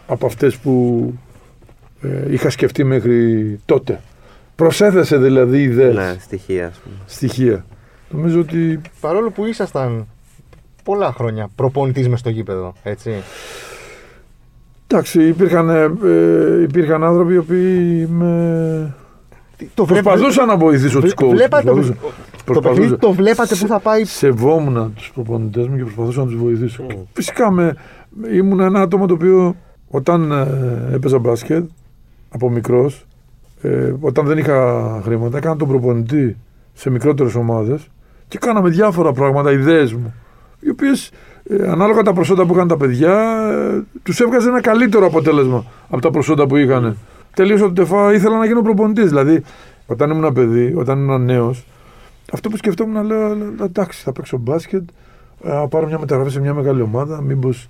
από 0.08 0.26
αυτές 0.26 0.58
που 0.58 1.14
ε, 2.02 2.34
είχα 2.34 2.50
σκεφτεί 2.50 2.84
μέχρι 2.84 3.60
τότε. 3.66 4.02
Προσέθεσε 4.56 5.18
δηλαδή 5.18 5.62
ιδέες, 5.62 5.96
Ναι, 5.96 6.16
στοιχεία, 6.20 6.68
ας 6.68 6.78
πούμε. 6.78 6.96
στοιχεία. 7.06 7.66
Νομίζω 8.10 8.40
ότι 8.40 8.82
Παρόλο 9.02 9.32
που 9.32 9.46
ήσασταν 9.46 10.08
πολλά 10.84 11.12
χρόνια 11.14 11.50
προπονητής 11.56 12.10
μες 12.10 12.20
στο 12.20 12.30
γήπεδο, 12.30 12.74
έτσι. 12.84 13.12
Εντάξει, 14.88 15.28
υπήρχαν, 15.28 15.70
ε, 15.70 15.92
ε, 16.06 16.62
υπήρχαν 16.62 17.04
άνθρωποι 17.04 17.34
οι 17.34 17.38
οποίοι 17.38 18.08
με... 18.12 18.94
Το 19.74 19.86
προσπαθούσα 19.86 20.46
να 20.46 20.58
βοηθήσω 20.58 21.00
τους 21.00 21.14
coach. 21.16 21.30
Βλέπατε 21.30 21.64
το, 21.64 21.74
προσπαθούσα. 21.74 21.94
το 21.94 22.44
Προσπαθούσα. 22.46 22.80
παιχνίδι, 22.80 22.98
το 23.02 23.12
βλέπατε 23.12 23.56
που 23.56 23.68
θα 23.68 23.80
πάει. 23.80 24.06
Σεβόμουν 24.06 24.94
τους 24.96 25.12
προπονητές 25.14 25.68
μου 25.68 25.76
και 25.76 25.84
προσπαθούσα 25.84 26.20
να 26.20 26.26
τους 26.26 26.36
βοηθήσω. 26.36 26.84
Μμ. 26.84 27.02
Φυσικά 27.14 27.52
με, 27.52 27.76
ήμουν 28.34 28.60
ένα 28.60 28.82
άτομο 28.82 29.06
το 29.06 29.14
οποίο 29.14 29.56
όταν 29.90 30.32
ε, 30.32 30.96
έπαιζα 30.96 31.20
μπάσκετ 31.20 31.70
από 32.30 32.50
μικρός, 32.50 33.06
ε, 33.62 33.94
όταν 34.00 34.26
δεν 34.26 34.38
είχα 34.38 35.00
χρήματα, 35.04 35.38
έκανα 35.38 35.56
τον 35.56 35.68
προπονητή 35.68 36.38
σε 36.74 36.90
μικρότερες 36.90 37.36
ομάδες 37.36 37.88
και 38.28 38.38
κάναμε 38.38 38.70
διάφορα 38.70 39.12
πράγματα, 39.12 39.52
ιδέες 39.52 39.94
μου, 39.94 40.14
οι 40.60 40.70
οποίες 40.70 41.12
ε, 41.50 41.70
ανάλογα 41.70 42.02
τα 42.02 42.14
προσόντα 42.14 42.46
που 42.46 42.54
είχαν 42.56 42.68
τα 42.68 42.78
παιδιά, 42.78 43.14
ε, 43.52 43.82
τους 44.04 44.20
έβγαζε 44.20 44.50
ένα 44.50 44.62
καλύτερο 44.62 45.06
αποτέλεσμα 45.06 45.66
από 45.90 46.02
τα 46.02 46.10
προσόντα 46.12 46.48
που 46.48 46.56
είχαν. 46.56 46.98
Τελείωσα 47.34 47.64
το 47.66 47.72
τεφά, 47.74 48.14
ήθελα 48.14 48.38
να 48.38 48.46
γίνω 48.46 48.62
προπονητής. 48.62 49.06
Δηλαδή, 49.10 49.44
όταν 49.86 50.10
ήμουν 50.12 50.34
παιδί, 50.34 50.74
όταν 50.78 51.00
ήμουν 51.00 51.26
νέος, 51.26 51.66
αυτό 52.34 52.50
που 52.50 52.58
σκεφτόμουν, 52.58 53.06
λέω, 53.06 53.28
λέω, 53.28 53.54
εντάξει, 53.64 54.02
θα 54.04 54.12
παίξω 54.12 54.38
μπάσκετ, 54.38 54.84
ε, 55.44 55.50
να 55.54 55.68
πάρω 55.68 55.86
μια 55.88 56.00
μεταγραφή 56.00 56.32
σε 56.32 56.40
μια 56.40 56.54
μεγάλη 56.54 56.82
ομάδα, 56.82 57.22
μήπως 57.22 57.68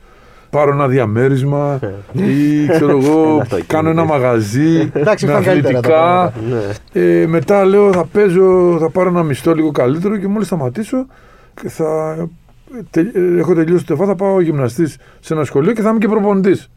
πάρω 0.49 0.71
ένα 0.71 0.87
διαμέρισμα 0.87 1.79
ή 2.13 2.67
ξέρω 2.69 2.89
εγώ, 3.01 3.21
Ένα 3.29 3.41
αυτοκίνητο. 3.41 3.73
κάνω 3.73 3.89
ένα 3.89 4.03
μαγαζί 4.05 4.89
Εντάξει, 4.93 5.25
με 5.25 5.31
ήρθαν 5.31 5.45
καλύτερα 5.47 5.79
τα 5.79 5.87
αθλητικά. 5.87 6.31
πράγματα. 6.41 6.71
Ναι. 6.93 7.21
Ε, 7.21 7.27
μετά 7.27 7.65
λέω 7.65 7.91
θα 7.93 8.05
παίζω, 8.05 8.77
θα 8.79 8.89
πάρω 8.89 9.09
ένα 9.09 9.23
μισθό 9.23 9.53
λίγο 9.53 9.71
καλύτερο 9.71 10.17
και 10.17 10.27
μόλις 10.27 10.47
σταματήσω 10.47 11.05
και 11.61 11.69
θα 11.69 12.15
τε- 12.17 12.25
ε, 12.27 12.27
έχω 13.37 13.53
τελειώσει 13.53 13.85
το 13.85 13.93
τεφά, 13.95 14.05
θα 14.07 14.15
πάω 14.15 14.41
γυμναστής 14.41 14.97
σε 15.19 15.33
ένα 15.33 15.43
σχολείο 15.43 15.73
και 15.73 15.81
θα 15.81 15.89
είμαι 15.89 15.97
και 15.97 16.07
προπονητής. 16.07 16.69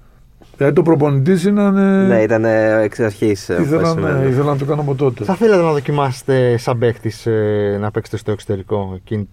Δηλαδή 0.57 0.75
το 0.75 0.83
προπονητής 0.83 1.45
ήταν... 1.45 1.77
ε, 1.77 2.07
Ναι, 2.07 2.23
ήταν 2.23 2.45
ε, 2.45 2.83
εξ 2.83 3.01
αρχής. 3.01 3.49
ήθελα, 3.49 3.95
ναι, 3.95 4.27
ήθελα 4.29 4.45
να 4.53 4.57
το 4.57 4.65
κάνω 4.65 4.81
από 4.81 4.95
τότε. 4.95 5.25
Θα 5.25 5.35
θέλατε 5.35 5.63
να 5.63 5.73
δοκιμάσετε 5.73 6.57
σαν 6.57 6.79
παίκτης 6.79 7.27
να 7.81 7.91
παίξετε 7.91 8.17
στο 8.17 8.31
εξωτερικό. 8.33 8.93
εκείνη- 8.97 9.29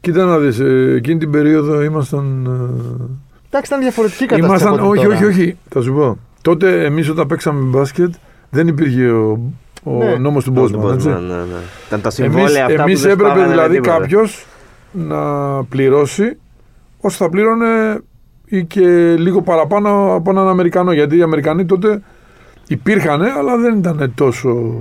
Κοίτα 0.00 0.24
να 0.24 0.38
δεις, 0.38 0.58
ε, 0.60 0.94
εκείνη 0.96 1.18
την 1.18 1.30
περίοδο 1.30 1.82
ήμασταν... 1.82 2.44
ε, 2.46 3.04
Εντάξει, 3.46 3.70
ήταν 3.72 3.80
διαφορετική 3.80 4.26
κατάσταση. 4.26 4.48
Ήμασταν, 4.50 4.72
από 4.74 4.88
ό,τι 4.88 4.98
όχι, 4.98 5.06
τώρα. 5.06 5.16
όχι, 5.18 5.24
όχι. 5.40 5.56
Θα 5.68 5.80
σου 5.82 5.92
πω. 5.94 6.18
Τότε 6.42 6.84
εμείς 6.84 7.08
όταν 7.08 7.26
παίξαμε 7.26 7.60
μπάσκετ 7.64 8.14
δεν 8.50 8.66
υπήρχε 8.68 9.10
ο, 9.10 9.40
ο 9.82 9.92
Ναι. 9.96 10.14
νόμος 10.16 10.44
του 10.44 10.52
Ναι, 10.52 10.60
Μπόσμαν. 10.60 10.94
έτσι. 10.94 11.08
ναι, 11.08 11.14
ναι. 11.14 11.60
Ήταν 11.86 12.00
τα 12.00 12.10
Εμείς, 12.10 12.14
συμβόλαια 12.14 12.64
αυτά 12.66 12.82
εμείς 12.82 12.94
που 12.94 13.00
δεν 13.02 13.10
έπρεπε 13.10 13.28
σπάγανε 13.30 13.46
με 13.46 13.52
δηλαδή 13.52 13.74
τίποτα. 13.74 13.98
κάποιο 13.98 14.20
να 14.92 15.18
πληρώσει 15.64 16.38
όσο 17.00 17.16
θα 17.16 17.30
πλήρωνε 17.30 18.00
ή 18.44 18.64
και 18.64 19.14
λίγο 19.16 19.42
παραπάνω 19.42 20.14
από 20.14 20.30
έναν 20.30 20.48
Αμερικανό. 20.48 20.92
Γιατί 20.92 21.16
οι 21.16 21.22
Αμερικανοί 21.22 21.64
τότε 21.64 22.02
υπήρχαν, 22.66 23.22
αλλά 23.22 23.58
δεν 23.58 23.78
ήταν 23.78 24.12
τόσο 24.14 24.74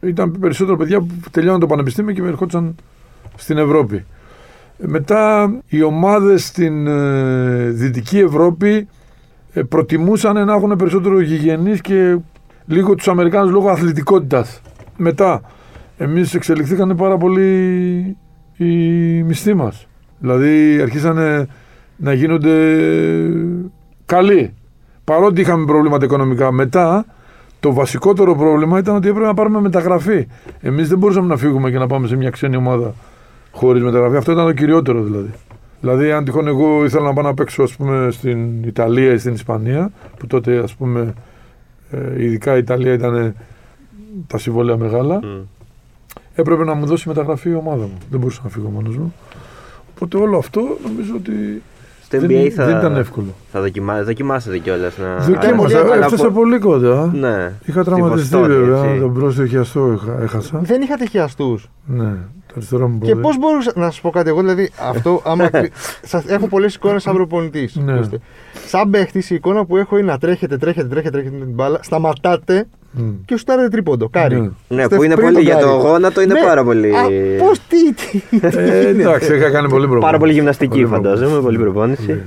ήταν 0.00 0.36
περισσότερο 0.40 0.76
παιδιά 0.76 1.00
που 1.00 1.30
τελειώναν 1.30 1.60
το 1.60 1.66
πανεπιστήμιο 1.66 2.14
και 2.14 2.22
ερχόντουσαν 2.22 2.74
στην 3.36 3.58
Ευρώπη. 3.58 4.04
Ε, 4.78 4.86
Μετά 4.86 5.52
οι 5.68 5.82
ομάδες 5.82 6.46
στην 6.46 6.86
ε, 6.86 7.68
Δυτική 7.70 8.18
Ευρώπη 8.18 8.88
ε, 9.52 9.62
προτιμούσαν 9.62 10.46
να 10.46 10.54
έχουν 10.54 10.76
περισσότερο 10.76 11.20
γηγενείς 11.20 11.80
και 11.80 12.18
λίγο 12.66 12.94
τους 12.94 13.08
Αμερικάνους 13.08 13.50
λόγω 13.50 13.68
αθλητικότητας. 13.68 14.60
Μετά 14.96 15.40
εμείς 15.98 16.34
εξελιχθήκανε 16.34 16.94
πάρα 16.94 17.16
πολύ 17.16 18.16
οι 18.56 18.64
μισθοί 19.22 19.54
μας. 19.54 19.86
Δηλαδή 20.18 20.80
αρχίσανε 20.82 21.46
να 21.96 22.12
γίνονται 22.12 22.54
καλοί. 24.06 24.54
Παρότι 25.04 25.40
είχαμε 25.40 25.64
προβλήματα 25.64 26.04
οικονομικά. 26.04 26.52
Μετά 26.52 27.06
το 27.60 27.72
βασικότερο 27.72 28.34
πρόβλημα 28.34 28.78
ήταν 28.78 28.96
ότι 28.96 29.08
έπρεπε 29.08 29.26
να 29.26 29.34
πάρουμε 29.34 29.60
μεταγραφή. 29.60 30.26
Εμείς 30.60 30.88
δεν 30.88 30.98
μπορούσαμε 30.98 31.26
να 31.26 31.36
φύγουμε 31.36 31.70
και 31.70 31.78
να 31.78 31.86
πάμε 31.86 32.06
σε 32.06 32.16
μια 32.16 32.30
ξένη 32.30 32.56
ομάδα 32.56 32.94
χωρίς 33.52 33.82
μεταγραφή. 33.82 34.16
Αυτό 34.16 34.32
ήταν 34.32 34.46
το 34.46 34.52
κυριότερο 34.52 35.02
δηλαδή. 35.02 35.30
Δηλαδή, 35.80 36.12
αν 36.12 36.24
τυχόν 36.24 36.46
εγώ 36.46 36.84
ήθελα 36.84 37.04
να 37.04 37.12
πάω 37.12 37.24
να 37.24 37.34
παίξω 37.34 37.62
ας 37.62 37.76
πούμε, 37.76 38.10
στην 38.10 38.62
Ιταλία 38.62 39.12
ή 39.12 39.18
στην 39.18 39.32
Ισπανία, 39.32 39.90
που 40.18 40.26
τότε 40.26 40.58
ας 40.58 40.74
πούμε, 40.74 41.14
ε, 41.90 42.24
ειδικά 42.24 42.54
η 42.54 42.58
Ιταλία 42.58 42.92
ήταν 42.92 43.34
τα 44.26 44.38
συμβόλαια 44.38 44.76
μεγάλα, 44.76 45.20
Μμ. 45.22 45.42
Έπρεπε 46.36 46.64
να 46.64 46.74
μου 46.74 46.86
δώσει 46.86 47.08
μεταγραφή 47.08 47.48
η 47.50 47.54
ομάδα 47.54 47.82
μου. 47.82 47.98
Δεν 48.10 48.20
μπορούσα 48.20 48.40
να 48.44 48.50
φύγω 48.50 48.68
μόνος 48.68 48.96
μου. 48.96 49.14
Οπότε 49.94 50.16
όλο 50.16 50.38
αυτό 50.38 50.60
νομίζω 50.86 51.12
ότι 51.16 51.62
Στο 52.02 52.18
δεν, 52.20 52.30
NBA 52.30 52.48
θα, 52.48 52.64
δεν 52.66 52.76
ήταν 52.76 52.96
εύκολο. 52.96 53.26
θα 53.52 53.60
δοκιμά, 53.60 54.02
δοκιμάσετε 54.02 54.58
κιόλας 54.58 54.98
να. 54.98 55.16
Δοκίμασα, 55.16 55.78
αλλά- 55.78 55.92
αλλά 55.92 56.04
έφτασα 56.04 56.26
από- 56.26 56.34
πολύ 56.40 56.58
κοντά. 56.58 57.10
Ναι. 57.14 57.52
Είχα 57.64 57.84
τραυματιστεί 57.84 58.36
Βοστόνη, 58.36 58.54
βέβαια. 58.60 58.84
έτσι. 58.84 59.00
Τον 59.00 59.14
πρόσθιο 59.14 59.48
χιαστό 59.48 59.92
είχα- 59.92 60.22
έχασα. 60.22 60.58
Δεν 60.62 60.82
είχατε 60.82 61.06
χιαστούς. 61.06 61.70
Ναι, 61.86 62.04
το 62.46 62.52
αριστερό 62.56 62.88
μου 62.88 62.98
Και 62.98 63.10
πόδι. 63.10 63.22
πώς 63.22 63.38
μπορούσα 63.38 63.72
να 63.74 63.90
σας 63.90 64.00
πω 64.00 64.10
κάτι, 64.10 64.28
εγώ 64.28 64.40
δηλαδή 64.40 64.70
αυτό. 64.88 65.20
Άμα, 65.24 65.50
σας, 66.02 66.24
έχω 66.26 66.48
πολλές 66.48 66.74
εικόνες 66.74 67.02
σαν 67.02 67.14
προπονητής. 67.14 67.76
Ναι. 67.76 68.00
Σαν 68.66 68.90
παίχτης, 68.90 69.30
η 69.30 69.34
εικόνα 69.34 69.64
που 69.64 69.76
έχω 69.76 69.98
είναι 69.98 70.10
να 70.10 70.18
τρέχετε, 70.18 70.56
τρέχετε, 70.56 70.88
τρέχετε, 70.88 71.10
τρέχετε 71.10 71.36
με 71.38 71.44
την 71.44 71.54
μπάλα, 71.54 71.78
σταματάτε 71.82 72.66
Μμ. 72.96 73.10
και 73.24 73.36
σουτάρετε 73.36 73.68
τρίποντο. 73.68 74.08
Κάρι. 74.08 74.40
Ναι. 74.40 74.50
Ναι, 74.68 74.82
Είστε 74.82 74.96
που 74.96 75.02
είναι 75.02 75.14
πριν 75.14 75.26
πολύ 75.32 75.36
τον 75.36 75.44
για 75.44 75.56
το 75.58 75.66
Κάρι. 75.66 75.88
γόνατο, 75.88 76.20
είναι 76.20 76.34
Ναι. 76.34 76.40
πάρα 76.42 76.64
πολύ. 76.64 76.96
Α, 76.96 77.02
πώς, 77.38 77.58
τι, 77.68 77.92
τι, 77.94 78.18
τι 78.20 78.36
Ε, 78.46 78.48
γίνεται. 78.50 78.88
εντάξει, 78.88 79.34
είχα 79.36 79.50
κάνει 79.50 79.68
πολύ 79.68 79.68
προπόνηση. 79.88 80.00
Πάρα 80.06 80.18
πολύ 80.18 80.32
γυμναστική 80.32 80.70
Πολύ 80.80 80.86
φαντάζομαι, 80.86 81.30
προπόνηση. 81.30 81.42
πολύ 81.44 81.58
προπόνηση. 81.58 82.06
Πολύ. 82.06 82.22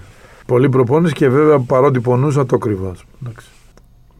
Πολύ 0.45 0.70
προπόνηση 0.70 1.13
και 1.13 1.30
βέβαια 1.30 1.59
παρότι 1.59 1.99
πονούσα 1.99 2.45
το 2.45 2.57
κρυβά. 2.57 2.89
ας 2.89 3.03
πούμε, 3.03 3.30
εντάξει. 3.30 3.47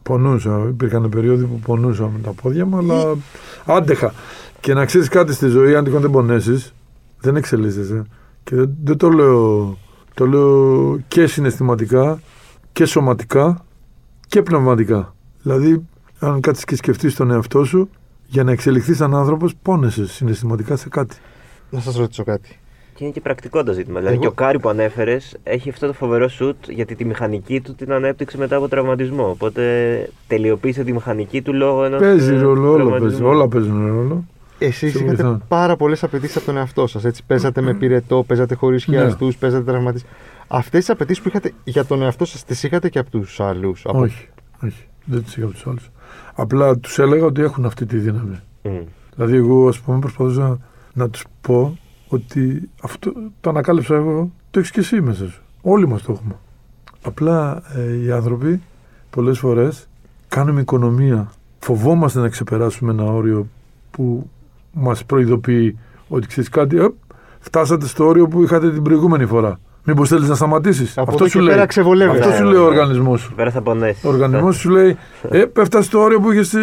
Πονούσα. 0.02 0.66
Υπήρχαν 0.68 1.08
περίοδοι 1.08 1.44
που 1.44 1.58
πονούσα 1.66 2.02
με 2.02 2.18
τα 2.22 2.30
πόδια 2.42 2.66
μου, 2.66 2.76
αλλά 2.78 3.16
άντεχα. 3.64 4.12
Και 4.60 4.74
να 4.74 4.84
ξέρεις 4.84 5.08
κάτι 5.08 5.32
στη 5.32 5.46
ζωή, 5.48 5.74
αν 5.74 5.84
τυχόν 5.84 6.00
δεν 6.00 6.10
πονέσεις, 6.10 6.74
δεν 7.20 7.36
εξελίσσεσαι. 7.36 8.02
Και 8.44 8.54
δεν, 8.56 8.70
δεν 8.84 8.96
το 8.96 9.08
λέω. 9.10 9.76
Το 10.14 10.26
λέω 10.26 10.98
και 11.08 11.26
συναισθηματικά 11.26 12.20
και 12.72 12.84
σωματικά 12.84 13.64
και 14.26 14.42
πνευματικά. 14.42 15.14
Δηλαδή, 15.42 15.86
αν 16.20 16.40
κάτσεις 16.40 16.64
και 16.64 16.76
σκεφτείς 16.76 17.14
τον 17.14 17.30
εαυτό 17.30 17.64
σου, 17.64 17.88
για 18.26 18.44
να 18.44 18.50
εξελιχθείς 18.52 18.96
σαν 18.96 19.14
άνθρωπος, 19.14 19.54
πόνεσαι 19.62 20.06
συναισθηματικά 20.06 20.76
σε 20.76 20.88
κάτι. 20.88 21.16
Να 21.70 21.80
σας 21.80 21.96
ρωτήσω 21.96 22.24
κάτι. 22.24 22.58
Και 22.94 23.04
είναι 23.04 23.12
και 23.12 23.20
πρακτικό 23.20 23.62
το 23.62 23.72
ζήτημα. 23.72 23.96
Δηλαδή 23.98 24.14
Εγώ- 24.14 24.22
και 24.22 24.28
ο 24.28 24.32
Κάρι 24.32 24.58
που 24.60 24.68
ανέφερες 24.68 25.36
έχει 25.42 25.70
αυτό 25.70 25.86
το 25.86 25.92
φοβερό 25.92 26.28
σουτ 26.28 26.56
γιατί 26.68 26.94
τη 26.94 27.04
μηχανική 27.04 27.60
του 27.60 27.74
την 27.74 27.92
ανέπτυξε 27.92 28.38
μετά 28.38 28.56
από 28.56 28.68
τραυματισμό. 28.68 29.28
Οπότε 29.30 29.62
τελειοποίησε 30.26 30.84
τη 30.84 30.92
μηχανική 30.92 31.42
του 31.42 31.54
λόγω 31.54 31.84
ενός. 31.84 32.00
Παίζει 32.00 32.36
ρόλο, 32.36 32.72
όλα, 32.72 32.98
παίζει, 32.98 33.22
όλα 33.22 33.48
παίζουν 33.48 33.86
ρόλο. 33.86 34.24
Εσείς 34.58 34.92
Σε 34.92 34.98
είχατε 34.98 35.06
βοηθάνε. 35.22 35.38
πάρα 35.48 35.76
πολλές 35.76 36.02
απαιτήσεις 36.02 36.36
από 36.36 36.46
τον 36.46 36.56
εαυτό 36.56 36.86
σας. 36.86 37.22
Παίζατε 37.26 37.60
με 37.60 37.74
πυρετό, 37.74 38.24
παίζατε 38.26 38.54
χωρίς 38.54 38.86
Ναι. 38.88 38.96
χιαστούς, 38.96 39.36
παίζατε 39.36 39.64
τραυματίσει. 39.70 40.04
Αυτές 40.48 40.80
τις 40.80 40.90
απαιτήσεις 40.90 41.22
που 41.22 41.28
είχατε 41.28 41.52
για 41.64 41.84
τον 41.84 42.02
εαυτό 42.02 42.24
σας, 42.24 42.44
τις 42.44 42.62
είχατε 42.62 42.88
και 42.88 42.98
από 42.98 43.10
τους 43.10 43.40
άλλους. 43.40 43.82
Όχι, 43.86 44.28
όχι. 44.64 44.84
Δεν 45.04 45.18
του 45.24 45.30
είχα 45.36 45.44
από 45.44 45.52
τους 45.52 45.66
άλλους. 45.66 45.90
Απλά 46.40 46.76
τους 46.78 46.98
έλεγα 46.98 47.24
ότι 47.24 47.42
έχουν 47.42 47.64
αυτή 47.64 47.86
τη 47.86 47.96
δύναμη. 47.96 48.40
Μμ. 48.62 48.78
Δηλαδή, 49.14 49.36
εγώ 49.36 49.68
ας 49.68 49.80
πούμε 49.80 49.98
προσπαθούσα 49.98 50.58
να 50.92 51.10
τους 51.10 51.24
πω 51.40 51.78
ότι 52.08 52.70
αυτό 52.82 53.12
το 53.40 53.50
ανακάλυψα 53.50 53.94
εγώ, 53.94 54.30
το 54.50 54.58
έχεις 54.58 54.70
και 54.70 54.80
εσύ 54.80 55.00
μέσα 55.00 55.28
σου. 55.28 55.42
Όλοι 55.62 55.88
μας 55.88 56.02
το 56.02 56.12
έχουμε. 56.12 56.36
Απλά 57.02 57.62
ε, 57.76 58.04
οι 58.04 58.10
άνθρωποι 58.10 58.62
πολλές 59.10 59.38
φορές 59.38 59.88
κάνουμε 60.28 60.60
οικονομία. 60.60 61.32
Φοβόμαστε 61.58 62.20
να 62.20 62.28
ξεπεράσουμε 62.28 62.92
ένα 62.92 63.04
όριο 63.04 63.46
που 63.90 64.30
μας 64.72 65.04
προειδοποιεί 65.04 65.78
ότι 66.08 66.26
ξέρεις 66.26 66.48
κάτι, 66.48 66.80
«Οπ, 66.80 66.94
φτάσατε 67.40 67.86
στο 67.86 68.06
όριο 68.06 68.28
που 68.28 68.42
είχατε 68.42 68.72
την 68.72 68.82
προηγούμενη 68.82 69.26
φορά. 69.26 69.60
Μήπως 69.84 70.08
θέλεις 70.08 70.28
να 70.28 70.34
σταματήσεις; 70.34 70.98
Από 70.98 71.10
Αυτό 71.10 71.14
εδώ 71.24 71.32
σου 71.32 71.38
και 71.38 71.44
λέει. 71.44 71.54
πέρα 71.54 71.66
ξεβολεύεται. 71.66 72.18
Αυτό 72.18 72.32
σου 72.36 72.42
Ναι, 72.42 72.48
λέει 72.48 72.58
ο 72.58 72.62
ναι. 72.62 72.66
οργανισμός 72.66 73.20
σου. 73.20 73.32
Πέρα 73.34 73.50
θα 73.50 73.60
πονέσει. 73.62 74.06
Ο 74.06 74.08
οργανισμός 74.10 74.56
σου 74.56 74.70
λέει: 74.70 74.96
Ε, 75.30 75.44
πέφτασε 75.44 75.84
στο 75.88 76.00
όριο 76.00 76.20
που 76.20 76.32
είχες. 76.32 76.54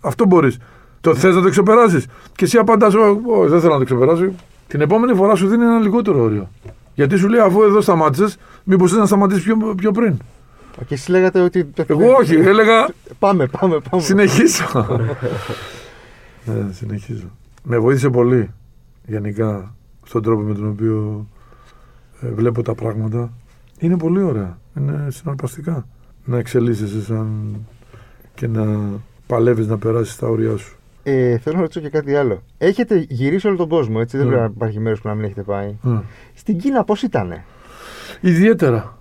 Αυτό 0.00 0.26
μπορείς. 0.26 0.58
Το 1.00 1.14
θες 1.14 1.34
να 1.34 1.42
το 1.42 1.50
ξεπεράσεις. 1.50 2.06
Και 2.36 2.44
εσύ 2.44 2.58
απαντάς: 2.58 2.94
Όχι, 2.94 3.48
δεν 3.48 3.60
θέλω 3.60 3.72
να 3.72 3.78
το 3.78 3.84
ξεπεράσω. 3.84 4.24
Την 4.68 4.80
επόμενη 4.80 5.14
φορά 5.14 5.34
σου 5.34 5.46
δίνει 5.48 5.64
ένα 5.64 5.78
λιγότερο 5.78 6.22
όριο. 6.22 6.48
Γιατί 6.94 7.16
σου 7.16 7.28
λέει: 7.28 7.40
Αφού 7.40 7.62
εδώ 7.62 7.80
σταμάτησες, 7.80 8.36
μήπως 8.64 8.90
θες 8.90 8.98
να 9.00 9.06
σταματήσεις 9.06 9.44
πιο, 9.44 9.56
πιο 9.76 9.90
πριν. 9.92 10.14
Και 10.86 10.94
εσεί 10.94 11.10
λέγατε 11.10 11.40
ότι. 11.40 11.64
το- 11.64 11.84
Εγώ 11.88 12.12
όχι, 12.14 12.34
έλεγα: 12.34 12.88
Πάμε, 13.18 13.46
πάμε, 13.60 13.78
πάμε. 13.90 14.02
Συνεχίσω. 14.02 14.86
ναι, 16.44 16.72
συνεχίζω. 16.78 17.30
Με 17.62 17.78
βοήθησε 17.78 18.08
πολύ 18.08 18.50
γενικά 19.06 19.74
στον 20.06 20.22
τρόπο 20.22 20.42
με 20.42 20.54
τον 20.54 20.68
οποίο 20.68 21.26
ε, 21.36 21.37
βλέπω 22.20 22.62
τα 22.62 22.74
πράγματα. 22.74 23.32
Είναι 23.78 23.96
πολύ 23.96 24.22
ωραία. 24.22 24.58
Είναι 24.78 25.06
συναρπαστικά 25.10 25.86
να 26.24 26.38
εξελίσσεσαι 26.38 27.02
σαν 27.02 27.56
και 28.34 28.46
να 28.46 28.66
παλεύεις 29.26 29.66
να 29.66 29.78
περάσεις 29.78 30.16
τα 30.16 30.26
όρια 30.28 30.56
σου. 30.56 30.76
Ε, 31.02 31.38
θέλω 31.38 31.54
να 31.56 31.60
ρωτήσω 31.60 31.80
και 31.80 31.88
κάτι 31.88 32.14
άλλο. 32.14 32.42
Έχετε 32.58 33.06
γυρίσει 33.08 33.46
όλο 33.46 33.56
τον 33.56 33.68
κόσμο, 33.68 33.98
έτσι; 34.00 34.16
Δεν 34.16 34.26
Ναι. 34.26 34.32
πρέπει 34.32 34.48
να 34.48 34.54
υπάρχει 34.56 34.80
μέρος 34.80 35.00
που 35.00 35.08
να 35.08 35.14
μην 35.14 35.24
έχετε 35.24 35.42
πάει. 35.42 35.68
Ε. 35.86 35.90
Στην 36.34 36.58
Κίνα 36.58 36.84
πώς 36.84 37.02
ήτανε; 37.02 37.44
Ιδιαίτερα. 38.20 38.96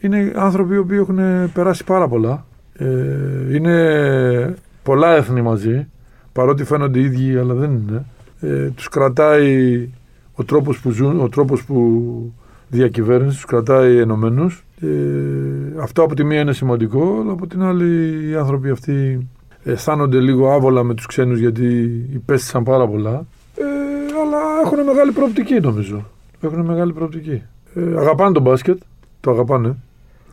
Είναι 0.00 0.32
άνθρωποι 0.36 0.74
οι 0.74 0.78
οποίοι 0.78 0.98
έχουν 1.00 1.18
περάσει 1.52 1.84
πάρα 1.84 2.08
πολλά. 2.08 2.46
Ε, 2.72 3.54
είναι 3.54 4.54
πολλά 4.82 5.14
έθνη 5.16 5.42
μαζί, 5.42 5.86
παρότι 6.32 6.64
φαίνονται 6.64 6.98
οι 6.98 7.02
ίδιοι, 7.04 7.36
αλλά 7.36 7.54
δεν 7.54 7.70
είναι. 7.72 8.04
Ε, 8.40 8.68
τους 8.70 8.88
κρατάει 8.88 9.88
ο 10.34 10.44
τρόπος 10.44 10.80
που 10.80 10.90
ζουν, 10.90 11.20
ο 11.20 11.28
τρόπος 11.28 11.64
που 11.64 12.32
διακυβέρνηση, 12.76 13.36
τους 13.36 13.44
κρατάει 13.44 13.98
ενωμένους. 13.98 14.64
Ε, 14.80 14.88
αυτό 15.80 16.02
από 16.02 16.14
τη 16.14 16.24
μία 16.24 16.40
είναι 16.40 16.52
σημαντικό, 16.52 17.18
αλλά 17.20 17.32
από 17.32 17.46
την 17.46 17.62
άλλη 17.62 18.20
οι 18.30 18.34
άνθρωποι 18.34 18.70
αυτοί 18.70 19.28
αισθάνονται 19.64 20.20
λίγο 20.20 20.50
άβολα 20.52 20.82
με 20.82 20.94
τους 20.94 21.06
ξένους 21.06 21.38
γιατί 21.38 21.66
υπέστησαν 22.12 22.62
πάρα 22.62 22.88
πολλά. 22.88 23.26
Ε, 23.56 23.64
αλλά 24.22 24.38
έχουν 24.64 24.84
μεγάλη 24.84 25.12
προοπτική 25.12 25.60
νομίζω. 25.60 26.04
Έχουν 26.40 26.60
μεγάλη 26.60 26.92
προοπτική. 26.92 27.42
Ε, 27.74 27.98
αγαπάνε 27.98 28.32
τον 28.32 28.42
μπάσκετ, 28.42 28.78
το 29.20 29.30
αγαπάνε. 29.30 29.76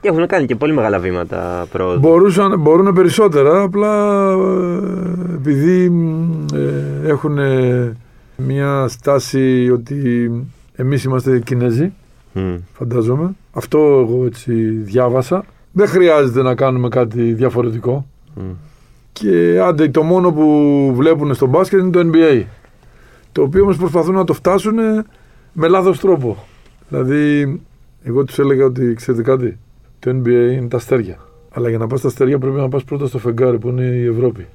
Και 0.01 0.07
έχουν 0.07 0.27
κάνει 0.27 0.45
και 0.45 0.55
πολύ 0.55 0.73
μεγάλα 0.73 0.99
βήματα 0.99 1.67
πρόοδου. 1.71 1.99
Μπορούσαν, 1.99 2.59
μπορούν 2.59 2.93
περισσότερα, 2.93 3.61
απλά 3.61 4.31
ε, 4.31 5.33
επειδή 5.33 5.89
μ, 5.89 6.45
ε, 6.53 7.09
έχουν 7.09 7.37
ε, 7.37 7.95
μια 8.37 8.87
στάση 8.87 9.69
ότι 9.73 10.31
εμείς 10.75 11.03
είμαστε 11.03 11.39
Κινέζοι, 11.39 11.93
Μμ. 12.33 12.55
φαντάζομαι. 12.73 13.31
Αυτό 13.51 13.77
εγώ 14.07 14.25
έτσι 14.25 14.53
διάβασα. 14.69 15.45
Δεν 15.71 15.87
χρειάζεται 15.87 16.41
να 16.41 16.55
κάνουμε 16.55 16.87
κάτι 16.89 17.33
διαφορετικό. 17.33 18.05
Μμ. 18.35 18.41
Και 19.11 19.59
άντε, 19.63 19.87
το 19.89 20.03
μόνο 20.03 20.31
που 20.31 20.91
βλέπουν 20.95 21.33
στο 21.33 21.45
μπάσκετ 21.47 21.79
είναι 21.79 21.89
το 21.89 22.09
NBA. 22.13 22.43
Το 23.31 23.41
οποίο 23.41 23.63
όμως 23.63 23.77
προσπαθούν 23.77 24.15
να 24.15 24.23
το 24.23 24.33
φτάσουν 24.33 24.75
με 25.53 25.67
λάθος 25.67 25.99
τρόπο. 25.99 26.45
Δηλαδή, 26.89 27.61
εγώ 28.03 28.23
τους 28.23 28.39
έλεγα 28.39 28.65
ότι 28.65 28.93
ξέρετε 28.93 29.23
κάτι, 29.23 29.57
το 29.99 30.11
NBA 30.11 30.51
είναι 30.51 30.67
τα 30.67 30.77
αστέρια. 30.77 31.17
Αλλά 31.53 31.69
για 31.69 31.77
να 31.77 31.87
πας 31.87 31.99
στα 31.99 32.07
αστέρια 32.07 32.39
πρέπει 32.39 32.55
να 32.55 32.69
πας 32.69 32.83
πρώτα 32.83 33.07
στο 33.07 33.17
φεγγάρι 33.17 33.57
που 33.59 33.67
είναι 33.67 33.83
η 33.83 34.05
Ευρώπη. 34.05 34.47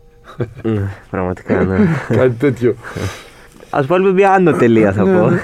Ναι, 0.63 0.91
Πραγματικά, 1.11 1.65
ναι. 1.65 1.79
κάτι 2.17 2.35
τέτοιο. 2.35 2.75
Α 3.79 3.83
βάλουμε 3.87 4.13
μια 4.13 4.33
άνω 4.33 4.53
τελεία, 4.53 4.93
θα 4.93 5.05
Ναι, 5.05 5.19
πω. 5.19 5.31
ναι. 5.31 5.41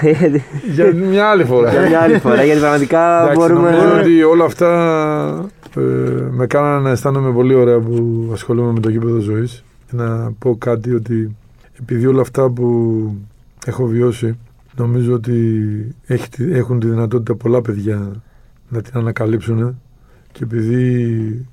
για 0.73 0.93
μια 0.93 1.25
άλλη 1.29 1.43
φορά. 1.43 1.71
Για 1.71 1.87
μια 1.87 1.99
άλλη 2.01 2.17
φορά, 2.17 2.43
γιατί 2.43 2.59
πραγματικά 2.59 3.21
Εντάξει, 3.31 3.53
νομίζω 3.53 3.77
μπορούμε. 3.81 3.99
ότι 3.99 4.23
όλα 4.23 4.45
αυτά 4.45 4.69
ε, 5.77 5.81
με 6.31 6.47
κάνανε 6.47 6.81
να 6.81 6.89
αισθάνομαι 6.89 7.31
πολύ 7.31 7.53
ωραία 7.53 7.79
που 7.79 8.29
ασχολούμαι 8.33 8.71
με 8.71 8.79
το 8.79 8.89
γήπεδο 8.89 9.19
ζωής. 9.19 9.63
Να 9.91 10.31
πω 10.39 10.55
κάτι 10.57 10.93
ότι 10.93 11.35
επειδή 11.79 12.05
όλα 12.05 12.21
αυτά 12.21 12.49
που 12.49 12.65
έχω 13.65 13.85
βιώσει, 13.85 14.37
νομίζω 14.77 15.13
ότι 15.13 15.35
έχει, 16.05 16.29
τη- 16.29 16.51
έχουν 16.53 16.79
τη 16.79 16.87
δυνατότητα 16.87 17.35
πολλά 17.35 17.61
παιδιά 17.61 18.11
να 18.69 18.81
την 18.81 18.91
ανακαλύψουν 18.97 19.81
και 20.31 20.43
επειδή 20.43 21.45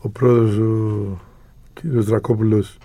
ο 0.00 0.08
πρόεδρος 0.08 0.58
ο 0.58 1.18
κ. 1.74 1.80
Δρακόπουλος 1.84 2.68
ε, 2.70 2.78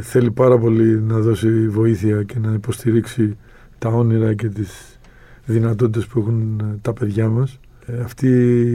θέλει 0.00 0.30
πάρα 0.30 0.58
πολύ 0.58 1.00
να 1.00 1.18
δώσει 1.18 1.68
βοήθεια 1.68 2.22
και 2.22 2.38
να 2.38 2.52
υποστηρίξει 2.52 3.36
τα 3.78 3.88
όνειρα 3.88 4.34
και 4.34 4.48
τις 4.48 4.98
δυνατότητες 5.44 6.06
που 6.06 6.18
έχουν 6.18 6.60
ε, 6.60 6.78
τα 6.82 6.92
παιδιά 6.92 7.28
μας. 7.28 7.58
Ε, 7.86 8.00
αυτή 8.00 8.28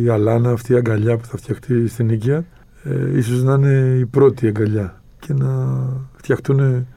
η 0.04 0.10
αλάνα, 0.10 0.52
αυτή 0.52 0.74
η 0.74 0.76
αγκαλιά 0.76 1.18
που 1.18 1.26
θα 1.26 1.38
φτιαχτεί 1.38 1.88
στην 1.88 2.10
Ίκαια 2.10 2.46
ε, 2.84 3.18
ίσως 3.18 3.44
να 3.44 3.54
είναι 3.54 3.98
η 4.00 4.06
πρώτη 4.06 4.48
αγκαλιά 4.48 5.02
και 5.20 5.34
να 5.34 5.80
φτιαχτούν 6.16 6.88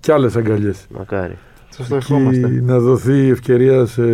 κι 0.00 0.12
άλλες 0.12 0.36
αγκαλιές. 0.36 0.86
Μακάρι. 0.96 1.38
Σας 1.68 1.88
το 1.88 1.94
Εκεί 1.96 2.12
ευχόμαστε. 2.12 2.60
να 2.62 2.78
δοθεί 2.78 3.28
ευκαιρία 3.28 3.86
σε, 3.86 4.04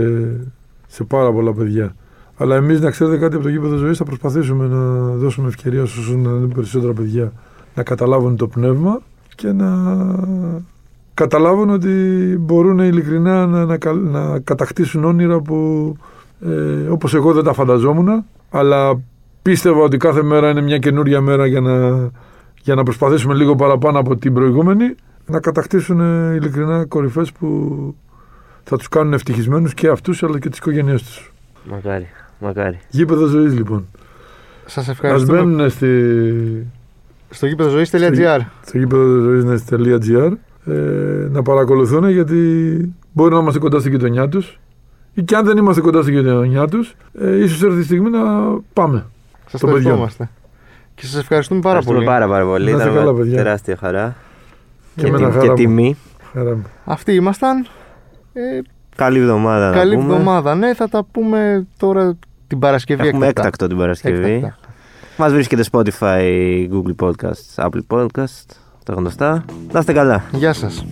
σε 0.87 1.05
πάρα 1.05 1.33
πολλά 1.33 1.53
παιδιά. 1.53 1.95
Αλλά 2.37 2.57
εμείς 2.57 2.81
να 2.81 2.91
ξέρετε 2.91 3.19
κάτι 3.19 3.35
από 3.35 3.45
το 3.45 3.51
γήπεδο 3.51 3.77
ζωής, 3.77 3.97
θα 3.97 4.05
προσπαθήσουμε 4.05 4.67
να 4.67 5.09
δώσουμε 5.11 5.49
ευκαιρία 5.49 5.87
σε 5.87 5.99
όσους 6.01 6.17
να 6.17 6.31
είναι 6.31 6.55
περισσότερα 6.55 6.93
παιδιά 6.93 7.33
να 7.75 7.83
καταλάβουν 7.83 8.37
το 8.37 8.49
πνεύμα 8.49 9.03
και 9.39 9.53
να 9.53 9.71
καταλάβουν 11.15 11.71
ότι 11.71 11.89
μπορούν 12.41 12.79
ειλικρινά 12.79 13.47
να, 13.47 13.65
να, 13.65 13.77
κα- 13.77 13.93
να 13.93 14.39
κατακτήσουν 14.39 15.05
όνειρα 15.05 15.41
που 15.41 15.97
ε, 16.47 16.89
όπως 16.89 17.15
εγώ 17.15 17.33
δεν 17.33 17.45
τα 17.45 17.53
φανταζόμουν 17.53 18.25
αλλά 18.51 19.01
πίστευα 19.43 19.81
ότι 19.81 19.97
κάθε 19.97 20.23
μέρα 20.23 20.51
είναι 20.51 20.61
μια 20.61 20.79
καινούρια 20.79 21.21
μέρα 21.21 21.47
για 21.47 21.61
να, 21.61 22.09
για 22.63 22.75
να 22.75 22.83
προσπαθήσουμε 22.83 23.35
λίγο 23.35 23.55
παραπάνω 23.57 23.99
από 23.99 24.17
την 24.17 24.33
προηγούμενη 24.35 24.95
να 25.27 25.41
κατακτήσουν 25.41 26.01
ε, 26.01 26.35
ειλικρινά 26.35 26.85
κορυφές 26.85 27.33
που 27.33 27.49
θα 28.65 28.77
τους 28.77 28.89
κάνουν 28.89 29.13
ευτυχισμένους 29.13 29.75
και 29.75 29.89
αυτούς 29.89 30.23
αλλά 30.23 30.39
και 30.39 30.49
τις 30.49 30.59
οικογένειές 30.59 31.03
τους. 31.03 31.33
Μακάρι. 31.71 32.07
Μακάρι. 32.41 32.79
Γήπεδος 32.91 33.31
ζωής 33.31 33.55
λοιπόν. 33.55 33.87
Σας 34.67 34.77
Ας 34.77 34.89
ευχαριστούμε. 34.89 35.39
μπαίνουν 35.43 35.71
στη, 35.71 35.87
Στο 37.31 37.47
γήπεδο 37.47 37.69
ζωής.gr. 37.71 38.39
στο 38.67 38.79
γήπεδο 38.79 39.21
ζωής.gr 39.21 40.33
ε, 40.67 40.73
να 41.31 41.43
παρακολουθούν 41.43 42.09
γιατί 42.09 42.37
μπορεί 43.13 43.35
να 43.35 43.41
είμαστε 43.41 43.59
κοντά 43.59 43.79
στην 43.81 43.93
γειτονιά 43.93 44.29
τους 44.29 44.59
ή 45.15 45.23
και 45.23 45.37
αν 45.37 45.45
δεν 45.45 45.57
είμαστε 45.57 45.81
κοντά 45.81 46.03
στην 46.03 46.15
γειτονιά 46.15 46.67
τους 46.69 46.95
ε, 47.21 47.37
ίσως 47.43 47.63
έρθει 47.63 47.79
η 47.79 47.83
στιγμή 47.83 48.11
να 48.11 48.21
πάμε. 48.73 49.07
Σας 49.47 49.61
το 49.61 49.67
το 49.67 49.73
παιδιό. 49.73 49.89
ευχόμαστε. 49.91 50.31
Και 50.95 51.07
σας 51.07 51.21
ευχαριστούμε 51.21 51.61
πάρα 51.61 51.79
Ευχαριστούμε 51.79 52.05
πολύ. 52.15 52.19
πάρα, 52.27 52.33
πάρα 52.33 52.51
πολύ. 52.51 52.65
Να 52.65 52.71
είστε 52.71 52.83
Ήταν 52.83 52.95
καλά, 52.99 53.13
μια 53.13 53.23
παιδιά. 53.23 53.37
τεράστια 53.37 53.77
χαρά. 53.77 54.17
Και 54.95 55.01
Και, 55.03 55.07
εμένα 55.07 55.23
τιμ- 55.31 55.33
χαρά 55.33 55.45
και 55.45 55.51
μου. 55.51 55.55
τιμή. 55.75 55.97
Χαρά 56.33 56.55
μου. 56.57 56.63
Αυτοί 56.85 57.15
ήμασταν. 57.15 57.67
Ε, 58.33 58.41
Καλή 58.97 59.19
εβδομάδα. 59.19 59.73
καλή 59.73 59.97
να 59.97 60.03
πούμε. 60.03 60.13
εβδομάδα. 60.15 60.55
Ναι, 60.55 60.75
θα 60.75 60.89
τα 60.89 61.05
πούμε 61.13 61.67
τώρα 61.79 62.17
την 62.47 62.59
Παρασκευή. 62.59 63.01
Έχουμε 63.09 63.27
έκτακτα. 63.27 63.41
έκτακτο 63.49 63.67
την 63.67 63.77
Παρασκευή. 63.77 64.31
Έκτακτα. 64.33 64.58
Μας 65.21 65.33
βρίσκεται 65.33 65.65
Spotify, 65.73 66.69
Google 66.73 66.95
Podcasts, 67.07 67.67
Apple 67.67 67.81
Podcasts, 67.89 68.55
τα 68.85 68.95
γνωστά. 68.95 69.45
Να 69.73 69.79
είστε 69.79 69.93
καλά. 69.93 70.25
Γεια 70.33 70.53
σας. 70.53 70.85